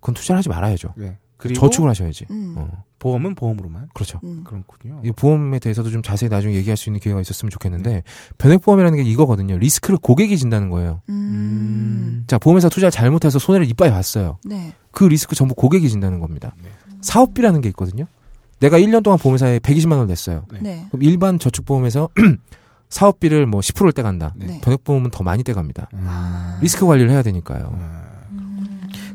그건 0.00 0.14
투자를 0.14 0.38
하지 0.38 0.48
말아야죠. 0.48 0.94
네. 0.96 1.18
그리고 1.38 1.60
저축을 1.60 1.88
하셔야지. 1.88 2.26
음. 2.30 2.54
어, 2.58 2.84
보험은 2.98 3.36
보험으로만. 3.36 3.88
그렇죠. 3.94 4.20
음. 4.24 4.42
그렇군요. 4.44 5.00
이 5.04 5.12
보험에 5.12 5.60
대해서도 5.60 5.90
좀 5.90 6.02
자세히 6.02 6.28
나중에 6.28 6.54
얘기할 6.54 6.76
수 6.76 6.90
있는 6.90 7.00
기회가 7.00 7.20
있었으면 7.20 7.50
좋겠는데 7.50 8.02
변액보험이라는 8.38 8.98
게 8.98 9.08
이거거든요. 9.08 9.56
리스크를 9.56 9.98
고객이 10.02 10.36
진다는 10.36 10.68
거예요. 10.68 11.00
음. 11.08 12.24
자, 12.26 12.38
보험회사 12.38 12.68
투자를 12.68 12.90
잘못해서 12.90 13.38
손해를 13.38 13.68
이빠이 13.70 13.90
봤어요. 13.90 14.38
네. 14.44 14.74
그 14.90 15.04
리스크 15.04 15.36
전부 15.36 15.54
고객이 15.54 15.88
진다는 15.88 16.18
겁니다. 16.18 16.54
네. 16.62 16.70
사업비라는 17.00 17.60
게 17.60 17.68
있거든요. 17.70 18.06
내가 18.58 18.78
1년 18.78 19.04
동안 19.04 19.18
보험회사에 19.18 19.60
120만 19.60 19.92
원을 19.92 20.08
냈어요. 20.08 20.44
네. 20.52 20.58
네. 20.60 20.86
그럼 20.90 21.04
일반 21.04 21.38
저축보험에서 21.38 22.08
사업비를 22.90 23.46
뭐 23.46 23.60
10%를 23.60 23.92
떼간다. 23.92 24.34
네. 24.36 24.46
네. 24.46 24.60
변액보험은 24.60 25.10
더 25.12 25.22
많이 25.22 25.44
떼갑니다. 25.44 25.90
아. 25.92 26.58
리스크 26.60 26.84
관리를 26.84 27.10
해야 27.10 27.22
되니까요. 27.22 27.70
아, 27.78 28.07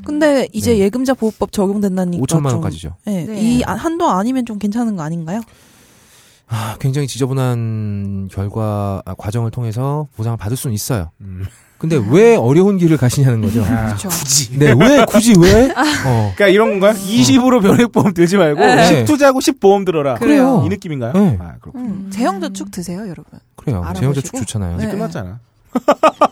근데 0.06 0.48
이제 0.54 0.74
네. 0.74 0.80
예금자 0.80 1.14
보호법 1.14 1.52
적용된다니까 1.52 2.24
5천만 2.24 2.50
좀- 2.50 2.54
원까지죠. 2.56 2.96
네. 3.06 3.26
네. 3.26 3.40
이 3.42 3.64
아- 3.66 3.74
한도 3.74 4.10
아니면 4.10 4.46
좀 4.46 4.60
괜찮은 4.60 4.96
거 4.96 5.04
아닌가요? 5.04 5.42
아, 6.48 6.76
굉장히 6.80 7.08
지저분한 7.08 8.30
결과 8.32 9.02
아, 9.06 9.14
과정을 9.16 9.50
통해서 9.52 10.08
보상을 10.16 10.38
받을 10.38 10.56
수는 10.58 10.74
있어요. 10.74 11.10
음. 11.22 11.46
근데 11.80 12.00
왜 12.12 12.36
어려운 12.38 12.78
길을 12.78 12.96
가시냐는 12.96 13.42
거죠. 13.42 13.62
아, 13.66 13.94
그쵸. 13.94 14.08
굳이. 14.08 14.58
네, 14.58 14.74
왜 14.80 15.04
굳이 15.06 15.34
왜? 15.38 15.66
어. 16.06 16.32
그러니까 16.36 16.48
이런 16.48 16.70
건가요? 16.80 16.94
20으로 16.94 17.62
변액보험 17.62 18.14
들지 18.14 18.38
말고 18.38 18.60
네. 18.62 18.86
10 18.86 19.06
투자하고 19.06 19.42
10 19.42 19.60
보험 19.60 19.84
들어라. 19.84 20.16
그래요. 20.16 20.64
이 20.66 20.70
느낌인가요? 20.70 21.12
네. 21.14 21.38
아, 21.42 21.56
그렇군요. 21.60 21.86
음. 21.86 22.10
제형저축 22.10 22.72
드세요, 22.72 23.00
여러분. 23.02 23.26
그래요. 23.56 23.84
재형저축 23.96 24.34
좋잖아요. 24.36 24.78
네. 24.78 24.88
끝났잖아. 24.88 25.40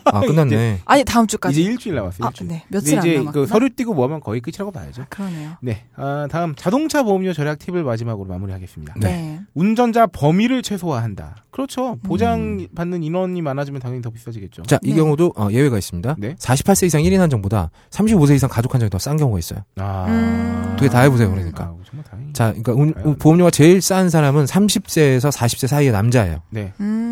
아, 0.04 0.20
끝났네. 0.20 0.80
아니 0.84 1.04
다음 1.04 1.26
주까지. 1.26 1.60
이제 1.60 1.70
일주일 1.70 1.94
남았어요. 1.96 2.26
아, 2.26 2.28
일주일. 2.28 2.48
네. 2.48 2.64
근데 2.68 2.78
며칠 2.78 2.98
안 2.98 3.06
이제 3.06 3.16
남았구나. 3.18 3.32
그 3.32 3.46
서류 3.46 3.70
띄고 3.70 3.94
뭐 3.94 4.04
하면 4.06 4.20
거의 4.20 4.40
끝이라고 4.40 4.70
봐야죠. 4.70 5.06
그러네요. 5.08 5.52
네. 5.62 5.84
아, 5.96 6.26
다음 6.30 6.54
자동차 6.54 7.02
보험료 7.02 7.32
절약 7.32 7.58
팁을 7.58 7.82
마지막으로 7.84 8.28
마무리하겠습니다. 8.28 8.94
네. 8.98 9.06
네. 9.08 9.40
운전자 9.54 10.06
범위를 10.06 10.62
최소화한다. 10.62 11.36
그렇죠. 11.50 11.92
음. 11.92 11.98
보장 12.04 12.66
받는 12.74 13.02
인원이 13.02 13.40
많아지면 13.42 13.80
당연히 13.80 14.02
더 14.02 14.10
비싸지겠죠. 14.10 14.62
자, 14.62 14.78
이 14.82 14.90
네. 14.90 14.96
경우도 14.96 15.32
어, 15.36 15.48
예외가 15.50 15.78
있습니다. 15.78 16.16
네. 16.18 16.34
48세 16.36 16.86
이상 16.86 17.02
1인 17.02 17.18
한정보다 17.18 17.70
35세 17.90 18.34
이상 18.34 18.48
가족 18.50 18.74
한정이 18.74 18.90
더 18.90 18.98
싼 18.98 19.16
경우가 19.16 19.38
있어요. 19.38 19.60
아. 19.76 20.06
음. 20.08 20.74
두개 20.78 20.88
다 20.90 21.00
해보세요, 21.00 21.30
그러니까. 21.30 21.64
아, 21.64 21.74
정말 21.88 22.04
다행이다. 22.10 22.32
자, 22.32 22.48
그러니까 22.62 22.72
운- 22.72 22.94
아유. 22.96 23.16
보험료가 23.18 23.50
제일 23.50 23.80
싼 23.82 24.08
사람은 24.10 24.44
30세에서 24.46 25.30
40세 25.32 25.66
사이의 25.66 25.92
남자예요. 25.92 26.42
네. 26.50 26.72
음. 26.80 27.11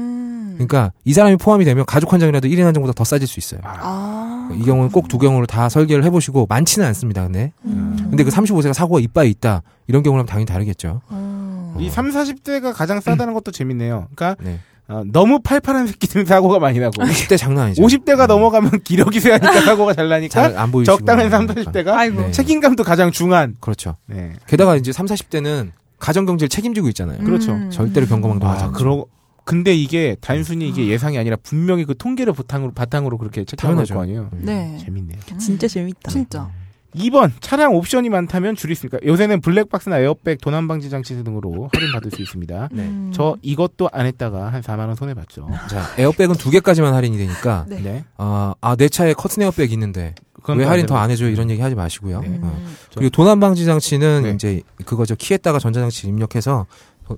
그러니까 0.67 0.93
이 1.05 1.13
사람이 1.13 1.37
포함이 1.37 1.65
되면 1.65 1.85
가족 1.87 2.13
한정이라도 2.13 2.49
1인 2.49 2.63
한정보다 2.65 2.93
더 2.95 3.05
싸질 3.05 3.27
수 3.27 3.39
있어요. 3.41 3.61
아. 3.65 4.49
아. 4.51 4.55
이 4.55 4.63
경우는 4.65 4.91
꼭 4.91 5.09
두 5.09 5.19
경우를 5.19 5.47
다 5.47 5.69
설계를 5.69 6.05
해보시고 6.05 6.47
많지는 6.49 6.87
않습니다. 6.89 7.23
근데 7.25 7.53
음. 7.65 7.97
근데 8.11 8.23
그 8.25 8.31
35세가 8.31 8.73
사고가 8.73 9.01
이빠이 9.01 9.31
있다 9.31 9.63
이런 9.87 10.03
경우는 10.03 10.27
당연히 10.27 10.47
다르겠죠. 10.47 11.01
어. 11.09 11.77
이 11.79 11.89
3, 11.89 12.11
40대가 12.11 12.73
가장 12.75 13.01
싸다는 13.01 13.33
것도 13.35 13.51
재밌네요. 13.53 14.09
그러니까 14.15 14.43
네. 14.43 14.61
어, 14.89 15.03
너무 15.07 15.41
팔팔한 15.41 15.87
새끼들은 15.87 16.27
사고가 16.27 16.59
많이 16.59 16.79
나고 16.81 17.01
50대 17.03 17.39
장난 17.39 17.67
아니죠. 17.67 17.83
50대가 17.83 18.23
음. 18.23 18.27
넘어가면 18.27 18.71
기력이 18.85 19.21
세하니까 19.21 19.61
사고가 19.63 19.95
잘 19.95 20.09
나니까 20.09 20.49
잘안 20.51 20.71
보이시고 20.73 20.97
적당한 20.97 21.31
3, 21.31 21.47
그러니까. 21.47 21.71
40대가 21.73 21.89
아이고. 21.95 22.21
네. 22.23 22.31
책임감도 22.33 22.83
가장 22.85 23.11
중한. 23.13 23.55
그렇죠. 23.61 23.97
네. 24.07 24.33
게다가 24.49 24.77
이제 24.77 24.93
3, 24.93 25.07
40대는 25.07 25.71
가정 26.01 26.27
경제를 26.27 26.49
책임지고 26.49 26.89
있잖아요. 26.89 27.19
그렇죠. 27.25 27.53
음. 27.53 27.71
절대로 27.71 28.07
경거망동하지 28.09 28.63
아, 28.63 28.67
않죠. 28.67 28.79
그러 28.79 29.05
근데 29.45 29.75
이게 29.75 30.17
단순히 30.21 30.69
이게 30.69 30.87
예상이 30.87 31.19
아니라 31.19 31.37
분명히 31.43 31.85
그 31.85 31.97
통계를 31.97 32.33
바탕으로 32.33 32.73
바탕으로 32.73 33.19
그렇게 33.19 33.45
책정할 33.45 33.75
당연하죠. 33.75 33.95
거 33.95 34.03
아니에요. 34.03 34.31
음. 34.33 34.43
네. 34.45 34.79
재밌네요. 34.85 35.19
음. 35.33 35.39
진짜 35.39 35.69
재밌다. 35.69 36.11
진짜. 36.11 36.51
2번 36.95 37.31
차량 37.41 37.75
옵션이 37.77 38.09
많다면 38.09 38.57
줄일 38.57 38.75
수 38.75 38.87
있을까? 38.87 38.99
요새는 39.07 39.41
블랙박스나 39.43 40.01
에어백, 40.01 40.41
도난 40.41 40.67
방지 40.67 40.91
장치 40.91 41.23
등으로 41.23 41.71
할인 41.73 41.93
받을 41.93 42.11
수 42.11 42.21
있습니다. 42.21 42.69
네. 42.73 42.83
음. 42.83 43.13
저 43.15 43.37
이것도 43.43 43.91
안 43.93 44.07
했다가 44.07 44.53
한 44.53 44.61
4만 44.61 44.81
원 44.89 44.97
손해 44.97 45.15
봤죠. 45.15 45.49
자, 45.71 45.85
에어백은 45.99 46.35
두 46.37 46.51
개까지만 46.51 46.93
할인이 46.95 47.17
되니까 47.17 47.65
네. 47.69 47.81
네. 47.81 48.05
아, 48.17 48.55
아, 48.61 48.75
내 48.75 48.89
차에 48.89 49.13
커튼 49.15 49.45
에어백 49.45 49.73
있는데 49.73 50.15
왜또 50.49 50.69
할인 50.69 50.83
안더안 50.83 51.11
해줘요? 51.11 51.29
이런 51.29 51.49
얘기 51.51 51.63
하지 51.63 51.77
마시고요. 51.77 52.21
네. 52.23 52.27
음. 52.29 52.41
어. 52.43 52.65
그리고 52.95 53.11
도난 53.11 53.39
방지 53.39 53.65
장치는 53.65 54.23
네. 54.25 54.31
이제 54.33 54.63
그거죠. 54.85 55.15
키에다가 55.15 55.61
전자장치 55.61 56.09
입력해서 56.09 56.67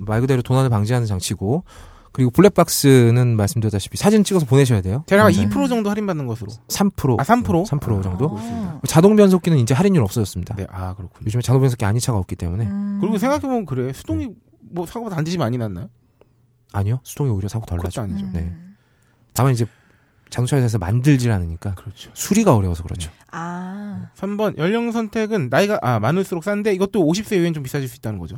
말 0.00 0.20
그대로 0.20 0.42
도난을 0.42 0.68
방지하는 0.70 1.06
장치고 1.06 1.64
그리고 2.12 2.30
블랙박스는 2.30 3.36
말씀드렸다시피 3.36 3.96
사진 3.96 4.22
찍어서 4.22 4.44
보내셔야 4.46 4.82
돼요. 4.82 5.02
대략 5.06 5.28
네. 5.30 5.46
2% 5.48 5.68
정도 5.68 5.90
할인받는 5.90 6.26
것으로. 6.26 6.50
3%. 6.68 7.18
아, 7.18 7.24
3%? 7.24 7.64
3% 7.66 8.02
정도. 8.02 8.36
아. 8.38 8.80
자동 8.86 9.16
변속기는 9.16 9.58
이제 9.58 9.72
할인율 9.74 10.02
없어졌습니다. 10.02 10.54
네, 10.56 10.66
아 10.70 10.94
그렇군요. 10.94 11.26
요즘에 11.26 11.42
자동 11.42 11.62
변속기 11.62 11.84
아닌 11.84 12.00
차가 12.00 12.18
없기 12.18 12.36
때문에 12.36 12.66
음. 12.66 12.98
그리고 13.00 13.18
생각해보면 13.18 13.64
그래. 13.66 13.92
수동이 13.92 14.30
뭐 14.60 14.86
사고가 14.86 15.14
단지 15.14 15.36
많이 15.38 15.56
났나요? 15.58 15.88
아니요. 16.72 17.00
수동이 17.02 17.30
오히려 17.30 17.48
사고 17.48 17.64
덜 17.66 17.78
나죠. 17.82 18.02
아니죠. 18.02 18.26
음. 18.26 18.30
네. 18.32 18.54
다만 19.32 19.52
이제 19.52 19.66
자동차 20.28 20.56
회사에서 20.56 20.78
만들질 20.78 21.30
않으니까 21.30 21.74
그렇죠. 21.74 22.10
수리가 22.14 22.54
어려워서 22.54 22.82
그렇죠. 22.82 23.10
아. 23.30 24.08
3번 24.16 24.56
연령 24.58 24.90
선택은 24.92 25.48
나이가 25.50 25.78
아 25.82 25.98
많을수록 26.00 26.44
싼데 26.44 26.72
이것도 26.74 27.04
50세 27.04 27.36
이후엔 27.36 27.52
좀 27.54 27.62
비싸질 27.62 27.88
수 27.88 27.96
있다는 27.96 28.18
거죠. 28.18 28.36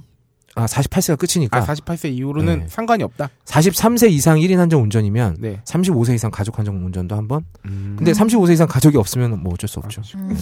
아, 0.57 0.67
48세가 0.67 1.19
끝이니까 1.19 1.59
아 1.59 1.65
48세 1.65 2.13
이후로는 2.15 2.61
네. 2.61 2.67
상관이 2.69 3.03
없다. 3.03 3.29
43세 3.45 4.11
이상 4.11 4.39
1인 4.39 4.57
한정 4.57 4.83
운전이면 4.83 5.39
네. 5.41 5.61
35세 5.65 6.15
이상 6.15 6.31
가족 6.31 6.59
한정 6.59 6.77
운전도 6.85 7.17
한 7.17 7.27
번. 7.29 7.45
음. 7.67 7.95
근데 7.99 8.13
35세 8.13 8.53
이상 8.53 8.69
가족이 8.69 8.97
없으면 8.97 9.43
뭐 9.43 9.55
어쩔 9.55 9.69
수 9.69 9.81
없죠. 9.81 10.03
음. 10.17 10.37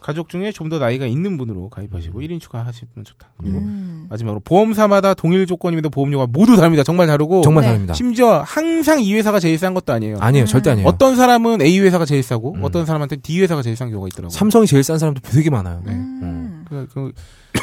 가족 0.00 0.28
중에 0.28 0.52
좀 0.52 0.66
더 0.68 0.78
나이가 0.80 1.06
있는 1.06 1.36
분으로 1.36 1.68
가입하시고 1.68 2.20
1인 2.20 2.40
추가하시면 2.40 3.04
좋다. 3.04 3.28
그리고 3.38 3.58
음. 3.58 4.06
마지막으로 4.08 4.40
보험사마다 4.40 5.14
동일 5.14 5.46
조건입니다. 5.46 5.88
보험료가 5.88 6.26
모두 6.28 6.56
다릅니다. 6.56 6.82
정말 6.84 7.06
다르고 7.08 7.42
정말 7.42 7.62
네. 7.62 7.68
다릅니다. 7.68 7.94
심지어 7.94 8.42
항상 8.46 9.00
이 9.00 9.14
회사가 9.14 9.38
제일 9.40 9.58
싼 9.58 9.74
것도 9.74 9.92
아니에요. 9.92 10.18
아니에요. 10.20 10.44
음. 10.44 10.46
절대 10.46 10.70
아니에요. 10.70 10.86
어떤 10.88 11.16
사람은 11.16 11.62
A 11.62 11.80
회사가 11.80 12.04
제일 12.04 12.22
싸고 12.22 12.54
음. 12.54 12.64
어떤 12.64 12.84
사람한테 12.86 13.16
D 13.16 13.40
회사가 13.40 13.62
제일 13.62 13.76
싼 13.76 13.90
경우가 13.90 14.08
있더라고요. 14.08 14.30
삼성이 14.30 14.66
제일 14.66 14.82
싼 14.84 14.98
사람도 14.98 15.20
되게 15.22 15.50
많아요. 15.50 15.82
네. 15.84 15.92
음. 15.92 16.64
그, 16.68 16.88
그, 16.92 17.12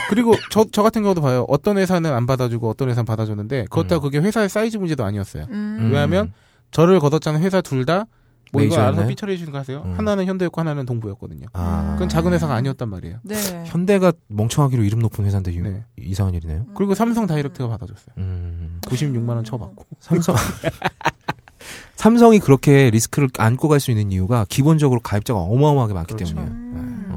그리고 0.10 0.34
저, 0.52 0.66
저 0.72 0.84
같은 0.84 1.02
경우도 1.04 1.22
봐요. 1.22 1.46
어떤 1.48 1.78
회사는 1.78 2.12
안 2.12 2.26
받아주고 2.26 2.70
어떤 2.70 2.90
회사는 2.90 3.06
받아줬는데 3.06 3.66
그렇다고 3.70 4.08
음. 4.08 4.12
그게 4.12 4.20
회사의 4.20 4.50
사이즈 4.50 4.78
문제도 4.78 5.04
아니었어요. 5.04 5.46
음. 5.50 5.80
왜냐하면 5.92 6.34
저를 6.72 7.00
걷어찬 7.00 7.42
회사 7.42 7.62
둘 7.62 7.86
다 7.86 8.06
뭐 8.52 8.62
이거 8.62 8.76
알아서 8.76 8.92
메이저였나요? 8.92 9.08
피처리 9.10 9.34
해 9.34 9.38
주는 9.38 9.52
거 9.52 9.58
하세요. 9.58 9.82
음. 9.84 9.98
하나는 9.98 10.26
현대였고 10.28 10.62
하나는 10.62 10.86
동부였거든요. 10.86 11.48
아. 11.54 11.94
그건 11.94 12.08
작은 12.08 12.34
회사가 12.34 12.54
아니었단 12.54 12.88
말이에요. 12.88 13.18
네. 13.24 13.36
현대가 13.66 14.14
멍청하기로 14.28 14.84
이름 14.84 15.00
높은 15.00 15.26
회사인데 15.26 15.56
유- 15.56 15.64
네. 15.64 15.84
이상한 15.98 16.36
일이네요. 16.36 16.68
그리고 16.76 16.94
삼성 16.94 17.26
다이렉트가 17.26 17.68
받아줬어요. 17.68 18.14
음. 18.20 18.80
96만 18.86 19.30
원 19.30 19.44
쳐받고. 19.44 19.86
삼성 20.00 20.36
삼성이 21.96 22.38
그렇게 22.40 22.90
리스크를 22.92 23.30
안고 23.38 23.70
갈 23.70 23.80
수 23.80 23.90
있는 23.92 24.12
이유가 24.12 24.46
기본적으로 24.48 25.00
가입자가 25.00 25.40
어마어마하게 25.40 25.94
많기 25.94 26.14
그렇죠. 26.14 26.36
때문이에요. 26.36 26.54
음. 26.56 27.13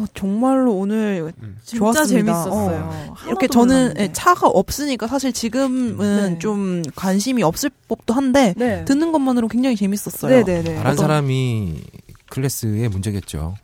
어. 0.00 0.04
어, 0.04 0.06
정말로 0.14 0.72
오늘 0.74 1.32
음. 1.42 1.56
진짜 1.64 1.78
좋았습니다. 1.78 2.32
재밌었어요. 2.44 2.88
어. 3.10 3.14
이렇게 3.26 3.46
저는. 3.48 3.94
예, 3.98 4.12
차가 4.12 4.46
없으니까 4.48 5.06
사실 5.06 5.32
지금은 5.32 6.32
네. 6.34 6.38
좀 6.38 6.82
관심이 6.96 7.42
없을 7.42 7.70
법도 7.88 8.14
한데 8.14 8.54
네. 8.56 8.84
듣는 8.84 9.12
것만으로 9.12 9.48
굉장히 9.48 9.76
재밌었어요. 9.76 10.30
네네네. 10.44 10.64
잘한 10.76 10.92
어떤- 10.92 10.96
사람이 10.96 11.80
클래스의 12.30 12.88
문제겠죠. 12.88 13.54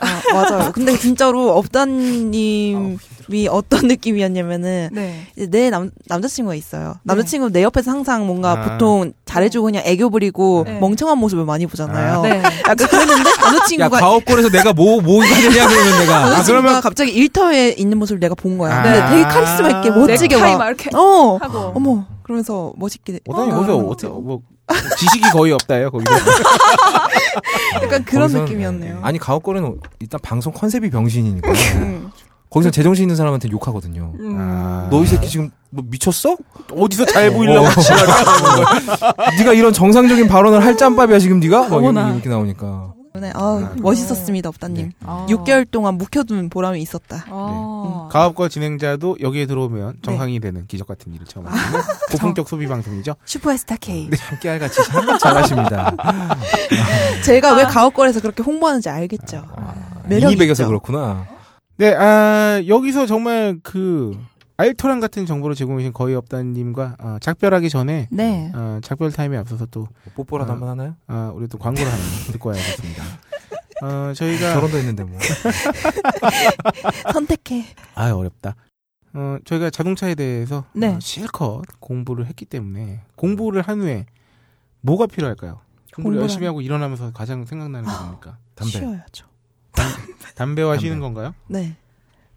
아, 0.00 0.22
맞아요. 0.32 0.72
근데 0.72 0.96
진짜로 0.98 1.50
업다님 1.56 2.98
이 3.32 3.48
어떤 3.48 3.80
느낌이었냐면은 3.88 4.88
네. 4.92 5.26
이제 5.36 5.46
내 5.48 5.70
남, 5.70 5.90
남자친구가 6.06 6.54
있어요. 6.54 6.94
남자친구 7.02 7.50
내 7.50 7.62
옆에서 7.62 7.90
항상 7.90 8.26
뭔가 8.26 8.52
아. 8.52 8.62
보통 8.72 9.12
잘해주고 9.24 9.64
그냥 9.66 9.82
애교 9.84 10.10
부리고 10.10 10.64
네. 10.66 10.78
멍청한 10.78 11.18
모습을 11.18 11.44
많이 11.44 11.66
보잖아요. 11.66 12.22
네. 12.22 12.42
약간 12.68 12.76
그랬는데 12.76 13.28
야 13.30 13.34
남자친구가 13.42 13.98
가업골에서 14.00 14.48
내가 14.50 14.72
뭐뭐 14.72 15.22
하느냐 15.24 15.68
그러면 15.68 15.98
내가 16.00 16.20
남자친구가 16.20 16.44
그러면- 16.62 16.80
갑자기 16.82 17.12
일터에 17.12 17.70
있는 17.76 17.98
모습을 17.98 18.20
내가 18.20 18.34
본 18.34 18.58
거야. 18.58 18.78
아. 18.78 18.82
근데 18.82 19.08
되게 19.10 19.22
카리스마 19.22 19.70
있게 19.80 19.90
멋지게 19.90 20.36
막 20.36 20.58
막 20.58 20.66
이렇게 20.68 20.90
어. 20.94 21.36
하고. 21.40 21.72
어머. 21.74 22.04
그러면서 22.22 22.72
멋있게 22.76 23.20
어다니 23.28 23.52
어, 23.52 23.54
거기서 23.56 23.76
어, 23.76 23.86
어떻게 23.88 24.08
뭐 24.08 24.40
지식이 24.98 25.30
거의 25.30 25.52
없다요 25.52 25.90
거기서. 25.92 26.10
약간 27.82 28.04
그런 28.04 28.28
거기서는- 28.28 28.40
느낌이었네요. 28.42 28.98
아니 29.02 29.18
가옥거리는 29.18 29.78
일단 30.00 30.20
방송 30.22 30.52
컨셉이 30.52 30.90
병신이니까 30.90 31.48
음. 31.76 32.10
거기서 32.56 32.70
제정신 32.70 33.02
있는 33.02 33.16
사람한테 33.16 33.50
욕하거든요. 33.50 34.14
아. 34.38 34.88
너이 34.90 35.04
새끼 35.06 35.28
지금 35.28 35.50
뭐 35.68 35.84
미쳤어? 35.86 36.36
어디서 36.72 37.04
잘 37.04 37.30
보이려고 37.30 37.66
어. 37.66 37.70
지랄을 37.70 38.06
네가 39.38 39.52
이런 39.52 39.74
정상적인 39.74 40.26
발언을 40.26 40.64
할 40.64 40.74
짬밥이야 40.76 41.18
지금 41.18 41.38
네가? 41.40 41.68
막 41.68 41.74
어머나. 41.74 42.12
이렇게 42.12 42.30
나오니까. 42.30 42.94
네, 43.20 43.30
아, 43.34 43.72
멋있었습니다, 43.80 44.48
업다님. 44.50 44.92
아. 45.04 45.26
6개월 45.28 45.70
동안 45.70 45.96
묵혀둔 45.96 46.50
보람이 46.50 46.80
있었다. 46.82 47.24
아. 47.30 48.08
가업과 48.10 48.48
진행자도 48.48 49.18
여기에 49.20 49.46
들어오면 49.46 49.96
정상이 50.02 50.38
되는 50.40 50.66
기적 50.66 50.86
같은 50.86 51.12
일을 51.14 51.26
처음 51.26 51.46
하는 51.46 51.80
고품격 52.12 52.48
소비 52.48 52.66
방송이죠. 52.66 53.16
슈퍼스타 53.26 53.76
K. 53.76 54.10
참 54.16 54.38
깨알같이 54.40 54.82
참 54.84 55.18
잘하십니다. 55.18 55.94
제가 57.24 57.54
왜 57.54 57.64
가옥걸에서 57.64 58.20
그렇게 58.20 58.42
홍보하는지 58.42 58.88
알겠죠. 58.88 59.44
매력 60.06 60.30
이입 60.30 60.38
배겨서 60.38 60.62
있죠. 60.62 60.68
그렇구나. 60.68 61.35
네, 61.78 61.94
아, 61.94 62.62
여기서 62.66 63.06
정말 63.06 63.58
그 63.62 64.18
알토란 64.56 65.00
같은 65.00 65.26
정보를 65.26 65.54
제공해주신 65.54 65.92
거의 65.92 66.14
없다님과 66.14 66.96
아, 66.98 67.18
작별하기 67.20 67.68
전에 67.68 68.08
네. 68.10 68.50
아, 68.54 68.80
작별 68.82 69.12
타임에 69.12 69.36
앞서서 69.36 69.66
또 69.66 69.86
뽀뽀라도 70.14 70.50
아. 70.50 70.54
한번 70.54 70.70
하나요? 70.70 70.96
아, 71.06 71.30
우리 71.34 71.46
또 71.48 71.58
광고를 71.58 71.86
하나 71.86 72.02
듣고 72.32 72.48
와야겠습니다. 72.48 73.04
어, 73.84 74.12
저희가 74.14 74.54
결혼도 74.54 74.78
했는데 74.78 75.04
뭐. 75.04 75.18
선택해. 77.12 77.66
아 77.94 78.10
어렵다. 78.10 78.56
어, 79.12 79.36
저희가 79.44 79.68
자동차에 79.68 80.14
대해서 80.14 80.64
네. 80.72 80.94
어, 80.94 81.00
실컷 81.00 81.62
공부를 81.78 82.26
했기 82.26 82.46
때문에 82.46 83.02
공부를 83.16 83.60
한 83.60 83.82
후에 83.82 84.06
뭐가 84.80 85.06
필요할까요? 85.06 85.60
공부를 85.94 86.02
공부를 86.04 86.20
열심히 86.22 86.46
하고 86.46 86.62
일어나면서 86.62 87.12
가장 87.12 87.44
생각나는 87.44 87.86
게 87.90 87.94
뭡니까? 87.94 88.38
담배. 88.54 88.70
쉬어야죠. 88.70 89.26
담배와 90.34 90.74
담배. 90.74 90.82
쉬는 90.86 91.00
건가요? 91.00 91.34
네. 91.48 91.76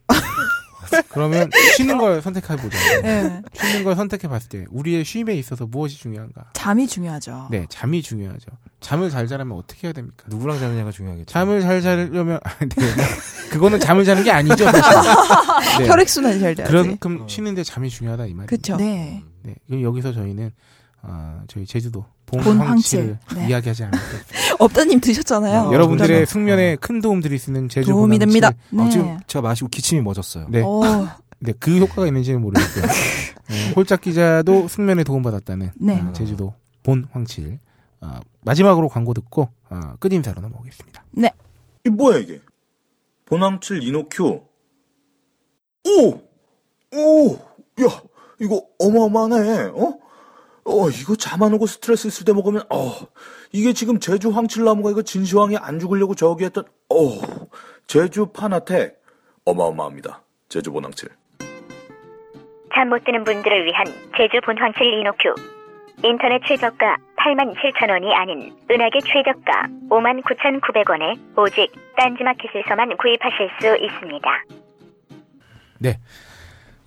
그러면 1.10 1.49
쉬는 1.78 1.98
걸 1.98 2.22
선택해 2.22 2.56
보자. 2.56 2.78
네. 3.02 3.41
쉬는 3.53 3.84
걸 3.84 3.95
선택해 3.95 4.28
봤을 4.28 4.49
때 4.49 4.66
우리의 4.72 5.06
쉼에 5.06 5.34
있어서 5.36 5.66
무엇이 5.68 5.98
중요한가? 5.99 6.49
잠이 6.53 6.88
중요하죠. 6.88 7.48
네, 7.52 7.66
잠이 7.70 8.02
중요하죠. 8.02 8.48
잠을 8.80 9.10
잘 9.10 9.28
자려면 9.28 9.57
어떻게 9.57 9.88
해야 9.88 9.94
됩니까? 9.94 10.26
누구랑 10.30 10.57
자느냐가 10.57 10.91
중요하겠죠. 10.91 11.32
잠을 11.32 11.61
잘 11.61 11.82
자려면 11.82 12.40
아, 12.44 12.57
네. 12.60 12.70
그거는 13.52 13.80
잠을 13.80 14.06
자는 14.06 14.24
게 14.24 14.32
아니죠. 14.32 14.66
네. 14.66 15.86
혈액 15.88 16.10
순환이 16.10 16.40
잘 16.40 16.56
돼야지. 16.56 16.72
그만큼 16.72 17.28
쉬는데 17.28 17.64
잠이 17.64 17.90
중요하다 17.90 18.26
이 18.26 18.34
말이에요. 18.34 18.48
그쵸. 18.48 18.78
네. 18.78 19.24
네, 19.44 19.56
그럼 19.68 19.84
여기서 19.84 20.14
저희는 20.14 20.52
어, 21.02 21.42
저희 21.48 21.66
제주도 21.66 22.06
본, 22.26 22.42
본 22.42 22.58
황치를 22.60 23.18
황칠. 23.28 23.38
네. 23.42 23.50
이야기하지 23.50 23.84
않을까. 23.86 24.00
업다님 24.60 25.00
드셨잖아요. 25.02 25.72
여러분들의 25.74 26.10
그러죠. 26.18 26.30
숙면에 26.32 26.76
큰 26.76 27.02
도움 27.02 27.22
드릴 27.22 27.40
수 27.40 27.50
있는 27.50 27.70
제주 27.70 27.92
도움이 27.92 28.18
본 28.18 28.20
됩니다. 28.20 28.52
황칠. 28.76 28.78
네. 28.78 28.84
어, 28.84 28.90
지금 28.90 29.20
제가 29.28 29.42
마시고 29.42 29.70
기침이 29.70 30.02
멎었어요. 30.02 30.48
네, 30.50 30.62
어, 30.64 30.82
네, 31.40 31.54
그 31.60 31.78
효과가 31.80 32.08
있는지는 32.08 32.42
모르겠고요. 32.42 32.84
네, 33.50 33.72
홀짝 33.76 34.02
기자도 34.02 34.68
숙면에 34.68 35.04
도움받았다는 35.04 35.72
네. 35.76 36.02
어, 36.02 36.14
제주도 36.14 36.54
본 36.84 37.08
황칠. 37.12 37.60
어, 38.02 38.20
마지막으로 38.42 38.88
광고 38.90 39.14
듣고 39.14 39.50
어, 39.70 39.80
끝 40.00 40.14
인사로 40.14 40.42
넘어오겠습니다. 40.42 41.04
이 41.86 41.90
뭐야 41.90 42.18
이게? 42.18 42.42
보낭칠 43.26 43.82
이노큐. 43.84 44.42
오, 45.86 46.12
오, 46.96 47.34
야, 47.82 48.02
이거 48.42 48.64
어마어마하네. 48.80 49.72
어? 49.76 49.98
어, 50.70 50.90
이거 50.90 51.16
잠 51.16 51.41
안 51.44 51.54
오고 51.54 51.66
스트레스 51.68 52.08
있을 52.08 52.26
때 52.26 52.34
먹으면, 52.34 52.64
어, 52.70 52.91
이게 53.52 53.74
지금 53.74 54.00
제주 54.00 54.30
황칠나무가 54.30 54.91
이거 54.91 55.02
진시황이 55.02 55.58
안 55.58 55.80
죽으려고 55.80 56.16
저기 56.16 56.46
했던, 56.46 56.66
어, 56.90 56.96
제주 57.88 58.28
파나텍 58.28 59.02
어마어마합니다. 59.46 60.22
제주 60.50 60.72
보낭칠. 60.72 61.10
잠 62.76 62.90
못 62.90 63.04
드는 63.04 63.24
분들을 63.24 63.66
위한 63.66 63.86
제주 64.16 64.40
본황칠 64.46 64.84
이노큐. 65.00 65.34
인터넷 66.04 66.41
최저가 66.48 66.96
87,000원이 67.18 68.12
아닌 68.14 68.56
은하계 68.72 69.00
최저가 69.02 69.68
59,900원에 69.90 71.20
오직 71.38 71.70
딴지마켓에서만 71.98 72.96
구입하실 72.98 73.50
수 73.60 73.76
있습니다. 73.84 74.30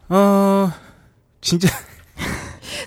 어, 0.09 0.69
진짜 1.43 1.69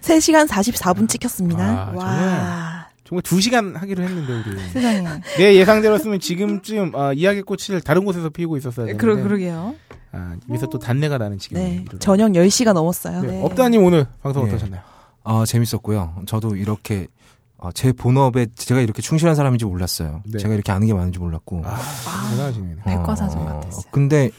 3시간 0.06 0.48
44분 0.48 1.10
찍혔습니다. 1.10 1.64
아, 1.64 1.92
와. 1.96 2.88
정말 3.04 3.22
두 3.24 3.42
시간 3.42 3.76
하기로 3.76 4.04
했는데 4.04 4.34
우리. 4.34 4.60
세상에. 4.70 5.04
내 5.38 5.56
예상대로였으면 5.56 6.20
지금쯤 6.20 6.94
어, 6.96 7.14
이야기 7.14 7.42
꽃을 7.42 7.82
다른 7.82 8.06
곳에서 8.06 8.30
피우고 8.30 8.58
있었어야 8.58 8.86
되는데. 8.88 9.02
그러, 9.02 9.16
그러게요. 9.22 9.76
아, 10.12 10.36
여기서 10.50 10.68
또 10.68 10.80
단내가 10.80 11.18
나는 11.18 11.38
지금. 11.38 11.58
네. 11.58 11.86
저녁 12.00 12.32
10시가 12.32 12.74
넘었어요. 12.74 13.22
네. 13.22 13.28
네. 13.28 13.44
업다님 13.44 13.84
오늘 13.84 14.06
방송 14.24 14.44
예. 14.46 14.50
어떠셨나요? 14.50 14.82
아, 15.24 15.44
재밌었고요. 15.46 16.24
저도 16.28 16.56
이렇게 16.56 17.08
어, 17.58 17.72
제 17.72 17.92
본업에 17.92 18.48
제가 18.56 18.82
이렇게 18.82 19.02
충실한 19.02 19.36
사람인지 19.36 19.66
몰랐어요. 19.66 20.22
네. 20.26 20.38
제가 20.40 20.54
이렇게 20.54 20.72
아는 20.72 20.88
게 20.88 20.94
많은지 20.94 21.20
몰랐고. 21.20 21.64
아, 21.66 21.80
대단하시네요. 22.32 22.78
백과사전 22.86 23.42
어, 23.42 23.46
같았어요. 23.46 23.84
근데 23.92 24.30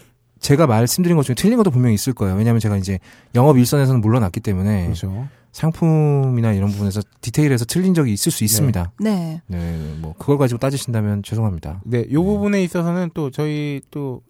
제가 0.40 0.66
말씀드린 0.66 1.16
것 1.16 1.24
중에 1.24 1.34
틀린 1.34 1.56
것도 1.56 1.70
분명히 1.70 1.94
있을 1.94 2.12
거예요. 2.12 2.36
왜냐하면 2.36 2.60
제가 2.60 2.76
이제 2.76 2.98
영업 3.34 3.59
일선에서는 3.59 4.01
물러났기 4.01 4.40
때문에 4.40 4.84
그렇죠. 4.84 5.28
상품이나 5.57 6.53
이런 6.53 6.70
부분에서 6.70 7.01
디테일에서 7.23 7.65
틀린 7.65 7.95
적이 7.95 8.12
있을 8.12 8.31
수 8.31 8.45
있습니다. 8.45 8.93
네. 9.01 9.41
네, 9.47 9.97
뭐 10.01 10.12
그걸 10.19 10.37
가지고 10.37 10.59
따지신다면 10.59 11.23
죄송합니다. 11.23 11.81
네, 11.87 12.05
요 12.12 12.23
부분에 12.23 12.62
있어서는 12.62 13.11
또 13.15 13.31
저희 13.31 13.81
또 13.91 14.20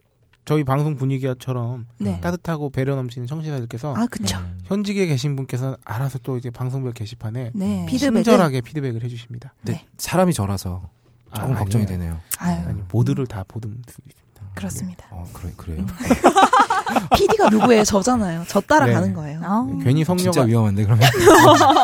저희 0.44 0.62
방송 0.62 0.94
분위기처럼 0.94 1.86
네. 1.98 2.20
따뜻하고 2.20 2.70
배려 2.70 2.94
넘치는 2.94 3.26
청취자들께서 3.26 3.94
아, 3.96 4.06
그쵸. 4.06 4.38
현직에 4.66 5.06
계신 5.06 5.34
분께서 5.34 5.76
알아서 5.84 6.20
또 6.20 6.36
이제 6.36 6.50
방송별 6.50 6.92
게시판에 6.92 7.50
네. 7.54 7.86
피드백을? 7.88 8.22
친절하게 8.22 8.60
피드백을 8.60 9.02
해 9.02 9.08
주십니다. 9.08 9.52
근데 9.58 9.78
네. 9.80 9.86
사람이 9.98 10.32
저라서 10.32 10.88
조금 11.34 11.56
아, 11.56 11.58
걱정이 11.58 11.86
아니에요. 11.86 11.98
되네요. 11.98 12.20
아유, 12.38 12.68
아니 12.68 12.82
모두를 12.92 13.26
다 13.26 13.44
보듬 13.48 13.72
수 13.72 14.00
있습니다. 14.06 14.25
그렇습니다. 14.56 15.06
어, 15.10 15.24
그래 15.32 15.52
그래요. 15.56 15.86
PD가 17.16 17.50
누구예요? 17.50 17.84
저잖아요. 17.84 18.44
저 18.48 18.60
따라가는 18.60 19.08
네. 19.08 19.14
거예요. 19.14 19.40
아, 19.44 19.66
네, 19.70 19.84
괜히 19.84 20.04
성녀가 20.04 20.42
위험한데 20.42 20.84
그러면. 20.84 21.08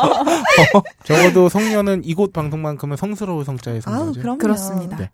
적어도 1.05 1.49
성녀는 1.49 2.01
이곳 2.03 2.33
방송만큼은 2.33 2.97
성스러울 2.97 3.45
성자의 3.45 3.81
아우, 3.85 3.97
성자죠. 3.97 4.21
그럼요. 4.21 4.37
그렇습니다. 4.39 4.97
네. 4.97 5.11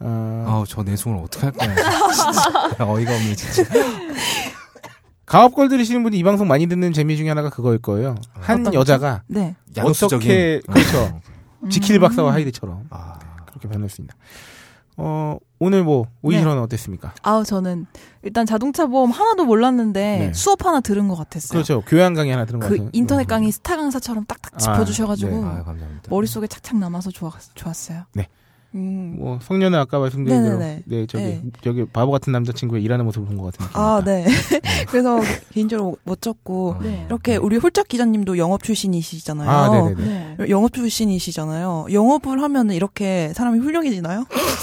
어, 0.00 0.44
아우 0.48 0.64
저 0.66 0.82
내숭을 0.82 1.18
어떻게 1.22 1.46
할 1.46 1.52
거야. 1.52 1.74
진짜 1.74 2.86
어이가 2.88 3.12
없네 3.12 3.34
진짜. 3.34 3.64
가업걸 5.26 5.68
들으시는 5.68 6.02
분이 6.04 6.16
이 6.16 6.22
방송 6.22 6.46
많이 6.48 6.66
듣는 6.68 6.92
재미 6.92 7.16
중에 7.16 7.28
하나가 7.28 7.50
그거일 7.50 7.78
거예요. 7.78 8.14
한 8.32 8.60
어떤 8.60 8.74
여자가 8.74 9.22
네. 9.26 9.56
어떻게 9.78 10.60
그렇죠. 10.66 11.20
음. 11.64 11.70
지킬 11.70 11.98
박사와 11.98 12.32
하이드처럼 12.34 12.84
아, 12.90 13.18
그렇게 13.46 13.68
변했습니다. 13.68 14.14
어 15.00 15.38
오늘 15.60 15.84
뭐 15.84 16.06
오이시로는 16.22 16.60
어땠습니까? 16.62 17.14
아우, 17.22 17.44
저는 17.44 17.86
일단 18.22 18.46
자동차 18.46 18.86
보험 18.86 19.10
하나도 19.12 19.44
몰랐는데 19.44 20.00
네. 20.18 20.32
수업 20.32 20.66
하나 20.66 20.80
들은 20.80 21.06
것 21.06 21.14
같았어요. 21.14 21.52
그렇죠. 21.52 21.82
교양 21.86 22.14
강의 22.14 22.32
하나 22.32 22.44
들은 22.44 22.58
것그 22.58 22.74
같아요. 22.76 22.90
인터넷 22.92 23.26
강의 23.26 23.52
스타 23.52 23.76
강사처럼 23.76 24.24
딱딱 24.26 24.54
아, 24.56 24.58
짚어주셔가지고 24.58 25.30
네. 25.30 25.36
아 25.44 25.62
감사합니다. 25.62 26.10
머릿속에 26.10 26.48
착착 26.48 26.78
남아서 26.78 27.10
좋았, 27.10 27.32
좋았어요. 27.54 28.04
음. 28.74 29.16
뭐 29.18 29.38
성녀는 29.42 29.78
아까 29.78 29.98
말씀드린 29.98 30.42
대로 30.42 30.58
네네네. 30.58 30.82
네 30.86 31.06
저기 31.06 31.24
네. 31.24 31.42
저기 31.62 31.84
바보 31.86 32.10
같은 32.12 32.32
남자친구의 32.32 32.82
일하는 32.82 33.04
모습을 33.06 33.26
본 33.26 33.38
것 33.38 33.56
같은. 33.56 33.66
아, 33.80 34.02
네. 34.04 34.26
그래서 34.90 35.20
개인적으로 35.52 35.96
멋졌고, 36.04 36.76
네. 36.82 37.04
이렇게 37.06 37.36
우리 37.36 37.56
홀짝 37.56 37.88
기자님도 37.88 38.36
영업 38.38 38.62
출신이시잖아요. 38.62 39.48
아, 39.50 39.70
네네네. 39.70 40.36
네. 40.38 40.48
영업 40.50 40.72
출신이시잖아요. 40.74 41.86
영업을 41.92 42.42
하면 42.42 42.70
이렇게 42.70 43.32
사람이 43.34 43.58
훌륭해지나요? 43.60 44.20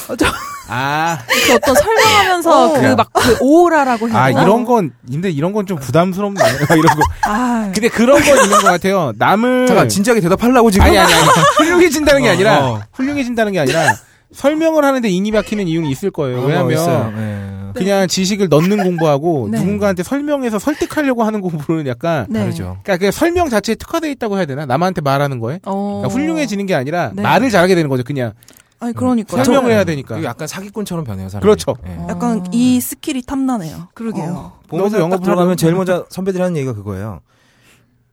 어, 0.10 0.15
저- 0.18 0.26
아, 0.68 1.20
그 1.48 1.54
어떤 1.56 1.76
설명하면서 1.76 2.66
어. 2.66 2.74
그막그 2.82 3.38
오라라고 3.42 4.10
해야 4.10 4.18
아 4.20 4.28
되나? 4.30 4.44
이런 4.44 4.66
건 4.66 4.92
근데 5.10 5.30
이런 5.30 5.52
건 5.54 5.66
좀 5.66 5.78
부담스럽네. 5.80 6.40
이런 6.78 6.96
거. 6.96 7.02
아, 7.24 7.72
근데 7.74 7.88
그런 7.90 8.22
건 8.22 8.44
있는 8.44 8.50
것 8.60 8.64
같아요. 8.64 9.14
남을 9.18 9.68
잠깐 9.68 9.90
진지하게 9.90 10.22
대답하려고 10.22 10.70
지금. 10.72 10.86
아니 10.86 10.98
아니 10.98 11.12
아니 11.14 11.24
훌륭해진다는 11.58 12.22
게 12.22 12.30
어, 12.30 12.32
아니라 12.32 12.66
어. 12.66 12.82
훌륭해진다는 12.94 13.52
게 13.52 13.60
아니라 13.60 13.96
설명을 14.34 14.84
하는데 14.86 15.08
인이 15.10 15.32
박히는 15.32 15.68
이유는 15.68 15.90
있을 15.90 16.12
거예요. 16.12 16.40
어, 16.42 16.46
왜냐하면 16.46 16.74
있어요. 16.74 17.14
네. 17.16 17.52
그냥 17.74 18.08
지식을 18.08 18.48
넣는 18.50 18.84
공부하고 18.84 19.50
네. 19.52 19.58
누군가한테 19.60 20.04
설명해서 20.04 20.60
설득하려고 20.60 21.24
하는 21.24 21.42
공부는 21.42 21.88
약간 21.88 22.26
네. 22.30 22.40
다르죠. 22.40 22.78
그러니까 22.84 23.06
그 23.06 23.12
설명 23.12 23.50
자체에 23.50 23.76
특화돼 23.76 24.10
있다고 24.12 24.38
해야 24.38 24.46
되나? 24.46 24.66
남한테 24.66 25.02
말하는 25.02 25.40
거에 25.40 25.60
어. 25.66 26.00
그러니까 26.02 26.14
훌륭해지는 26.14 26.66
게 26.68 26.76
아니라 26.76 27.12
네. 27.14 27.22
말을 27.22 27.50
잘하게 27.50 27.76
되는 27.76 27.90
거죠. 27.90 28.04
그냥 28.04 28.32
아니, 28.80 28.93
그러니까. 28.93 29.43
설명을 29.43 29.69
저- 29.69 29.73
해야 29.73 29.84
되니까. 29.84 30.23
약간 30.23 30.47
사기꾼처럼 30.47 31.06
변해요 31.06 31.30
사람이. 31.30 31.41
그렇죠. 31.43 31.76
예. 31.88 31.91
어. 31.91 32.07
약간 32.10 32.45
이 32.52 32.80
스킬이 32.81 33.23
탐나네요. 33.23 33.88
그러게요. 33.93 34.26
어. 34.34 34.60
보험회사 34.68 34.97
너도 34.97 35.03
영업 35.03 35.18
딱 35.18 35.23
들어가면 35.23 35.57
제일 35.57 35.73
먼저 35.76 36.06
선배들이 36.10 36.41
하는 36.41 36.57
얘기가 36.57 36.73
그거예요. 36.73 37.22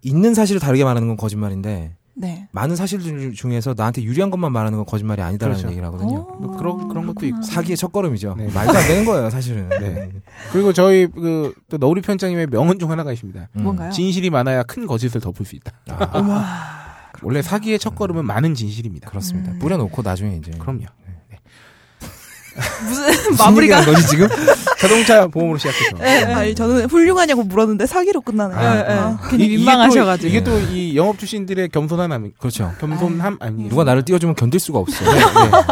있는 0.02 0.34
사실을 0.34 0.60
다르게 0.60 0.84
말하는 0.84 1.08
건 1.08 1.16
거짓말인데 1.16 1.96
네. 2.14 2.48
많은 2.52 2.76
사실들 2.76 3.32
중에서 3.32 3.74
나한테 3.76 4.02
유리한 4.02 4.30
것만 4.30 4.52
말하는 4.52 4.76
건 4.76 4.84
거짓말이 4.84 5.22
아니다라는 5.22 5.56
그렇죠. 5.56 5.70
얘기를 5.70 5.86
하거든요. 5.88 6.18
어, 6.28 6.36
뭐 6.40 6.56
그런 6.56 6.88
그런 6.88 7.06
것도 7.06 7.24
있고. 7.26 7.40
사기의 7.42 7.76
첫걸음이죠. 7.76 8.34
네. 8.36 8.48
말도 8.52 8.72
안 8.76 8.86
되는 8.86 9.04
거예요, 9.06 9.30
사실은. 9.30 9.68
네. 9.70 10.10
그리고 10.52 10.72
저희 10.74 11.06
그또 11.06 11.78
너우리 11.78 12.02
편장님의 12.02 12.48
명언 12.48 12.78
중 12.78 12.90
하나가 12.90 13.12
있습니다. 13.12 13.48
음. 13.56 13.62
뭔가요? 13.62 13.90
진실이 13.92 14.28
많아야 14.30 14.62
큰 14.64 14.86
거짓을 14.86 15.20
덮을 15.22 15.46
수 15.46 15.56
있다. 15.56 15.72
아, 15.88 16.81
원래 17.22 17.42
사기의 17.42 17.78
첫 17.78 17.94
걸음은 17.94 18.24
많은 18.24 18.54
진실입니다. 18.54 19.08
그렇습니다. 19.10 19.52
음. 19.52 19.58
뿌려놓고 19.58 20.02
나중에 20.02 20.36
이제 20.36 20.50
그럼요. 20.58 20.84
무슨 22.84 23.06
무슨 23.08 23.36
마무리가 23.38 23.82
거지 23.82 24.06
지금? 24.08 24.28
자동차 24.78 25.26
보험으로 25.26 25.56
시작해서. 25.56 25.96
네, 25.98 26.22
아니 26.24 26.54
저는 26.54 26.84
훌륭하냐고 26.90 27.44
물었는데 27.44 27.86
사기로 27.86 28.20
끝나네요. 28.20 28.58
아, 28.58 28.74
예, 28.74 28.78
예. 28.80 28.84
아. 28.98 29.18
괜히 29.30 29.44
이- 29.46 29.56
민망하셔가지고. 29.56 30.28
이게 30.28 30.44
또 30.44 30.58
이 30.58 30.94
영업 30.94 31.18
출신들의 31.18 31.70
겸손함 31.70 32.12
아니 32.12 32.34
그렇죠. 32.36 32.70
겸손함 32.78 33.38
아니 33.40 33.68
누가 33.70 33.84
나를 33.84 34.04
띄워주면 34.04 34.34
견딜 34.34 34.60
수가 34.60 34.80
없어. 34.80 35.02
네, 35.04 35.18
네. 35.18 35.24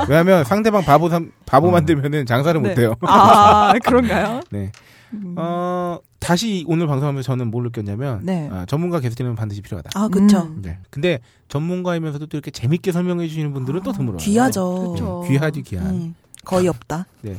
왜냐하면 0.08 0.44
상대방 0.44 0.82
바보 0.82 1.10
삼, 1.10 1.32
바보 1.44 1.68
음. 1.68 1.72
만들면은 1.72 2.24
장사를 2.24 2.62
네. 2.62 2.68
못해요. 2.70 2.94
아 3.02 3.74
그런가요? 3.84 4.40
네. 4.50 4.72
음. 5.12 5.34
어 5.36 5.98
다시 6.18 6.64
오늘 6.68 6.86
방송하면서 6.86 7.26
저는 7.26 7.50
뭘 7.50 7.64
느꼈냐면 7.64 8.20
네. 8.22 8.48
아, 8.52 8.64
전문가 8.66 9.00
게스트는 9.00 9.34
반드시 9.34 9.62
필요하다. 9.62 9.90
아, 9.94 10.08
그쵸. 10.08 10.42
음. 10.42 10.60
네. 10.62 10.78
근데 10.90 11.20
전문가이면서도 11.48 12.26
또 12.26 12.36
이렇게 12.36 12.50
재밌게 12.50 12.92
설명해 12.92 13.26
주시는 13.28 13.52
분들은 13.52 13.82
또 13.82 13.92
드물어요. 13.92 14.18
귀하죠. 14.18 14.92
그쵸. 14.92 15.22
네, 15.24 15.32
귀하지 15.32 15.62
귀한. 15.62 15.86
음, 15.86 16.14
거의 16.44 16.68
없다. 16.68 17.06
내일 17.22 17.38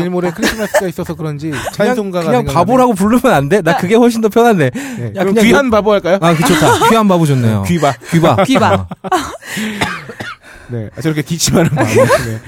거의 0.00 0.08
모레 0.08 0.28
없다. 0.28 0.40
크리스마스가 0.40 0.88
있어서 0.88 1.14
그런지 1.14 1.50
그냥, 1.50 1.72
찬송가가 1.72 2.24
그냥 2.26 2.40
생각나네. 2.40 2.54
바보라고 2.54 2.94
부르면 2.94 3.34
안 3.34 3.48
돼? 3.48 3.60
나 3.62 3.76
그게 3.76 3.94
훨씬 3.94 4.20
더 4.20 4.28
편한데. 4.28 4.70
네. 4.70 5.06
야, 5.16 5.20
그럼 5.20 5.34
그냥 5.34 5.44
귀한 5.44 5.70
바보 5.70 5.92
할까요? 5.92 6.18
아, 6.20 6.34
그 6.34 6.42
좋다. 6.46 6.88
귀한 6.88 7.06
바보 7.08 7.26
좋네요. 7.26 7.64
귀바. 7.64 7.92
귀바. 8.10 8.44
귀바. 8.44 8.86
네. 10.70 10.88
아, 10.96 11.00
저렇게 11.00 11.22
기침하는 11.22 11.70
바보. 11.70 11.88
네. 11.92 12.40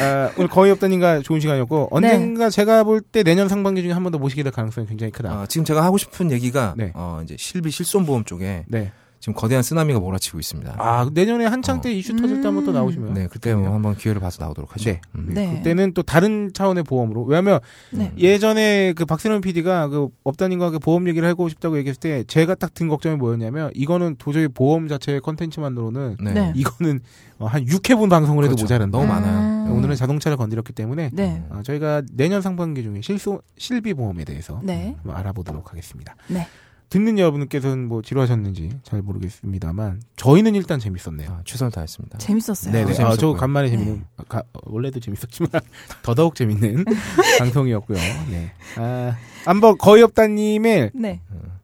아, 0.00 0.30
오늘 0.36 0.48
거의 0.48 0.70
없다님과 0.72 1.20
좋은 1.22 1.40
시간이었고 1.40 1.88
언젠가 1.90 2.50
제가 2.50 2.84
볼 2.84 3.00
때 3.00 3.22
내년 3.22 3.48
상반기 3.48 3.82
중에 3.82 3.92
한 3.92 4.02
번 4.02 4.12
더 4.12 4.18
모시게 4.18 4.42
될 4.42 4.52
가능성이 4.52 4.86
굉장히 4.86 5.10
크다. 5.12 5.42
어, 5.42 5.46
지금 5.46 5.64
제가 5.64 5.84
하고 5.84 5.98
싶은 5.98 6.30
얘기가 6.30 6.74
네. 6.76 6.92
어, 6.94 7.20
이제 7.24 7.36
실비 7.38 7.70
실손보험 7.70 8.24
쪽에 8.24 8.64
네. 8.68 8.92
지금 9.20 9.34
거대한 9.34 9.62
쓰나미가 9.62 10.00
몰아치고 10.00 10.38
있습니다. 10.38 10.76
아 10.78 11.10
내년에 11.12 11.44
한창 11.44 11.78
어. 11.78 11.80
때 11.80 11.92
이슈 11.92 12.16
터질 12.16 12.40
때 12.40 12.46
한번 12.46 12.64
또 12.64 12.70
음. 12.70 12.74
나오시면. 12.74 13.14
네, 13.14 13.28
그때 13.30 13.54
뭐 13.54 13.72
한번 13.74 13.96
기회를 13.96 14.20
봐서 14.20 14.42
나오도록 14.42 14.74
하죠. 14.74 14.90
네. 14.90 15.00
음. 15.14 15.30
네. 15.34 15.56
그때는 15.56 15.92
또 15.92 16.02
다른 16.02 16.52
차원의 16.54 16.84
보험으로. 16.84 17.24
왜냐하면 17.24 17.60
네. 17.90 18.12
예전에 18.16 18.94
그 18.94 19.04
박세롬 19.04 19.40
PD가 19.40 19.88
그 19.88 20.08
업다님과 20.24 20.70
그 20.70 20.78
보험 20.78 21.08
얘기를 21.08 21.28
하고 21.28 21.48
싶다고 21.48 21.76
얘기했을 21.78 22.00
때 22.00 22.24
제가 22.24 22.54
딱 22.54 22.68
든 22.78 22.86
걱정이 22.86 23.16
뭐였냐면 23.16 23.72
이거는 23.74 24.14
도저히 24.18 24.46
보험 24.46 24.86
자체의 24.86 25.20
컨텐츠만으로는 25.20 26.16
네. 26.22 26.32
네. 26.32 26.52
이거는 26.54 27.00
어, 27.40 27.46
한 27.46 27.64
6회분 27.64 28.08
방송을 28.08 28.44
해도 28.44 28.54
그렇죠. 28.54 28.64
모자란다. 28.64 28.96
너무 28.96 29.08
많아요. 29.10 29.66
음. 29.66 29.72
오늘은 29.76 29.96
자동차를 29.96 30.36
건드렸기 30.36 30.72
때문에 30.72 31.10
네. 31.12 31.42
어, 31.50 31.62
저희가 31.64 32.02
내년 32.12 32.40
상반기 32.40 32.84
중에 32.84 33.00
실소 33.02 33.42
실비 33.56 33.94
보험에 33.94 34.24
대해서 34.24 34.60
네. 34.62 34.94
알아보도록 35.08 35.70
하겠습니다. 35.72 36.14
네. 36.28 36.46
듣는 36.90 37.18
여러분께서는 37.18 37.86
뭐 37.86 38.00
지루하셨는지 38.02 38.70
잘 38.82 39.02
모르겠습니다만 39.02 40.00
저희는 40.16 40.54
일단 40.54 40.78
재밌었네요. 40.80 41.28
아, 41.30 41.40
최선을 41.44 41.70
다했습니다. 41.70 42.18
재밌었어요. 42.18 42.72
네네. 42.72 42.84
아, 42.84 42.94
저 42.94 42.94
재밌었고요. 42.94 43.34
간만에 43.34 43.68
네. 43.68 43.76
재밌는 43.76 44.04
아, 44.16 44.22
가- 44.28 44.42
어, 44.54 44.58
원래도 44.64 44.98
재밌었지만 44.98 45.50
더더욱 46.02 46.34
재밌는 46.34 46.84
방송이었고요. 47.38 47.98
네. 48.30 48.52
아, 48.76 49.14
한번 49.44 49.76
거의 49.76 50.02
없다님의 50.02 50.92
네. 50.94 51.20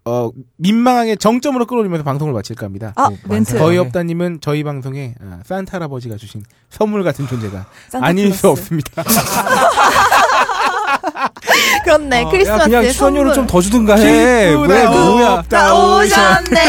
어, 0.07 0.31
민망하게 0.59 1.17
정점으로 1.17 1.65
끌어올리면서 1.65 2.05
방송을 2.05 2.35
마칠까 2.35 2.67
합니다. 2.67 2.93
아 2.95 3.09
네, 3.09 3.17
멘트. 3.27 3.57
거의 3.57 3.79
없다님은 3.79 4.41
저희 4.43 4.63
방송에 4.63 5.15
아, 5.23 5.41
산타 5.47 5.79
할아버지가 5.79 6.19
주신 6.19 6.43
선물 6.69 7.03
같은 7.03 7.27
존재가 7.27 7.65
산타 7.89 8.07
아닐 8.07 8.31
수. 8.35 8.51
없습니다. 8.51 9.03
그렇네. 11.85 12.23
어, 12.25 12.27
야, 12.27 12.31
크리스마스에 12.31 12.65
그냥 12.67 12.85
수선료를 12.93 13.35
좀. 13.35 13.47
더 13.47 13.61
주든가 13.61 13.95
해. 13.97 14.03
왜 14.51 14.51
기쁘다, 14.57 14.91
뭐야? 14.91 15.43
다 15.49 15.75
오셨네. 15.75 16.61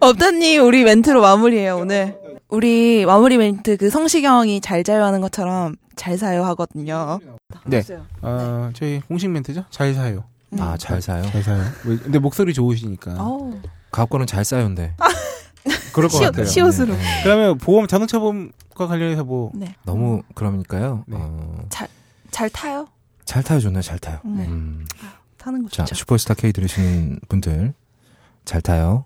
업다님 0.00 0.62
우리 0.66 0.84
멘트로 0.84 1.20
마무리해요 1.20 1.76
오늘. 1.78 2.18
우리 2.48 3.04
마무리 3.04 3.36
멘트 3.36 3.76
그 3.76 3.90
성시경이 3.90 4.60
잘 4.60 4.84
자요 4.84 5.04
하는 5.04 5.20
것처럼 5.20 5.76
잘 5.96 6.16
사요 6.18 6.44
하거든요. 6.46 7.18
네. 7.66 7.82
어, 8.22 8.70
저희 8.74 9.00
공식 9.08 9.28
멘트죠. 9.30 9.64
잘 9.70 9.94
사요. 9.94 10.24
아, 10.58 10.76
잘 10.78 11.02
사요. 11.02 11.24
잘 11.32 11.42
사요. 11.42 11.62
왜- 11.84 11.96
근데 11.96 12.18
목소리 12.20 12.54
좋으시니까. 12.54 13.16
가업거는 13.90 14.26
잘 14.26 14.44
싸요인데. 14.44 14.94
그럴 15.92 16.08
것 16.08 16.18
시옷- 16.18 16.26
같아요. 16.26 16.44
시옷으로. 16.46 16.94
네. 16.94 17.02
그러면 17.24 17.58
보험 17.58 17.86
자동차 17.88 18.18
보험과 18.18 18.86
관련해서 18.86 19.24
뭐 19.24 19.50
네. 19.54 19.74
너무 19.84 20.22
그러니까요. 20.34 21.04
네. 21.06 21.16
어, 21.18 21.56
잘 21.70 21.88
타요? 22.50 22.88
잘 23.24 23.42
타요, 23.42 23.60
좋네요. 23.60 23.82
잘 23.82 23.98
타요. 23.98 24.18
네. 24.24 24.46
음. 24.46 24.86
타는 25.38 25.62
거 25.62 25.68
자. 25.68 25.84
슈퍼스타 25.86 26.34
K 26.34 26.52
들으시는 26.52 27.20
분들 27.28 27.74
잘 28.44 28.60
타요. 28.60 29.04